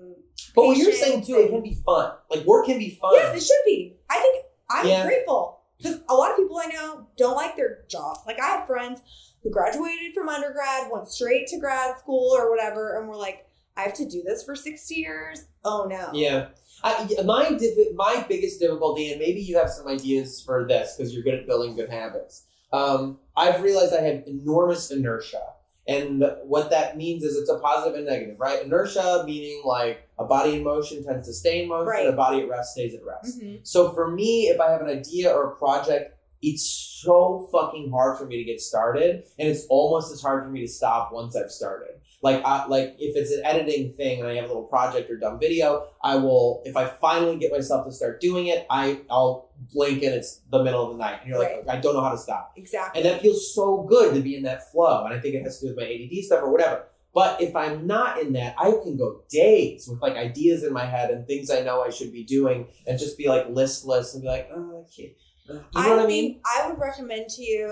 But 0.55 0.65
what 0.65 0.77
you're 0.77 0.91
saying 0.91 1.25
too, 1.25 1.35
it 1.37 1.49
can 1.49 1.61
be 1.63 1.77
fun. 1.85 2.11
Like 2.29 2.45
work 2.45 2.65
can 2.67 2.77
be 2.79 2.97
fun. 3.01 3.11
Yes, 3.15 3.35
it 3.35 3.45
should 3.45 3.65
be. 3.65 3.95
I 4.09 4.19
think 4.19 4.45
I'm 4.69 4.87
Yeah. 4.87 5.05
grateful 5.05 5.61
because 5.77 5.99
a 6.09 6.13
lot 6.15 6.31
of 6.31 6.37
people 6.37 6.57
I 6.57 6.67
know 6.67 7.07
don't 7.17 7.35
like 7.35 7.55
their 7.55 7.83
jobs. 7.89 8.19
Like, 8.25 8.39
I 8.39 8.47
had 8.47 8.67
friends 8.67 9.01
who 9.43 9.49
graduated 9.49 10.13
from 10.13 10.29
undergrad, 10.29 10.89
went 10.91 11.09
straight 11.09 11.47
to 11.47 11.59
grad 11.59 11.97
school 11.99 12.31
or 12.33 12.49
whatever, 12.49 12.97
and 12.97 13.07
were 13.09 13.15
like, 13.17 13.45
I 13.75 13.81
have 13.81 13.93
to 13.95 14.07
do 14.07 14.23
this 14.23 14.43
for 14.43 14.55
60 14.55 14.95
years. 14.95 15.45
Oh, 15.65 15.85
no. 15.89 16.09
Yeah. 16.13 16.49
I, 16.83 17.07
my 17.25 17.51
diff- 17.51 17.93
my 17.95 18.23
biggest 18.29 18.59
difficulty, 18.59 19.11
and 19.11 19.19
maybe 19.19 19.41
you 19.41 19.57
have 19.57 19.69
some 19.69 19.87
ideas 19.87 20.41
for 20.41 20.65
this 20.67 20.95
because 20.95 21.13
you're 21.13 21.23
good 21.23 21.33
at 21.35 21.47
building 21.47 21.75
good 21.75 21.89
habits. 21.89 22.45
Um, 22.71 23.19
I've 23.35 23.61
realized 23.61 23.93
I 23.93 24.01
have 24.01 24.23
enormous 24.27 24.91
inertia, 24.91 25.41
and 25.87 26.23
what 26.45 26.69
that 26.69 26.95
means 26.97 27.23
is 27.23 27.35
it's 27.37 27.49
a 27.49 27.59
positive 27.59 27.95
and 27.97 28.05
negative, 28.05 28.39
right? 28.39 28.63
Inertia 28.63 29.23
meaning 29.25 29.61
like 29.65 30.07
a 30.17 30.23
body 30.25 30.55
in 30.55 30.63
motion 30.63 31.03
tends 31.03 31.27
to 31.27 31.33
stay 31.33 31.63
in 31.63 31.69
motion, 31.69 31.87
Right. 31.87 32.05
and 32.05 32.13
a 32.13 32.17
body 32.17 32.41
at 32.41 32.49
rest 32.49 32.73
stays 32.73 32.93
at 32.95 33.03
rest. 33.03 33.41
Mhm. 33.41 33.59
So 33.63 33.91
for 33.91 34.09
me, 34.09 34.47
if 34.47 34.59
I 34.61 34.71
have 34.71 34.81
an 34.81 34.87
idea 34.87 35.33
or 35.33 35.51
a 35.51 35.55
project, 35.55 36.17
it's 36.41 36.63
so 37.03 37.47
fucking 37.51 37.89
hard 37.91 38.17
for 38.17 38.25
me 38.25 38.37
to 38.37 38.43
get 38.43 38.59
started, 38.61 39.23
and 39.39 39.47
it's 39.49 39.65
almost 39.69 40.11
as 40.13 40.21
hard 40.21 40.43
for 40.43 40.49
me 40.49 40.61
to 40.61 40.67
stop 40.67 41.11
once 41.13 41.35
I've 41.35 41.51
started. 41.51 41.95
Like, 42.23 42.41
I, 42.45 42.65
like 42.67 42.95
if 42.99 43.17
it's 43.17 43.31
an 43.31 43.41
editing 43.43 43.91
thing 43.93 44.21
and 44.21 44.27
I 44.29 44.35
have 44.35 44.45
a 44.45 44.47
little 44.47 44.63
project 44.63 45.11
or 45.11 45.17
dumb 45.17 45.39
video, 45.39 45.87
I 46.01 46.15
will. 46.15 46.61
If 46.65 46.77
I 46.77 46.85
finally 46.87 47.37
get 47.37 47.51
myself 47.51 47.85
to 47.85 47.91
start 47.91 48.21
doing 48.21 48.47
it, 48.47 48.65
I 48.69 49.01
I'll 49.09 49.51
blink 49.73 50.01
and 50.03 50.15
it's 50.15 50.39
the 50.49 50.63
middle 50.63 50.83
of 50.85 50.97
the 50.97 51.03
night, 51.03 51.19
and 51.19 51.29
you're 51.29 51.37
like, 51.37 51.67
I 51.69 51.77
don't 51.81 51.93
know 51.93 52.01
how 52.01 52.11
to 52.11 52.17
stop. 52.17 52.53
Exactly. 52.55 53.01
And 53.01 53.09
that 53.09 53.21
feels 53.21 53.53
so 53.53 53.83
good 53.83 54.15
to 54.15 54.21
be 54.21 54.37
in 54.37 54.43
that 54.43 54.71
flow. 54.71 55.03
And 55.03 55.13
I 55.13 55.19
think 55.19 55.35
it 55.35 55.43
has 55.43 55.59
to 55.59 55.67
do 55.67 55.75
with 55.75 55.83
my 55.83 55.91
ADD 55.91 56.23
stuff 56.23 56.41
or 56.41 56.51
whatever. 56.51 56.85
But 57.13 57.41
if 57.41 57.55
I'm 57.55 57.85
not 57.85 58.19
in 58.19 58.33
that, 58.33 58.55
I 58.57 58.71
can 58.71 58.97
go 58.97 59.21
days 59.29 59.87
with 59.87 60.01
like 60.01 60.15
ideas 60.15 60.63
in 60.63 60.73
my 60.73 60.85
head 60.85 61.11
and 61.11 61.27
things 61.27 61.51
I 61.51 61.61
know 61.61 61.83
I 61.83 61.91
should 61.91 62.11
be 62.11 62.23
doing 62.23 62.67
and 62.87 62.97
just 62.97 63.17
be 63.17 63.27
like 63.27 63.49
listless 63.49 64.13
and 64.13 64.23
be 64.23 64.29
like, 64.29 64.49
oh, 64.51 64.83
I 64.83 64.95
can't. 64.95 65.13
Uh, 65.47 65.53
You 65.75 65.89
know 65.89 65.95
what 65.97 66.05
I 66.05 66.07
mean? 66.07 66.41
I 66.45 66.67
would 66.67 66.79
recommend 66.79 67.29
to 67.29 67.43
you. 67.43 67.69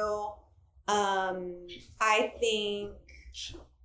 Um, 0.87 1.67
I 1.99 2.33
think 2.39 2.91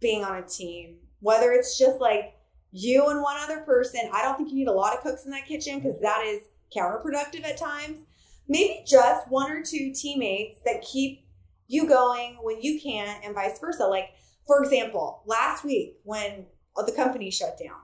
being 0.00 0.24
on 0.24 0.36
a 0.36 0.42
team, 0.46 0.96
whether 1.20 1.52
it's 1.52 1.78
just 1.78 2.00
like 2.00 2.34
you 2.72 3.08
and 3.08 3.22
one 3.22 3.36
other 3.38 3.60
person. 3.60 4.00
I 4.12 4.22
don't 4.22 4.36
think 4.36 4.50
you 4.50 4.56
need 4.56 4.68
a 4.68 4.72
lot 4.72 4.94
of 4.94 5.00
cooks 5.02 5.24
in 5.24 5.30
that 5.30 5.46
kitchen 5.46 5.78
because 5.80 5.98
that 6.00 6.24
is 6.26 6.42
counterproductive 6.76 7.44
at 7.44 7.56
times. 7.56 8.00
Maybe 8.48 8.84
just 8.86 9.30
one 9.30 9.50
or 9.50 9.62
two 9.62 9.92
teammates 9.94 10.60
that 10.64 10.82
keep 10.82 11.26
you 11.68 11.88
going 11.88 12.38
when 12.42 12.60
you 12.62 12.80
can't, 12.80 13.24
and 13.24 13.34
vice 13.34 13.58
versa. 13.58 13.84
Like 13.86 14.10
for 14.46 14.62
example, 14.62 15.22
last 15.26 15.64
week 15.64 15.96
when 16.04 16.46
the 16.84 16.92
company 16.92 17.30
shut 17.30 17.58
down, 17.58 17.80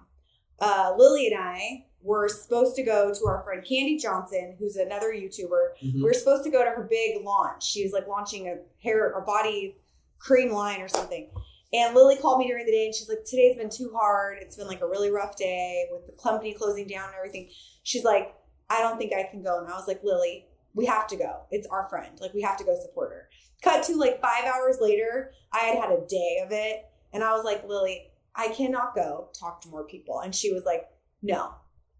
uh, 0.60 0.94
Lily 0.96 1.26
and 1.28 1.40
I 1.42 1.86
were 2.02 2.28
supposed 2.28 2.76
to 2.76 2.82
go 2.82 3.12
to 3.14 3.26
our 3.26 3.42
friend 3.44 3.62
Kandee 3.64 4.00
Johnson, 4.00 4.56
who's 4.58 4.76
another 4.76 5.12
YouTuber. 5.12 5.76
Mhm. 5.82 5.94
We 5.94 6.02
were 6.02 6.12
supposed 6.12 6.44
to 6.44 6.50
go 6.50 6.62
to 6.64 6.70
her 6.70 6.86
big 6.88 7.24
launch. 7.24 7.64
She's 7.64 7.92
like 7.92 8.06
launching 8.08 8.48
a 8.48 8.58
hair 8.82 9.12
or 9.14 9.20
body 9.22 9.76
cream 10.18 10.50
line 10.52 10.80
or 10.80 10.88
something. 10.88 11.30
And 11.72 11.94
Lily 11.94 12.16
called 12.16 12.38
me 12.38 12.46
during 12.48 12.66
the 12.66 12.72
day 12.72 12.84
and 12.86 12.94
she's 12.94 13.08
like, 13.08 13.24
Today's 13.24 13.56
been 13.56 13.70
too 13.70 13.92
hard. 13.98 14.38
It's 14.40 14.56
been 14.56 14.66
like 14.66 14.82
a 14.82 14.86
really 14.88 15.10
rough 15.10 15.36
day 15.36 15.86
with 15.90 16.06
the 16.06 16.12
company 16.22 16.52
closing 16.52 16.86
down 16.86 17.06
and 17.08 17.14
everything. 17.16 17.50
She's 17.82 18.04
like, 18.04 18.34
I 18.68 18.80
don't 18.80 18.98
think 18.98 19.12
I 19.14 19.26
can 19.30 19.42
go. 19.42 19.58
And 19.60 19.68
I 19.68 19.76
was 19.76 19.88
like, 19.88 20.02
Lily, 20.04 20.46
we 20.74 20.86
have 20.86 21.06
to 21.08 21.16
go. 21.16 21.42
It's 21.50 21.66
our 21.68 21.88
friend. 21.88 22.18
Like, 22.20 22.32
we 22.34 22.42
have 22.42 22.56
to 22.58 22.64
go 22.64 22.74
support 22.80 23.10
her. 23.12 23.28
Cut 23.62 23.84
to 23.84 23.96
like 23.96 24.20
five 24.20 24.44
hours 24.44 24.78
later, 24.80 25.32
I 25.52 25.58
had 25.60 25.78
had 25.78 25.90
a 25.90 26.06
day 26.06 26.40
of 26.44 26.52
it. 26.52 26.84
And 27.12 27.22
I 27.22 27.32
was 27.32 27.44
like, 27.44 27.66
Lily, 27.66 28.10
I 28.34 28.48
cannot 28.48 28.94
go 28.94 29.28
talk 29.38 29.60
to 29.62 29.68
more 29.68 29.84
people. 29.84 30.20
And 30.20 30.34
she 30.34 30.52
was 30.52 30.64
like, 30.64 30.88
No, 31.22 31.52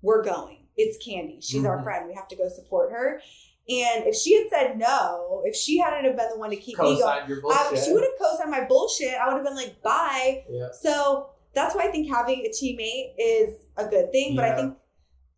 we're 0.02 0.22
going. 0.24 0.58
It's 0.76 1.06
Kandee. 1.06 1.42
She's 1.42 1.64
our 1.66 1.78
Mhm. 1.78 1.84
friend. 1.84 2.08
We 2.08 2.14
have 2.14 2.28
to 2.28 2.36
go 2.36 2.48
support 2.48 2.90
her. 2.92 3.20
And 3.68 4.06
if 4.06 4.16
she 4.16 4.34
had 4.36 4.46
said 4.50 4.78
no, 4.78 5.42
if 5.44 5.54
she 5.54 5.78
hadn't 5.78 6.04
have 6.04 6.16
been 6.16 6.30
the 6.30 6.38
one 6.38 6.50
to 6.50 6.56
keep 6.56 6.78
me 6.78 6.98
going, 6.98 7.02
I, 7.02 7.74
she 7.76 7.92
would 7.92 8.02
have 8.02 8.12
co-signed 8.20 8.50
my 8.50 8.64
bullshit. 8.64 9.14
I 9.14 9.28
would 9.28 9.36
have 9.36 9.44
been 9.44 9.54
like, 9.54 9.80
bye. 9.82 10.44
Yeah. 10.50 10.68
So 10.72 11.30
that's 11.54 11.74
why 11.74 11.82
I 11.82 11.92
think 11.92 12.10
having 12.10 12.44
a 12.44 12.50
teammate 12.50 13.14
is 13.18 13.54
a 13.76 13.86
good 13.86 14.10
thing. 14.10 14.34
But 14.34 14.46
I 14.46 14.56
think 14.56 14.76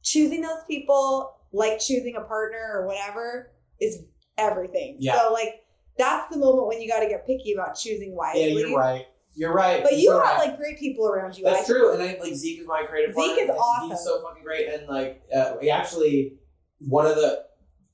choosing 0.02 0.40
those 0.40 0.62
people, 0.66 1.36
like 1.52 1.78
choosing 1.80 2.16
a 2.16 2.22
partner 2.22 2.72
or 2.72 2.86
whatever, 2.86 3.52
is 3.78 4.05
everything. 4.38 4.96
Yeah. 5.01 5.18
So 5.18 5.32
like 5.32 5.64
that's 5.98 6.32
the 6.32 6.38
moment 6.38 6.66
when 6.66 6.80
you 6.80 6.88
got 6.88 7.01
to 7.01 7.09
get 7.09 7.26
picky 7.26 7.52
about 7.52 7.74
choosing 7.76 8.16
why. 8.16 8.32
Yeah, 8.36 8.46
you're 8.46 8.76
right. 8.76 9.06
You're 9.36 9.52
right. 9.52 9.82
But 9.82 9.98
You're 9.98 10.14
so 10.14 10.24
have 10.24 10.38
right. 10.38 10.48
like 10.48 10.59
great 10.59 10.78
people 10.78 11.09
around 11.09 11.36
you. 11.36 11.44
That's 11.44 11.68
I- 11.68 11.72
true, 11.72 11.92
and 11.92 12.02
I 12.02 12.16
like 12.20 12.34
Zeke 12.34 12.60
is 12.60 12.66
my 12.66 12.84
creative. 12.84 13.14
Zeke 13.14 13.36
partner, 13.36 13.42
is 13.42 13.51
awesome. 13.51 13.90
He's 13.90 14.05
so 14.05 14.22
fucking 14.22 14.44
great, 14.44 14.68
and 14.68 14.86
like 14.88 15.22
uh, 15.34 15.55
we 15.60 15.70
actually 15.70 16.38
one 16.78 17.06
of 17.06 17.16
the 17.16 17.44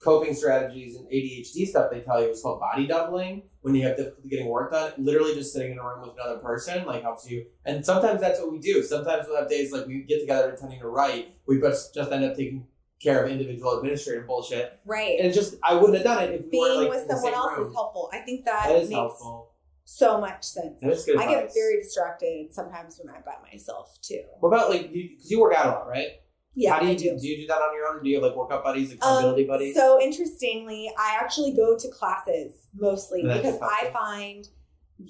coping 0.02 0.34
strategies 0.34 0.96
and 0.96 1.06
ADHD 1.08 1.66
stuff 1.66 1.90
they 1.90 2.00
tell 2.00 2.22
you 2.22 2.30
is 2.30 2.42
called 2.42 2.60
body 2.60 2.86
doubling. 2.86 3.42
When 3.60 3.74
you 3.74 3.86
have 3.86 3.96
difficulty 3.98 4.30
getting 4.30 4.48
work 4.48 4.72
done, 4.72 4.92
literally 4.96 5.34
just 5.34 5.52
sitting 5.52 5.72
in 5.72 5.78
a 5.78 5.84
room 5.84 6.00
with 6.00 6.12
another 6.14 6.38
person 6.38 6.86
like 6.86 7.02
helps 7.02 7.30
you. 7.30 7.44
And 7.66 7.84
sometimes 7.84 8.20
that's 8.20 8.40
what 8.40 8.50
we 8.50 8.58
do. 8.58 8.82
Sometimes 8.82 9.26
we'll 9.28 9.38
have 9.38 9.50
days 9.50 9.70
like 9.72 9.86
we 9.86 10.02
get 10.04 10.20
together 10.20 10.50
intending 10.50 10.80
to 10.80 10.88
write, 10.88 11.34
we 11.46 11.60
just 11.60 11.94
just 11.94 12.10
end 12.10 12.24
up 12.24 12.36
taking 12.36 12.66
care 13.02 13.24
of 13.24 13.30
individual 13.30 13.78
administrative 13.78 14.26
bullshit, 14.26 14.78
right. 14.84 15.18
and 15.20 15.32
just 15.32 15.56
I 15.62 15.74
wouldn't 15.74 15.94
have 15.94 16.04
done 16.04 16.24
it 16.24 16.40
if 16.40 16.50
Being 16.50 16.62
were 16.62 16.82
like 16.82 16.90
with 16.90 17.10
someone 17.10 17.34
else 17.34 17.58
room. 17.58 17.68
is 17.68 17.74
helpful. 17.74 18.10
I 18.12 18.18
think 18.18 18.44
that, 18.44 18.68
makes 18.70 18.90
helpful. 18.90 19.54
so 19.84 20.20
much 20.20 20.44
sense. 20.44 20.80
That 20.80 20.90
is 20.90 21.04
good 21.04 21.18
I 21.18 21.26
get 21.26 21.50
very 21.54 21.82
distracted 21.82 22.52
sometimes 22.52 23.00
when 23.02 23.14
I'm 23.14 23.22
by 23.22 23.36
myself 23.50 23.98
too. 24.02 24.22
What 24.40 24.50
about 24.50 24.70
like 24.70 24.92
because 24.92 25.30
you 25.30 25.40
work 25.40 25.54
out 25.54 25.66
a 25.66 25.70
lot, 25.70 25.88
right? 25.88 26.08
Yeah, 26.54 26.74
How 26.74 26.80
do 26.80 26.86
you 26.86 26.92
I 26.92 26.96
do. 26.96 27.18
do? 27.18 27.26
you 27.28 27.36
do 27.42 27.46
that 27.46 27.58
on 27.62 27.74
your 27.74 27.86
own, 27.86 27.98
or 27.98 28.02
do 28.02 28.08
you 28.08 28.16
have 28.16 28.24
like 28.24 28.36
workout 28.36 28.64
buddies, 28.64 28.90
Um, 28.92 28.98
accountability 28.98 29.44
buddies? 29.44 29.74
So 29.74 30.00
interestingly, 30.00 30.90
I 30.98 31.16
actually 31.20 31.52
go 31.52 31.76
to 31.78 31.88
classes 31.88 32.66
mostly 32.74 33.22
that's 33.24 33.38
because 33.40 33.58
I 33.62 33.90
find 33.92 34.48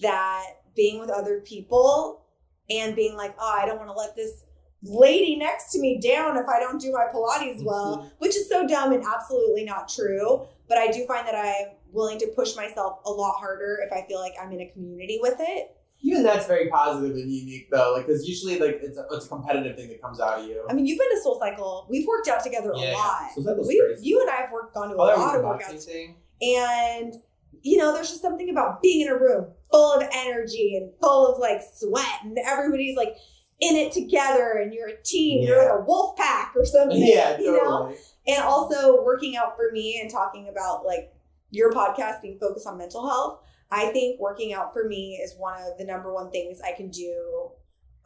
that 0.02 0.44
being 0.76 1.00
with 1.00 1.10
other 1.10 1.40
people 1.40 2.26
and 2.68 2.94
being 2.94 3.16
like, 3.16 3.34
oh, 3.40 3.58
I 3.60 3.66
don't 3.66 3.78
want 3.78 3.88
to 3.88 3.94
let 3.94 4.14
this 4.14 4.44
lady 4.82 5.36
next 5.36 5.72
to 5.72 5.80
me 5.80 5.98
down 6.00 6.36
if 6.36 6.46
I 6.46 6.58
don't 6.60 6.80
do 6.80 6.92
my 6.92 7.06
Pilates 7.12 7.64
well, 7.64 8.10
which 8.18 8.36
is 8.36 8.48
so 8.48 8.66
dumb 8.66 8.92
and 8.92 9.04
absolutely 9.04 9.64
not 9.64 9.88
true. 9.88 10.46
But 10.68 10.78
I 10.78 10.90
do 10.90 11.04
find 11.06 11.26
that 11.26 11.34
I'm 11.34 11.72
willing 11.90 12.18
to 12.20 12.28
push 12.28 12.54
myself 12.54 13.00
a 13.04 13.10
lot 13.10 13.34
harder 13.40 13.80
if 13.84 13.92
I 13.92 14.06
feel 14.06 14.20
like 14.20 14.32
I'm 14.40 14.52
in 14.52 14.60
a 14.60 14.68
community 14.70 15.18
with 15.20 15.36
it. 15.40 15.76
Even 16.02 16.22
that's 16.22 16.46
very 16.46 16.68
positive 16.68 17.14
and 17.14 17.30
unique 17.30 17.68
though, 17.70 17.92
like 17.94 18.06
because 18.06 18.26
usually 18.26 18.58
like 18.58 18.78
it's 18.82 18.96
a, 18.98 19.04
it's 19.12 19.26
a 19.26 19.28
competitive 19.28 19.76
thing 19.76 19.88
that 19.88 20.00
comes 20.00 20.18
out 20.20 20.40
of 20.40 20.46
you. 20.46 20.64
I 20.68 20.72
mean, 20.72 20.86
you've 20.86 20.98
been 20.98 21.10
to 21.10 21.20
Soul 21.22 21.38
Cycle. 21.38 21.86
We've 21.90 22.06
worked 22.06 22.26
out 22.28 22.42
together 22.42 22.72
Yeah, 22.74 22.92
a 22.92 22.94
lot. 22.94 23.30
Cycle's 23.36 23.68
We, 23.68 23.96
you 24.00 24.20
and 24.22 24.30
I 24.30 24.36
have 24.36 24.50
worked 24.52 24.74
gone 24.74 24.88
to 24.88 24.94
a 24.96 24.98
Oh, 24.98 25.06
that 25.06 25.18
lot 25.18 25.36
of 25.36 25.44
a 25.44 25.46
workouts, 25.46 25.84
thing. 25.84 26.16
and 26.42 27.14
you 27.62 27.76
know, 27.76 27.92
there's 27.92 28.08
just 28.08 28.22
something 28.22 28.48
about 28.48 28.80
being 28.80 29.02
in 29.06 29.08
a 29.12 29.18
room 29.18 29.48
full 29.70 29.92
of 29.94 30.02
energy 30.14 30.76
and 30.80 30.90
full 31.02 31.26
of 31.34 31.38
like 31.38 31.60
sweat, 31.74 32.22
and 32.24 32.38
everybody's 32.46 32.96
like 32.96 33.14
in 33.60 33.76
it 33.76 33.92
together, 33.92 34.52
and 34.62 34.72
you're 34.72 34.88
a 34.88 35.02
team. 35.02 35.46
You're 35.46 35.58
like 35.62 35.80
a 35.80 35.84
wolf 35.84 36.16
pack 36.16 36.54
or 36.56 36.64
something. 36.64 36.96
Yeah, 36.98 37.38
you 37.38 37.52
know. 37.52 37.60
totally. 37.88 37.96
and 38.26 38.42
also 38.42 39.04
working 39.04 39.36
out 39.36 39.54
for 39.56 39.70
me 39.72 40.00
and 40.00 40.10
talking 40.10 40.48
about 40.48 40.86
like 40.86 41.12
your 41.50 41.70
podcast 41.72 42.22
being 42.22 42.38
focused 42.38 42.66
on 42.66 42.78
mental 42.78 43.06
health 43.06 43.40
i 43.70 43.90
think 43.92 44.18
working 44.20 44.52
out 44.52 44.72
for 44.72 44.84
me 44.88 45.14
is 45.22 45.34
one 45.38 45.60
of 45.62 45.76
the 45.78 45.84
number 45.84 46.12
one 46.12 46.30
things 46.30 46.60
i 46.62 46.72
can 46.72 46.88
do 46.90 47.50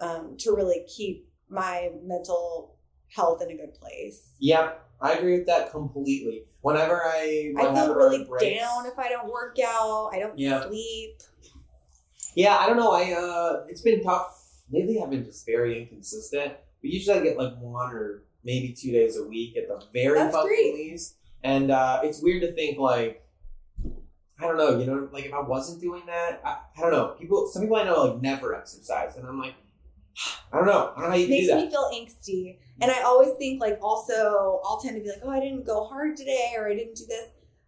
um, 0.01 0.36
to 0.39 0.55
really 0.55 0.85
keep 0.89 1.28
my 1.49 1.91
mental 2.03 2.77
health 3.15 3.41
in 3.43 3.51
a 3.51 3.57
good 3.57 3.74
place 3.74 4.31
Yep, 4.41 4.81
I 5.01 5.12
agree 5.15 5.39
with 5.39 5.47
that 5.47 5.70
completely. 5.70 6.45
Whenever 6.62 7.03
I, 7.05 7.53
i 7.59 7.74
feel 7.74 7.95
really 7.95 8.24
breaks- 8.24 8.61
down 8.61 8.86
if 8.86 8.99
i 8.99 9.09
don't 9.09 9.31
work 9.31 9.57
out 9.65 10.11
i 10.12 10.19
don't 10.19 10.36
Yeah. 10.39 10.66
sleep 10.66 11.20
Yeah, 12.35 12.57
I 12.59 12.66
don't 12.66 12.77
know. 12.77 12.91
I 12.93 13.12
uh, 13.12 13.65
it's 13.69 13.82
been 13.82 14.03
tough 14.03 14.27
lately. 14.70 15.01
I've 15.01 15.11
been 15.11 15.24
just 15.24 15.47
very 15.47 15.81
inconsistent. 15.82 16.55
But 16.82 16.91
usually 16.91 17.19
I 17.19 17.23
get 17.23 17.39
like 17.39 17.55
one 17.61 17.93
or 17.95 18.24
maybe 18.43 18.73
two 18.73 18.91
days 18.91 19.16
a 19.16 19.24
week 19.24 19.57
at 19.57 19.69
the 19.69 19.81
very 19.93 20.19
That's 20.19 20.35
fucking 20.35 20.49
great. 20.49 20.74
least. 20.74 21.15
And 21.45 21.70
uh, 21.70 22.01
it's 22.03 22.20
weird 22.20 22.43
to 22.43 22.53
think 22.53 22.78
like 22.78 23.24
I 24.45 24.49
don't 24.49 24.57
know. 24.57 24.79
You 24.79 24.87
know, 24.87 25.09
like 25.12 25.25
if 25.25 25.33
I 25.33 25.41
wasn't 25.41 25.81
doing 25.81 26.03
that, 26.07 26.41
I, 26.45 26.59
I 26.77 26.81
don't 26.81 26.93
know. 26.93 27.16
People, 27.19 27.49
some 27.53 27.62
people 27.62 27.77
I 27.77 27.85
know 27.85 28.05
like 28.05 28.23
never 28.23 28.55
exercise, 28.55 29.16
and 29.16 29.27
I'm 29.27 29.39
like, 29.39 29.55
I 30.53 30.59
don't 30.59 30.66
know. 30.66 30.93
I 30.97 31.01
don't 31.01 31.05
know 31.05 31.11
how 31.11 31.16
you 31.16 31.27
can 31.27 31.37
do 31.37 31.41
makes 31.41 31.49
that. 31.49 31.65
me 31.65 31.71
feel 31.71 31.91
angsty 31.93 32.45
mm-hmm. 32.55 32.83
and 32.83 32.91
i 32.91 33.03
always 33.03 33.31
think 33.39 33.61
like 33.61 33.79
also 33.83 34.61
i'll 34.65 34.81
tend 34.81 34.97
to 34.97 35.03
be 35.03 35.09
like 35.09 35.19
oh 35.25 35.31
i 35.31 35.41
didn't 35.41 35.66
go 35.66 35.85
hard 35.87 36.16
today 36.16 36.53
or 36.57 36.69
i 36.69 36.75
didn't 36.75 36.95
do 36.95 37.05
this 37.09 37.25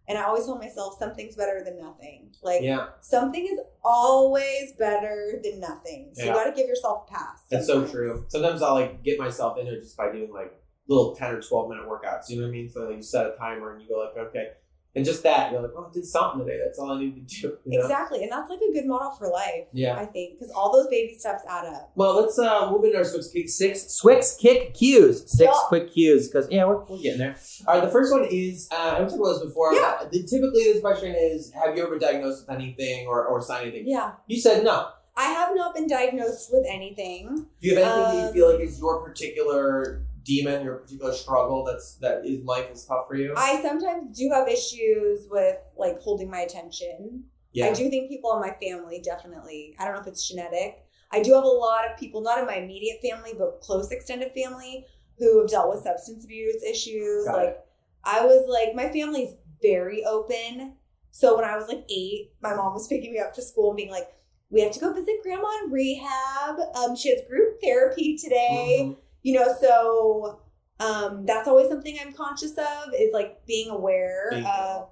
and 0.07 0.17
i 0.17 0.23
always 0.23 0.45
tell 0.45 0.57
myself 0.57 0.95
something's 0.97 1.35
better 1.35 1.61
than 1.65 1.77
nothing 1.77 2.27
like 2.43 2.61
yeah, 2.61 2.87
something 3.01 3.45
is 3.45 3.59
always 3.83 4.73
better 4.77 5.39
than 5.43 5.59
nothing. 5.59 6.11
So 6.13 6.23
Yeah. 6.23 6.29
you 6.29 6.33
got 6.35 6.43
to 6.45 6.51
give 6.51 6.67
yourself 6.67 7.07
a 7.07 7.13
pass. 7.13 7.45
that's 7.49 7.67
so 7.67 7.85
true. 7.85 8.25
Sometimes 8.29 8.61
I'll 8.61 8.75
like 8.75 9.03
get 9.03 9.19
myself 9.19 9.57
into 9.57 9.73
it 9.73 9.81
just 9.81 9.97
by 9.97 10.11
doing 10.11 10.31
like 10.31 10.53
little 10.87 11.15
ten 11.15 11.33
or 11.33 11.41
twelve 11.41 11.69
minute 11.69 11.87
workouts. 11.87 12.29
You 12.29 12.37
know 12.37 12.43
what 12.43 12.49
I 12.49 12.51
mean? 12.51 12.69
So 12.69 12.87
like, 12.87 12.97
you 12.97 13.03
set 13.03 13.25
a 13.25 13.35
timer 13.37 13.73
and 13.73 13.81
you 13.81 13.87
go 13.87 13.99
like, 13.99 14.27
okay, 14.27 14.49
and 14.95 15.05
just 15.05 15.21
that 15.23 15.51
you're 15.51 15.61
like, 15.61 15.71
oh, 15.77 15.87
I 15.89 15.93
did 15.93 16.05
something 16.05 16.45
today. 16.45 16.59
That's 16.63 16.79
all 16.79 16.91
I 16.91 16.99
need 16.99 17.27
to 17.27 17.41
do. 17.41 17.57
You 17.65 17.77
know? 17.79 17.85
Exactly, 17.85 18.23
and 18.23 18.31
that's 18.31 18.49
like 18.49 18.59
a 18.67 18.73
good 18.73 18.85
model 18.87 19.11
for 19.11 19.27
life. 19.29 19.65
Yeah. 19.71 19.95
I 19.95 20.05
think 20.05 20.39
because 20.39 20.51
all 20.53 20.71
those 20.71 20.87
baby 20.87 21.15
steps 21.17 21.43
add 21.47 21.65
up. 21.65 21.91
Well, 21.95 22.19
let's 22.21 22.39
uh, 22.39 22.71
move 22.71 22.83
into 22.85 22.97
our 22.97 23.03
Swix 23.03 23.31
kick 23.31 23.49
six 23.49 23.99
Swix 24.03 24.39
kick 24.39 24.73
cues. 24.73 25.21
Six 25.29 25.39
Yeah. 25.53 25.67
quick 25.67 25.93
cues 25.93 26.27
because 26.27 26.47
yeah, 26.49 26.65
we're, 26.65 26.83
we're 26.85 26.97
getting 26.97 27.19
there. 27.19 27.35
All 27.67 27.75
right, 27.75 27.85
the 27.85 27.91
first 27.91 28.11
one 28.11 28.25
is 28.29 28.67
uh, 28.71 28.95
I've 28.97 29.07
talked 29.09 29.13
about 29.19 29.33
this 29.33 29.43
before. 29.45 29.73
Yeah. 29.73 29.99
The- 30.11 30.23
typically, 30.23 30.63
this 30.63 30.81
question 30.81 31.13
is: 31.15 31.51
Have 31.53 31.77
you 31.77 31.83
ever 31.85 31.99
diagnosed 31.99 32.47
with 32.47 32.55
anything 32.57 33.05
or 33.07 33.25
or 33.25 33.41
signed 33.41 33.67
anything? 33.67 33.87
Yeah, 33.87 34.13
You 34.27 34.39
said 34.41 34.63
no. 34.63 34.89
I 35.19 35.29
have 35.29 35.55
not 35.55 35.73
been 35.73 35.87
diagnosed 35.87 36.49
with 36.53 36.63
anything. 36.69 37.47
Do 37.59 37.67
you 37.67 37.75
have 37.75 37.83
anything 37.85 38.03
that 38.03 38.21
you 38.21 38.27
Um, 38.27 38.33
feel 38.33 38.51
like 38.53 38.59
is 38.67 38.79
your 38.79 39.03
particular 39.03 40.03
demon, 40.27 40.63
your 40.63 40.77
particular 40.77 41.13
struggle 41.13 41.63
that's 41.63 41.95
that 41.95 42.25
is 42.25 42.43
life 42.43 42.69
is 42.71 42.85
tough 42.85 43.07
for 43.07 43.15
you? 43.15 43.33
I 43.37 43.61
sometimes 43.61 44.17
do 44.17 44.29
have 44.33 44.47
issues 44.47 45.27
with 45.31 45.57
like 45.77 45.99
holding 45.99 46.29
my 46.29 46.41
attention. 46.41 47.23
yeah. 47.53 47.67
I 47.67 47.73
do 47.73 47.89
think 47.89 48.09
people 48.09 48.33
in 48.35 48.41
my 48.41 48.55
family 48.61 49.01
definitely. 49.03 49.75
I 49.79 49.85
don't 49.85 49.95
know 49.95 50.01
if 50.01 50.07
it's 50.07 50.27
genetic. 50.27 50.83
I 51.11 51.23
do 51.23 51.33
have 51.33 51.45
a 51.45 51.47
lot 51.47 51.89
of 51.89 51.97
people, 51.97 52.21
not 52.21 52.37
in 52.39 52.45
my 52.45 52.55
immediate 52.55 52.99
family, 53.01 53.31
but 53.37 53.61
close 53.61 53.89
extended 53.91 54.33
family, 54.33 54.85
who 55.17 55.39
have 55.39 55.49
dealt 55.49 55.69
with 55.73 55.83
substance 55.83 56.25
abuse 56.25 56.61
issues. 56.63 57.25
Got 57.25 57.37
like, 57.37 57.65
I 58.03 58.25
was 58.25 58.45
like, 58.49 58.75
my 58.75 58.91
family's 58.91 59.33
very 59.61 60.03
open. 60.05 60.73
So 61.11 61.35
when 61.35 61.45
I 61.45 61.55
was 61.55 61.67
like 61.69 61.85
eight, 61.89 62.33
my 62.41 62.53
mom 62.53 62.73
was 62.73 62.87
picking 62.87 63.13
me 63.13 63.19
up 63.19 63.33
to 63.35 63.41
school 63.41 63.69
and 63.71 63.77
being 63.77 63.89
like, 63.89 64.09
"We 64.51 64.61
have 64.61 64.71
to 64.73 64.79
go 64.79 64.93
visit 64.93 65.23
grandma 65.23 65.47
in 65.63 65.71
rehab. 65.71 66.59
Um, 66.75 66.95
she 66.95 67.09
has 67.09 67.21
group 67.27 67.59
therapy 67.61 68.17
today." 68.17 68.81
Mhm. 68.83 68.97
You 69.27 69.33
know, 69.33 69.53
so 69.59 70.39
um, 70.79 71.25
that's 71.25 71.49
always 71.49 71.67
something 71.67 71.97
I'm 72.01 72.13
conscious 72.13 72.53
of 72.57 72.93
is 72.97 73.11
like 73.11 73.45
being 73.45 73.69
aware 73.69 74.29
of 74.47 74.89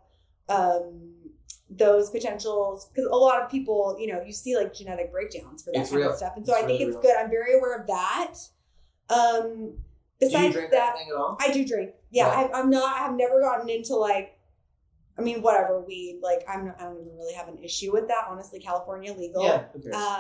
um, 0.50 1.14
those 1.70 2.10
potentials 2.10 2.90
because 2.90 3.06
a 3.10 3.16
lot 3.16 3.42
of 3.42 3.50
people, 3.50 3.96
you 3.98 4.08
know, 4.12 4.22
you 4.22 4.34
see 4.34 4.58
like 4.58 4.74
genetic 4.74 5.12
breakdowns 5.14 5.64
for 5.64 5.72
that 5.72 5.80
It's 5.80 5.90
kind 5.92 6.02
real. 6.02 6.12
of 6.12 6.18
stuff, 6.18 6.34
and 6.36 6.46
so 6.46 6.54
It's 6.54 6.64
I 6.64 6.68
think 6.68 6.80
really 6.82 6.92
it's 6.92 7.04
real. 7.06 7.14
good. 7.14 7.16
I'm 7.24 7.30
very 7.30 7.58
aware 7.58 7.80
of 7.80 7.88
that. 7.88 8.34
Um, 9.10 9.78
besides 10.20 10.54
drink 10.54 10.72
that, 10.72 10.96
anything 10.96 11.12
at 11.14 11.16
all? 11.18 11.38
I 11.40 11.52
do 11.54 11.66
drink. 11.66 11.92
Yeah, 12.12 12.28
Yeah. 12.28 12.48
I, 12.54 12.60
I'm 12.60 12.70
not. 12.70 12.94
I 12.96 13.00
have 13.06 13.16
never 13.16 13.40
gotten 13.40 13.70
into 13.70 13.96
like. 13.96 14.34
I 15.18 15.22
mean, 15.22 15.42
whatever 15.42 15.80
weed. 15.80 16.20
Like, 16.22 16.42
I'm. 16.50 16.74
I 16.78 16.84
don't 16.84 17.00
even 17.00 17.16
really 17.18 17.34
have 17.36 17.48
an 17.48 17.58
issue 17.64 17.94
with 17.94 18.10
that. 18.10 18.26
Honestly, 18.30 18.60
California 18.60 19.14
legal. 19.14 19.46
yeah. 19.46 19.64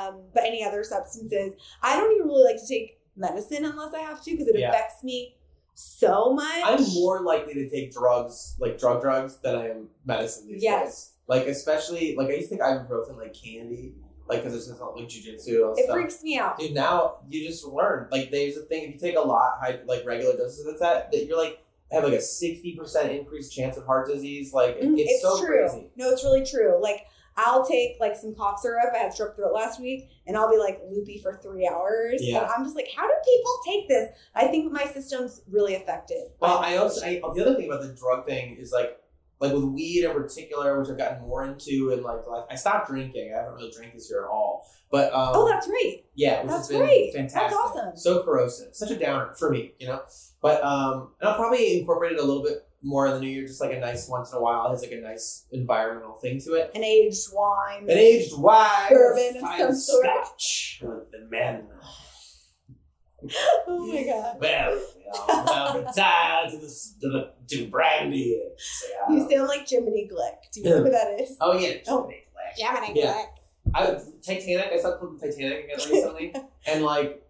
Um, 0.07 0.21
but 0.33 0.43
any 0.45 0.63
other 0.63 0.85
substances, 0.85 1.51
I 1.83 1.97
don't 1.99 2.15
even 2.15 2.27
really 2.27 2.45
like 2.45 2.61
to 2.61 2.65
take 2.67 2.94
medicine 3.15 3.65
unless 3.65 3.93
I 3.93 3.99
have 3.99 4.21
to 4.23 4.31
because 4.31 4.47
it 4.47 4.59
Yeah. 4.59 4.69
affects 4.69 5.03
me 5.03 5.35
so 5.73 6.33
much. 6.33 6.61
I'm 6.63 6.83
more 6.93 7.21
likely 7.21 7.53
to 7.55 7.69
take 7.69 7.91
drugs, 7.91 8.55
like 8.59 8.77
drug 8.79 9.01
drugs, 9.01 9.37
than 9.37 9.55
I 9.55 9.69
am 9.71 9.89
medicine 10.05 10.47
these 10.47 10.55
days. 10.55 10.63
Yes. 10.63 11.11
Like 11.27 11.47
especially, 11.47 12.15
like 12.15 12.29
I 12.29 12.33
used 12.33 12.49
to 12.49 12.55
take 12.55 12.63
ibuprofen 12.63 13.17
like 13.17 13.33
candy, 13.33 13.93
like 14.27 14.41
because 14.43 14.55
it's 14.55 14.67
just 14.67 14.79
not 14.79 14.95
like 14.95 15.07
jujitsu 15.07 15.77
It 15.77 15.83
stuff. 15.85 15.95
freaks 15.95 16.23
me 16.23 16.37
out. 16.37 16.57
Dude, 16.59 16.73
now 16.73 17.17
you 17.29 17.45
just 17.47 17.65
learn. 17.65 18.07
Like 18.11 18.31
there's 18.31 18.57
a 18.57 18.61
thing 18.61 18.83
if 18.83 18.93
you 18.93 18.99
take 18.99 19.17
a 19.17 19.21
lot, 19.21 19.57
high, 19.59 19.79
like 19.85 20.05
regular 20.05 20.35
doses 20.37 20.65
of 20.65 20.79
that, 20.79 21.11
that 21.11 21.25
you're 21.25 21.37
like 21.37 21.59
have 21.91 22.03
like 22.03 22.13
a 22.13 22.21
sixty 22.21 22.75
percent 22.75 23.11
increased 23.11 23.53
chance 23.55 23.75
of 23.77 23.85
heart 23.85 24.07
disease. 24.07 24.53
Like 24.53 24.79
Mm, 24.79 24.95
it's, 24.97 25.21
so 25.21 25.39
true. 25.39 25.47
crazy. 25.67 25.87
No, 25.95 26.09
it's 26.09 26.23
really 26.23 26.45
true. 26.45 26.79
Like 26.81 27.05
I'll 27.37 27.65
take 27.65 27.97
like 27.99 28.15
some 28.15 28.33
cough 28.33 28.59
syrup. 28.59 28.93
I 28.93 28.99
had 28.99 29.11
strep 29.11 29.35
throat 29.35 29.53
last 29.53 29.81
week, 29.81 30.09
and 30.25 30.37
I'll 30.37 30.49
be 30.49 30.57
like 30.57 30.79
loopy 30.89 31.19
for 31.21 31.39
three 31.43 31.67
hours. 31.67 32.21
Yeah. 32.21 32.43
And 32.43 32.47
I'm 32.47 32.63
just 32.63 32.75
like, 32.75 32.87
how 32.95 33.07
do 33.07 33.13
people 33.25 33.51
take 33.65 33.89
this? 33.89 34.11
I 34.33 34.47
think 34.47 34.71
my 34.71 34.85
system's 34.85 35.41
really 35.49 35.75
affected. 35.75 36.29
Well, 36.39 36.59
I 36.59 36.77
also 36.77 37.05
I, 37.05 37.21
the 37.35 37.45
other 37.45 37.55
thing 37.55 37.67
about 37.67 37.81
the 37.81 37.93
drug 37.93 38.25
thing 38.25 38.57
is 38.57 38.71
like 38.71 38.99
like 39.41 39.53
with 39.53 39.63
weed 39.63 40.05
in 40.05 40.13
particular, 40.13 40.79
which 40.79 40.89
I've 40.89 40.97
gotten 40.97 41.21
more 41.21 41.45
into, 41.45 41.91
and 41.91 42.03
like, 42.03 42.25
like 42.25 42.45
I 42.49 42.55
stopped 42.55 42.89
drinking. 42.89 43.33
I 43.33 43.41
haven't 43.41 43.55
really 43.55 43.71
drank 43.71 43.93
this 43.93 44.09
year 44.09 44.23
at 44.23 44.29
all. 44.29 44.65
But 44.91 45.11
um, 45.13 45.31
oh, 45.33 45.49
that's 45.49 45.67
right. 45.67 46.03
Yeah, 46.13 46.41
which 46.41 46.51
That's 46.51 46.69
has 46.69 46.77
been 46.77 46.85
great. 46.85 47.13
That's 47.13 47.35
awesome. 47.53 47.97
So 47.97 48.23
corrosive. 48.23 48.73
Such 48.73 48.91
a 48.91 48.97
downer 48.97 49.33
for 49.37 49.49
me, 49.49 49.73
you 49.79 49.87
know? 49.87 50.01
But 50.41 50.63
um 50.63 51.09
and 51.19 51.29
I'll 51.29 51.35
probably 51.35 51.79
incorporate 51.79 52.13
it 52.13 52.19
a 52.19 52.23
little 52.23 52.43
bit 52.43 52.64
more 52.85 53.07
in 53.07 53.13
the 53.13 53.19
new 53.19 53.27
year, 53.29 53.47
just 53.47 53.59
like 53.59 53.73
a 53.73 53.79
nice 53.79 54.07
once 54.07 54.31
in 54.31 54.37
a 54.37 54.41
while. 54.41 54.69
Has 54.69 54.81
like 54.83 54.91
a 54.91 55.01
nice 55.01 55.45
environmental 55.51 56.13
thing 56.15 56.39
to 56.45 56.53
it. 56.53 56.71
An 56.75 56.83
aged 56.83 57.27
wine. 57.33 57.83
An 57.83 57.89
aged 57.97 58.37
wine, 58.37 58.89
Bourbon 58.89 59.37
of 59.43 59.57
some 59.59 59.73
sort. 59.75 60.05
scotch 60.05 60.79
with 60.83 61.11
the 61.11 61.27
men. 61.29 61.67
oh 63.67 63.85
my 63.91 64.03
god. 64.03 64.37
Well, 64.39 64.81
now 65.45 65.77
retired 65.87 66.51
to 66.51 66.57
the 66.57 66.67
to 67.01 67.09
the 67.09 67.31
to 67.49 67.67
brandy. 67.69 68.39
And 69.07 69.17
You 69.17 69.29
sound 69.29 69.47
like 69.47 69.67
Jiminy 69.67 70.07
Glick. 70.11 70.51
Do 70.53 70.61
you 70.61 70.69
know 70.69 70.83
who 70.83 70.91
that 70.91 71.19
is? 71.19 71.35
oh 71.41 71.57
yeah, 71.57 71.73
Oh. 71.87 72.07
Jiminy 72.57 72.91
Jiminy 72.91 72.99
Yeah. 72.99 73.13
Glick. 73.13 73.25
I 73.73 73.99
Titanic. 74.23 74.69
I 74.73 74.79
saw 74.79 74.91
the 74.91 75.17
Titanic 75.19 75.65
again 75.65 75.77
recently, 75.91 76.33
and 76.67 76.83
like 76.83 77.21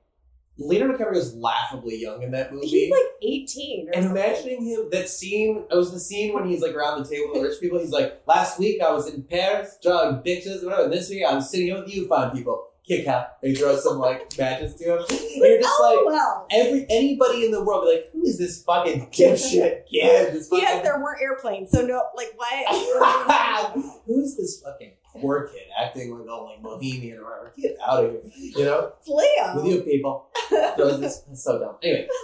Leonardo 0.57 0.98
DiCaprio 0.98 1.15
was 1.15 1.36
laughably 1.36 1.98
young 2.02 2.23
in 2.23 2.32
that 2.32 2.53
movie. 2.53 2.68
He's 2.68 2.91
like 2.91 3.02
18 3.22 3.88
or 3.90 3.91
And 3.94 4.03
something. 4.06 4.23
imagining 4.23 4.65
him, 4.65 4.90
that 4.91 5.10
scene, 5.10 5.65
it 5.69 5.76
was 5.76 5.91
the 5.91 5.99
scene 5.99 6.34
when 6.34 6.48
he's 6.48 6.61
like 6.61 6.73
around 6.73 7.03
the 7.03 7.10
table 7.10 7.34
with 7.34 7.44
rich 7.44 7.60
people. 7.60 7.80
He's 7.80 7.90
like, 7.91 8.22
last 8.26 8.57
week 8.57 8.82
I 8.82 8.91
was 8.94 9.14
in 9.14 9.23
Paris, 9.23 9.77
drawing 9.84 10.18
bitches, 10.23 10.64
whatever. 10.64 10.84
And 10.86 10.94
this 10.94 11.10
week 11.10 11.23
I'm 11.27 11.41
sitting 11.41 11.68
here 11.68 11.82
with 11.82 11.94
you 11.94 12.07
fine 12.07 12.32
people. 12.32 12.69
Kit 12.88 13.03
Kat. 13.03 13.38
And 13.41 13.52
he 13.52 13.57
throws 13.57 13.84
some 13.84 13.98
like 13.98 14.38
matches 14.38 14.76
to 14.76 14.84
him. 14.84 15.06
And 15.10 15.44
you're 15.44 15.60
just 15.60 15.76
oh, 15.77 16.06
like, 16.06 16.14
well. 16.15 16.48
every 16.52 16.86
anybody 16.90 17.44
in 17.45 17.52
the 17.52 17.61
world 17.64 17.84
be 17.86 17.95
like, 17.95 18.11
who 18.14 18.22
is 18.23 18.38
this 18.38 18.64
fucking 18.64 19.07
dipshit 19.11 19.88
kid? 19.88 20.34
This 20.34 20.48
fucking, 20.48 20.64
Yes, 20.64 20.84
there 20.84 20.98
weren't 21.02 21.22
airplanes, 21.22 21.72
so 21.72 21.82
no, 21.86 22.02
like 22.15 22.32
what? 22.36 23.73
who 24.06 24.22
is 24.22 24.38
this 24.38 24.61
fucking 24.64 24.94
poor 25.20 25.48
kid 25.48 25.64
acting 25.80 26.18
like 26.18 26.28
all 26.30 26.46
like 26.46 26.62
bohemian 26.62 27.18
or 27.20 27.24
whatever? 27.24 27.54
Get 27.58 27.78
out 27.86 28.06
of 28.06 28.12
here. 28.12 28.22
You 28.36 28.66
know? 28.66 28.94
Leo. 29.08 29.56
With 29.56 29.66
you 29.66 29.82
people. 29.82 30.28
That 30.52 30.78
was 30.78 31.00
this, 31.00 31.20
that's 31.20 31.44
so 31.44 31.60
dumb. 31.60 31.76
Anyway. 31.84 32.08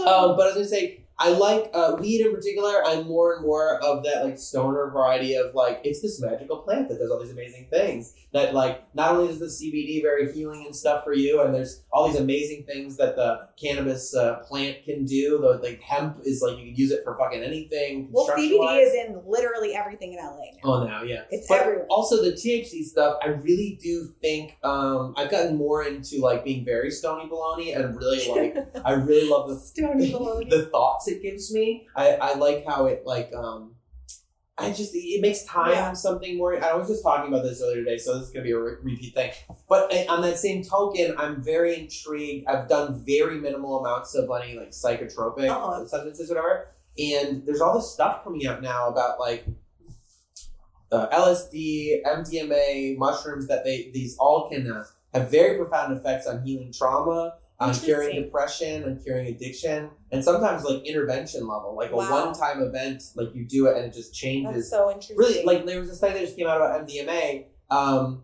Um, 0.00 0.36
but 0.36 0.42
I 0.42 0.46
was 0.46 0.54
gonna 0.54 0.64
say, 0.66 1.05
I 1.18 1.30
like 1.30 1.70
uh, 1.72 1.96
weed 1.98 2.26
in 2.26 2.34
particular. 2.34 2.84
I'm 2.84 3.06
more 3.06 3.34
and 3.34 3.42
more 3.42 3.82
of 3.82 4.04
that 4.04 4.24
like 4.24 4.38
stoner 4.38 4.90
variety 4.90 5.34
of 5.34 5.54
like 5.54 5.80
it's 5.82 6.02
this 6.02 6.20
magical 6.20 6.58
plant 6.58 6.88
that 6.88 6.98
does 6.98 7.10
all 7.10 7.20
these 7.20 7.32
amazing 7.32 7.68
things. 7.70 8.12
That 8.32 8.54
like 8.54 8.84
not 8.94 9.12
only 9.12 9.32
is 9.32 9.38
the 9.38 9.46
CBD 9.46 10.02
very 10.02 10.30
healing 10.32 10.64
and 10.66 10.76
stuff 10.76 11.04
for 11.04 11.14
you, 11.14 11.40
and 11.40 11.54
there's 11.54 11.84
all 11.90 12.08
these 12.08 12.20
amazing 12.20 12.64
things 12.64 12.98
that 12.98 13.16
the 13.16 13.48
cannabis 13.58 14.14
uh, 14.14 14.40
plant 14.40 14.84
can 14.84 15.04
do. 15.06 15.38
The 15.40 15.66
like 15.66 15.80
hemp 15.80 16.18
is 16.24 16.42
like 16.42 16.58
you 16.58 16.66
can 16.66 16.76
use 16.76 16.90
it 16.90 17.00
for 17.02 17.16
fucking 17.16 17.42
anything. 17.42 18.08
Well, 18.10 18.28
CBD 18.28 18.82
is 18.86 18.94
in 18.94 19.22
literally 19.26 19.74
everything 19.74 20.12
in 20.12 20.18
LA 20.18 20.36
now. 20.36 20.60
Oh, 20.64 20.84
now, 20.84 21.02
yeah. 21.02 21.22
It's 21.30 21.48
But 21.48 21.60
everywhere. 21.60 21.86
also 21.88 22.22
the 22.22 22.32
THC 22.32 22.84
stuff, 22.84 23.16
I 23.22 23.28
really 23.28 23.78
do 23.82 24.08
think 24.20 24.58
um, 24.62 25.14
I've 25.16 25.30
gotten 25.30 25.56
more 25.56 25.82
into 25.84 26.20
like 26.20 26.44
being 26.44 26.64
very 26.64 26.90
stony 26.90 27.28
baloney 27.28 27.74
and 27.74 27.96
really 27.96 28.28
like 28.28 28.66
I 28.84 28.92
really 28.92 29.28
love 29.28 29.48
the 29.48 29.56
Stony 29.56 30.12
baloney. 30.12 30.50
the 30.50 30.66
thoughts 30.66 31.05
it 31.08 31.22
gives 31.22 31.52
me. 31.52 31.86
I, 31.96 32.10
I 32.16 32.34
like 32.34 32.64
how 32.66 32.86
it 32.86 33.04
like 33.06 33.32
um 33.34 33.72
I 34.58 34.70
just 34.72 34.92
it 34.94 35.20
makes 35.20 35.44
time 35.44 35.70
Yeah. 35.72 35.92
something 35.92 36.38
more. 36.38 36.62
I 36.64 36.74
was 36.74 36.88
just 36.88 37.02
talking 37.02 37.28
about 37.32 37.42
this 37.42 37.60
earlier 37.62 37.84
today, 37.84 37.98
so 37.98 38.18
this 38.18 38.28
is 38.28 38.32
gonna 38.32 38.44
be 38.44 38.52
a 38.52 38.58
re- 38.58 38.76
repeat 38.82 39.14
thing. 39.14 39.32
But 39.68 39.92
uh, 39.92 40.10
on 40.12 40.22
that 40.22 40.38
same 40.38 40.62
token, 40.64 41.14
I'm 41.18 41.42
very 41.42 41.78
intrigued. 41.78 42.46
I've 42.48 42.66
done 42.68 43.02
very 43.04 43.38
minimal 43.38 43.80
amounts 43.84 44.14
of 44.14 44.30
any 44.42 44.56
like 44.58 44.70
psychotropic 44.70 45.48
Uh-huh. 45.50 45.86
substances, 45.86 46.28
whatever. 46.30 46.68
And 46.98 47.44
there's 47.44 47.60
all 47.60 47.74
this 47.74 47.90
stuff 47.92 48.24
coming 48.24 48.46
out 48.46 48.62
now 48.62 48.88
about 48.88 49.20
like 49.20 49.44
uh, 50.92 51.08
LSD, 51.08 52.02
MDMA, 52.06 52.96
mushrooms 52.96 53.46
that 53.48 53.64
they 53.64 53.90
these 53.92 54.16
all 54.18 54.48
can 54.48 54.70
uh, 54.70 54.84
have 55.12 55.30
very 55.30 55.58
profound 55.58 55.96
effects 55.96 56.26
on 56.26 56.42
healing 56.42 56.72
trauma, 56.72 57.34
on 57.58 57.74
curing 57.74 58.22
depression, 58.22 58.84
on 58.84 58.98
curing 59.02 59.26
addiction, 59.28 59.90
and 60.12 60.22
sometimes 60.22 60.64
like 60.64 60.84
intervention 60.84 61.46
level, 61.46 61.74
like 61.76 61.90
a 61.90 61.96
one 61.96 62.34
time 62.34 62.60
event, 62.62 63.02
like 63.14 63.34
you 63.34 63.46
do 63.46 63.66
it 63.66 63.76
and 63.76 63.86
it 63.86 63.94
just 63.94 64.10
That's 64.10 64.18
changes. 64.18 64.70
so 64.70 64.90
interesting. 64.90 65.16
Really, 65.16 65.44
like 65.44 65.64
there 65.64 65.80
was 65.80 65.90
a 65.90 65.96
study 65.96 66.14
that 66.14 66.20
just 66.20 66.36
came 66.36 66.46
out 66.46 66.58
about 66.58 66.86
MDMA. 66.86 67.46
Um, 67.70 68.22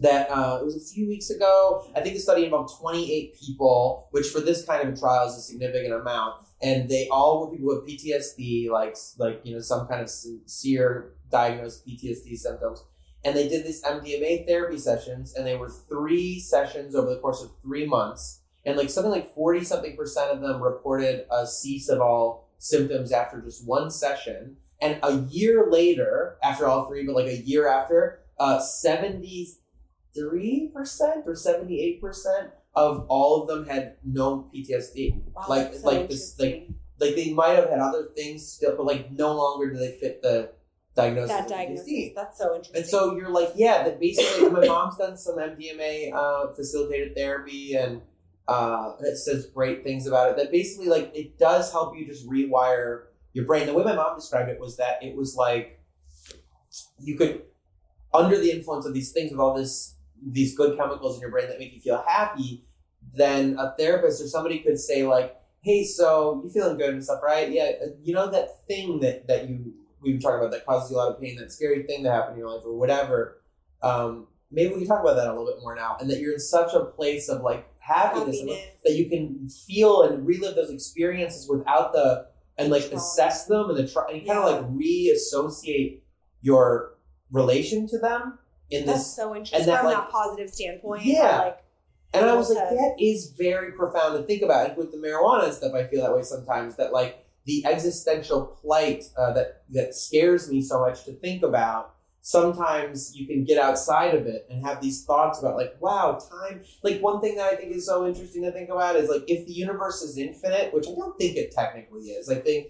that 0.00 0.28
uh, 0.30 0.58
it 0.60 0.64
was 0.64 0.76
a 0.76 0.94
few 0.94 1.06
weeks 1.06 1.30
ago. 1.30 1.86
I 1.94 2.00
think 2.00 2.14
the 2.14 2.20
study 2.20 2.44
involved 2.44 2.74
28 2.80 3.38
people, 3.38 4.08
which 4.10 4.26
for 4.28 4.40
this 4.40 4.64
kind 4.64 4.86
of 4.86 4.94
a 4.94 4.96
trial 4.96 5.28
is 5.28 5.36
a 5.36 5.40
significant 5.40 5.94
amount. 5.94 6.44
And 6.62 6.88
they 6.88 7.08
all 7.10 7.40
were 7.46 7.56
people 7.56 7.68
with 7.68 7.88
PTSD, 7.88 8.70
like 8.70 8.96
like 9.18 9.40
you 9.44 9.54
know 9.54 9.60
some 9.60 9.86
kind 9.86 10.00
of 10.00 10.10
severe 10.10 11.14
diagnosed 11.30 11.86
PTSD 11.86 12.36
symptoms. 12.36 12.82
And 13.24 13.36
they 13.36 13.48
did 13.48 13.64
these 13.64 13.82
MDMA 13.82 14.46
therapy 14.46 14.78
sessions, 14.78 15.34
and 15.34 15.46
they 15.46 15.56
were 15.56 15.70
three 15.70 16.40
sessions 16.40 16.94
over 16.94 17.08
the 17.10 17.20
course 17.20 17.42
of 17.42 17.50
three 17.62 17.86
months. 17.86 18.40
And 18.66 18.76
like 18.76 18.88
something 18.90 19.10
like 19.12 19.34
40 19.34 19.64
something 19.64 19.96
percent 19.96 20.30
of 20.30 20.40
them 20.40 20.62
reported 20.62 21.26
a 21.30 21.46
cease 21.46 21.88
of 21.88 22.00
all 22.00 22.48
symptoms 22.58 23.12
after 23.12 23.40
just 23.40 23.66
one 23.66 23.90
session. 23.90 24.56
And 24.80 24.98
a 25.02 25.20
year 25.30 25.66
later, 25.70 26.36
after 26.42 26.66
all 26.66 26.86
three, 26.86 27.04
but 27.06 27.14
like 27.14 27.26
a 27.26 27.36
year 27.42 27.68
after, 27.68 28.20
uh, 28.38 28.58
73% 28.58 29.56
or 30.16 31.32
78% 31.34 32.50
of 32.74 33.06
all 33.08 33.42
of 33.42 33.48
them 33.48 33.66
had 33.66 33.96
no 34.04 34.50
PTSD. 34.54 35.22
Wow, 35.34 35.44
like- 35.48 35.74
so 35.74 35.86
like 35.86 36.08
this, 36.08 36.38
like. 36.38 36.68
Like 37.00 37.16
they 37.16 37.32
might 37.32 37.56
have 37.56 37.68
had 37.70 37.80
other 37.80 38.04
things 38.14 38.46
still, 38.46 38.76
but 38.76 38.86
like 38.86 39.10
no 39.10 39.34
longer 39.34 39.72
do 39.72 39.78
they 39.78 39.90
fit 39.98 40.22
the 40.22 40.52
diagnosis 40.94 41.36
that 41.36 41.48
diagnosis. 41.48 41.88
PTSD. 41.88 42.14
That's 42.14 42.38
so 42.38 42.54
interesting. 42.54 42.76
And 42.82 42.86
so 42.86 43.16
you're 43.16 43.30
like, 43.30 43.50
yeah, 43.56 43.82
that 43.82 43.98
basically 43.98 44.48
my 44.48 44.64
mom's 44.64 44.96
done 44.96 45.16
some 45.16 45.36
MDMA 45.38 46.14
uh, 46.14 46.54
facilitated 46.54 47.16
therapy 47.16 47.74
and 47.74 48.00
uh, 48.48 48.92
it 49.00 49.16
says 49.16 49.46
great 49.46 49.84
things 49.84 50.06
about 50.06 50.30
it. 50.30 50.36
That 50.36 50.52
basically 50.52 50.88
like 50.88 51.12
it 51.14 51.38
does 51.38 51.72
help 51.72 51.96
you 51.96 52.06
just 52.06 52.28
rewire 52.28 53.04
your 53.32 53.46
brain. 53.46 53.66
The 53.66 53.74
way 53.74 53.84
my 53.84 53.94
mom 53.94 54.16
described 54.16 54.50
it 54.50 54.60
was 54.60 54.76
that 54.76 55.02
it 55.02 55.16
was 55.16 55.36
like 55.36 55.80
you 56.98 57.16
could 57.16 57.42
under 58.12 58.38
the 58.38 58.50
influence 58.50 58.86
of 58.86 58.94
these 58.94 59.12
things 59.12 59.30
with 59.30 59.40
all 59.40 59.54
this 59.54 59.96
these 60.26 60.56
good 60.56 60.76
chemicals 60.76 61.16
in 61.16 61.20
your 61.20 61.30
brain 61.30 61.48
that 61.48 61.58
make 61.58 61.74
you 61.74 61.80
feel 61.80 62.02
happy, 62.06 62.64
then 63.14 63.56
a 63.58 63.74
therapist 63.78 64.22
or 64.22 64.28
somebody 64.28 64.60
could 64.60 64.78
say 64.78 65.04
like, 65.04 65.36
hey, 65.60 65.84
so 65.84 66.40
you 66.44 66.50
feeling 66.50 66.78
good 66.78 66.90
and 66.90 67.04
stuff, 67.04 67.20
right? 67.22 67.50
Yeah, 67.50 67.72
uh, 67.82 67.88
you 68.02 68.14
know 68.14 68.30
that 68.30 68.66
thing 68.66 69.00
that 69.00 69.26
that 69.26 69.48
you 69.48 69.74
we 70.00 70.14
were 70.14 70.20
talking 70.20 70.40
about 70.40 70.52
that 70.52 70.66
causes 70.66 70.90
you 70.90 70.96
a 70.96 70.98
lot 70.98 71.12
of 71.12 71.20
pain, 71.20 71.36
that 71.36 71.50
scary 71.50 71.82
thing 71.84 72.02
that 72.02 72.12
happened 72.12 72.34
in 72.34 72.40
your 72.40 72.54
life 72.54 72.62
or 72.64 72.74
whatever. 72.74 73.40
Um, 73.82 74.26
maybe 74.50 74.74
we 74.74 74.80
can 74.80 74.88
talk 74.88 75.00
about 75.00 75.16
that 75.16 75.26
a 75.26 75.30
little 75.30 75.46
bit 75.46 75.62
more 75.62 75.74
now, 75.74 75.96
and 75.98 76.10
that 76.10 76.20
you're 76.20 76.34
in 76.34 76.40
such 76.40 76.74
a 76.74 76.84
place 76.84 77.28
of 77.28 77.42
like 77.42 77.66
happiness, 77.86 78.40
and 78.40 78.48
that 78.84 78.92
you 78.92 79.08
can 79.08 79.48
feel 79.66 80.02
and 80.02 80.26
relive 80.26 80.54
those 80.56 80.70
experiences 80.70 81.48
without 81.48 81.92
the 81.92 82.26
and 82.56 82.70
like 82.70 82.82
Trauma. 82.82 82.96
assess 82.96 83.46
them 83.46 83.68
and 83.70 83.76
the 83.78 83.86
try 83.86 84.04
and 84.12 84.26
kind 84.26 84.38
of 84.38 84.44
like 84.44 84.64
reassociate 84.70 86.02
your 86.40 86.94
relation 87.30 87.86
to 87.88 87.98
them 87.98 88.38
in 88.70 88.86
That's 88.86 89.00
this 89.00 89.16
so 89.16 89.34
interesting 89.34 89.60
and 89.60 89.68
that, 89.68 89.80
from 89.80 89.86
like- 89.88 89.96
that 89.96 90.10
positive 90.10 90.50
standpoint. 90.50 91.04
Yeah. 91.04 91.38
Like, 91.38 91.58
And 92.12 92.24
I 92.26 92.34
was 92.34 92.48
like, 92.50 92.68
to- 92.68 92.74
that 92.76 92.94
is 93.00 93.34
very 93.36 93.72
profound 93.72 94.16
to 94.16 94.22
think 94.24 94.42
about. 94.42 94.68
And 94.68 94.76
with 94.76 94.92
the 94.92 94.98
marijuana 94.98 95.44
and 95.44 95.54
stuff, 95.54 95.72
I 95.74 95.84
feel 95.84 96.00
that 96.02 96.14
way 96.14 96.22
sometimes. 96.22 96.76
That 96.76 96.92
like 96.92 97.26
the 97.44 97.64
existential 97.66 98.46
plight 98.62 99.04
uh, 99.18 99.32
that 99.32 99.62
that 99.70 99.94
scares 99.94 100.48
me 100.50 100.62
so 100.62 100.80
much 100.80 101.04
to 101.04 101.12
think 101.12 101.42
about. 101.42 101.94
Sometimes 102.26 103.14
you 103.14 103.26
can 103.26 103.44
get 103.44 103.58
outside 103.58 104.14
of 104.14 104.26
it 104.26 104.46
and 104.48 104.64
have 104.64 104.80
these 104.80 105.04
thoughts 105.04 105.40
about 105.40 105.56
like, 105.56 105.76
wow, 105.78 106.18
time. 106.18 106.62
Like 106.82 107.02
one 107.02 107.20
thing 107.20 107.36
that 107.36 107.52
I 107.52 107.54
think 107.54 107.70
is 107.76 107.84
so 107.84 108.06
interesting 108.06 108.42
to 108.44 108.50
think 108.50 108.70
about 108.70 108.96
is 108.96 109.10
like 109.10 109.24
if 109.28 109.46
the 109.46 109.52
universe 109.52 110.00
is 110.00 110.16
infinite, 110.16 110.72
which 110.72 110.86
I 110.88 110.94
don't 110.94 111.18
think 111.18 111.36
it 111.36 111.52
technically 111.52 112.04
is. 112.04 112.30
I 112.30 112.36
think. 112.36 112.68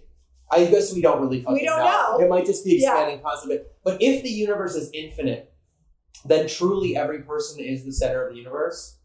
I 0.51 0.65
guess 0.67 0.93
we 0.93 1.01
don't 1.01 1.21
really 1.23 1.41
fucking 1.41 1.65
don't 1.65 1.79
know. 1.85 2.19
It 2.19 2.29
might 2.29 2.47
just 2.47 2.65
be 2.65 2.73
Yeah. 2.83 2.91
expanding 2.95 3.23
constantly. 3.23 3.61
But 3.85 4.03
if 4.03 4.25
the 4.25 4.29
universe 4.29 4.75
is 4.75 4.91
infinite, 4.93 5.55
then 6.25 6.49
truly 6.49 6.97
every 6.97 7.23
person 7.23 7.61
is 7.65 7.85
the 7.85 7.93
center 7.93 8.27
of 8.27 8.33
the 8.33 8.39
universe. 8.39 8.99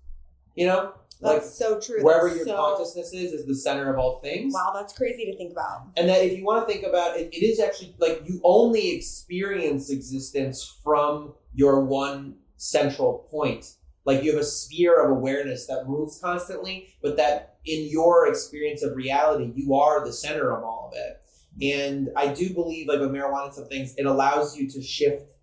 You 0.55 0.65
know, 0.65 0.93
like 1.21 1.41
that's 1.41 1.57
so 1.57 1.79
true. 1.79 2.01
wherever 2.01 2.27
That's 2.27 2.37
your 2.37 2.47
so, 2.47 2.55
consciousness 2.55 3.13
is, 3.13 3.33
is 3.33 3.45
the 3.45 3.55
center 3.55 3.91
of 3.91 3.99
all 3.99 4.19
things. 4.19 4.53
Wow, 4.53 4.71
that's 4.73 4.93
crazy 4.93 5.25
to 5.25 5.35
think 5.37 5.51
about. 5.51 5.87
And 5.97 6.07
that 6.07 6.23
if 6.23 6.37
you 6.37 6.45
want 6.45 6.65
to 6.65 6.73
think 6.73 6.85
about 6.85 7.17
it, 7.17 7.29
it 7.33 7.45
is 7.45 7.59
actually 7.59 7.95
like 7.99 8.21
you 8.25 8.39
only 8.43 8.95
experience 8.95 9.89
existence 9.89 10.77
from 10.83 11.33
your 11.53 11.83
one 11.83 12.35
central 12.55 13.27
point. 13.29 13.73
Like 14.05 14.23
you 14.23 14.31
have 14.31 14.41
a 14.41 14.45
sphere 14.45 15.03
of 15.03 15.11
awareness 15.11 15.67
that 15.67 15.87
moves 15.87 16.19
constantly, 16.19 16.95
but 17.01 17.17
that 17.17 17.57
in 17.65 17.89
your 17.89 18.27
experience 18.27 18.81
of 18.81 18.95
reality, 18.95 19.51
you 19.55 19.75
are 19.75 20.05
the 20.05 20.13
center 20.13 20.55
of 20.55 20.63
all 20.63 20.91
of 20.91 20.97
it. 20.97 21.21
And 21.61 22.09
I 22.15 22.33
do 22.33 22.53
believe, 22.53 22.87
like 22.87 22.99
with 22.99 23.11
marijuana 23.11 23.45
and 23.45 23.53
some 23.53 23.67
things, 23.67 23.93
it 23.97 24.05
allows 24.05 24.57
you 24.57 24.69
to 24.69 24.81
shift 24.81 25.33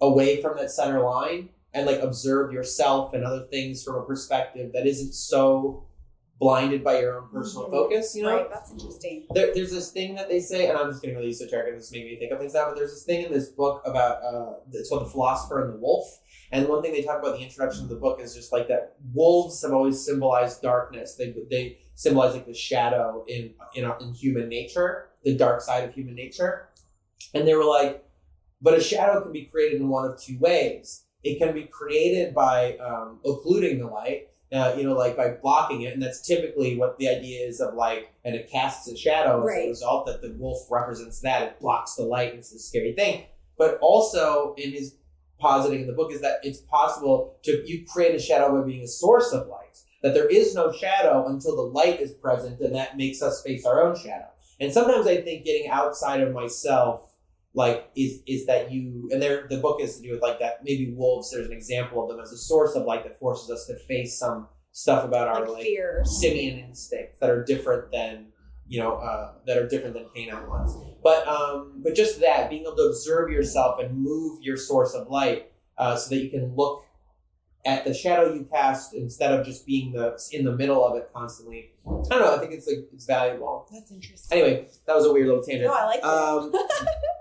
away 0.00 0.40
from 0.40 0.56
that 0.56 0.70
center 0.70 1.02
line 1.02 1.50
and 1.74 1.86
like 1.86 2.00
observe 2.00 2.52
yourself 2.52 3.14
and 3.14 3.24
other 3.24 3.44
things 3.50 3.82
from 3.84 3.96
a 3.96 4.02
perspective 4.04 4.72
that 4.72 4.86
isn't 4.86 5.12
so 5.12 5.84
blinded 6.40 6.84
by 6.84 7.00
your 7.00 7.18
own 7.20 7.28
personal 7.32 7.66
Mhm. 7.66 7.70
focus, 7.72 8.14
you 8.14 8.22
know? 8.22 8.36
Right, 8.36 8.48
that's 8.50 8.70
interesting. 8.70 9.26
there, 9.34 9.52
there's 9.52 9.72
this 9.72 9.90
thing 9.90 10.14
that 10.14 10.28
they 10.28 10.38
say, 10.38 10.68
and 10.68 10.78
I'm 10.78 10.88
just 10.88 11.02
getting 11.02 11.16
really 11.16 11.30
esoteric, 11.30 11.68
and 11.70 11.78
this 11.78 11.90
made 11.90 12.04
me 12.04 12.14
think 12.16 12.30
of 12.30 12.38
things 12.38 12.54
now. 12.54 12.66
But 12.68 12.76
there's 12.76 12.92
this 12.92 13.02
thing 13.02 13.24
in 13.26 13.32
this 13.32 13.48
book 13.48 13.82
about 13.84 14.22
uh, 14.22 14.52
it's 14.72 14.88
called 14.88 15.04
the 15.04 15.10
philosopher 15.10 15.64
and 15.64 15.74
the 15.74 15.78
wolf. 15.78 16.20
And 16.52 16.66
one 16.68 16.80
thing 16.80 16.92
they 16.92 17.02
talk 17.02 17.18
about 17.18 17.34
in 17.34 17.40
the 17.40 17.44
introduction 17.44 17.82
of 17.82 17.88
the 17.90 17.96
book 17.96 18.20
is 18.20 18.34
just 18.36 18.52
like 18.52 18.68
that 18.68 18.94
wolves 19.12 19.60
have 19.62 19.72
always 19.72 20.00
symbolized 20.02 20.62
darkness. 20.62 21.16
They 21.16 21.34
they 21.50 21.78
symbolize 21.96 22.32
like 22.34 22.46
the 22.46 22.54
shadow 22.54 23.24
in 23.26 23.54
in 23.74 23.84
in 24.00 24.14
human 24.14 24.48
nature, 24.48 25.08
the 25.24 25.34
dark 25.36 25.60
side 25.60 25.82
of 25.88 25.92
human 25.92 26.14
nature. 26.14 26.68
And 27.34 27.46
they 27.48 27.54
were 27.54 27.64
like, 27.64 28.04
but 28.62 28.74
a 28.74 28.80
shadow 28.80 29.20
can 29.22 29.32
be 29.32 29.44
created 29.44 29.80
in 29.80 29.88
one 29.88 30.08
of 30.08 30.18
two 30.20 30.38
ways. 30.38 31.02
It 31.28 31.38
can 31.38 31.54
be 31.54 31.64
created 31.64 32.34
by 32.34 32.76
um, 32.78 33.20
occluding 33.24 33.78
the 33.78 33.86
light, 33.86 34.28
uh, 34.52 34.74
you 34.76 34.84
know, 34.84 34.94
like 34.94 35.16
by 35.16 35.30
blocking 35.42 35.82
it, 35.82 35.92
and 35.92 36.02
that's 36.02 36.26
typically 36.26 36.76
what 36.76 36.98
the 36.98 37.08
idea 37.08 37.46
is 37.46 37.60
of 37.60 37.74
like, 37.74 38.12
and 38.24 38.34
it 38.34 38.50
casts 38.50 38.88
a 38.88 38.96
shadow 38.96 39.46
as 39.46 39.64
a 39.64 39.68
result 39.68 40.06
that 40.06 40.22
the 40.22 40.34
wolf 40.38 40.66
represents 40.70 41.20
that 41.20 41.42
it 41.42 41.60
blocks 41.60 41.94
the 41.94 42.02
light, 42.02 42.30
and 42.30 42.38
it's 42.38 42.52
a 42.52 42.58
scary 42.58 42.92
thing. 42.94 43.26
But 43.58 43.78
also, 43.80 44.54
in 44.56 44.72
his 44.72 44.96
positing 45.38 45.82
in 45.82 45.86
the 45.86 45.92
book, 45.92 46.12
is 46.12 46.20
that 46.22 46.40
it's 46.42 46.60
possible 46.60 47.36
to 47.44 47.62
you 47.66 47.84
create 47.86 48.14
a 48.14 48.18
shadow 48.18 48.58
by 48.58 48.66
being 48.66 48.84
a 48.84 48.88
source 48.88 49.32
of 49.32 49.48
light. 49.48 49.64
That 50.02 50.14
there 50.14 50.28
is 50.28 50.54
no 50.54 50.72
shadow 50.72 51.26
until 51.26 51.56
the 51.56 51.62
light 51.62 52.00
is 52.00 52.12
present, 52.12 52.60
and 52.60 52.74
that 52.74 52.96
makes 52.96 53.20
us 53.20 53.42
face 53.42 53.66
our 53.66 53.82
own 53.82 53.96
shadow. 53.96 54.28
And 54.60 54.72
sometimes 54.72 55.06
I 55.06 55.20
think 55.20 55.44
getting 55.44 55.68
outside 55.68 56.20
of 56.20 56.32
myself 56.32 57.07
like 57.62 57.78
is 58.04 58.12
is 58.34 58.42
that 58.50 58.62
you 58.72 59.08
and 59.12 59.20
there 59.22 59.46
the 59.52 59.58
book 59.66 59.78
is 59.84 59.90
to 59.96 60.02
do 60.06 60.10
with 60.12 60.22
like 60.28 60.38
that 60.44 60.54
maybe 60.68 60.84
wolves 61.00 61.26
there's 61.32 61.46
an 61.52 61.56
example 61.60 61.96
of 62.02 62.06
them 62.10 62.20
as 62.24 62.30
a 62.32 62.36
source 62.50 62.72
of 62.78 62.82
light 62.90 63.02
that 63.06 63.18
forces 63.18 63.48
us 63.56 63.62
to 63.68 63.74
face 63.90 64.12
some 64.24 64.46
stuff 64.72 65.02
about 65.10 65.26
our 65.32 65.40
Like 65.40 65.48
like 65.56 65.62
fear. 65.64 66.02
simian 66.04 66.56
instincts 66.68 67.18
that 67.20 67.30
are 67.34 67.42
different 67.52 67.84
than 67.98 68.12
you 68.72 68.78
know 68.82 68.92
uh, 69.08 69.32
that 69.46 69.56
are 69.60 69.66
different 69.74 69.94
than 69.96 70.06
canine 70.14 70.46
ones 70.48 70.70
but 71.02 71.20
um 71.36 71.80
but 71.84 71.94
just 72.02 72.20
that 72.20 72.48
being 72.50 72.62
able 72.66 72.76
to 72.76 72.82
observe 72.92 73.26
yourself 73.30 73.80
and 73.82 73.88
move 74.10 74.32
your 74.42 74.56
source 74.56 74.92
of 74.94 75.08
light 75.08 75.40
uh, 75.78 75.96
so 75.96 76.06
that 76.14 76.20
you 76.22 76.30
can 76.30 76.54
look 76.54 76.84
at 77.64 77.84
the 77.84 77.92
shadow 77.92 78.32
you 78.32 78.46
cast 78.52 78.94
instead 78.94 79.30
of 79.32 79.44
just 79.44 79.66
being 79.66 79.92
the 79.92 80.06
in 80.32 80.44
the 80.44 80.52
middle 80.60 80.82
of 80.86 80.96
it 80.96 81.08
constantly. 81.14 81.60
I 81.86 81.90
don't 82.14 82.20
know. 82.24 82.34
I 82.36 82.38
think 82.38 82.52
it's 82.52 82.66
like 82.66 82.78
it's 82.94 83.04
valuable. 83.04 83.66
That's 83.72 83.90
interesting. 83.90 84.38
Anyway, 84.38 84.68
that 84.86 84.94
was 84.98 85.04
a 85.06 85.12
weird 85.12 85.26
little 85.28 85.42
tangent. 85.42 85.64
no, 85.70 85.74
I 85.74 85.84
like 85.92 86.04
Um. 86.04 86.52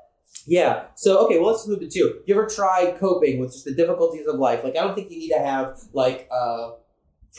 yeah. 0.48 0.86
So 0.96 1.26
okay, 1.26 1.40
well 1.40 1.52
let's 1.52 1.68
move 1.68 1.82
to 1.82 1.90
two. 1.90 2.22
You 2.26 2.36
ever 2.36 2.48
try 2.48 2.96
coping 2.98 3.40
with 3.40 3.52
just 3.52 3.66
the 3.66 3.76
difficulties 3.76 4.26
of 4.28 4.40
life? 4.40 4.64
Like 4.64 4.78
I 4.78 4.82
don't 4.82 4.96
think 4.96 5.12
you 5.12 5.20
need 5.20 5.30
to 5.30 5.40
have 5.40 5.80
like 5.94 6.28
uh 6.32 6.72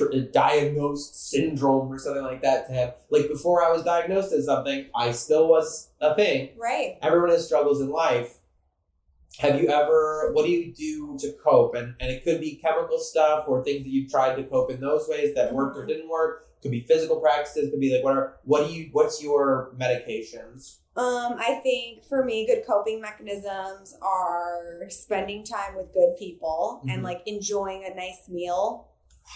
a 0.00 0.20
diagnosed 0.20 1.30
syndrome 1.30 1.92
or 1.92 1.98
something 1.98 2.22
like 2.22 2.42
that 2.42 2.68
to 2.68 2.72
have 2.74 2.94
like 3.10 3.28
before 3.28 3.64
I 3.64 3.72
was 3.72 3.82
diagnosed 3.82 4.32
as 4.32 4.44
something, 4.44 4.86
I 4.94 5.10
still 5.12 5.48
was 5.48 5.90
a 6.00 6.14
thing. 6.14 6.50
right. 6.56 6.98
Everyone 7.02 7.30
has 7.30 7.46
struggles 7.46 7.80
in 7.80 7.90
life. 7.90 8.36
Have 9.38 9.60
you 9.60 9.68
ever 9.68 10.30
what 10.34 10.44
do 10.44 10.52
you 10.52 10.72
do 10.72 11.16
to 11.20 11.32
cope? 11.44 11.74
And 11.74 11.94
and 12.00 12.10
it 12.10 12.24
could 12.24 12.40
be 12.40 12.56
chemical 12.56 12.98
stuff 12.98 13.44
or 13.48 13.64
things 13.64 13.84
that 13.84 13.90
you've 13.90 14.10
tried 14.10 14.36
to 14.36 14.44
cope 14.44 14.70
in 14.70 14.80
those 14.80 15.08
ways 15.08 15.34
that 15.34 15.52
worked 15.52 15.76
or 15.76 15.86
didn't 15.86 16.08
work. 16.08 16.44
Could 16.60 16.72
be 16.72 16.80
physical 16.80 17.20
practices, 17.20 17.70
could 17.70 17.80
be 17.80 17.94
like 17.94 18.04
whatever. 18.04 18.38
What 18.44 18.66
do 18.66 18.74
you 18.74 18.90
what's 18.92 19.22
your 19.22 19.72
medications? 19.78 20.78
Um, 20.98 21.36
I 21.38 21.60
think 21.62 22.02
for 22.04 22.24
me, 22.24 22.44
good 22.44 22.64
coping 22.66 23.00
mechanisms 23.00 23.96
are 24.02 24.80
spending 24.88 25.44
time 25.44 25.76
with 25.76 25.92
good 25.94 26.16
people 26.18 26.80
Mhm. 26.84 26.92
and 26.92 27.02
like 27.04 27.22
enjoying 27.24 27.84
a 27.84 27.94
nice 27.94 28.28
meal. 28.28 28.88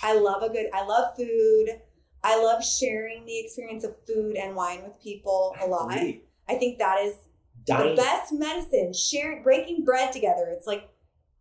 I 0.02 0.14
love 0.14 0.42
a 0.42 0.48
good, 0.48 0.68
I 0.72 0.84
love 0.84 1.14
food. 1.16 1.80
I 2.24 2.42
love 2.42 2.64
sharing 2.64 3.26
the 3.26 3.38
experience 3.38 3.84
of 3.84 3.94
food 4.06 4.36
and 4.36 4.56
wine 4.56 4.82
with 4.82 5.00
people 5.00 5.54
a 5.60 5.66
lot. 5.66 5.92
I 5.92 6.56
think 6.58 6.78
that 6.78 7.00
is 7.04 7.14
Dining. 7.64 7.94
the 7.94 8.02
best 8.02 8.32
medicine. 8.32 8.92
Sharing, 8.92 9.44
breaking 9.44 9.84
bread 9.84 10.12
together. 10.12 10.48
It's 10.56 10.66
like 10.66 10.88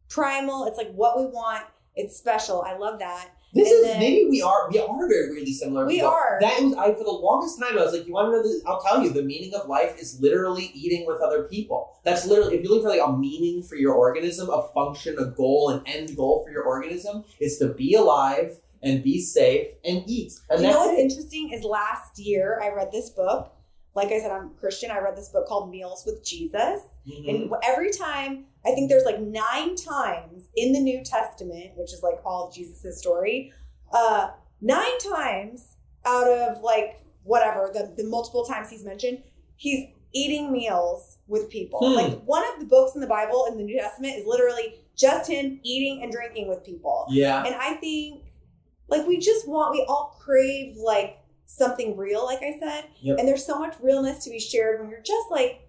primal. 0.08 0.66
It's 0.66 0.78
like 0.78 0.92
what 0.94 1.18
we 1.18 1.26
want. 1.26 1.66
It's 1.96 2.16
special. 2.16 2.62
I 2.62 2.78
love 2.78 3.00
that. 3.00 3.30
This 3.54 3.70
And 3.70 3.80
is 3.80 3.86
then- 3.88 4.00
maybe 4.00 4.30
we 4.30 4.42
are 4.42 4.70
we 4.72 4.80
are 4.80 5.08
very 5.10 5.30
weirdly 5.30 5.54
similar. 5.54 5.86
We 5.86 6.00
are. 6.02 6.38
That 6.40 6.62
was 6.62 6.74
I 6.76 6.94
for 6.94 7.04
the 7.04 7.12
longest 7.12 7.60
time 7.60 7.78
I 7.78 7.84
was 7.84 7.92
like, 7.94 8.08
you 8.08 8.14
want 8.14 8.28
to 8.28 8.38
know 8.38 8.44
the 8.44 8.62
I'll 8.66 8.82
tell 8.82 9.04
you, 9.04 9.10
the 9.10 9.24
meaning 9.24 9.54
of 9.54 9.68
life 9.68 10.00
is 10.00 10.20
literally 10.22 10.72
eating 10.74 11.06
with 11.06 11.20
other 11.22 11.44
people. 11.44 11.90
That's 12.04 12.26
literally 12.26 12.56
if 12.56 12.62
you're 12.64 12.70
looking 12.72 12.84
for 12.84 12.90
like 12.98 13.06
a 13.06 13.12
meaning 13.12 13.62
for 13.64 13.76
your 13.76 13.94
organism, 13.94 14.50
a 14.50 14.68
function, 14.74 15.18
a 15.20 15.26
goal, 15.26 15.70
an 15.70 15.84
end 15.86 16.16
goal 16.16 16.44
for 16.46 16.52
your 16.52 16.64
organism, 16.64 17.26
is 17.40 17.58
to 17.58 17.68
be 17.74 17.94
alive 17.96 18.60
and 18.84 19.04
be 19.04 19.22
safe 19.22 19.68
and 19.84 20.04
eat. 20.08 20.34
And 20.50 20.62
you 20.62 20.68
know 20.70 20.80
what's 20.80 20.98
it. 20.98 21.02
interesting 21.02 21.52
is 21.52 21.64
last 21.64 22.18
year 22.20 22.60
I 22.64 22.70
read 22.70 22.92
this 22.92 23.10
book. 23.10 23.52
Like 23.94 24.08
I 24.14 24.20
said, 24.22 24.32
I'm 24.32 24.52
Christian. 24.60 24.90
I 24.90 25.00
read 25.00 25.18
this 25.18 25.28
book 25.30 25.46
called 25.48 25.70
Meals 25.70 26.04
with 26.06 26.24
Jesus. 26.24 26.82
Mhm. 27.06 27.30
And 27.30 27.52
every 27.64 27.92
time, 27.92 28.46
I 28.66 28.74
think 28.74 28.90
there's 28.90 29.06
like 29.06 29.20
nine 29.20 29.76
times 29.76 30.50
in 30.56 30.74
the 30.74 30.80
New 30.80 31.04
Testament, 31.04 31.72
which 31.76 31.94
is 31.94 32.04
like 32.04 32.20
all 32.26 32.48
of 32.48 32.54
Jesus' 32.54 33.00
story, 33.00 33.54
uh, 33.92 34.30
nine 34.62 34.98
times 35.00 35.78
out 36.06 36.28
of 36.28 36.62
like 36.62 37.00
whatever, 37.24 37.70
the, 37.74 37.94
the 37.98 38.08
multiple 38.08 38.46
times 38.46 38.70
he's 38.70 38.86
mentioned, 38.86 39.24
he's 39.56 39.90
eating 40.14 40.52
meals 40.52 41.20
with 41.28 41.50
people. 41.50 41.80
Hmm. 41.80 41.96
Like 41.96 42.22
one 42.24 42.44
of 42.54 42.60
the 42.60 42.66
books 42.66 42.96
in 42.96 43.02
the 43.02 43.08
Bible 43.08 43.48
in 43.50 43.58
the 43.58 43.64
New 43.64 43.80
Testament 43.80 44.16
is 44.16 44.26
literally 44.26 44.76
just 44.96 45.30
him 45.30 45.60
eating 45.64 46.04
and 46.04 46.12
drinking 46.12 46.48
with 46.48 46.64
people. 46.64 47.08
Yeah. 47.10 47.44
And 47.44 47.56
I 47.56 47.76
think 47.76 48.24
like 48.90 49.08
we 49.08 49.18
just 49.18 49.48
want, 49.48 49.72
we 49.72 49.86
all 49.88 50.18
crave 50.22 50.76
like 50.78 51.18
something 51.46 51.98
real, 51.98 52.26
like 52.26 52.40
I 52.40 52.58
said. 52.60 52.90
Yep. 53.02 53.18
And 53.20 53.28
there's 53.28 53.46
so 53.46 53.58
much 53.58 53.76
realness 53.82 54.24
to 54.26 54.30
be 54.30 54.40
shared 54.40 54.82
when 54.82 54.90
you're 54.90 55.02
just 55.02 55.32
like 55.32 55.68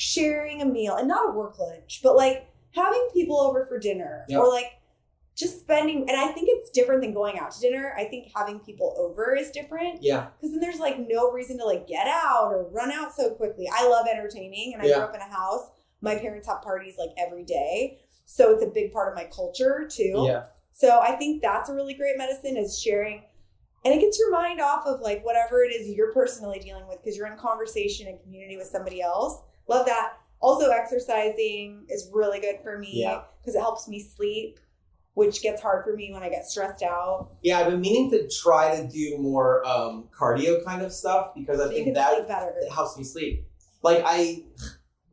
sharing 0.00 0.62
a 0.62 0.64
meal 0.64 0.96
and 0.96 1.06
not 1.06 1.28
a 1.28 1.32
work 1.32 1.58
lunch, 1.58 2.00
but 2.02 2.16
like 2.16 2.48
having 2.74 3.06
people 3.12 3.38
over 3.38 3.66
for 3.66 3.78
dinner 3.78 4.24
Yep. 4.28 4.40
or 4.40 4.48
like 4.48 4.78
just 5.36 5.60
spending. 5.60 6.08
And 6.08 6.18
I 6.18 6.28
think 6.28 6.48
it's 6.50 6.70
different 6.70 7.02
than 7.02 7.12
going 7.12 7.38
out 7.38 7.50
to 7.52 7.60
dinner. 7.60 7.92
I 7.98 8.04
think 8.04 8.28
having 8.34 8.60
people 8.60 8.94
over 8.96 9.36
is 9.36 9.50
different 9.50 10.02
Yeah. 10.02 10.28
because 10.38 10.52
then 10.52 10.60
there's 10.60 10.78
like 10.80 10.96
no 10.98 11.30
reason 11.30 11.58
to 11.58 11.66
like 11.66 11.86
get 11.86 12.06
out 12.08 12.50
or 12.50 12.64
run 12.70 12.90
out 12.90 13.14
so 13.14 13.30
quickly. 13.34 13.68
I 13.70 13.86
love 13.88 14.06
entertaining 14.10 14.72
and 14.72 14.82
I 14.82 14.86
Yeah. 14.86 14.94
grew 14.96 15.04
up 15.04 15.14
in 15.14 15.20
a 15.20 15.24
house. 15.24 15.68
My 16.00 16.16
parents 16.16 16.48
have 16.48 16.62
parties 16.62 16.94
like 16.98 17.10
every 17.18 17.44
day. 17.44 17.98
So 18.24 18.52
it's 18.54 18.64
a 18.64 18.68
big 18.68 18.92
part 18.92 19.08
of 19.10 19.14
my 19.14 19.24
culture 19.24 19.86
too. 19.86 20.24
Yeah. 20.26 20.44
So 20.72 20.98
I 21.00 21.14
think 21.16 21.42
that's 21.42 21.68
a 21.68 21.74
really 21.74 21.92
great 21.92 22.16
medicine 22.16 22.56
is 22.56 22.80
sharing. 22.80 23.24
And 23.84 23.92
it 23.92 24.00
gets 24.00 24.18
your 24.18 24.30
mind 24.30 24.62
off 24.62 24.86
of 24.86 25.00
like 25.02 25.22
whatever 25.26 25.62
it 25.62 25.74
is 25.74 25.88
you're 25.90 26.12
personally 26.12 26.58
dealing 26.58 26.86
with 26.88 27.02
because 27.02 27.18
you're 27.18 27.26
in 27.26 27.36
conversation 27.36 28.06
and 28.08 28.18
community 28.22 28.56
with 28.56 28.66
somebody 28.66 29.02
else. 29.02 29.42
Love 29.70 29.86
that. 29.86 30.14
Also, 30.40 30.70
exercising 30.70 31.84
is 31.88 32.10
really 32.12 32.40
good 32.40 32.56
for 32.62 32.76
me 32.78 32.90
Yeah. 32.92 33.22
because 33.40 33.54
it 33.54 33.60
helps 33.60 33.86
me 33.88 34.02
sleep, 34.02 34.58
which 35.14 35.42
gets 35.42 35.62
hard 35.62 35.84
for 35.84 35.94
me 35.94 36.12
when 36.12 36.22
I 36.22 36.28
get 36.28 36.44
stressed 36.46 36.82
out. 36.82 37.28
Yeah, 37.42 37.60
I've 37.60 37.66
been 37.70 37.80
meaning 37.80 38.10
to 38.10 38.28
try 38.28 38.80
to 38.80 38.88
do 38.88 39.16
more 39.18 39.64
um, 39.66 40.08
cardio 40.18 40.64
kind 40.64 40.82
of 40.82 40.92
stuff 40.92 41.34
because 41.34 41.60
I 41.60 41.66
So 41.66 41.70
you 41.72 41.84
think 41.84 41.94
that 41.94 42.54
helps 42.72 42.96
me 42.98 43.04
sleep. 43.04 43.46
Like 43.82 44.02
I, 44.04 44.42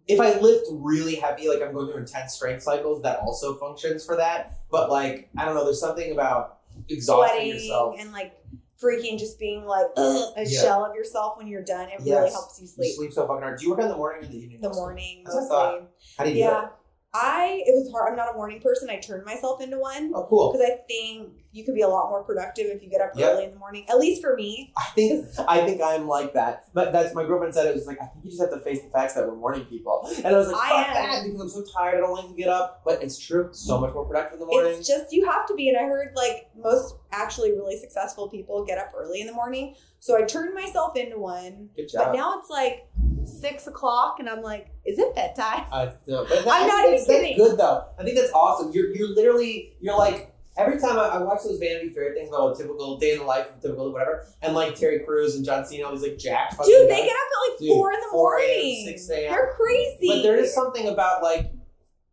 if 0.08 0.20
I 0.20 0.40
lift 0.40 0.66
really 0.72 1.16
heavy, 1.16 1.50
like 1.50 1.62
I'm 1.62 1.74
going 1.74 1.88
through 1.88 2.00
intense 2.00 2.34
strength 2.34 2.64
cycles, 2.64 3.04
that 3.04 3.20
also 3.20 3.56
functions 3.58 4.04
for 4.06 4.16
that. 4.18 4.60
But 4.72 4.90
like 4.90 5.30
I 5.38 5.46
don't 5.46 5.54
know, 5.56 5.66
there's 5.66 5.80
something 5.80 6.12
about 6.12 6.60
exhausting 6.90 7.38
Sweating 7.38 7.54
yourself. 7.64 7.96
and 8.00 8.12
like 8.12 8.34
freaking 8.82 9.18
just 9.18 9.40
being 9.40 9.66
like 9.66 9.88
a 9.98 10.32
Yeah. 10.46 10.62
shell 10.62 10.86
of 10.86 10.96
yourself 10.96 11.38
when 11.38 11.48
you're 11.48 11.64
done. 11.64 11.90
It 11.90 12.00
really 12.02 12.30
helps 12.30 12.60
you 12.60 12.64
You 12.64 12.68
sleep. 12.68 12.96
sleep 12.96 13.14
so 13.14 13.26
fucking 13.28 13.42
hard. 13.44 13.60
Do 13.60 13.66
you 13.66 13.72
work 13.72 13.82
in 13.82 13.90
the 13.90 13.96
morning 13.98 14.24
or 14.24 14.28
the 14.28 14.38
evening? 14.38 14.62
The 14.62 14.74
morning, 14.74 15.24
That's 15.26 15.36
what 15.36 15.44
I 15.44 15.48
thought. 15.48 15.74
mostly. 15.82 15.88
How 16.18 16.24
do 16.24 16.30
you 16.30 16.36
do 16.36 16.40
Yeah. 16.42 16.64
it? 16.66 16.70
I 17.14 17.64
it 17.66 17.72
was 17.72 17.90
hard. 17.92 18.12
I'm 18.12 18.18
not 18.18 18.32
a 18.36 18.38
morning 18.38 18.60
person. 18.60 18.90
I 18.92 18.98
turned 19.00 19.26
myself 19.26 19.60
into 19.62 19.80
one. 19.80 20.12
Oh, 20.14 20.28
cool. 20.30 20.52
because 20.52 20.68
I 20.70 20.76
think 20.88 21.30
you 21.52 21.64
could 21.64 21.74
be 21.74 21.82
a 21.82 21.88
lot 21.88 22.10
more 22.12 22.22
productive 22.24 22.68
if 22.68 22.84
you 22.84 22.90
get 22.90 23.02
up 23.02 23.12
Yeah. 23.16 23.30
early 23.30 23.46
in 23.46 23.52
the 23.52 23.58
morning. 23.58 23.86
At 23.90 23.98
least 23.98 24.22
for 24.22 24.36
me. 24.36 24.72
I 24.78 24.84
think 24.94 25.26
I 25.48 25.66
think 25.66 25.82
I'm 25.82 26.08
like 26.08 26.34
that. 26.34 26.66
But 26.76 26.92
that's 26.92 27.16
my 27.16 27.24
girlfriend 27.24 27.56
said 27.56 27.66
it 27.66 27.74
was 27.74 27.88
like 27.88 27.98
I 28.02 28.06
think 28.08 28.26
you 28.26 28.30
just 28.30 28.42
have 28.42 28.52
to 28.52 28.60
face 28.60 28.84
the 28.84 28.90
facts 28.92 29.14
that 29.14 29.26
we're 29.26 29.36
morning 29.36 29.66
people. 29.66 30.08
And 30.18 30.28
I 30.28 30.38
was 30.38 30.50
like, 30.52 30.62
I 30.62 30.84
fuck 30.84 30.94
that 30.94 31.24
because 31.24 31.42
I'm 31.42 31.50
so 31.50 31.64
tired. 31.74 31.96
I 31.96 32.02
don't 32.02 32.12
like 32.14 32.28
to 32.28 32.36
get 32.36 32.50
up. 32.50 32.82
But 32.86 33.02
it's 33.02 33.18
true. 33.18 33.50
So 33.52 33.80
much 33.80 33.94
more 33.96 34.06
productive 34.06 34.34
in 34.34 34.40
the 34.42 34.46
morning. 34.46 34.74
It's 34.74 34.88
just 34.88 35.12
you 35.12 35.26
have 35.28 35.48
to 35.48 35.56
be. 35.56 35.70
And 35.70 35.78
I 35.78 35.84
heard 35.86 36.12
like 36.16 36.50
most 36.56 36.97
actually 37.12 37.52
really 37.52 37.78
successful 37.78 38.30
people 38.30 38.66
get 38.66 38.78
up 38.78 38.92
early 38.96 39.22
in 39.22 39.28
the 39.28 39.34
morning. 39.34 39.76
So 40.00 40.18
I 40.18 40.24
turned 40.24 40.54
myself 40.54 40.96
into 40.96 41.18
one. 41.18 41.70
Good 41.76 41.90
job. 41.90 42.08
But 42.08 42.18
now 42.18 42.40
it's 42.40 42.50
like 42.50 42.88
six 43.26 43.68
o'clock, 43.68 44.18
and 44.20 44.30
I'm 44.30 44.42
like, 44.42 44.70
is 44.86 45.00
it 45.00 45.14
bedtime? 45.16 45.66
I 45.72 45.92
know, 46.08 46.26
but 46.28 46.30
that, 46.30 46.40
I'm 46.48 46.68
not 46.68 46.68
that's, 46.68 46.86
even 46.86 46.92
that's 46.94 47.06
kidding. 47.08 47.38
good 47.38 47.58
though. 47.58 47.86
I 48.00 48.04
think 48.04 48.18
that's 48.18 48.32
awesome. 48.34 48.72
You're 48.74 48.96
you're 48.96 49.10
literally 49.10 49.74
you're 49.80 49.98
like 49.98 50.34
every 50.58 50.80
time 50.80 50.98
I, 50.98 51.04
I 51.10 51.18
watch 51.20 51.40
those 51.44 51.60
Vanity 51.60 51.90
Fair 51.90 52.14
things 52.14 52.30
about 52.30 52.54
a 52.54 52.58
typical 52.58 52.98
day 52.98 53.14
in 53.14 53.20
the 53.20 53.26
life 53.26 53.48
of 53.54 53.62
typical 53.62 53.92
whatever, 53.92 54.26
and 54.42 54.56
like 54.56 54.76
Terry 54.76 55.00
Crews 55.00 55.36
and 55.36 55.46
John 55.46 55.66
Cena, 55.66 55.86
all 55.86 55.92
these 55.92 56.02
like 56.02 56.18
jacked 56.18 56.56
fucking 56.56 56.72
Dude, 56.74 56.90
they 56.90 57.02
guys. 57.02 57.06
get 57.06 57.12
up 57.12 57.18
at 57.18 57.52
like 57.52 57.60
Dude, 57.60 57.70
four 57.70 57.92
in 57.94 58.00
the 58.00 58.08
4 58.12 58.32
morning. 58.32 58.86
6 58.88 59.10
a.m.. 59.10 59.32
They're 59.32 59.54
crazy. 59.56 60.08
But 60.08 60.22
there 60.24 60.38
is 60.38 60.54
something 60.54 60.88
about 60.88 61.24
like. 61.24 61.52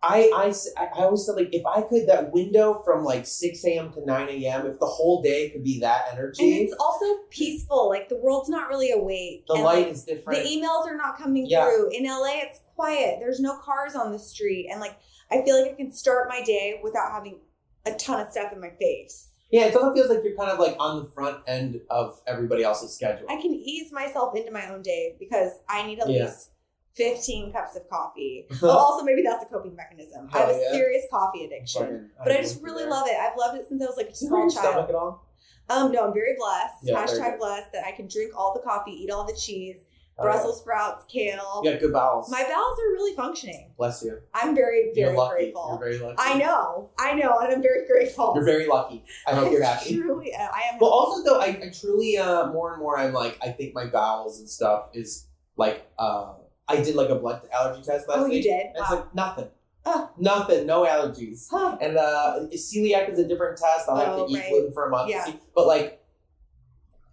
I, 0.06 0.30
I, 0.34 0.52
I- 0.82 1.02
always 1.04 1.24
said 1.26 1.36
like 1.36 1.48
if 1.52 1.64
I 1.66 1.82
could 1.82 2.06
that 2.08 2.32
window 2.32 2.82
from 2.84 3.04
like 3.04 3.26
six 3.26 3.64
a.m. 3.64 3.92
to 3.94 4.04
nine 4.04 4.28
a.m. 4.28 4.66
if 4.66 4.78
the 4.78 4.86
whole 4.86 5.22
day 5.22 5.50
could 5.50 5.64
be 5.64 5.80
that 5.80 6.06
energy. 6.12 6.42
and 6.58 6.62
it's 6.68 6.74
also 6.78 7.04
peaceful. 7.30 7.88
Like 7.88 8.08
the 8.08 8.16
world's 8.16 8.48
not 8.48 8.68
really 8.68 8.90
awake. 8.92 9.44
the 9.46 9.54
and, 9.54 9.64
light 9.64 9.84
like, 9.86 9.92
is 9.94 10.04
different. 10.04 10.42
the 10.42 10.48
emails 10.48 10.86
are 10.86 10.96
not 10.96 11.16
coming 11.18 11.46
Yeah. 11.48 11.64
through. 11.64 11.90
In 11.92 12.04
LA, 12.04 12.42
it's 12.42 12.60
quiet. 12.74 13.16
There's 13.20 13.40
no 13.40 13.58
cars 13.58 13.94
on 13.94 14.12
the 14.12 14.18
street. 14.18 14.68
And 14.70 14.80
like, 14.80 14.96
I 15.30 15.42
feel 15.42 15.60
like 15.60 15.72
I 15.72 15.74
can 15.74 15.92
start 15.92 16.28
my 16.28 16.42
day 16.42 16.80
without 16.82 17.10
having 17.12 17.40
a 17.86 17.92
ton 17.94 18.20
of 18.20 18.30
stuff 18.30 18.52
in 18.52 18.60
my 18.60 18.70
face. 18.78 19.30
yeah, 19.50 19.66
it 19.66 19.74
also 19.76 19.94
feels 19.94 20.08
like 20.10 20.20
you're 20.24 20.36
kind 20.36 20.50
of 20.50 20.58
like 20.58 20.74
on 20.80 21.02
the 21.04 21.10
front 21.10 21.38
end 21.46 21.80
of 21.90 22.18
everybody 22.26 22.62
else's 22.64 22.92
schedule. 22.94 23.26
I 23.28 23.36
can 23.40 23.52
ease 23.54 23.92
myself 23.92 24.34
into 24.36 24.50
my 24.50 24.68
own 24.72 24.82
day 24.82 25.14
because 25.18 25.52
I 25.68 25.86
need 25.86 26.00
at 26.00 26.08
Yeah. 26.10 26.24
least 26.24 26.50
15 26.96 27.52
cups 27.52 27.76
of 27.76 27.88
coffee. 27.88 28.46
well, 28.62 28.76
also, 28.76 29.04
maybe 29.04 29.22
that's 29.22 29.44
a 29.44 29.46
coping 29.46 29.74
mechanism. 29.74 30.28
I 30.32 30.38
have 30.38 30.48
a 30.50 30.52
yeah. 30.52 30.72
serious 30.72 31.04
coffee 31.10 31.44
addiction. 31.44 31.82
Fucking- 31.82 32.10
But 32.22 32.32
I 32.32 32.40
just 32.40 32.62
really 32.62 32.82
there. 32.84 32.90
love 32.90 33.06
it. 33.08 33.16
I've 33.18 33.36
loved 33.36 33.58
it 33.58 33.66
since 33.68 33.82
I 33.82 33.86
was 33.86 33.96
like 33.96 34.08
a 34.08 34.14
small 34.14 34.48
child. 34.50 34.88
at 34.88 34.94
all? 34.94 35.26
Um, 35.68 35.92
no, 35.92 36.06
I'm 36.06 36.14
very 36.14 36.36
blessed. 36.38 36.74
Yeah, 36.84 37.04
Hashtag 37.04 37.38
blessed 37.38 37.72
that 37.72 37.84
I 37.86 37.92
can 37.92 38.06
drink 38.06 38.32
all 38.36 38.52
the 38.54 38.60
coffee, 38.60 38.92
eat 38.92 39.10
all 39.10 39.24
the 39.26 39.34
cheese, 39.34 39.78
Oh, 40.16 40.24
yeah. 40.24 40.30
Brussels 40.30 40.60
sprouts, 40.60 41.04
kale. 41.08 41.60
You 41.64 41.72
got 41.72 41.80
good 41.80 41.92
bowels. 41.92 42.30
My 42.30 42.42
bowels 42.44 42.78
are 42.78 42.92
really 42.92 43.16
functioning. 43.16 43.72
Bless 43.76 44.04
you. 44.04 44.20
I'm 44.32 44.54
very, 44.54 44.92
You're 44.94 45.06
very 45.06 45.16
lucky. 45.16 45.34
grateful. 45.36 45.66
You're 45.70 45.90
very 45.90 45.98
lucky. 45.98 46.16
I 46.18 46.38
know, 46.38 46.90
I 47.00 47.14
know, 47.14 47.38
and 47.40 47.52
I'm 47.52 47.60
very 47.62 47.84
grateful. 47.88 48.32
You're 48.36 48.44
very 48.44 48.66
lucky. 48.68 49.04
I 49.26 49.34
hope 49.34 49.50
you're 49.50 49.64
happy. 49.64 49.96
Truly, 49.96 50.32
am. 50.32 50.50
I 50.54 50.62
am. 50.72 50.78
Well, 50.78 50.90
also 50.90 51.24
though, 51.24 51.40
I, 51.40 51.46
I 51.46 51.72
truly 51.76 52.16
uh, 52.16 52.46
more 52.52 52.72
and 52.74 52.80
more 52.80 52.96
I'm 52.96 53.12
like 53.12 53.38
I 53.42 53.48
think 53.48 53.74
my 53.74 53.86
bowels 53.86 54.38
and 54.38 54.48
stuff 54.48 54.90
is 54.94 55.26
like 55.56 55.84
uh, 55.98 56.34
I 56.68 56.76
did 56.82 56.94
like 56.94 57.10
a 57.10 57.16
blood 57.16 57.42
allergy 57.52 57.82
test 57.82 58.08
last 58.08 58.18
oh, 58.20 58.24
you 58.26 58.32
week. 58.32 58.42
did. 58.44 58.66
And 58.66 58.76
it's 58.78 58.90
like 58.90 59.14
nothing, 59.14 59.48
Oh. 59.86 60.10
nothing, 60.18 60.66
no 60.66 60.84
allergies. 60.84 61.46
Huh. 61.50 61.76
And 61.80 61.96
uh, 61.98 62.40
celiac 62.54 63.10
is 63.10 63.18
a 63.18 63.28
different 63.28 63.58
test. 63.58 63.88
I'll 63.88 63.96
have 63.96 64.08
Oh, 64.18 64.26
to 64.26 64.32
eat 64.32 64.38
right. 64.40 64.48
gluten 64.50 64.72
for 64.72 64.86
a 64.86 64.90
month. 64.90 65.10
Yeah. 65.10 65.26
But 65.54 65.66
like 65.66 66.00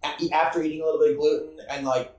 a- 0.04 0.30
after 0.32 0.62
eating 0.62 0.80
a 0.80 0.84
little 0.84 1.00
bit 1.00 1.12
of 1.12 1.18
gluten 1.18 1.58
and 1.70 1.86
like 1.86 2.12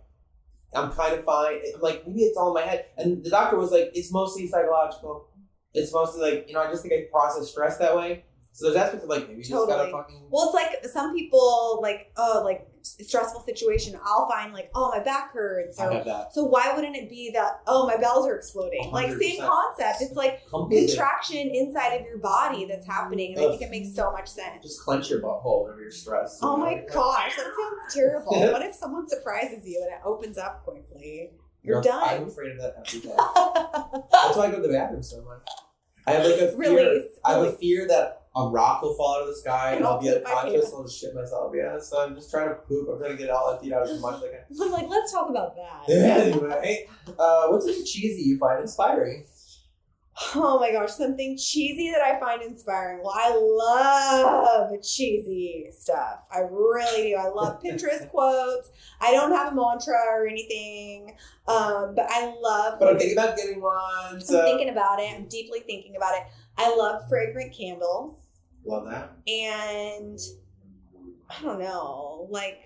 I'm 0.75 0.91
kind 0.91 1.13
of 1.13 1.23
fine. 1.25 1.59
I'm 1.75 1.81
like 1.81 2.07
maybe 2.07 2.21
it's 2.23 2.37
all 2.37 2.55
in 2.55 2.63
my 2.63 2.67
head. 2.69 2.85
And 2.97 3.23
the 3.23 3.29
doctor 3.29 3.57
was 3.57 3.71
like, 3.71 3.91
it's 3.93 4.11
mostly 4.11 4.47
psychological. 4.47 5.27
It's 5.73 5.91
mostly 5.93 6.21
like 6.21 6.45
you 6.47 6.53
know 6.53 6.61
I 6.61 6.69
just 6.69 6.81
think 6.83 6.93
I 6.93 7.07
process 7.11 7.49
stress 7.49 7.77
that 7.77 7.95
way. 7.95 8.25
So 8.51 8.65
there's 8.65 8.77
aspects 8.77 9.03
of 9.03 9.09
like 9.09 9.23
maybe 9.27 9.37
you 9.37 9.43
just 9.43 9.51
gotta 9.51 9.71
Totally. 9.85 9.91
fucking. 9.91 10.27
Well, 10.29 10.45
it's 10.45 10.53
like 10.53 10.85
some 10.91 11.15
people 11.15 11.79
like 11.81 12.11
oh 12.17 12.41
like 12.45 12.67
stressful 12.83 13.41
situation. 13.41 13.97
I'll 14.05 14.27
find 14.29 14.53
like 14.53 14.69
oh 14.75 14.89
my 14.89 14.99
back 14.99 15.31
hurts 15.31 15.79
or 15.79 16.03
so 16.31 16.43
why 16.43 16.73
wouldn't 16.75 16.95
it 16.95 17.09
be 17.09 17.31
that 17.33 17.61
oh 17.65 17.87
my 17.87 17.97
bells 17.97 18.27
are 18.27 18.35
exploding? 18.35 18.91
Like 18.91 19.11
same 19.19 19.39
concept. 19.39 20.01
It's 20.01 20.13
like 20.15 20.47
Completely. 20.49 20.87
contraction 20.87 21.37
inside 21.53 21.93
of 21.95 22.05
your 22.05 22.17
body 22.17 22.65
that's 22.65 22.85
happening, 22.85 23.35
and 23.35 23.45
I 23.45 23.49
think 23.49 23.61
it 23.61 23.71
makes 23.71 23.95
so 23.95 24.11
much 24.11 24.27
sense. 24.27 24.61
Just 24.61 24.81
clench 24.83 25.09
your 25.09 25.21
butthole 25.21 25.63
whenever 25.63 25.81
you're 25.81 25.91
stressed. 25.91 26.39
Oh 26.41 26.57
my 26.57 26.83
gosh, 26.93 27.35
that 27.35 27.45
sounds 27.45 27.93
terrible. 27.93 28.31
what 28.51 28.61
if 28.61 28.75
someone 28.75 29.07
surprises 29.07 29.65
you 29.65 29.81
and 29.83 29.93
it 29.93 30.01
opens 30.05 30.37
up 30.37 30.63
quickly? 30.63 31.31
You're 31.63 31.81
No, 31.81 32.01
I'm 32.01 32.27
afraid 32.27 32.51
of 32.51 32.57
that 32.61 32.75
every 32.85 32.99
day. 32.99 33.15
That's 34.11 34.37
why 34.37 34.47
I 34.47 34.51
go 34.51 34.57
to 34.57 34.67
the 34.67 34.73
bathroom 34.73 35.01
so 35.01 35.23
much. 35.23 35.47
I 36.05 36.11
have 36.11 36.25
like 36.25 36.41
a 36.41 36.47
fear. 36.57 36.89
Release. 36.89 37.11
I 37.23 37.33
have 37.33 37.43
a 37.43 37.51
fear 37.53 37.87
that 37.87 38.22
a 38.35 38.49
rock 38.49 38.81
will 38.81 38.95
fall 38.95 39.15
out 39.15 39.21
of 39.21 39.27
the 39.27 39.35
sky 39.35 39.73
and, 39.73 39.85
I'll 39.85 40.01
be 40.01 40.09
unconscious 40.09 40.65
and 40.65 40.73
I'll 40.75 40.83
just 40.83 40.99
shit 40.99 41.13
myself. 41.13 41.53
Yeah, 41.55 41.79
so 41.79 42.01
I'm 42.01 42.15
just 42.15 42.31
trying 42.31 42.49
to 42.49 42.55
poop. 42.55 42.89
I'm 42.91 42.97
trying 42.97 43.11
to 43.11 43.17
get 43.17 43.25
it 43.25 43.29
all 43.29 43.51
emptied 43.53 43.73
out 43.73 43.87
as 43.87 44.01
much 44.01 44.15
as 44.15 44.23
I 44.23 44.27
can. 44.27 44.39
I'm 44.61 44.71
like, 44.71 44.89
let's 44.89 45.11
talk 45.11 45.29
about 45.29 45.55
that. 45.55 45.89
anyway, 45.89 46.87
uh, 47.19 47.47
what's 47.47 47.65
something 47.65 47.85
cheesy 47.85 48.23
you 48.23 48.37
find 48.39 48.61
inspiring? 48.61 49.25
Oh 50.35 50.59
my 50.59 50.71
gosh, 50.71 50.91
something 50.91 51.37
cheesy 51.37 51.89
that 51.91 52.01
I 52.01 52.19
find 52.19 52.43
inspiring. 52.43 53.01
Well, 53.03 53.13
I 53.15 53.35
love 53.35 54.71
cheesy 54.83 55.67
stuff. 55.71 56.25
I 56.31 56.39
really 56.39 57.09
do. 57.11 57.15
I 57.17 57.29
love 57.29 57.61
Pinterest 57.63 58.09
quotes. 58.11 58.71
I 59.01 59.11
don't 59.11 59.31
have 59.31 59.53
a 59.53 59.55
mantra 59.55 59.95
or 60.11 60.27
anything, 60.27 61.15
um, 61.47 61.95
but 61.95 62.05
I 62.09 62.33
love. 62.39 62.79
But 62.79 62.89
I'm 62.89 62.97
thinking 62.99 63.17
about 63.17 63.37
getting 63.37 63.61
one. 63.61 63.75
I'm 64.11 64.19
thinking 64.19 64.69
about 64.69 64.99
it. 64.99 65.11
I'm 65.15 65.27
deeply 65.27 65.61
thinking 65.61 65.95
about 65.95 66.15
it. 66.15 66.23
I 66.57 66.75
love 66.75 67.09
fragrant 67.09 67.55
candles, 67.57 68.15
love 68.65 68.85
that. 68.85 69.13
and 69.27 70.19
I 71.29 71.41
don't 71.41 71.59
know, 71.59 72.27
like 72.29 72.59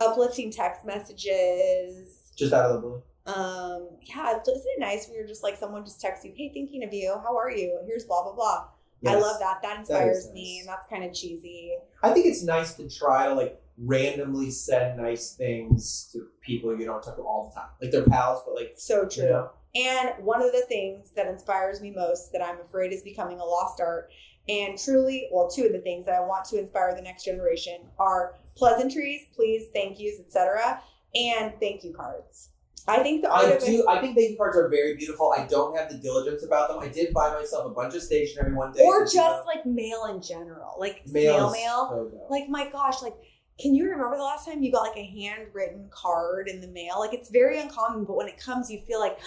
uplifting 0.00 0.50
text 0.50 0.84
messages. 0.84 2.32
Just 2.36 2.52
out 2.52 2.64
of 2.66 2.74
the 2.74 2.80
blue. 2.80 3.02
Um, 3.34 3.88
yeah, 4.02 4.38
isn't 4.40 4.64
it 4.76 4.80
nice 4.80 5.06
when 5.06 5.16
you're 5.16 5.26
just 5.26 5.42
like 5.42 5.56
someone 5.56 5.84
just 5.84 6.00
texts 6.00 6.24
you, 6.24 6.32
"Hey, 6.36 6.50
thinking 6.52 6.82
of 6.84 6.92
you. 6.92 7.14
How 7.22 7.36
are 7.36 7.50
you? 7.50 7.80
Here's 7.86 8.04
blah 8.04 8.22
blah 8.22 8.34
blah." 8.34 8.68
I 9.06 9.14
love 9.14 9.38
that. 9.40 9.62
That 9.62 9.78
inspires 9.78 10.26
nice. 10.26 10.34
me, 10.34 10.58
and 10.60 10.68
that's 10.68 10.86
kind 10.88 11.04
of 11.04 11.14
cheesy. 11.14 11.74
I 12.02 12.10
think 12.10 12.26
it's 12.26 12.42
nice 12.42 12.74
to 12.74 12.88
try 12.88 13.28
to 13.28 13.34
like 13.34 13.60
randomly 13.78 14.50
send 14.50 14.98
nice 14.98 15.32
things 15.32 16.10
to 16.12 16.26
people 16.42 16.78
you 16.78 16.84
don't 16.84 17.02
talk 17.02 17.16
to 17.16 17.22
all 17.22 17.48
the 17.48 17.58
time, 17.58 17.70
like 17.80 17.90
their 17.90 18.04
pals, 18.04 18.42
but 18.44 18.54
like 18.54 18.74
So 18.76 19.08
true. 19.08 19.24
you 19.24 19.30
know, 19.30 19.50
And 19.74 20.24
one 20.24 20.42
of 20.42 20.52
the 20.52 20.64
things 20.68 21.12
that 21.12 21.26
inspires 21.28 21.80
me 21.80 21.92
most 21.92 22.32
that 22.32 22.42
I'm 22.42 22.60
afraid 22.60 22.92
is 22.92 23.02
becoming 23.02 23.40
a 23.40 23.44
lost 23.44 23.80
art, 23.80 24.10
and 24.48 24.78
truly, 24.78 25.28
well, 25.32 25.48
two 25.48 25.64
of 25.64 25.72
the 25.72 25.78
things 25.78 26.04
that 26.06 26.14
I 26.14 26.20
want 26.20 26.44
to 26.46 26.58
inspire 26.58 26.94
the 26.94 27.02
next 27.02 27.24
generation 27.24 27.80
are 27.98 28.34
pleasantries, 28.54 29.22
please, 29.34 29.68
thank 29.72 29.98
yous, 29.98 30.20
etc., 30.20 30.82
and 31.14 31.54
thank 31.58 31.84
you 31.84 31.94
cards. 31.94 32.50
I 32.98 33.02
think 33.02 33.22
the 33.22 33.30
I 33.30 33.58
do. 33.58 33.86
I 33.88 34.00
think 34.00 34.16
thank 34.16 34.30
you 34.30 34.36
cards 34.36 34.56
are 34.56 34.68
very 34.68 34.96
beautiful. 34.96 35.32
I 35.36 35.46
don't 35.46 35.76
have 35.76 35.90
the 35.90 35.98
diligence 35.98 36.44
about 36.44 36.68
them. 36.68 36.78
I 36.80 36.88
did 36.88 37.12
buy 37.14 37.32
myself 37.32 37.66
a 37.66 37.70
bunch 37.70 37.94
of 37.94 38.02
stationery 38.02 38.54
one 38.54 38.72
day, 38.72 38.82
or 38.84 39.04
but, 39.04 39.12
you 39.12 39.20
know, 39.20 39.26
just 39.28 39.46
like 39.46 39.66
mail 39.66 40.06
in 40.06 40.20
general, 40.22 40.76
like 40.78 41.02
mail 41.06 41.50
mail. 41.50 41.88
so. 42.12 42.26
Like 42.30 42.48
my 42.48 42.68
gosh, 42.70 43.02
like 43.02 43.14
can 43.60 43.74
you 43.74 43.84
remember 43.90 44.16
the 44.16 44.22
last 44.22 44.46
time 44.46 44.62
you 44.62 44.72
got 44.72 44.82
like 44.88 44.96
a 44.96 45.04
handwritten 45.04 45.88
card 45.90 46.48
in 46.48 46.60
the 46.60 46.68
mail? 46.68 46.98
Like 46.98 47.12
it's 47.12 47.30
very 47.30 47.60
uncommon, 47.60 48.04
but 48.04 48.16
when 48.16 48.26
it 48.28 48.38
comes, 48.38 48.70
you 48.70 48.80
feel 48.86 49.00
like 49.00 49.18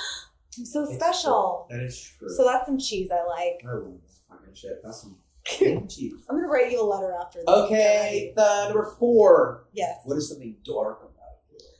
I'm 0.57 0.65
so 0.65 0.84
It's 0.84 0.95
special. 0.95 1.68
true. 1.69 1.77
That 1.77 1.85
is 1.85 2.11
true. 2.18 2.30
So 2.30 2.44
that's 2.45 2.65
some 2.65 2.80
cheese 2.80 3.10
I 3.11 3.26
like. 3.27 3.61
oh, 3.68 3.99
fucking 4.30 4.53
shit. 4.56 4.81
That's 4.84 5.02
some 5.02 5.18
cheese. 5.88 6.14
I'm 6.30 6.35
gonna 6.38 6.48
write 6.48 6.72
you 6.72 6.81
a 6.81 6.84
letter 6.84 7.14
after 7.19 7.40
this. 7.40 7.48
Okay, 7.48 8.34
the 8.35 8.65
number 8.65 8.95
four. 8.99 9.65
Yes. 9.73 9.98
What 10.06 10.18
is 10.18 10.30
something 10.30 10.56
dark? 10.65 11.11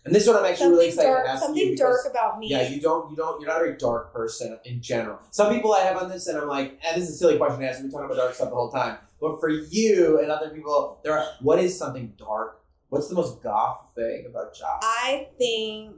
And 0.06 0.14
this 0.14 0.28
one 0.28 0.36
I'm 0.36 0.46
actually 0.46 0.70
really 0.70 0.88
excited 0.88 1.08
dark. 1.10 1.26
to 1.26 1.32
ask 1.32 1.44
Something 1.44 1.66
you 1.66 1.78
dark 1.78 2.02
about 2.10 2.38
me. 2.38 2.50
Yeah, 2.50 2.68
you 2.68 2.82
don't, 2.82 3.10
you 3.10 3.16
don't, 3.16 3.40
you're 3.40 3.50
not 3.50 3.62
a 3.62 3.66
very 3.66 3.78
dark 3.78 4.14
person 4.14 4.60
in 4.66 4.82
general. 4.82 5.20
Some 5.32 5.54
people 5.54 5.74
I 5.74 5.80
have 5.82 5.96
on 5.96 6.10
this, 6.10 6.28
and 6.28 6.38
I'm 6.38 6.48
like, 6.48 6.80
and 6.86 7.02
this 7.02 7.10
is 7.10 7.16
a 7.16 7.18
silly 7.18 7.38
question 7.38 7.62
to 7.62 7.70
ask. 7.70 7.82
We're 7.82 7.90
talking 7.90 8.06
about 8.06 8.18
dark 8.18 8.34
stuff 8.34 8.50
the 8.50 8.56
whole 8.56 8.72
time. 8.72 8.98
But 9.22 9.40
for 9.40 9.50
you 9.50 10.20
and 10.20 10.30
other 10.30 10.50
people, 10.50 11.00
there 11.04 11.18
are. 11.18 11.26
What 11.42 11.60
is 11.60 11.78
something 11.78 12.14
dark? 12.18 12.62
What's 12.90 13.08
the 13.08 13.16
most 13.16 13.42
goth 13.42 13.92
thing 13.96 14.26
about 14.30 14.54
Josh? 14.54 14.82
I 14.84 15.30
think, 15.38 15.96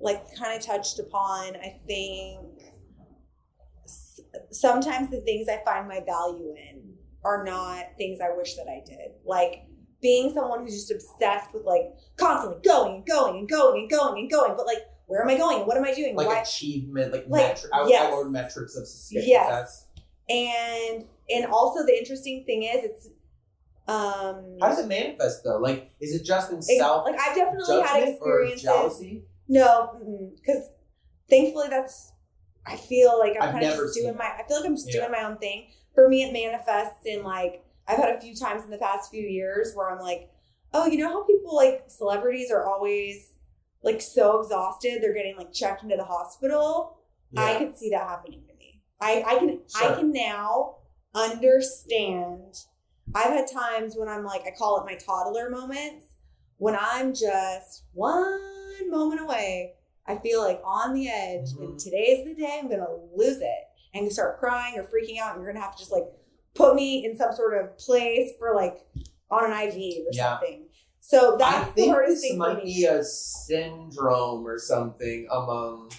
like, 0.00 0.34
kind 0.34 0.58
of 0.58 0.64
touched 0.64 0.98
upon. 0.98 1.56
I 1.56 1.78
think 1.86 2.62
sometimes 4.50 5.10
the 5.10 5.20
things 5.20 5.48
I 5.48 5.62
find 5.64 5.88
my 5.88 6.00
value 6.04 6.54
in 6.56 6.94
are 7.24 7.44
not 7.44 7.84
things 7.96 8.20
I 8.20 8.36
wish 8.36 8.54
that 8.56 8.66
I 8.68 8.82
did. 8.84 9.12
Like 9.24 9.64
being 10.02 10.32
someone 10.34 10.60
who's 10.62 10.74
just 10.74 10.90
obsessed 10.90 11.54
with 11.54 11.64
like 11.64 11.94
constantly 12.16 12.60
going 12.64 12.96
and 12.96 13.06
going 13.06 13.38
and 13.38 13.48
going 13.48 13.80
and 13.82 13.90
going 13.90 14.18
and 14.18 14.30
going, 14.30 14.54
but 14.56 14.66
like, 14.66 14.78
where 15.06 15.22
am 15.22 15.28
I 15.28 15.36
going? 15.38 15.66
What 15.66 15.76
am 15.76 15.84
I 15.84 15.94
doing? 15.94 16.16
like 16.16 16.26
Why? 16.26 16.40
achievement, 16.40 17.12
like, 17.12 17.24
Like, 17.28 17.56
metri- 17.56 17.68
I, 17.72 17.86
yes. 17.88 18.24
Metrics 18.28 18.76
of 18.76 18.86
success. 18.86 19.24
Yes. 19.26 19.86
And 20.28 21.04
and 21.30 21.46
also 21.46 21.84
the 21.86 21.96
interesting 21.96 22.44
thing 22.44 22.64
is, 22.64 22.84
it's 22.84 23.08
um, 23.88 24.56
How 24.60 24.68
does 24.68 24.78
it 24.80 24.86
manifest 24.88 25.44
though? 25.44 25.58
Like, 25.58 25.90
is 26.00 26.14
it 26.14 26.24
just 26.24 26.50
in 26.50 26.58
ex- 26.58 26.68
self 26.78 27.04
like 27.06 27.18
I've 27.20 27.34
definitely 27.36 27.80
had 27.82 28.08
experiences. 28.08 28.62
jealousy? 28.62 29.22
No, 29.48 29.98
because 30.34 30.70
thankfully 31.28 31.68
that's. 31.70 32.12
I 32.64 32.76
feel 32.76 33.18
like 33.18 33.32
I'm 33.40 33.48
I've 33.48 33.52
kind 33.54 33.64
of 33.66 33.74
just 33.76 33.94
doing 33.94 34.16
my. 34.16 34.24
I 34.24 34.44
feel 34.46 34.58
like 34.58 34.66
I'm 34.66 34.76
just 34.76 34.86
Yeah. 34.94 35.00
doing 35.00 35.12
my 35.12 35.24
own 35.24 35.36
thing. 35.38 35.66
For 35.94 36.08
me, 36.08 36.22
it 36.22 36.32
manifests 36.32 37.04
in 37.06 37.22
like 37.24 37.64
I've 37.88 37.98
had 37.98 38.14
a 38.16 38.20
few 38.20 38.34
times 38.34 38.64
in 38.64 38.70
the 38.70 38.78
past 38.78 39.10
few 39.10 39.26
years 39.26 39.72
where 39.74 39.90
I'm 39.90 39.98
like, 40.00 40.30
oh, 40.72 40.86
you 40.86 40.98
know 40.98 41.08
how 41.10 41.24
people 41.24 41.54
like 41.54 41.84
celebrities 41.88 42.50
are 42.50 42.66
always 42.66 43.34
like 43.82 44.00
so 44.00 44.40
exhausted 44.40 45.02
they're 45.02 45.14
getting 45.14 45.36
like 45.36 45.52
checked 45.52 45.82
into 45.82 45.96
the 45.96 46.04
hospital. 46.04 46.98
I 47.36 47.56
could 47.56 47.76
see 47.76 47.90
that 47.90 48.06
happening 48.06 48.42
to 48.46 48.54
me. 48.54 48.82
I 49.00 49.24
I 49.26 49.38
can 49.38 49.58
I 49.76 49.94
can 49.94 50.12
now 50.12 50.76
understand. 51.14 52.64
I've 53.14 53.32
had 53.32 53.46
times 53.52 53.94
when 53.96 54.08
I'm 54.08 54.24
like 54.24 54.42
I 54.46 54.52
call 54.56 54.80
it 54.80 54.86
my 54.86 54.94
toddler 54.96 55.50
moments 55.50 56.06
when 56.58 56.76
I'm 56.78 57.12
just 57.12 57.84
one 57.92 58.90
moment 58.90 59.20
away. 59.20 59.74
I 60.06 60.16
feel 60.16 60.40
like 60.42 60.60
on 60.64 60.94
the 60.94 61.08
edge, 61.08 61.50
and 61.58 61.74
Mhm. 61.74 61.82
today's 61.82 62.24
the 62.24 62.34
day 62.34 62.58
I'm 62.58 62.68
gonna 62.68 62.92
lose 63.14 63.38
it 63.40 63.68
and 63.94 64.10
start 64.12 64.38
crying 64.40 64.78
or 64.78 64.84
freaking 64.84 65.18
out. 65.18 65.34
And 65.34 65.42
you're 65.42 65.52
gonna 65.52 65.64
have 65.64 65.74
to 65.76 65.78
just 65.78 65.92
like 65.92 66.04
put 66.54 66.74
me 66.74 67.04
in 67.04 67.16
some 67.16 67.32
sort 67.32 67.54
of 67.62 67.76
place 67.78 68.32
for 68.38 68.54
like 68.54 68.78
on 69.30 69.50
an 69.50 69.68
IV 69.68 69.74
or 70.06 70.10
Yeah. 70.12 70.38
something. 70.38 70.66
So 71.00 71.34
I 71.34 71.38
that's 71.38 71.68
the 71.74 71.82
think 71.82 71.96
this 72.06 72.32
might 72.36 72.62
be 72.62 72.84
a 72.84 73.02
syndrome 73.02 74.46
or 74.46 74.58
something 74.58 75.26
among 75.30 75.90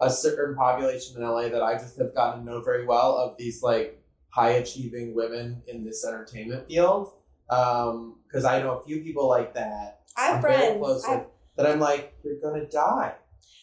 a 0.00 0.10
certain 0.10 0.54
population 0.56 1.16
in 1.16 1.22
LA 1.22 1.48
that 1.48 1.62
I 1.62 1.74
just 1.78 1.96
have 1.98 2.14
gotten 2.14 2.44
to 2.44 2.50
know 2.50 2.60
very 2.60 2.84
well 2.84 3.16
of 3.16 3.36
these 3.38 3.62
like 3.62 4.02
high 4.30 4.50
achieving 4.50 5.14
women 5.14 5.62
in 5.68 5.84
this 5.84 6.04
entertainment 6.04 6.66
field. 6.68 7.12
Um, 7.50 8.16
because 8.26 8.44
I 8.44 8.62
know 8.62 8.78
a 8.78 8.84
few 8.84 9.02
people 9.02 9.28
like 9.28 9.54
that. 9.54 10.00
I 10.16 10.22
have 10.26 10.36
I'm 10.36 10.42
very 10.42 10.56
friends. 10.56 10.78
close 10.78 11.04
I 11.04 11.10
have 11.10 11.18
with, 11.20 11.28
that 11.56 11.66
I'm 11.66 11.80
like, 11.80 12.14
you're 12.24 12.40
gonna 12.42 12.66
die. 12.66 13.14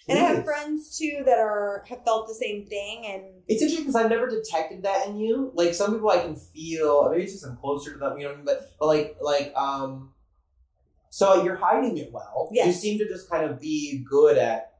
And 0.08 0.18
I 0.18 0.22
have 0.24 0.46
friends 0.46 0.98
too 0.98 1.24
that 1.26 1.38
are 1.40 1.84
have 1.88 2.04
felt 2.06 2.28
the 2.28 2.34
same 2.36 2.66
thing, 2.66 3.06
and 3.06 3.39
It's 3.50 3.62
interesting 3.62 3.86
because 3.88 3.96
I've 3.96 4.10
never 4.10 4.28
detected 4.30 4.84
that 4.84 5.08
in 5.08 5.18
you. 5.18 5.52
Like 5.56 5.74
some 5.74 5.92
people, 5.94 6.10
I 6.10 6.20
can 6.20 6.36
feel. 6.36 7.10
Maybe 7.10 7.24
it's 7.24 7.34
just 7.34 7.46
I'm 7.46 7.58
closer 7.58 7.92
to 7.94 7.98
them. 8.00 8.18
You 8.18 8.24
know 8.26 8.30
what 8.30 8.34
I 8.34 8.38
mean? 8.38 8.46
But 8.46 8.72
but 8.80 8.86
like 8.86 9.18
like 9.22 9.54
um. 9.56 10.14
So 11.10 11.44
you're 11.44 11.56
hiding 11.56 11.98
it 11.98 12.12
well. 12.14 12.50
You 12.52 12.72
seem 12.72 13.00
to 13.00 13.08
just 13.08 13.30
kind 13.30 13.44
of 13.50 13.60
be 13.60 14.06
good 14.08 14.38
at. 14.38 14.74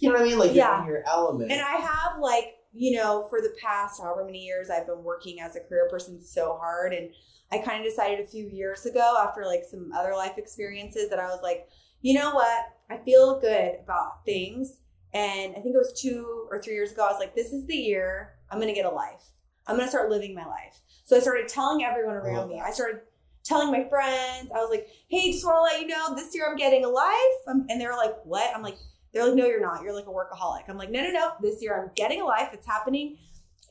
You 0.00 0.10
know 0.10 0.16
what 0.16 0.22
I 0.22 0.28
mean? 0.28 0.38
Like 0.38 0.54
Yeah. 0.54 0.76
you're 0.76 0.82
in 0.82 0.86
your 0.92 1.04
element. 1.08 1.50
and 1.50 1.60
I 1.60 1.76
have 1.76 2.20
like 2.20 2.56
you 2.72 2.94
know 2.98 3.26
for 3.30 3.40
the 3.40 3.54
past 3.62 4.02
however 4.02 4.24
many 4.26 4.44
years 4.44 4.68
I've 4.68 4.86
been 4.86 5.02
working 5.02 5.40
as 5.40 5.56
a 5.56 5.60
career 5.60 5.88
person 5.90 6.22
so 6.22 6.58
hard, 6.60 6.92
and 6.92 7.08
I 7.50 7.58
kind 7.58 7.80
of 7.80 7.90
decided 7.90 8.20
a 8.20 8.26
few 8.28 8.46
years 8.46 8.84
ago 8.84 9.16
after 9.18 9.46
like 9.46 9.64
some 9.64 9.90
other 9.96 10.12
life 10.14 10.36
experiences 10.36 11.08
that 11.08 11.18
I 11.18 11.28
was 11.28 11.40
like, 11.42 11.68
you 12.02 12.12
know 12.12 12.34
what, 12.34 12.64
I 12.90 12.98
feel 12.98 13.40
good 13.40 13.76
about 13.82 14.24
things, 14.26 14.78
and 15.14 15.52
I 15.56 15.60
think 15.60 15.74
it 15.74 15.78
was 15.78 15.98
two 16.00 16.46
or 16.50 16.60
three 16.60 16.74
years 16.74 16.92
ago 16.92 17.04
I 17.04 17.10
was 17.10 17.20
like, 17.20 17.34
this 17.34 17.52
is 17.52 17.66
the 17.66 17.76
year 17.76 18.34
I'm 18.50 18.60
gonna 18.60 18.74
get 18.74 18.86
a 18.86 18.90
life. 18.90 19.24
I'm 19.66 19.76
gonna 19.76 19.88
start 19.88 20.10
living 20.10 20.34
my 20.34 20.46
life. 20.46 20.78
So 21.04 21.16
I 21.16 21.20
started 21.20 21.48
telling 21.48 21.84
everyone 21.84 22.16
around 22.16 22.48
me. 22.48 22.60
I 22.60 22.70
started 22.70 23.00
telling 23.44 23.70
my 23.70 23.88
friends. 23.88 24.50
I 24.52 24.58
was 24.58 24.70
like, 24.70 24.88
hey, 25.08 25.32
just 25.32 25.44
want 25.44 25.56
to 25.56 25.62
let 25.62 25.80
you 25.80 25.86
know 25.86 26.14
this 26.16 26.34
year 26.34 26.46
I'm 26.50 26.56
getting 26.56 26.84
a 26.84 26.88
life. 26.88 27.14
Um, 27.46 27.66
and 27.68 27.80
they 27.80 27.86
were 27.86 27.94
like, 27.94 28.14
what? 28.24 28.54
I'm 28.54 28.62
like, 28.62 28.76
they're 29.12 29.24
like, 29.24 29.34
no, 29.34 29.46
you're 29.46 29.60
not. 29.60 29.82
You're 29.82 29.94
like 29.94 30.06
a 30.06 30.10
workaholic. 30.10 30.68
I'm 30.68 30.76
like, 30.76 30.90
no, 30.90 31.02
no, 31.02 31.10
no. 31.10 31.30
This 31.40 31.62
year 31.62 31.80
I'm 31.80 31.90
getting 31.94 32.20
a 32.20 32.24
life. 32.24 32.50
It's 32.52 32.66
happening. 32.66 33.18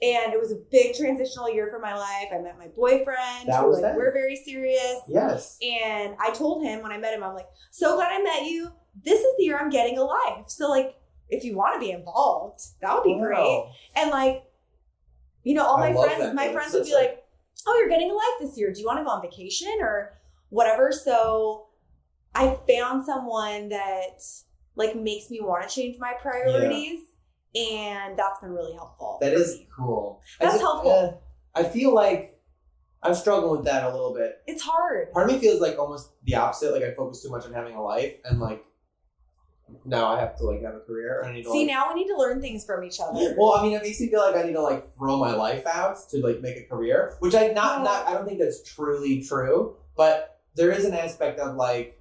And 0.02 0.34
it 0.34 0.40
was 0.40 0.52
a 0.52 0.58
big 0.72 0.96
transitional 0.96 1.54
year 1.54 1.68
for 1.70 1.80
my 1.80 1.94
life. 1.96 2.28
I 2.34 2.40
met 2.40 2.58
my 2.58 2.68
boyfriend. 2.68 3.48
That 3.48 3.66
was 3.66 3.76
like, 3.76 3.92
that. 3.92 3.96
We're 3.98 4.12
very 4.12 4.36
serious. 4.36 5.02
yes. 5.08 5.58
And 5.62 6.16
I 6.20 6.32
told 6.32 6.64
him 6.64 6.82
when 6.82 6.92
I 6.92 6.98
met 6.98 7.14
him, 7.14 7.24
I'm 7.24 7.34
like, 7.34 7.48
so 7.72 7.96
glad 7.96 8.12
I 8.12 8.22
met 8.24 8.44
you. 8.44 8.72
This 9.04 9.20
is 9.20 9.38
the 9.38 9.44
year 9.44 9.58
I'm 9.58 9.70
getting 9.70 9.98
a 9.98 10.04
life. 10.04 10.46
So 10.48 10.70
like, 10.70 10.96
if 11.30 11.44
you 11.44 11.56
want 11.56 11.76
to 11.76 11.86
be 11.86 11.92
involved, 11.92 12.62
that 12.82 12.94
would 12.94 13.04
be 13.04 13.18
great. 13.18 13.66
And 13.96 14.12
like, 14.12 14.44
you 15.44 15.54
know, 15.54 15.66
all 15.66 15.78
my 15.78 15.94
friends, 15.94 16.20
that, 16.20 16.36
my 16.36 16.52
friends 16.52 16.74
would 16.74 16.86
be 16.86 16.94
like, 16.94 17.24
oh, 17.68 17.78
you're 17.80 17.90
getting 17.90 18.12
a 18.12 18.14
life 18.14 18.24
this 18.40 18.58
year. 18.58 18.72
Do 18.72 18.80
you 18.80 18.86
want 18.86 19.00
to 19.00 19.04
go 19.04 19.12
on 19.12 19.22
vacation 19.22 19.78
or 19.80 20.18
whatever? 20.50 20.92
So 20.92 21.68
I 22.34 22.58
found 22.68 23.06
someone 23.06 23.70
that 23.70 24.22
like 24.76 24.96
makes 24.96 25.30
me 25.30 25.40
want 25.42 25.68
to 25.68 25.74
change 25.74 25.98
my 26.00 26.14
priorities. 26.22 27.02
And 27.56 28.20
that's 28.20 28.42
been 28.42 28.52
really 28.52 28.74
helpful. 28.74 29.18
That 29.22 29.32
is 29.32 29.60
me. 29.60 29.68
cool. 29.78 30.22
That's 30.42 30.56
I, 30.56 30.58
helpful. 30.58 31.22
uh, 31.56 31.60
I 31.60 31.64
feel 31.64 31.94
like 31.94 32.38
I'm 33.02 33.16
struggling 33.16 33.52
with 33.52 33.66
that 33.66 33.84
a 33.84 33.90
little 33.90 34.14
bit. 34.14 34.42
It's 34.46 34.62
hard. 34.62 35.14
Part 35.14 35.30
of 35.30 35.36
me 35.36 35.40
feels 35.40 35.62
like 35.62 35.80
almost 35.80 36.10
the 36.24 36.36
opposite. 36.36 36.74
Like 36.74 36.84
I 36.84 36.94
focus 36.96 37.24
too 37.24 37.30
much 37.30 37.46
on 37.46 37.54
having 37.54 37.76
a 37.76 37.82
life, 37.82 38.16
and 38.26 38.42
like 38.42 38.66
now 39.84 40.08
I 40.08 40.20
have 40.20 40.38
to 40.38 40.44
like 40.44 40.62
have 40.62 40.76
a 40.76 40.80
career. 40.80 41.24
I 41.24 41.34
need 41.34 41.44
to 41.44 41.52
See, 41.52 41.60
like, 41.60 41.68
now 41.68 41.94
we 41.94 42.02
need 42.02 42.08
to 42.08 42.18
learn 42.18 42.42
things 42.42 42.66
from 42.66 42.84
each 42.84 43.00
other. 43.00 43.36
Well, 43.38 43.54
I 43.54 43.64
mean, 43.64 43.74
it 43.74 43.84
makes 43.84 44.00
me 44.00 44.10
feel 44.10 44.22
like 44.22 44.36
I 44.36 44.44
need 44.44 44.54
to 44.54 44.62
like 44.62 44.96
throw 44.96 45.18
my 45.18 45.34
life 45.34 45.66
out 45.66 45.98
to 46.12 46.18
like 46.26 46.42
make 46.42 46.58
a 46.58 46.64
career, 46.64 47.16
which 47.20 47.36
I 47.36 47.48
not 47.48 47.84
not 47.84 48.08
I 48.08 48.14
don't 48.14 48.26
think 48.26 48.40
that's 48.40 48.64
truly 48.64 49.24
true, 49.24 49.78
but 49.96 50.42
there 50.56 50.72
is 50.72 50.86
an 50.86 50.94
aspect 50.94 51.40
of 51.40 51.56
like, 51.56 52.00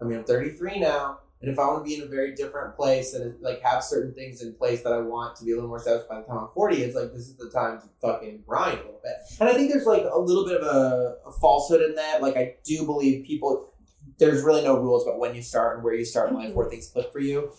I 0.00 0.04
mean, 0.04 0.18
I'm 0.18 0.24
33 0.24 0.80
now, 0.80 1.20
and 1.44 1.52
if 1.52 1.58
I 1.58 1.66
want 1.66 1.84
to 1.84 1.88
be 1.88 1.96
in 1.96 2.02
a 2.02 2.10
very 2.10 2.34
different 2.34 2.74
place 2.74 3.12
and 3.12 3.38
like 3.42 3.60
have 3.62 3.84
certain 3.84 4.14
things 4.14 4.40
in 4.40 4.54
place 4.54 4.82
that 4.82 4.94
I 4.94 5.00
want 5.00 5.36
to 5.36 5.44
be 5.44 5.52
a 5.52 5.54
little 5.54 5.68
more 5.68 5.76
established 5.76 6.08
by 6.08 6.20
the 6.20 6.26
time 6.26 6.38
I'm 6.38 6.48
40, 6.54 6.82
it's 6.82 6.96
like 6.96 7.12
this 7.12 7.28
is 7.28 7.36
the 7.36 7.50
time 7.50 7.80
to 7.80 7.86
fucking 8.00 8.44
grind 8.46 8.78
a 8.78 8.82
little 8.82 9.00
bit. 9.02 9.16
And 9.40 9.48
I 9.48 9.52
think 9.52 9.70
there's 9.70 9.84
like 9.84 10.04
a 10.10 10.18
little 10.18 10.46
bit 10.46 10.56
of 10.60 10.66
a, 10.66 11.16
a 11.26 11.32
falsehood 11.32 11.82
in 11.82 11.96
that. 11.96 12.22
Like 12.22 12.36
I 12.38 12.54
do 12.64 12.86
believe 12.86 13.26
people. 13.26 13.73
There's 14.18 14.42
really 14.42 14.62
no 14.62 14.78
rules 14.78 15.06
about 15.06 15.18
when 15.18 15.34
you 15.34 15.42
start 15.42 15.76
and 15.76 15.84
where 15.84 15.94
you 15.94 16.04
start 16.04 16.30
in 16.30 16.36
life, 16.36 16.48
mm-hmm. 16.48 16.56
where 16.56 16.68
things 16.70 16.88
click 16.88 17.12
for 17.12 17.18
you. 17.20 17.52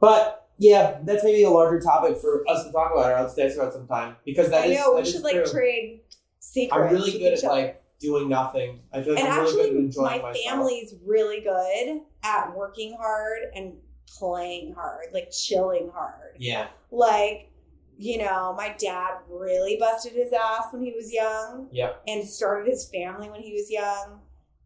But 0.00 0.48
yeah, 0.58 0.98
that's 1.04 1.24
maybe 1.24 1.42
a 1.44 1.50
larger 1.50 1.80
topic 1.80 2.18
for 2.18 2.44
us 2.48 2.64
to 2.66 2.72
talk 2.72 2.92
about 2.92 3.10
or 3.10 3.20
let's 3.22 3.34
discuss 3.34 3.56
about 3.56 3.72
sometime 3.72 4.16
because 4.24 4.50
that 4.50 4.64
I 4.64 4.66
is 4.66 4.78
know 4.78 4.94
we 4.94 5.00
is 5.02 5.12
should 5.12 5.22
like 5.22 5.34
true. 5.34 5.46
trade 5.46 6.00
secrets. 6.38 6.74
I'm 6.84 6.92
really 6.94 7.12
good 7.18 7.32
at 7.32 7.38
other. 7.44 7.48
like 7.48 7.82
doing 7.98 8.28
nothing. 8.28 8.80
I 8.92 9.02
feel 9.02 9.14
like 9.14 9.24
and 9.24 9.32
I'm 9.32 9.40
really 9.40 9.52
good 9.52 9.60
at 9.60 9.66
actually, 9.66 9.78
enjoying 9.84 10.22
my 10.22 10.28
myself. 10.28 10.44
family's 10.44 10.94
really 11.04 11.40
good 11.40 12.00
at 12.22 12.56
working 12.56 12.96
hard 12.98 13.40
and 13.54 13.74
playing 14.18 14.74
hard, 14.74 15.06
like 15.12 15.30
chilling 15.30 15.90
hard. 15.94 16.36
Yeah, 16.38 16.68
Like, 16.90 17.50
you 17.96 18.18
know, 18.18 18.54
my 18.56 18.74
dad 18.78 19.18
really 19.28 19.76
busted 19.78 20.12
his 20.12 20.32
ass 20.32 20.72
when 20.72 20.82
he 20.82 20.92
was 20.92 21.12
young. 21.12 21.68
Yeah. 21.70 21.92
And 22.08 22.26
started 22.26 22.68
his 22.68 22.88
family 22.88 23.30
when 23.30 23.40
he 23.42 23.52
was 23.52 23.70
young. 23.70 24.20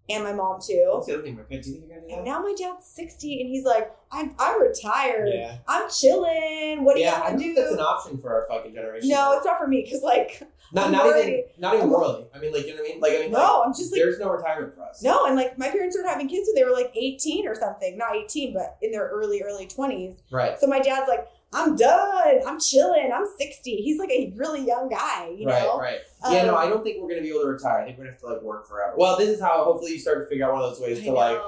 And 0.09 0.23
my 0.23 0.33
mom 0.35 0.61
too. 0.61 0.85
What's 0.93 1.07
the 1.07 1.15
other 1.15 1.23
thing? 1.23 1.37
Rebecca? 1.37 1.63
Do 1.63 1.71
you 1.71 1.77
think 1.77 1.89
you're 1.89 1.97
gonna 2.01 2.09
do 2.09 2.15
And 2.17 2.25
now 2.27 2.41
my 2.43 2.55
dad's 2.59 2.87
60 2.87 3.41
and 3.41 3.49
he's 3.49 3.65
like, 3.65 3.91
I'm, 4.13 4.35
I'm 4.39 4.61
retired. 4.61 5.31
Yeah, 5.33 5.59
I'm 5.67 5.89
chilling. 5.91 6.85
What 6.85 6.97
do 6.97 7.01
yeah. 7.03 7.17
you 7.17 7.17
I 7.17 7.21
want 7.29 7.33
to 7.33 7.39
think 7.39 7.57
do? 7.57 7.63
that's 7.63 7.75
an 7.75 7.81
option 7.81 8.19
for 8.19 8.31
our 8.35 8.47
fucking 8.49 8.75
generation. 8.75 9.09
no, 9.09 9.33
it's 9.37 9.47
not 9.47 9.59
for 9.59 9.67
me 9.67 9.83
because, 9.83 10.03
like, 10.03 10.43
not 10.73 10.87
I'm 10.87 10.93
not 10.93 11.07
even 11.19 11.45
not 11.59 11.75
even 11.77 11.89
morally. 11.89 12.27
I 12.35 12.39
mean, 12.39 12.53
like 12.53 12.67
you 12.67 12.77
know 12.77 12.83
what 12.83 12.91
I 12.91 12.93
mean? 12.93 13.01
Like 13.01 13.13
I 13.13 13.19
mean, 13.21 13.31
no, 13.33 13.39
like, 13.39 13.67
I'm 13.67 13.73
just 13.73 13.93
like, 13.93 14.01
there's 14.03 14.19
no 14.19 14.31
retirement 14.31 14.75
for 14.75 14.83
us. 14.83 15.03
No, 15.03 15.25
and 15.27 15.37
like 15.37 15.57
my 15.59 15.71
parents 15.71 15.95
started 15.97 16.11
having 16.11 16.29
kids 16.29 16.49
when 16.49 16.55
they 16.55 16.65
were 16.69 16.75
like 16.77 16.93
18 16.95 17.49
or 17.49 17.55
something. 17.55 17.97
Not 17.97 18.15
18, 18.17 18.53
but 18.53 18.77
in 18.83 18.91
their 18.93 19.09
early, 19.09 19.43
early 19.43 19.67
20s. 19.67 20.17
right, 20.31 20.59
So 20.59 20.67
my 20.67 20.81
dad's 20.81 21.09
like, 21.09 21.27
I'm 21.55 21.77
done. 21.77 22.41
I'm 22.47 22.59
chilling. 22.59 23.11
I'm 23.15 23.27
60. 23.39 23.77
He's 23.77 23.99
like 23.99 24.11
a 24.11 24.33
really 24.37 24.67
young 24.67 24.89
guy, 24.89 25.33
you 25.37 25.47
right, 25.47 25.63
know? 25.63 25.79
right. 25.79 25.99
yeah, 26.31 26.45
no, 26.47 26.57
I 26.57 26.69
don't 26.69 26.83
think 26.83 27.03
we're 27.03 27.09
gonna 27.09 27.23
be 27.23 27.31
able 27.31 27.43
to 27.43 27.49
retire. 27.49 27.81
I 27.81 27.85
think 27.85 27.99
we're 27.99 28.05
gonna 28.05 28.13
have 28.15 28.21
to 28.23 28.27
like 28.27 28.43
work 28.43 28.69
forever. 28.69 28.95
Well, 28.97 29.17
this 29.17 29.29
is 29.29 29.41
how 29.41 29.65
hopefully 29.65 29.93
you 29.93 29.99
start 29.99 30.23
to 30.23 30.27
figure 30.29 30.47
out 30.47 30.55
one 30.55 30.63
of 30.63 30.71
those 30.71 30.81
ways 30.81 31.01
I 31.01 31.05
to 31.05 31.13
like 31.13 31.39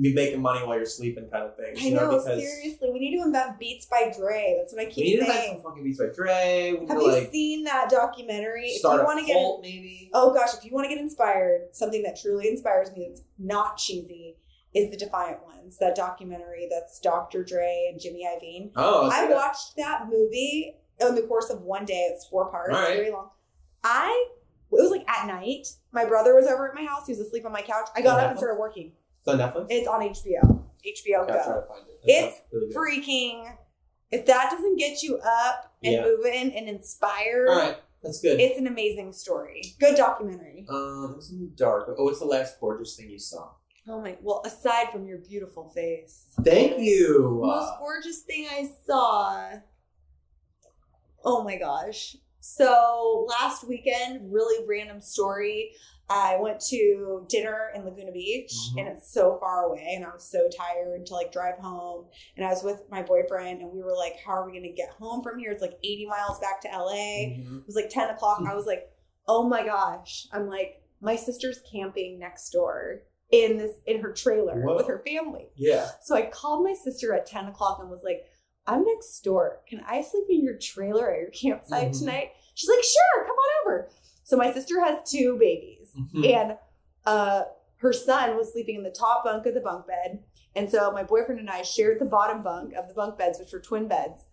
be 0.00 0.12
making 0.12 0.42
money 0.42 0.66
while 0.66 0.76
you're 0.76 0.86
sleeping, 0.86 1.28
kind 1.30 1.44
of 1.44 1.56
things. 1.56 1.78
I 1.80 1.90
know, 1.90 2.10
know, 2.10 2.18
seriously. 2.18 2.90
We 2.92 2.98
need 2.98 3.16
to 3.16 3.22
invent 3.22 3.58
Beats 3.58 3.86
by 3.86 4.12
Dre. 4.16 4.56
That's 4.58 4.74
what 4.74 4.82
I 4.82 4.86
keep 4.86 4.94
saying. 4.94 5.06
we 5.06 5.10
need 5.10 5.20
to 5.20 5.30
like 5.30 5.38
saying. 5.40 5.54
some 5.54 5.70
fucking 5.70 5.84
beats 5.84 5.98
by 5.98 6.06
Dre. 6.06 6.76
We 6.80 6.86
Have 6.86 6.98
to 6.98 7.04
you 7.04 7.12
like 7.12 7.30
seen 7.30 7.64
that 7.64 7.90
documentary? 7.90 8.66
If 8.66 8.80
start 8.80 8.96
you 8.96 9.02
a 9.02 9.04
want 9.04 9.20
to 9.20 9.26
get 9.26 9.34
cult, 9.34 9.62
maybe. 9.62 10.10
Oh 10.12 10.34
gosh, 10.34 10.54
if 10.54 10.64
you 10.64 10.72
want 10.72 10.86
to 10.86 10.88
get 10.88 10.98
inspired, 10.98 11.68
something 11.72 12.02
that 12.02 12.20
truly 12.20 12.48
inspires 12.48 12.90
me 12.92 13.06
that's 13.08 13.22
not 13.38 13.76
cheesy 13.76 14.36
is 14.74 14.90
the 14.90 14.96
Defiant 14.96 15.42
Ones, 15.44 15.78
that 15.78 15.94
documentary 15.94 16.68
that's 16.70 16.98
Dr. 17.00 17.44
Dre 17.44 17.88
and 17.90 18.00
Jimmy 18.00 18.26
Iovine. 18.26 18.72
Oh, 18.76 19.08
I 19.10 19.24
okay. 19.24 19.34
watched 19.34 19.76
that 19.76 20.08
movie 20.10 20.74
in 21.00 21.14
the 21.14 21.22
course 21.22 21.50
of 21.50 21.62
one 21.62 21.84
day. 21.84 22.08
It's 22.12 22.26
four 22.26 22.50
parts, 22.50 22.70
right. 22.72 22.96
very 22.96 23.10
long. 23.10 23.30
I 23.82 24.28
it 24.72 24.82
was 24.82 24.90
like 24.90 25.08
at 25.08 25.26
night. 25.28 25.68
My 25.92 26.04
brother 26.04 26.34
was 26.34 26.46
over 26.46 26.68
at 26.68 26.74
my 26.74 26.84
house. 26.84 27.06
He 27.06 27.12
was 27.12 27.20
asleep 27.20 27.46
on 27.46 27.52
my 27.52 27.62
couch. 27.62 27.88
I 27.94 28.00
got 28.00 28.18
up 28.18 28.30
and 28.30 28.38
started 28.38 28.58
working. 28.58 28.92
It's 29.20 29.28
on 29.28 29.38
Netflix. 29.38 29.66
It's 29.70 29.86
on 29.88 30.00
HBO. 30.00 30.64
HBO 30.84 31.26
Go. 31.28 31.32
to 31.32 31.64
find 31.68 31.86
it. 31.88 32.00
It's 32.04 32.40
really. 32.52 32.74
Freaking. 32.74 33.56
If 34.10 34.26
that 34.26 34.50
doesn't 34.50 34.76
get 34.76 35.02
you 35.02 35.18
up 35.18 35.72
and 35.82 35.92
Yeah. 35.94 36.02
moving 36.04 36.52
and 36.54 36.68
inspired, 36.68 37.48
All 37.48 37.56
right, 37.56 37.76
that's 38.02 38.20
good. 38.20 38.40
it's 38.40 38.58
an 38.58 38.66
amazing 38.66 39.12
story. 39.12 39.62
Good 39.80 39.96
documentary. 39.96 40.66
Um, 40.68 41.10
it 41.12 41.16
was 41.16 41.30
in 41.30 41.52
dark. 41.56 41.94
Oh, 41.96 42.04
what's 42.04 42.18
the 42.18 42.26
last 42.26 42.58
gorgeous 42.60 42.96
thing 42.96 43.10
you 43.10 43.18
saw? 43.18 43.50
Oh 43.86 44.00
my! 44.00 44.16
Well, 44.22 44.42
aside 44.46 44.90
from 44.90 45.06
your 45.06 45.18
beautiful 45.18 45.68
face, 45.68 46.24
Thank 46.42 46.78
you. 46.80 47.40
most 47.42 47.78
gorgeous 47.78 48.20
thing 48.22 48.46
I 48.50 48.68
saw. 48.86 49.50
Oh 51.24 51.42
my 51.42 51.56
gosh! 51.58 52.16
So 52.40 53.26
last 53.28 53.66
weekend, 53.66 54.32
really 54.32 54.64
random 54.68 55.00
story. 55.00 55.72
I 56.10 56.36
went 56.38 56.60
to 56.68 57.24
dinner 57.30 57.70
in 57.74 57.84
Laguna 57.86 58.12
Beach, 58.12 58.52
Mhm. 58.74 58.80
and 58.80 58.88
it's 58.88 59.10
so 59.10 59.38
far 59.38 59.64
away, 59.64 59.92
and 59.96 60.04
I 60.04 60.12
was 60.12 60.24
so 60.24 60.48
tired 60.50 61.06
to 61.06 61.14
like 61.14 61.32
drive 61.32 61.56
home. 61.56 62.08
And 62.36 62.44
I 62.44 62.50
was 62.50 62.62
with 62.62 62.82
my 62.90 63.02
boyfriend, 63.02 63.62
and 63.62 63.72
we 63.72 63.82
were 63.82 63.96
like, 63.96 64.16
"How 64.18 64.32
are 64.32 64.44
we 64.46 64.52
going 64.52 64.64
to 64.64 64.68
get 64.76 64.90
home 64.90 65.22
from 65.22 65.38
here? 65.38 65.50
It's 65.50 65.62
like 65.62 65.78
80 65.82 66.04
miles 66.06 66.38
back 66.40 66.60
to 66.62 66.68
LA." 66.68 67.36
Mhm. 67.38 67.60
It 67.60 67.66
was 67.66 67.74
like 67.76 67.88
10 67.88 68.10
o'clock. 68.10 68.42
I 68.46 68.54
was 68.54 68.66
like, 68.66 68.90
oh 69.26 69.44
my 69.44 69.64
gosh. 69.64 70.28
I'm 70.32 70.46
like, 70.48 70.82
my 71.00 71.16
sister's 71.16 71.60
camping 71.72 72.18
next 72.18 72.50
door 72.50 73.04
in 73.34 73.56
this 73.58 73.72
in 73.86 74.00
her 74.00 74.12
trailer 74.12 74.60
Whoa. 74.62 74.76
with 74.76 74.86
her 74.86 75.02
family. 75.04 75.48
Yeah. 75.56 75.88
So 76.02 76.14
I 76.14 76.22
called 76.26 76.64
my 76.64 76.72
sister 76.74 77.12
at 77.14 77.26
10 77.26 77.46
o'clock 77.46 77.78
and 77.80 77.90
was 77.90 78.02
like, 78.04 78.24
I'm 78.66 78.84
next 78.84 79.20
door. 79.22 79.60
Can 79.68 79.80
I 79.86 80.00
sleep 80.02 80.24
in 80.30 80.42
your 80.44 80.56
trailer 80.56 81.10
at 81.10 81.20
your 81.20 81.30
campsite 81.30 81.90
Mhm. 81.90 81.98
tonight? 81.98 82.30
She's 82.54 82.70
like, 82.70 82.82
sure, 82.84 83.24
come 83.26 83.36
on 83.36 83.66
over. 83.66 83.90
So 84.22 84.36
my 84.36 84.52
sister 84.52 84.80
has 84.80 85.08
two 85.10 85.36
babies 85.38 85.92
Mhm. 85.98 86.32
and 86.34 86.58
uh 87.06 87.42
her 87.78 87.92
son 87.92 88.36
was 88.36 88.52
sleeping 88.52 88.76
in 88.76 88.82
the 88.82 88.90
top 88.90 89.24
bunk 89.24 89.44
of 89.46 89.52
the 89.54 89.60
bunk 89.60 89.86
bed. 89.86 90.22
And 90.56 90.70
so 90.70 90.90
my 90.92 91.02
boyfriend 91.02 91.40
and 91.40 91.50
I 91.50 91.62
shared 91.62 91.98
the 91.98 92.04
bottom 92.06 92.42
bunk 92.42 92.72
of 92.74 92.88
the 92.88 92.94
bunk 92.94 93.18
beds, 93.18 93.38
which 93.38 93.52
were 93.52 93.60
twin 93.60 93.88
beds. 93.88 94.24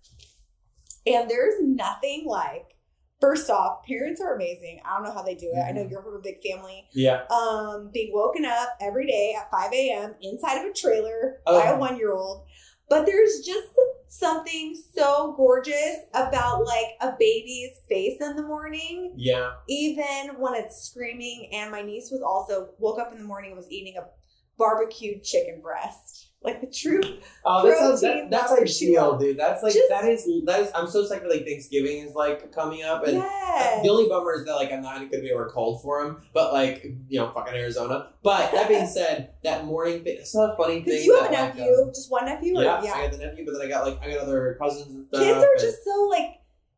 And 1.06 1.30
there's 1.30 1.56
nothing 1.60 2.26
like, 2.28 2.76
first 3.22 3.50
off, 3.50 3.86
parents 3.86 4.20
are 4.20 4.36
amazing. 4.36 4.82
I 4.84 4.96
don't 4.96 5.06
know 5.06 5.14
how 5.14 5.22
they 5.22 5.36
do 5.36 5.52
it. 5.54 5.60
I 5.60 5.72
know 5.72 5.84
Mhm. 5.84 5.92
you're 5.92 6.02
from 6.02 6.16
a 6.16 6.20
big 6.20 6.42
family. 6.44 6.88
Yeah. 6.92 7.24
Um, 7.28 7.90
being 7.94 8.12
woken 8.14 8.44
up 8.46 8.70
every 8.82 9.06
day 9.08 9.34
at 9.40 9.50
5 9.52 9.72
a.m. 9.72 10.16
inside 10.22 10.60
of 10.66 10.70
a 10.72 10.74
trailer 10.74 11.42
Oh. 11.46 11.60
by 11.60 11.68
a 11.70 11.78
one 11.78 11.98
year 11.98 12.14
old. 12.14 12.46
But 12.90 13.06
there's 13.06 13.40
just 13.46 13.68
something 14.08 14.76
so 14.94 15.34
gorgeous 15.38 16.00
about 16.14 16.66
like 16.66 16.98
a 17.00 17.16
baby's 17.18 17.80
face 17.88 18.20
in 18.20 18.36
the 18.36 18.44
morning 18.44 19.14
Yeah. 19.16 19.54
even 19.70 20.38
when 20.38 20.54
it's 20.56 20.82
screaming 20.82 21.50
and 21.54 21.72
my 21.72 21.82
niece 21.82 22.12
was 22.12 22.22
also 22.22 22.74
woke 22.80 23.00
up 23.00 23.14
in 23.14 23.20
the 23.20 23.24
morning 23.24 23.52
and 23.52 23.58
was 23.58 23.72
eating 23.72 23.96
a 23.96 24.10
barbecued 24.58 25.24
chicken 25.24 25.62
breast 25.62 26.31
like 26.44 26.60
the 26.60 26.68
true 26.68 27.02
Oh, 27.46 27.68
that 27.68 27.78
sounds 27.78 28.02
that, 28.02 28.30
that's 28.32 28.52
ideal, 28.52 29.18
dude. 29.18 29.38
That's 29.38 29.62
like 29.62 29.74
Just- 29.74 29.90
that 29.90 30.06
is 30.06 30.28
that 30.46 30.60
is. 30.62 30.72
I'm 30.74 30.88
so 30.88 31.04
psyched 31.06 31.22
for 31.22 31.30
like 31.30 31.46
Thanksgiving 31.46 32.00
is 32.00 32.16
like 32.16 32.52
coming 32.52 32.84
up, 32.84 33.06
and 33.06 33.18
yes. 33.18 33.84
the 33.84 33.90
only 33.90 34.08
bummer 34.10 34.34
is 34.34 34.46
that 34.46 34.56
like 34.56 34.72
I'm 34.72 34.82
not 34.82 34.98
going 34.98 35.10
to 35.12 35.20
be 35.22 35.30
able 35.30 35.46
to 35.46 35.52
cold 35.52 35.82
for 35.82 36.04
him. 36.04 36.18
But 36.34 36.52
like 36.54 36.84
you 37.10 37.20
know, 37.20 37.32
fucking 37.32 37.54
Arizona. 37.54 38.10
But 38.24 38.52
that 38.54 38.68
being 38.68 38.88
said, 39.00 39.32
that 39.44 39.66
morning 39.66 40.04
thing. 40.04 40.18
It's 40.20 40.34
not 40.36 40.54
a 40.54 40.58
funny 40.58 40.76
thing. 40.76 40.86
because 40.86 41.06
you 41.06 41.16
have 41.20 41.30
a 41.30 41.34
that, 41.34 41.42
like, 41.50 41.58
nephew 41.58 41.74
um, 41.84 41.90
just 41.90 42.12
one 42.12 42.26
nephew 42.26 42.58
or, 42.58 42.64
yeah, 42.64 42.84
yeah, 42.84 42.94
I 42.94 43.02
got 43.04 43.12
the 43.12 43.18
nephew, 43.26 43.46
but 43.46 43.54
then 43.54 43.62
I 43.62 43.68
got 43.70 43.86
like 43.86 44.02
I 44.02 44.12
got 44.14 44.24
other 44.24 44.58
cousins 44.60 44.88
and 44.96 45.08
stuff. 45.08 45.22
kids 45.22 45.38
are 45.38 45.52
and- 45.52 45.60
just 45.60 45.84
so 45.84 46.08
like 46.10 46.38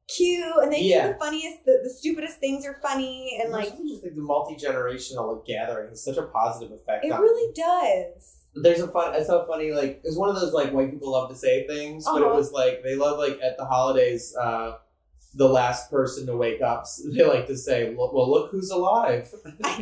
cute 0.09 0.43
and 0.61 0.71
they 0.73 0.81
Yeah. 0.81 1.07
do 1.07 1.13
the 1.13 1.19
funniest 1.19 1.63
the, 1.65 1.79
the 1.83 1.89
stupidest 1.89 2.37
things 2.39 2.65
are 2.65 2.77
funny 2.81 3.39
and 3.41 3.53
like 3.53 3.69
just 3.87 4.03
like 4.03 4.13
the 4.13 4.21
multi 4.21 4.55
generational 4.55 5.37
like, 5.37 5.45
gathering 5.45 5.87
has 5.89 6.03
such 6.03 6.17
a 6.17 6.23
positive 6.23 6.73
effect. 6.73 7.05
it 7.05 7.09
really 7.09 7.53
does 7.53 8.42
There's 8.55 8.81
a 8.81 8.87
fun. 8.87 9.15
It's 9.15 9.27
so 9.27 9.45
funny. 9.45 9.71
Like 9.71 10.01
it's 10.03 10.15
one 10.17 10.29
of 10.29 10.35
those 10.35 10.53
like 10.53 10.71
white 10.71 10.91
people 10.91 11.11
love 11.11 11.29
to 11.29 11.35
say 11.35 11.65
things, 11.67 12.05
but 12.05 12.17
it 12.21 12.25
Uh-huh. 12.25 12.35
was 12.35 12.51
like 12.51 12.83
they 12.83 12.95
love 12.95 13.17
like 13.17 13.39
at 13.41 13.57
the 13.57 13.65
holidays. 13.65 14.35
uh 14.35 14.77
the 15.35 15.47
last 15.47 15.89
person 15.89 16.25
to 16.27 16.35
wake 16.37 16.61
up, 16.61 16.85
they 17.15 17.25
like 17.25 17.47
to 17.47 17.57
say, 17.57 17.93
"Look- 17.95 18.13
"Well, 18.13 18.29
look 18.29 18.51
who's 18.51 18.69
alive." 18.69 19.27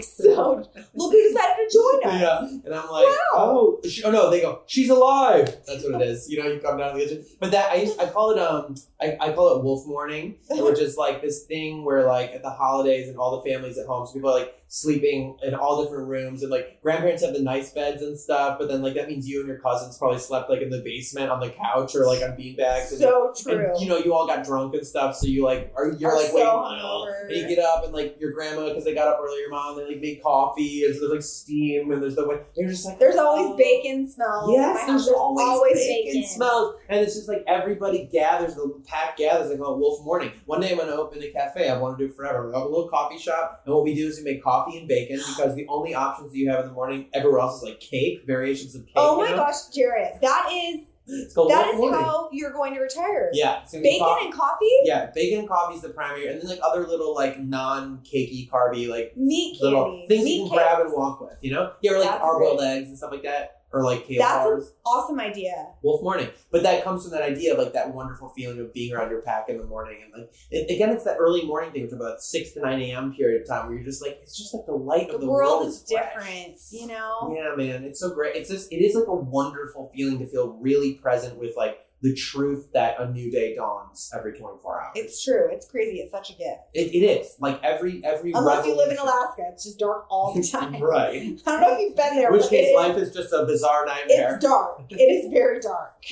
so 0.01 0.63
look 0.93 1.11
who 1.11 1.21
decided 1.29 1.55
to 1.69 1.73
join 1.73 2.13
us 2.13 2.21
yeah, 2.21 2.47
and 2.65 2.73
I'm 2.75 2.89
like, 2.89 3.05
Wow. 3.05 3.17
"Oh, 3.33 3.79
she, 3.87 4.03
oh 4.03 4.11
no!" 4.11 4.29
They 4.29 4.41
go, 4.41 4.61
"She's 4.67 4.89
alive." 4.89 5.45
That's 5.67 5.83
what 5.83 6.01
it 6.01 6.07
is. 6.07 6.29
You 6.29 6.41
know, 6.43 6.49
you 6.49 6.59
come 6.59 6.77
down 6.77 6.93
to 6.93 6.99
the 6.99 7.05
kitchen. 7.05 7.25
But 7.39 7.51
that 7.51 7.69
I 7.71 7.89
I 7.99 8.05
call 8.07 8.31
it 8.31 8.39
um, 8.39 8.75
I, 9.01 9.17
I 9.19 9.33
call 9.33 9.57
it 9.57 9.63
wolf 9.63 9.85
morning, 9.87 10.35
which 10.49 10.79
is 10.79 10.97
like 10.97 11.21
this 11.21 11.43
thing 11.43 11.83
where 11.83 12.05
like 12.07 12.31
at 12.31 12.43
the 12.43 12.49
holidays 12.49 13.07
and 13.09 13.17
all 13.17 13.41
the 13.41 13.49
families 13.49 13.77
at 13.77 13.87
home, 13.87 14.05
so 14.07 14.13
people 14.13 14.29
are 14.29 14.39
like 14.39 14.55
sleeping 14.67 15.37
in 15.43 15.53
all 15.53 15.83
different 15.83 16.07
rooms, 16.07 16.43
and 16.43 16.51
like 16.51 16.81
grandparents 16.81 17.23
have 17.23 17.33
the 17.33 17.41
nice 17.41 17.71
beds 17.73 18.01
and 18.01 18.17
stuff. 18.17 18.57
But 18.59 18.67
then 18.69 18.81
like 18.81 18.93
that 18.95 19.07
means 19.07 19.27
you 19.27 19.39
and 19.39 19.47
your 19.47 19.59
cousins 19.59 19.97
probably 19.97 20.19
slept 20.19 20.49
like 20.49 20.61
in 20.61 20.69
the 20.69 20.81
basement 20.81 21.29
on 21.29 21.39
the 21.39 21.49
couch 21.49 21.95
or 21.95 22.05
like 22.05 22.21
on 22.21 22.37
beanbags. 22.37 22.91
And, 22.91 22.99
so 22.99 23.33
true 23.37 23.65
and 23.71 23.81
you 23.81 23.87
know, 23.89 23.97
you 23.97 24.13
all 24.13 24.27
got 24.27 24.45
drunk 24.45 24.73
and 24.73 24.85
stuff, 24.85 25.15
so 25.15 25.27
you 25.27 25.40
you 25.41 25.45
like 25.47 25.73
are 25.75 25.91
you're 25.93 26.11
Are 26.11 26.17
like 26.17 26.27
so 26.27 26.35
waiting 26.35 26.49
hungover. 26.51 27.27
and 27.27 27.35
you 27.35 27.47
get 27.47 27.59
up 27.63 27.83
and 27.83 27.93
like 27.93 28.17
your 28.19 28.31
grandma 28.31 28.67
because 28.69 28.83
they 28.85 28.93
got 28.93 29.07
up 29.07 29.19
early, 29.21 29.39
your 29.39 29.49
mom 29.49 29.77
they 29.77 29.85
like 29.87 29.99
make 29.99 30.23
coffee 30.23 30.85
and 30.85 30.93
so 30.95 31.01
there's 31.01 31.11
like 31.11 31.23
steam 31.23 31.91
and 31.91 32.01
there's 32.01 32.15
the 32.15 32.27
way 32.27 32.39
you're 32.55 32.69
just 32.69 32.85
like 32.85 32.99
There's 32.99 33.15
always 33.17 33.51
oh. 33.51 33.57
bacon 33.57 34.09
smells. 34.09 34.51
Yes, 34.53 34.75
my 34.81 34.93
there's 34.93 35.07
house. 35.07 35.15
always, 35.17 35.73
bacon, 35.75 36.23
smells, 36.23 36.75
and 36.89 36.99
it's 36.99 37.15
just 37.15 37.27
like 37.27 37.43
everybody 37.47 38.07
gathers, 38.11 38.55
the 38.55 38.81
pack 38.85 39.17
gathers 39.17 39.49
like 39.51 39.59
on 39.59 39.79
Wolf 39.79 40.03
Morning. 40.05 40.31
One 40.45 40.61
day 40.61 40.71
I'm 40.71 40.77
gonna 40.77 40.91
open 40.91 41.21
a 41.21 41.31
cafe. 41.31 41.69
I 41.69 41.77
want 41.77 41.97
to 41.97 42.05
do 42.05 42.11
it 42.11 42.15
forever. 42.15 42.47
We 42.47 42.53
have 42.53 42.63
a 42.63 42.67
little 42.69 42.89
coffee 42.89 43.17
shop, 43.17 43.61
and 43.65 43.73
what 43.73 43.83
we 43.83 43.95
do 43.95 44.07
is 44.07 44.17
we 44.19 44.23
make 44.33 44.43
coffee 44.43 44.77
and 44.77 44.87
bacon 44.87 45.17
because 45.35 45.55
the 45.55 45.65
only 45.67 45.93
options 45.95 46.31
that 46.31 46.37
you 46.37 46.49
have 46.49 46.61
in 46.61 46.67
the 46.67 46.73
morning 46.73 47.07
everywhere 47.13 47.39
else 47.39 47.57
is 47.57 47.63
like 47.69 47.79
cake, 47.79 48.23
variations 48.25 48.75
of 48.75 48.85
cake. 48.85 48.93
Oh 48.95 49.17
you 49.17 49.25
my 49.25 49.31
know? 49.31 49.37
gosh, 49.37 49.67
Jared, 49.73 50.21
that 50.21 50.49
is 50.51 50.81
it's 51.07 51.33
called 51.33 51.49
that 51.51 51.67
is 51.73 51.77
Morning. 51.77 51.99
how 51.99 52.29
you're 52.31 52.51
going 52.53 52.73
to 52.75 52.79
retire. 52.79 53.29
yeah, 53.33 53.61
it's 53.63 53.71
gonna 53.71 53.81
be 53.83 53.89
Bacon 53.89 54.05
coffee. 54.07 54.25
and 54.25 54.33
coffee, 54.33 54.77
yeah, 54.83 55.11
bacon 55.13 55.39
and 55.39 55.47
coffee 55.47 55.75
is 55.75 55.81
the 55.81 55.89
primary, 55.89 56.27
and 56.27 56.41
then 56.41 56.47
like 56.49 56.59
other 56.63 56.85
little 56.87 57.13
like 57.15 57.39
non-cakey, 57.39 58.49
carby 58.49 58.87
like 58.89 59.13
meat 59.17 59.53
candy, 59.59 59.63
little 59.63 60.05
things 60.07 60.23
meat 60.23 60.37
you 60.43 60.47
can 60.49 60.57
grab 60.57 60.79
and 60.81 60.93
walk 60.93 61.21
with. 61.21 61.37
You 61.41 61.51
know, 61.51 61.73
yeah, 61.81 61.91
or 61.91 61.99
like 61.99 62.09
That's 62.09 62.21
hard-boiled 62.21 62.59
great. 62.59 62.67
eggs 62.67 62.87
and 62.89 62.97
stuff 62.97 63.11
like 63.11 63.23
that, 63.23 63.60
or 63.73 63.83
like 63.83 64.05
kale 64.07 64.19
That's 64.19 64.47
an 64.67 64.73
awesome 64.85 65.19
idea. 65.19 65.67
Wolf 65.81 66.03
Morning. 66.03 66.29
But 66.51 66.63
that 66.63 66.83
comes 66.83 67.03
from 67.03 67.11
that 67.11 67.21
idea 67.23 67.53
of 67.53 67.59
like 67.59 67.73
that 67.73 67.93
wonderful 67.93 68.29
feeling 68.29 68.59
of 68.59 68.73
being 68.73 68.93
around 68.93 69.09
your 69.09 69.21
pack 69.21 69.45
in 69.49 69.57
the 69.57 69.65
morning. 69.65 69.99
And 70.03 70.21
like, 70.23 70.33
it, 70.49 70.69
again, 70.73 70.89
it's 70.89 71.03
that 71.05 71.17
early 71.19 71.45
morning 71.45 71.71
thing, 71.71 71.83
which 71.83 71.89
is 71.91 71.95
about 71.95 72.21
6 72.21 72.51
to 72.53 72.61
9 72.61 72.81
a.m. 72.81 73.13
period 73.13 73.41
of 73.41 73.47
time 73.47 73.67
where 73.67 73.75
you're 73.75 73.85
just 73.85 74.01
like, 74.01 74.19
it's 74.21 74.37
just 74.37 74.53
like 74.53 74.65
the 74.65 74.73
light 74.73 75.07
The, 75.09 75.15
of 75.15 75.21
the 75.21 75.27
world, 75.29 75.67
is 75.67 75.85
fresh. 75.89 76.03
different, 76.13 76.57
you 76.71 76.87
know. 76.87 77.33
Yeah, 77.35 77.55
man. 77.55 77.83
It's 77.83 77.99
so 77.99 78.13
great. 78.13 78.35
It's 78.35 78.49
just, 78.49 78.71
it 78.71 78.77
is 78.83 78.95
like 78.95 79.07
a 79.07 79.15
wonderful 79.15 79.91
feeling 79.95 80.19
to 80.19 80.25
feel 80.27 80.53
really 80.59 80.93
present 80.95 81.37
with 81.37 81.55
like 81.55 81.77
the 82.01 82.15
truth 82.15 82.69
that 82.73 82.99
a 82.99 83.09
new 83.11 83.29
day 83.31 83.55
dawns 83.55 84.11
every 84.17 84.33
24 84.37 84.81
hours. 84.81 84.91
It's 84.95 85.23
true. 85.23 85.47
It's 85.51 85.67
crazy. 85.69 85.99
It's 85.99 86.11
such 86.11 86.29
a 86.31 86.33
gift. 86.33 86.61
it, 86.73 86.93
it 86.95 87.05
is. 87.05 87.35
Like 87.39 87.63
every, 87.63 88.03
every 88.03 88.31
Unless 88.33 88.65
you 88.65 88.75
live 88.75 88.89
in 88.91 88.97
Alaska, 88.97 89.43
it's 89.53 89.63
just 89.65 89.77
dark 89.79 90.05
all 90.09 90.33
the 90.33 90.41
time. 90.51 90.81
right. 90.81 91.39
I 91.47 91.51
don't 91.51 91.61
know 91.61 91.73
if 91.75 91.79
you've 91.81 91.95
been 91.95 92.15
there. 92.15 92.27
In 92.27 92.33
which 92.33 92.49
case, 92.49 92.67
it 92.67 92.71
is- 92.71 92.75
life 92.75 92.97
is 92.97 93.13
just 93.13 93.31
a 93.33 93.45
bizarre 93.45 93.85
nightmare. 93.85 94.35
It's 94.35 94.43
dark. 94.45 94.81
It 94.89 94.95
is 94.95 95.31
very 95.31 95.59
dark. 95.59 95.93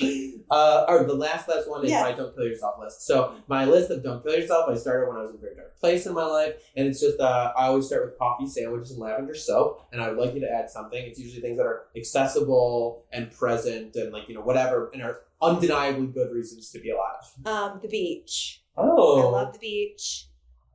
Uh, 0.50 0.84
or 0.88 1.04
the 1.04 1.14
last 1.14 1.48
last 1.48 1.68
one 1.70 1.84
is 1.84 1.90
Yes. 1.90 2.02
my 2.02 2.12
don't 2.12 2.34
kill 2.34 2.44
yourself 2.44 2.74
list. 2.80 3.06
So 3.06 3.34
my 3.46 3.64
list 3.64 3.88
of 3.90 4.02
don't 4.02 4.20
kill 4.20 4.34
yourself, 4.34 4.68
I 4.68 4.74
started 4.74 5.08
when 5.08 5.16
I 5.18 5.22
was 5.22 5.30
in 5.30 5.36
a 5.36 5.38
very 5.40 5.54
dark 5.54 5.78
place 5.78 6.06
in 6.06 6.12
my 6.12 6.24
life, 6.24 6.54
and 6.76 6.88
it's 6.88 7.00
just 7.00 7.20
uh, 7.20 7.52
I 7.56 7.66
always 7.68 7.86
start 7.86 8.04
with 8.06 8.18
coffee 8.18 8.48
sandwiches 8.48 8.90
and 8.90 8.98
lavender 9.00 9.34
soap, 9.34 9.86
and 9.92 10.00
I 10.02 10.08
would 10.08 10.18
like 10.18 10.34
you 10.34 10.40
to 10.40 10.50
add 10.50 10.68
something. 10.70 11.00
It's 11.06 11.20
usually 11.20 11.40
things 11.40 11.56
that 11.58 11.66
are 11.66 11.84
accessible 11.96 13.04
and 13.12 13.30
present, 13.30 13.94
and 13.96 14.12
like 14.12 14.28
you 14.28 14.34
know 14.34 14.40
whatever, 14.40 14.90
and 14.92 15.02
are 15.02 15.20
undeniably 15.42 16.06
good 16.08 16.30
reasons 16.32 16.70
to 16.70 16.80
be 16.80 16.90
alive. 16.90 17.24
Um, 17.46 17.80
the 17.82 17.88
beach. 17.88 18.62
Oh, 18.76 19.28
I 19.28 19.30
love 19.30 19.52
the 19.52 19.58
beach. 19.58 20.26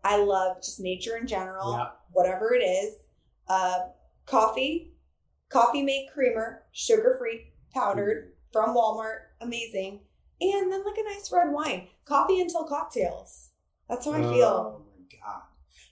I 0.03 0.17
love 0.17 0.57
just 0.57 0.79
nature 0.79 1.17
in 1.17 1.27
general, 1.27 1.73
Yeah. 1.73 1.89
whatever 2.11 2.53
it 2.53 2.63
is. 2.63 2.95
Uh, 3.47 3.79
coffee, 4.25 4.93
coffee 5.49 5.81
mate 5.81 6.09
creamer, 6.13 6.63
sugar 6.71 7.15
free, 7.17 7.51
powdered 7.73 8.33
from 8.51 8.75
Walmart, 8.75 9.19
amazing. 9.41 10.01
And 10.41 10.71
then 10.71 10.83
like 10.83 10.97
a 10.97 11.03
nice 11.03 11.31
red 11.31 11.51
wine. 11.51 11.87
Coffee 12.05 12.41
until 12.41 12.65
cocktails. 12.65 13.51
That's 13.89 14.05
how 14.05 14.13
I 14.13 14.21
feel. 14.21 14.81
Oh 14.81 14.85
my 14.99 15.17
god, 15.23 15.41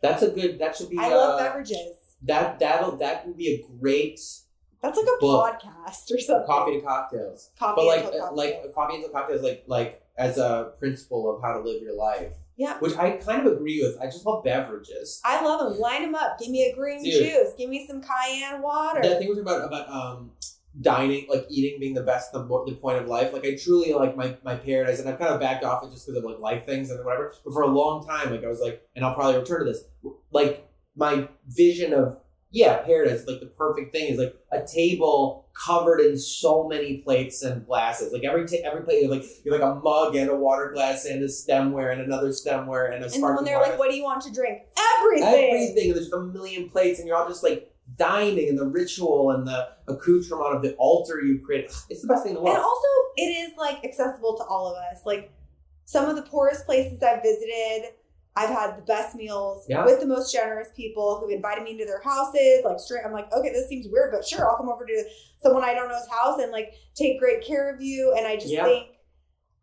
that's 0.02 0.22
a 0.24 0.30
good. 0.30 0.60
That 0.60 0.76
should 0.76 0.90
be. 0.90 0.98
I 0.98 1.10
love 1.10 1.40
uh, 1.40 1.44
beverages. 1.44 1.98
That 2.24 2.60
that'll 2.60 2.98
that 2.98 3.26
would 3.28 3.38
be 3.38 3.48
a 3.54 3.80
great 3.80 4.20
That's 4.84 4.98
like 4.98 5.08
a 5.08 5.20
book. 5.20 5.60
podcast 5.62 6.12
or 6.14 6.20
something. 6.20 6.46
coffee 6.46 6.80
to 6.80 6.82
cocktails. 6.86 7.50
Coffee 7.58 7.74
but 7.78 7.86
like 7.86 8.04
cocktails. 8.04 8.38
like 8.38 8.74
coffee 8.76 8.96
into 8.98 9.10
cocktails 9.10 9.42
like 9.42 9.64
like 9.68 10.04
as 10.18 10.38
a 10.38 10.74
principle 10.78 11.34
of 11.36 11.42
how 11.42 11.54
to 11.54 11.60
live 11.62 11.82
your 11.82 11.96
life 11.96 12.34
Yeah. 12.58 12.78
which 12.80 12.96
i 12.98 13.12
kind 13.12 13.48
of 13.48 13.54
agree 13.54 13.82
with 13.82 14.00
i 14.00 14.06
just 14.06 14.26
love 14.28 14.44
beverages 14.44 15.20
I 15.26 15.44
love 15.44 15.60
them. 15.72 15.80
Line 15.80 16.04
them 16.04 16.14
up. 16.14 16.38
Give 16.38 16.50
me 16.50 16.66
a 16.70 16.76
green 16.76 17.02
Dude. 17.04 17.14
juice. 17.14 17.54
Give 17.58 17.70
me 17.70 17.88
some 17.88 18.02
cayenne 18.04 18.62
water. 18.62 19.02
that 19.02 19.18
thing 19.20 19.30
was 19.30 19.40
about 19.40 19.66
about 19.66 19.90
um 19.90 20.32
dining 20.82 21.28
like 21.30 21.46
eating 21.50 21.80
being 21.80 21.94
the 21.94 22.02
best 22.02 22.32
the, 22.32 22.40
the 22.40 22.76
point 22.82 22.98
of 22.98 23.08
life 23.08 23.32
like 23.32 23.46
i 23.46 23.56
truly 23.56 23.94
like 23.94 24.18
my 24.18 24.36
my 24.44 24.56
paradise 24.56 25.00
and 25.00 25.08
i've 25.08 25.20
kind 25.20 25.32
of 25.32 25.40
backed 25.40 25.64
off 25.64 25.84
it 25.84 25.92
just 25.92 26.08
because 26.08 26.18
of 26.18 26.24
like 26.30 26.40
life 26.40 26.66
things 26.66 26.90
and 26.90 27.04
whatever 27.06 27.32
but 27.46 27.54
for 27.54 27.62
a 27.62 27.68
long 27.68 28.04
time 28.04 28.32
like 28.32 28.44
i 28.44 28.48
was 28.48 28.60
like 28.60 28.82
and 28.96 29.06
i'll 29.06 29.14
probably 29.14 29.40
return 29.40 29.60
to 29.60 29.72
this 29.72 29.84
like 30.32 30.68
my 30.96 31.28
vision 31.48 31.94
of 31.94 32.18
yeah 32.54 32.78
paradise 32.78 33.28
like 33.28 33.42
the 33.42 33.48
perfect 33.58 33.92
thing 33.92 34.08
is 34.08 34.18
like 34.18 34.36
a 34.52 34.66
table 34.66 35.50
covered 35.54 36.00
in 36.00 36.18
so 36.18 36.68
many 36.68 36.98
plates 36.98 37.42
and 37.42 37.66
glasses 37.66 38.14
like 38.14 38.24
every 38.24 38.46
ta- 38.46 38.64
every 38.64 38.84
plate 38.84 39.02
you 39.02 39.12
have 39.12 39.20
like 39.20 39.30
you 39.44 39.52
have 39.52 39.60
like 39.60 39.70
a 39.70 39.76
mug 39.82 40.16
and 40.16 40.30
a 40.30 40.36
water 40.36 40.72
glass 40.74 41.06
and 41.06 41.22
a 41.22 41.28
stemware 41.28 41.92
and 41.92 42.02
another 42.02 42.30
stemware 42.30 42.94
and 42.94 43.04
a 43.04 43.14
and 43.14 43.24
when 43.24 43.44
they're 43.44 43.58
water 43.58 43.72
like, 43.72 43.80
"What 43.80 43.90
do 43.90 43.98
you 43.98 44.04
want 44.04 44.22
to 44.24 44.32
drink?" 44.32 44.62
Everything. 44.98 45.28
everything. 45.28 45.90
And 45.90 45.96
there's 45.96 46.10
just 46.10 46.14
a 46.14 46.22
million 46.22 46.70
plates, 46.70 47.00
and 47.00 47.08
you're 47.08 47.18
all 47.18 47.28
just 47.28 47.44
like 47.44 47.74
dining, 47.98 48.50
and 48.50 48.58
the 48.58 48.66
ritual 48.66 49.32
and 49.32 49.46
the 49.46 49.70
accoutrement 49.88 50.56
of 50.56 50.62
the 50.62 50.76
altar 50.76 51.22
you 51.22 51.40
create. 51.46 51.66
It's 51.90 52.02
the 52.02 52.08
best 52.08 52.24
thing 52.24 52.32
in 52.32 52.36
the 52.36 52.42
world. 52.42 52.56
And 52.56 52.64
also, 52.64 52.88
it 53.18 53.50
is 53.50 53.58
like 53.58 53.84
accessible 53.84 54.38
to 54.38 54.44
all 54.44 54.68
of 54.68 54.78
us. 54.78 55.06
Like 55.06 55.32
some 55.86 56.10
of 56.10 56.16
the 56.16 56.24
poorest 56.24 56.66
places 56.66 57.02
I've 57.02 57.22
visited, 57.22 57.94
I've 58.36 58.50
had 58.50 58.78
the 58.78 58.82
best 58.82 59.16
meals 59.16 59.66
Yeah. 59.70 59.86
with 59.86 60.00
the 60.00 60.08
most 60.08 60.32
generous 60.34 60.70
people 60.76 61.20
who've 61.20 61.30
invited 61.32 61.64
me 61.64 61.72
into 61.72 61.86
their 61.86 62.02
houses. 62.02 62.62
Like 62.66 62.80
straight, 62.80 63.04
I'm 63.06 63.12
like, 63.14 63.32
okay, 63.32 63.52
this 63.52 63.68
seems 63.70 63.88
weird, 63.92 64.12
but 64.12 64.26
sure, 64.26 64.50
I'll 64.50 64.58
come 64.58 64.70
over 64.70 64.86
to 64.86 65.04
someone 65.42 65.64
I 65.64 65.74
don't 65.76 65.88
know's 65.90 66.08
house 66.08 66.42
and 66.42 66.52
like 66.52 66.74
take 66.96 67.20
great 67.20 67.44
care 67.46 67.74
of 67.74 67.82
you. 67.82 68.14
And 68.18 68.26
I 68.26 68.36
just 68.36 68.48
Yeah. 68.52 68.64
think, 68.66 68.88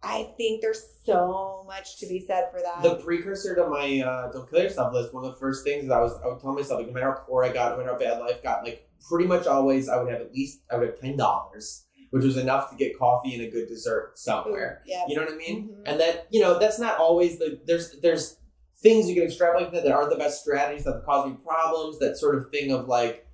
I 0.02 0.32
think 0.36 0.62
there's 0.62 0.82
so 1.04 1.64
much 1.66 1.98
to 1.98 2.06
be 2.06 2.24
said 2.26 2.44
for 2.52 2.60
that. 2.62 2.82
the 2.82 2.96
precursor 3.04 3.54
to 3.56 3.66
my 3.68 4.00
uh, 4.00 4.32
"Don't 4.32 4.48
Kill 4.48 4.62
Yourself" 4.62 4.94
list. 4.94 5.12
One 5.12 5.24
of 5.26 5.32
the 5.34 5.38
first 5.38 5.62
things 5.62 5.88
that 5.88 5.94
I 5.98 6.00
was, 6.00 6.18
I 6.24 6.28
would 6.28 6.40
tell 6.40 6.54
myself, 6.54 6.78
like, 6.78 6.86
no 6.86 6.92
matter 6.94 7.10
how 7.12 7.18
poor 7.26 7.44
I 7.44 7.50
got, 7.52 7.72
no 7.72 7.78
matter 7.84 7.92
how 7.92 7.98
bad 7.98 8.18
life 8.20 8.42
got, 8.42 8.64
like, 8.64 8.88
pretty 9.10 9.26
much 9.26 9.46
always, 9.46 9.90
I 9.90 10.00
would 10.02 10.10
have 10.10 10.22
at 10.22 10.32
least, 10.32 10.60
I 10.70 10.78
would 10.78 10.86
have 10.88 10.98
ten 11.00 11.18
dollars, 11.18 11.84
which 12.12 12.24
was 12.24 12.38
enough 12.38 12.70
to 12.70 12.76
get 12.76 12.98
coffee 12.98 13.34
and 13.34 13.42
a 13.42 13.50
good 13.50 13.68
dessert 13.68 14.12
somewhere. 14.18 14.82
yeah. 14.86 15.02
You 15.06 15.16
know 15.16 15.22
what 15.24 15.34
I 15.34 15.36
mean? 15.36 15.68
Mhm. 15.68 15.82
And 15.84 16.00
that 16.00 16.28
you 16.30 16.40
know 16.40 16.58
that's 16.58 16.78
not 16.78 16.96
always 16.98 17.38
the 17.38 17.60
there's 17.66 18.00
there's 18.00 18.38
things 18.82 19.08
you 19.08 19.14
can 19.14 19.24
extrapolate 19.24 19.66
from 19.66 19.74
that 19.74 19.84
that 19.84 19.92
aren't 19.92 20.10
the 20.10 20.16
best 20.16 20.40
strategies 20.42 20.84
that 20.84 20.94
have 20.94 21.04
caused 21.04 21.30
me 21.30 21.36
problems. 21.44 21.98
That 21.98 22.16
sort 22.16 22.36
of 22.36 22.50
thing 22.50 22.72
of 22.72 22.88
like 22.88 23.26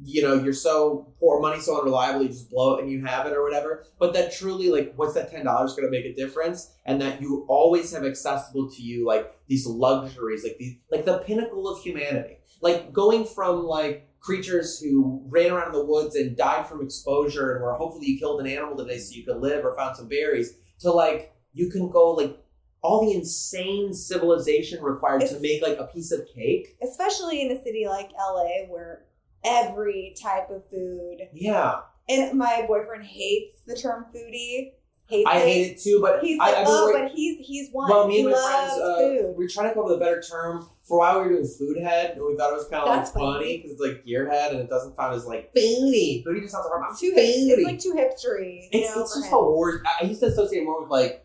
you 0.00 0.22
know 0.22 0.34
you're 0.34 0.52
so 0.52 1.12
poor 1.18 1.40
money 1.40 1.60
so 1.60 1.80
unreliable 1.80 2.22
you 2.22 2.28
just 2.28 2.48
blow 2.48 2.76
it 2.76 2.82
and 2.82 2.90
you 2.90 3.04
have 3.04 3.26
it 3.26 3.32
or 3.32 3.42
whatever. 3.42 3.84
But 3.98 4.12
that 4.14 4.32
truly 4.32 4.70
like 4.70 4.92
what's 4.96 5.14
that 5.14 5.30
ten 5.30 5.44
dollars 5.44 5.74
going 5.74 5.86
to 5.86 5.90
make 5.90 6.04
a 6.04 6.14
difference? 6.14 6.72
And 6.86 7.00
that 7.00 7.20
you 7.20 7.44
always 7.48 7.92
have 7.92 8.04
accessible 8.04 8.70
to 8.70 8.82
you 8.82 9.06
like 9.06 9.34
these 9.48 9.66
luxuries 9.66 10.44
like 10.44 10.56
these 10.58 10.76
like 10.90 11.04
the 11.04 11.18
pinnacle 11.18 11.68
of 11.68 11.82
humanity. 11.82 12.38
Like 12.60 12.92
going 12.92 13.24
from 13.24 13.64
like 13.64 14.08
creatures 14.20 14.80
who 14.80 15.22
ran 15.28 15.52
around 15.52 15.68
in 15.68 15.72
the 15.72 15.84
woods 15.84 16.16
and 16.16 16.36
died 16.36 16.66
from 16.66 16.82
exposure 16.82 17.54
and 17.54 17.62
where 17.62 17.74
hopefully 17.74 18.08
you 18.08 18.18
killed 18.18 18.40
an 18.40 18.48
animal 18.48 18.76
today 18.76 18.98
so 18.98 19.14
you 19.14 19.24
could 19.24 19.36
live 19.36 19.64
or 19.64 19.76
found 19.76 19.96
some 19.96 20.08
berries 20.08 20.54
to 20.80 20.90
like 20.90 21.32
you 21.52 21.70
can 21.70 21.88
go 21.88 22.10
like 22.10 22.36
all 22.82 23.04
the 23.06 23.12
insane 23.14 23.92
civilization 23.92 24.82
required 24.82 25.26
to 25.26 25.40
make 25.40 25.62
like 25.62 25.78
a 25.78 25.84
piece 25.86 26.12
of 26.12 26.20
cake. 26.34 26.76
Especially 26.82 27.42
in 27.42 27.50
a 27.56 27.62
city 27.62 27.86
like 27.88 28.10
LA 28.18 28.66
where 28.68 29.04
every 29.44 30.14
type 30.20 30.50
of 30.50 30.68
food 30.70 31.18
Yeah, 31.32 31.80
and 32.08 32.38
my 32.38 32.64
boyfriend 32.66 33.04
hates 33.04 33.62
the 33.66 33.74
term 33.76 34.06
foodie. 34.14 34.72
Hates 35.08 35.26
I 35.26 35.38
it. 35.38 35.42
hate 35.46 35.70
it 35.72 35.80
too, 35.80 36.00
but 36.02 36.20
He's 36.20 36.38
I, 36.38 36.48
like, 36.48 36.54
I've 36.58 36.64
been 36.66 36.74
oh, 36.74 36.92
but 36.92 37.10
he's 37.12 37.38
he's 37.46 37.70
one. 37.72 37.88
well, 37.88 38.06
me 38.06 38.16
he 38.18 38.20
and 38.24 38.30
my 38.32 38.66
friends, 38.68 38.72
uh, 38.78 39.32
we 39.34 39.46
are 39.46 39.48
trying 39.48 39.68
to 39.68 39.74
come 39.74 39.84
up 39.84 39.88
with 39.88 39.96
a 39.96 40.00
better 40.00 40.20
term. 40.20 40.68
For 40.84 40.98
a 40.98 41.00
while, 41.00 41.16
we 41.20 41.28
were 41.28 41.32
doing 41.32 41.46
food 41.46 41.78
head, 41.78 42.10
and 42.16 42.24
we 42.26 42.36
thought 42.36 42.52
it 42.52 42.56
was 42.56 42.68
kind 42.68 42.82
of 42.82 42.88
like 42.90 43.06
funny. 43.14 43.56
because 43.56 43.72
it's 43.72 43.80
like 43.80 44.04
gearhead, 44.04 44.50
and 44.50 44.60
it 44.60 44.68
doesn't 44.68 44.96
sound 44.96 45.14
as 45.14 45.24
like 45.24 45.50
foodie. 45.54 46.22
Foodie 46.26 46.42
just 46.42 46.52
sounds 46.52 46.66
like 46.70 46.90
I'm 46.90 46.94
too 46.94 47.06
hip, 47.14 47.24
it's 47.24 47.64
like 47.64 47.78
too 47.80 47.92
hipstery. 47.94 48.68
It's, 48.70 48.94
know, 48.94 49.02
it's 49.02 49.14
just 49.16 49.28
him. 49.28 49.32
a 49.34 49.50
word. 49.50 49.82
I 49.86 50.04
I 50.04 50.08
used 50.08 50.20
to 50.20 50.26
associate 50.26 50.64
more 50.64 50.82
with 50.82 50.90
like 50.90 51.24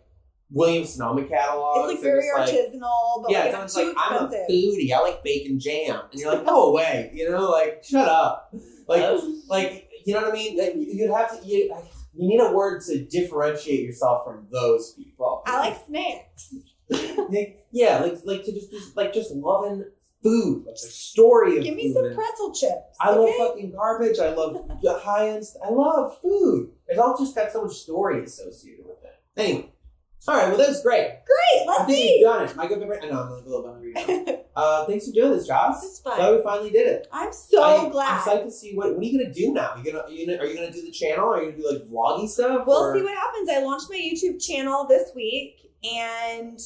William 0.53 0.85
Sonoma 0.85 1.23
catalog. 1.25 1.89
It's 1.89 1.95
like 1.95 2.03
very 2.03 2.21
just, 2.21 2.38
like, 2.38 2.81
artisanal, 2.81 3.23
but 3.23 3.31
yeah, 3.31 3.39
like 3.39 3.49
it 3.49 3.51
not 3.51 3.71
sounds 3.71 3.75
too 3.75 3.88
like 3.88 3.95
I'm 3.97 4.13
a 4.13 4.25
expensive. 4.25 4.55
foodie. 4.55 4.91
I 4.93 4.99
like 4.99 5.23
bacon 5.23 5.59
jam, 5.59 6.01
and 6.11 6.19
you're 6.21 6.34
like, 6.34 6.45
go 6.45 6.69
away. 6.69 7.11
You 7.13 7.31
know, 7.31 7.49
like 7.49 7.84
shut 7.84 8.07
up. 8.07 8.53
Like, 8.88 9.01
oh. 9.01 9.41
like 9.49 9.89
you 10.05 10.13
know 10.13 10.21
what 10.21 10.30
I 10.31 10.34
mean? 10.34 10.57
Like, 10.57 10.75
you- 10.75 10.88
you'd 10.93 11.11
have 11.11 11.41
to. 11.41 11.47
You, 11.47 11.75
you 12.15 12.27
need 12.27 12.39
a 12.39 12.51
word 12.51 12.81
to 12.84 13.03
differentiate 13.05 13.81
yourself 13.81 14.25
from 14.25 14.47
those 14.51 14.93
people. 14.93 15.41
I 15.45 15.59
like 15.69 15.77
snacks. 15.88 16.53
Like, 17.30 17.65
yeah, 17.71 17.99
like 17.99 18.17
like 18.25 18.43
to 18.43 18.51
just, 18.51 18.69
just 18.69 18.95
like 18.95 19.13
just 19.13 19.31
loving 19.34 19.85
food, 20.21 20.65
like 20.65 20.75
the 20.75 20.88
story 20.88 21.57
of 21.57 21.63
Give 21.63 21.75
me 21.75 21.91
food 21.93 22.05
some 22.05 22.15
pretzel 22.15 22.53
chips. 22.53 22.97
I 22.99 23.15
love 23.15 23.30
fucking 23.38 23.71
garbage. 23.71 24.19
I 24.19 24.34
love 24.34 24.57
the 24.81 24.99
high 24.99 25.30
end. 25.30 25.43
I 25.65 25.69
love 25.69 26.17
food. 26.21 26.71
It's 26.88 26.99
all 26.99 27.17
just 27.17 27.34
got 27.35 27.51
so 27.51 27.63
much 27.63 27.73
story 27.73 28.23
associated 28.23 28.85
with 28.85 28.97
it. 29.03 29.39
Anyway, 29.41 29.72
all 30.27 30.35
right. 30.35 30.47
Well, 30.47 30.57
that 30.57 30.69
was 30.69 30.81
great. 30.81 31.07
Great, 31.07 31.67
let's 31.67 31.85
think 31.85 31.97
see. 31.97 32.19
you've 32.19 32.29
done 32.29 32.47
it. 32.47 32.55
My 32.55 32.67
good 32.67 32.79
memory. 32.79 32.99
I 33.01 33.07
know 33.07 33.21
I'm 33.21 33.31
a 33.31 33.35
little 33.35 33.67
hungry 33.67 33.93
now. 33.93 34.37
Uh, 34.55 34.85
thanks 34.85 35.07
for 35.07 35.13
doing 35.13 35.31
this, 35.31 35.47
Josh. 35.47 35.81
This 35.81 35.93
is 35.93 35.99
fun. 35.99 36.15
Glad 36.15 36.35
we 36.35 36.43
finally 36.43 36.69
did 36.69 36.85
it. 36.85 37.07
I'm 37.11 37.33
so 37.33 37.63
I, 37.63 37.89
glad. 37.89 38.11
I'm 38.11 38.19
psyched 38.19 38.43
to 38.43 38.51
see 38.51 38.75
what. 38.75 38.93
What 38.93 39.01
are 39.01 39.03
you 39.03 39.17
gonna 39.19 39.33
do 39.33 39.51
now? 39.51 39.75
You 39.75 39.91
gonna, 39.91 40.03
are 40.03 40.11
you 40.11 40.27
gonna 40.27 40.37
are 40.37 40.45
you 40.45 40.53
gonna 40.53 40.71
do 40.71 40.83
the 40.83 40.91
channel? 40.91 41.33
Are 41.33 41.41
you 41.41 41.53
gonna 41.53 41.63
do 41.63 41.71
like 41.71 41.87
vloggy 41.87 42.29
stuff? 42.29 42.67
We'll 42.67 42.77
or- 42.77 42.95
see 42.95 43.01
what 43.01 43.15
happens. 43.17 43.49
I 43.49 43.63
launched 43.63 43.87
my 43.89 43.95
YouTube 43.97 44.39
channel 44.39 44.85
this 44.87 45.09
week 45.15 45.71
and 45.83 46.59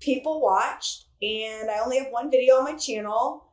people 0.00 0.40
watched, 0.40 1.04
and 1.22 1.70
I 1.70 1.78
only 1.78 1.98
have 1.98 2.08
one 2.10 2.28
video 2.28 2.56
on 2.56 2.64
my 2.64 2.74
channel, 2.74 3.51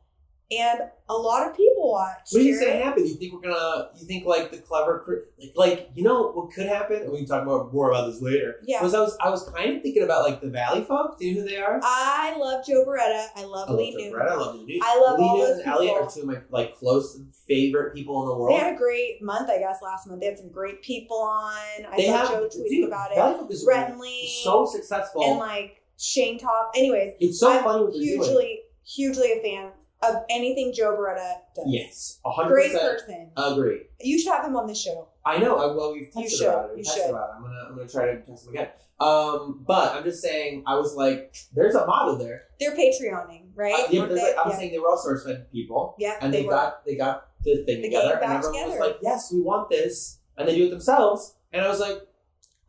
and 0.50 0.80
a 1.08 1.14
lot 1.14 1.48
of 1.48 1.56
people 1.56 1.90
watch. 1.92 2.28
What 2.30 2.40
do 2.40 2.44
you 2.44 2.56
say 2.56 2.80
happened? 2.80 3.08
You 3.08 3.14
think 3.14 3.32
we're 3.32 3.40
gonna? 3.40 3.88
You 3.98 4.06
think 4.06 4.26
like 4.26 4.50
the 4.50 4.58
Clevver, 4.58 5.02
like, 5.38 5.52
like 5.56 5.90
you 5.94 6.02
know 6.02 6.30
what 6.32 6.52
could 6.52 6.66
happen? 6.66 7.02
And 7.02 7.10
we 7.12 7.18
can 7.18 7.26
talk 7.26 7.44
more 7.44 7.70
more 7.72 7.90
about 7.90 8.10
this 8.10 8.20
later. 8.20 8.56
Yeah. 8.64 8.82
Was 8.82 8.94
I 8.94 9.00
was 9.00 9.16
I 9.20 9.30
was 9.30 9.48
kind 9.54 9.76
of 9.76 9.82
thinking 9.82 10.02
about 10.02 10.24
like 10.24 10.40
the 10.40 10.48
Valley 10.50 10.82
folk. 10.84 11.18
Do 11.18 11.26
you 11.26 11.34
know 11.36 11.40
who 11.42 11.48
they 11.48 11.56
are? 11.58 11.80
I 11.82 12.36
love 12.38 12.64
Joe 12.66 12.84
Bereta. 12.86 13.26
I 13.36 13.44
love 13.44 13.70
I 13.70 13.72
Lee 13.74 13.94
Newton. 13.94 14.12
Brett. 14.12 14.28
I 14.28 14.34
love 14.36 14.54
Lee. 14.56 14.80
I 14.82 15.00
love 15.00 15.18
Lee 15.18 15.24
all 15.24 15.36
Newton 15.38 15.50
those 15.56 15.64
and 15.64 15.72
Elliott 15.72 15.94
are 16.02 16.10
two 16.10 16.20
of 16.20 16.26
my 16.26 16.38
like 16.50 16.76
close 16.76 17.20
favorite 17.48 17.94
people 17.94 18.22
in 18.22 18.28
the 18.28 18.36
world. 18.36 18.56
They 18.58 18.64
had 18.64 18.74
a 18.74 18.78
great 18.78 19.22
month, 19.22 19.50
I 19.50 19.58
guess, 19.58 19.78
last 19.82 20.06
month. 20.06 20.20
They 20.20 20.26
had 20.26 20.38
some 20.38 20.50
great 20.50 20.82
people 20.82 21.16
on. 21.18 21.52
I 21.90 21.96
They 21.96 22.06
saw 22.06 22.18
have- 22.18 22.28
Joe 22.28 22.48
tweeting 22.48 22.68
dude, 22.70 22.88
about 22.88 23.14
Valley 23.14 23.34
it. 23.34 23.38
Folk 23.38 23.50
is 23.52 23.64
Brett 23.64 23.90
and 23.90 24.00
Lee 24.00 24.40
so 24.44 24.66
successful. 24.66 25.22
and 25.24 25.38
like 25.38 25.82
Shane 25.98 26.38
Topp. 26.38 26.72
Anyways, 26.76 27.14
it's 27.20 27.40
so 27.40 27.50
I'm 27.52 27.64
funny 27.64 27.82
what 27.84 27.92
they're 27.92 28.00
doing. 28.02 28.20
hugely, 28.22 28.60
hugely 28.86 29.32
a 29.32 29.42
fan 29.42 29.70
of 30.02 30.24
anything 30.30 30.72
Joe 30.74 30.96
Bereta 30.96 31.34
does. 31.54 31.64
Yes, 31.66 32.20
a 32.24 32.30
hundred 32.30 32.54
Great 32.54 32.72
percent 32.72 32.98
person. 33.00 33.30
agree. 33.36 33.80
You 34.00 34.18
should 34.18 34.32
have 34.32 34.44
him 34.46 34.56
on 34.56 34.66
the 34.66 34.74
show. 34.74 35.08
I 35.24 35.38
know. 35.38 35.56
I, 35.58 35.74
well, 35.74 35.92
we've 35.92 36.08
You 36.14 36.22
texted 36.24 36.38
should, 36.38 36.48
about 36.48 36.64
it. 36.64 36.70
you 36.70 36.76
We've 36.78 36.86
texted 36.86 36.94
should. 36.94 37.10
about 37.10 37.28
it. 37.28 37.32
I'm 37.36 37.42
gonna, 37.42 37.64
I'm 37.68 37.76
gonna 37.76 37.88
try 37.88 38.06
to 38.06 38.20
text 38.22 38.46
him 38.46 38.54
again. 38.54 38.68
Um, 39.00 39.62
but 39.66 39.94
I'm 39.94 40.04
just 40.04 40.22
saying, 40.22 40.64
I 40.66 40.74
was 40.76 40.94
like, 40.94 41.34
there's 41.54 41.74
a 41.74 41.86
model 41.86 42.16
there. 42.18 42.44
They're 42.58 42.74
Patreoning, 42.76 43.48
right? 43.54 43.74
Uh, 43.74 43.86
yeah, 43.90 44.06
they? 44.06 44.14
like, 44.14 44.34
I'm 44.42 44.50
yeah. 44.50 44.56
saying 44.56 44.72
they 44.72 44.78
were 44.78 44.88
all 44.88 45.02
SourceFed 45.02 45.50
people, 45.52 45.94
Yeah, 45.98 46.16
and 46.20 46.32
they 46.32 46.42
they, 46.42 46.48
got 46.48 46.84
they 46.86 46.96
got 46.96 47.28
the 47.44 47.64
thing 47.64 47.82
They 47.82 47.88
together, 47.88 48.14
and 48.22 48.32
everyone 48.32 48.40
was 48.66 48.72
together. 48.74 48.80
like, 48.92 48.98
yes, 49.02 49.32
we 49.32 49.40
want 49.40 49.70
this, 49.70 50.18
and 50.36 50.48
they 50.48 50.56
do 50.56 50.66
it 50.66 50.70
themselves. 50.70 51.34
And 51.52 51.64
I 51.64 51.68
was 51.68 51.80
like, 51.80 51.98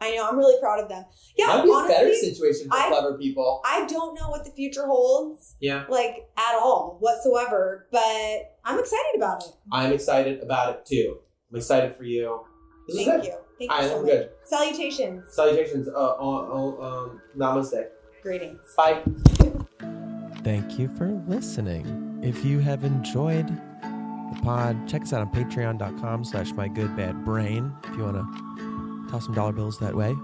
I 0.02 0.16
know. 0.16 0.28
I'm 0.28 0.38
really 0.38 0.60
proud 0.60 0.80
of 0.82 0.90
them. 0.90 1.06
Yeah, 1.38 1.48
that'd 1.48 1.64
be 1.66 1.72
a 1.72 1.88
better 1.88 2.14
situation 2.14 2.68
for 2.70 2.76
I- 2.78 2.90
Clevver 2.92 3.20
people. 3.20 3.62
I 3.66 3.86
don't 3.86 4.16
know 4.20 4.30
what 4.30 4.44
the 4.44 4.52
future 4.52 4.86
holds, 4.86 5.56
Yeah, 5.62 5.86
like 5.90 6.28
at 6.38 6.56
all 6.56 6.98
whatsoever. 7.00 7.88
But 7.92 8.58
I'm 8.66 8.80
excited 8.80 9.16
about 9.16 9.44
it. 9.44 9.52
I'm 9.72 9.94
excited 9.94 10.42
about 10.42 10.76
it 10.76 10.86
too. 10.86 11.18
I'm 11.52 11.58
excited 11.58 11.96
for 11.96 12.04
you. 12.04 12.42
This 12.88 12.98
is 12.98 13.06
Thank 13.06 13.26
you. 13.26 13.34
Thank 13.60 13.72
All 13.72 13.78
you 13.78 13.84
right, 13.84 13.90
so 13.92 13.96
I'm 13.98 14.02
much. 14.06 14.12
good. 14.12 14.30
Salutations. 14.46 15.34
Salutations. 15.36 15.88
Uh, 15.88 15.92
uh, 15.92 16.20
uh, 16.20 16.82
um, 17.04 17.22
namaste. 17.38 17.86
Greetings. 18.24 18.60
Bye. 18.76 19.04
Thank 20.44 20.80
you 20.80 20.88
for 20.98 21.10
listening. 21.28 22.20
If 22.24 22.44
you 22.44 22.58
have 22.60 22.84
enjoyed 22.84 23.48
the 23.48 24.40
pod, 24.42 24.88
check 24.88 25.04
us 25.04 25.14
out 25.14 25.22
on 25.22 25.32
patreon.com 25.32 26.24
slash 26.24 26.52
my 26.54 26.68
good 26.68 26.96
bad 26.98 27.24
brain 27.24 27.72
if 27.84 27.96
you 27.96 28.04
want 28.04 28.16
to 28.18 28.71
toss 29.12 29.26
some 29.26 29.34
dollar 29.34 29.52
bills 29.52 29.78
that 29.80 29.96
way. 29.96 30.18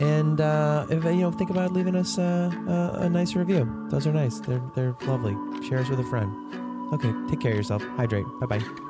And 0.00 0.40
uh, 0.40 0.86
if 0.88 1.04
you 1.04 1.12
know, 1.16 1.30
think 1.30 1.50
about 1.50 1.72
leaving 1.72 1.94
us 1.94 2.18
uh, 2.18 2.50
a, 2.66 3.02
a 3.02 3.08
nice 3.10 3.34
review. 3.34 3.68
Those 3.90 4.06
are 4.06 4.12
nice. 4.12 4.40
They're 4.40 4.62
they're 4.74 4.96
lovely. 5.02 5.36
Share 5.68 5.80
us 5.80 5.90
with 5.90 6.00
a 6.00 6.04
friend. 6.04 6.32
Okay, 6.94 7.12
take 7.28 7.40
care 7.40 7.52
of 7.52 7.58
yourself. 7.58 7.82
Hydrate. 7.96 8.26
Bye 8.40 8.46
bye. 8.46 8.89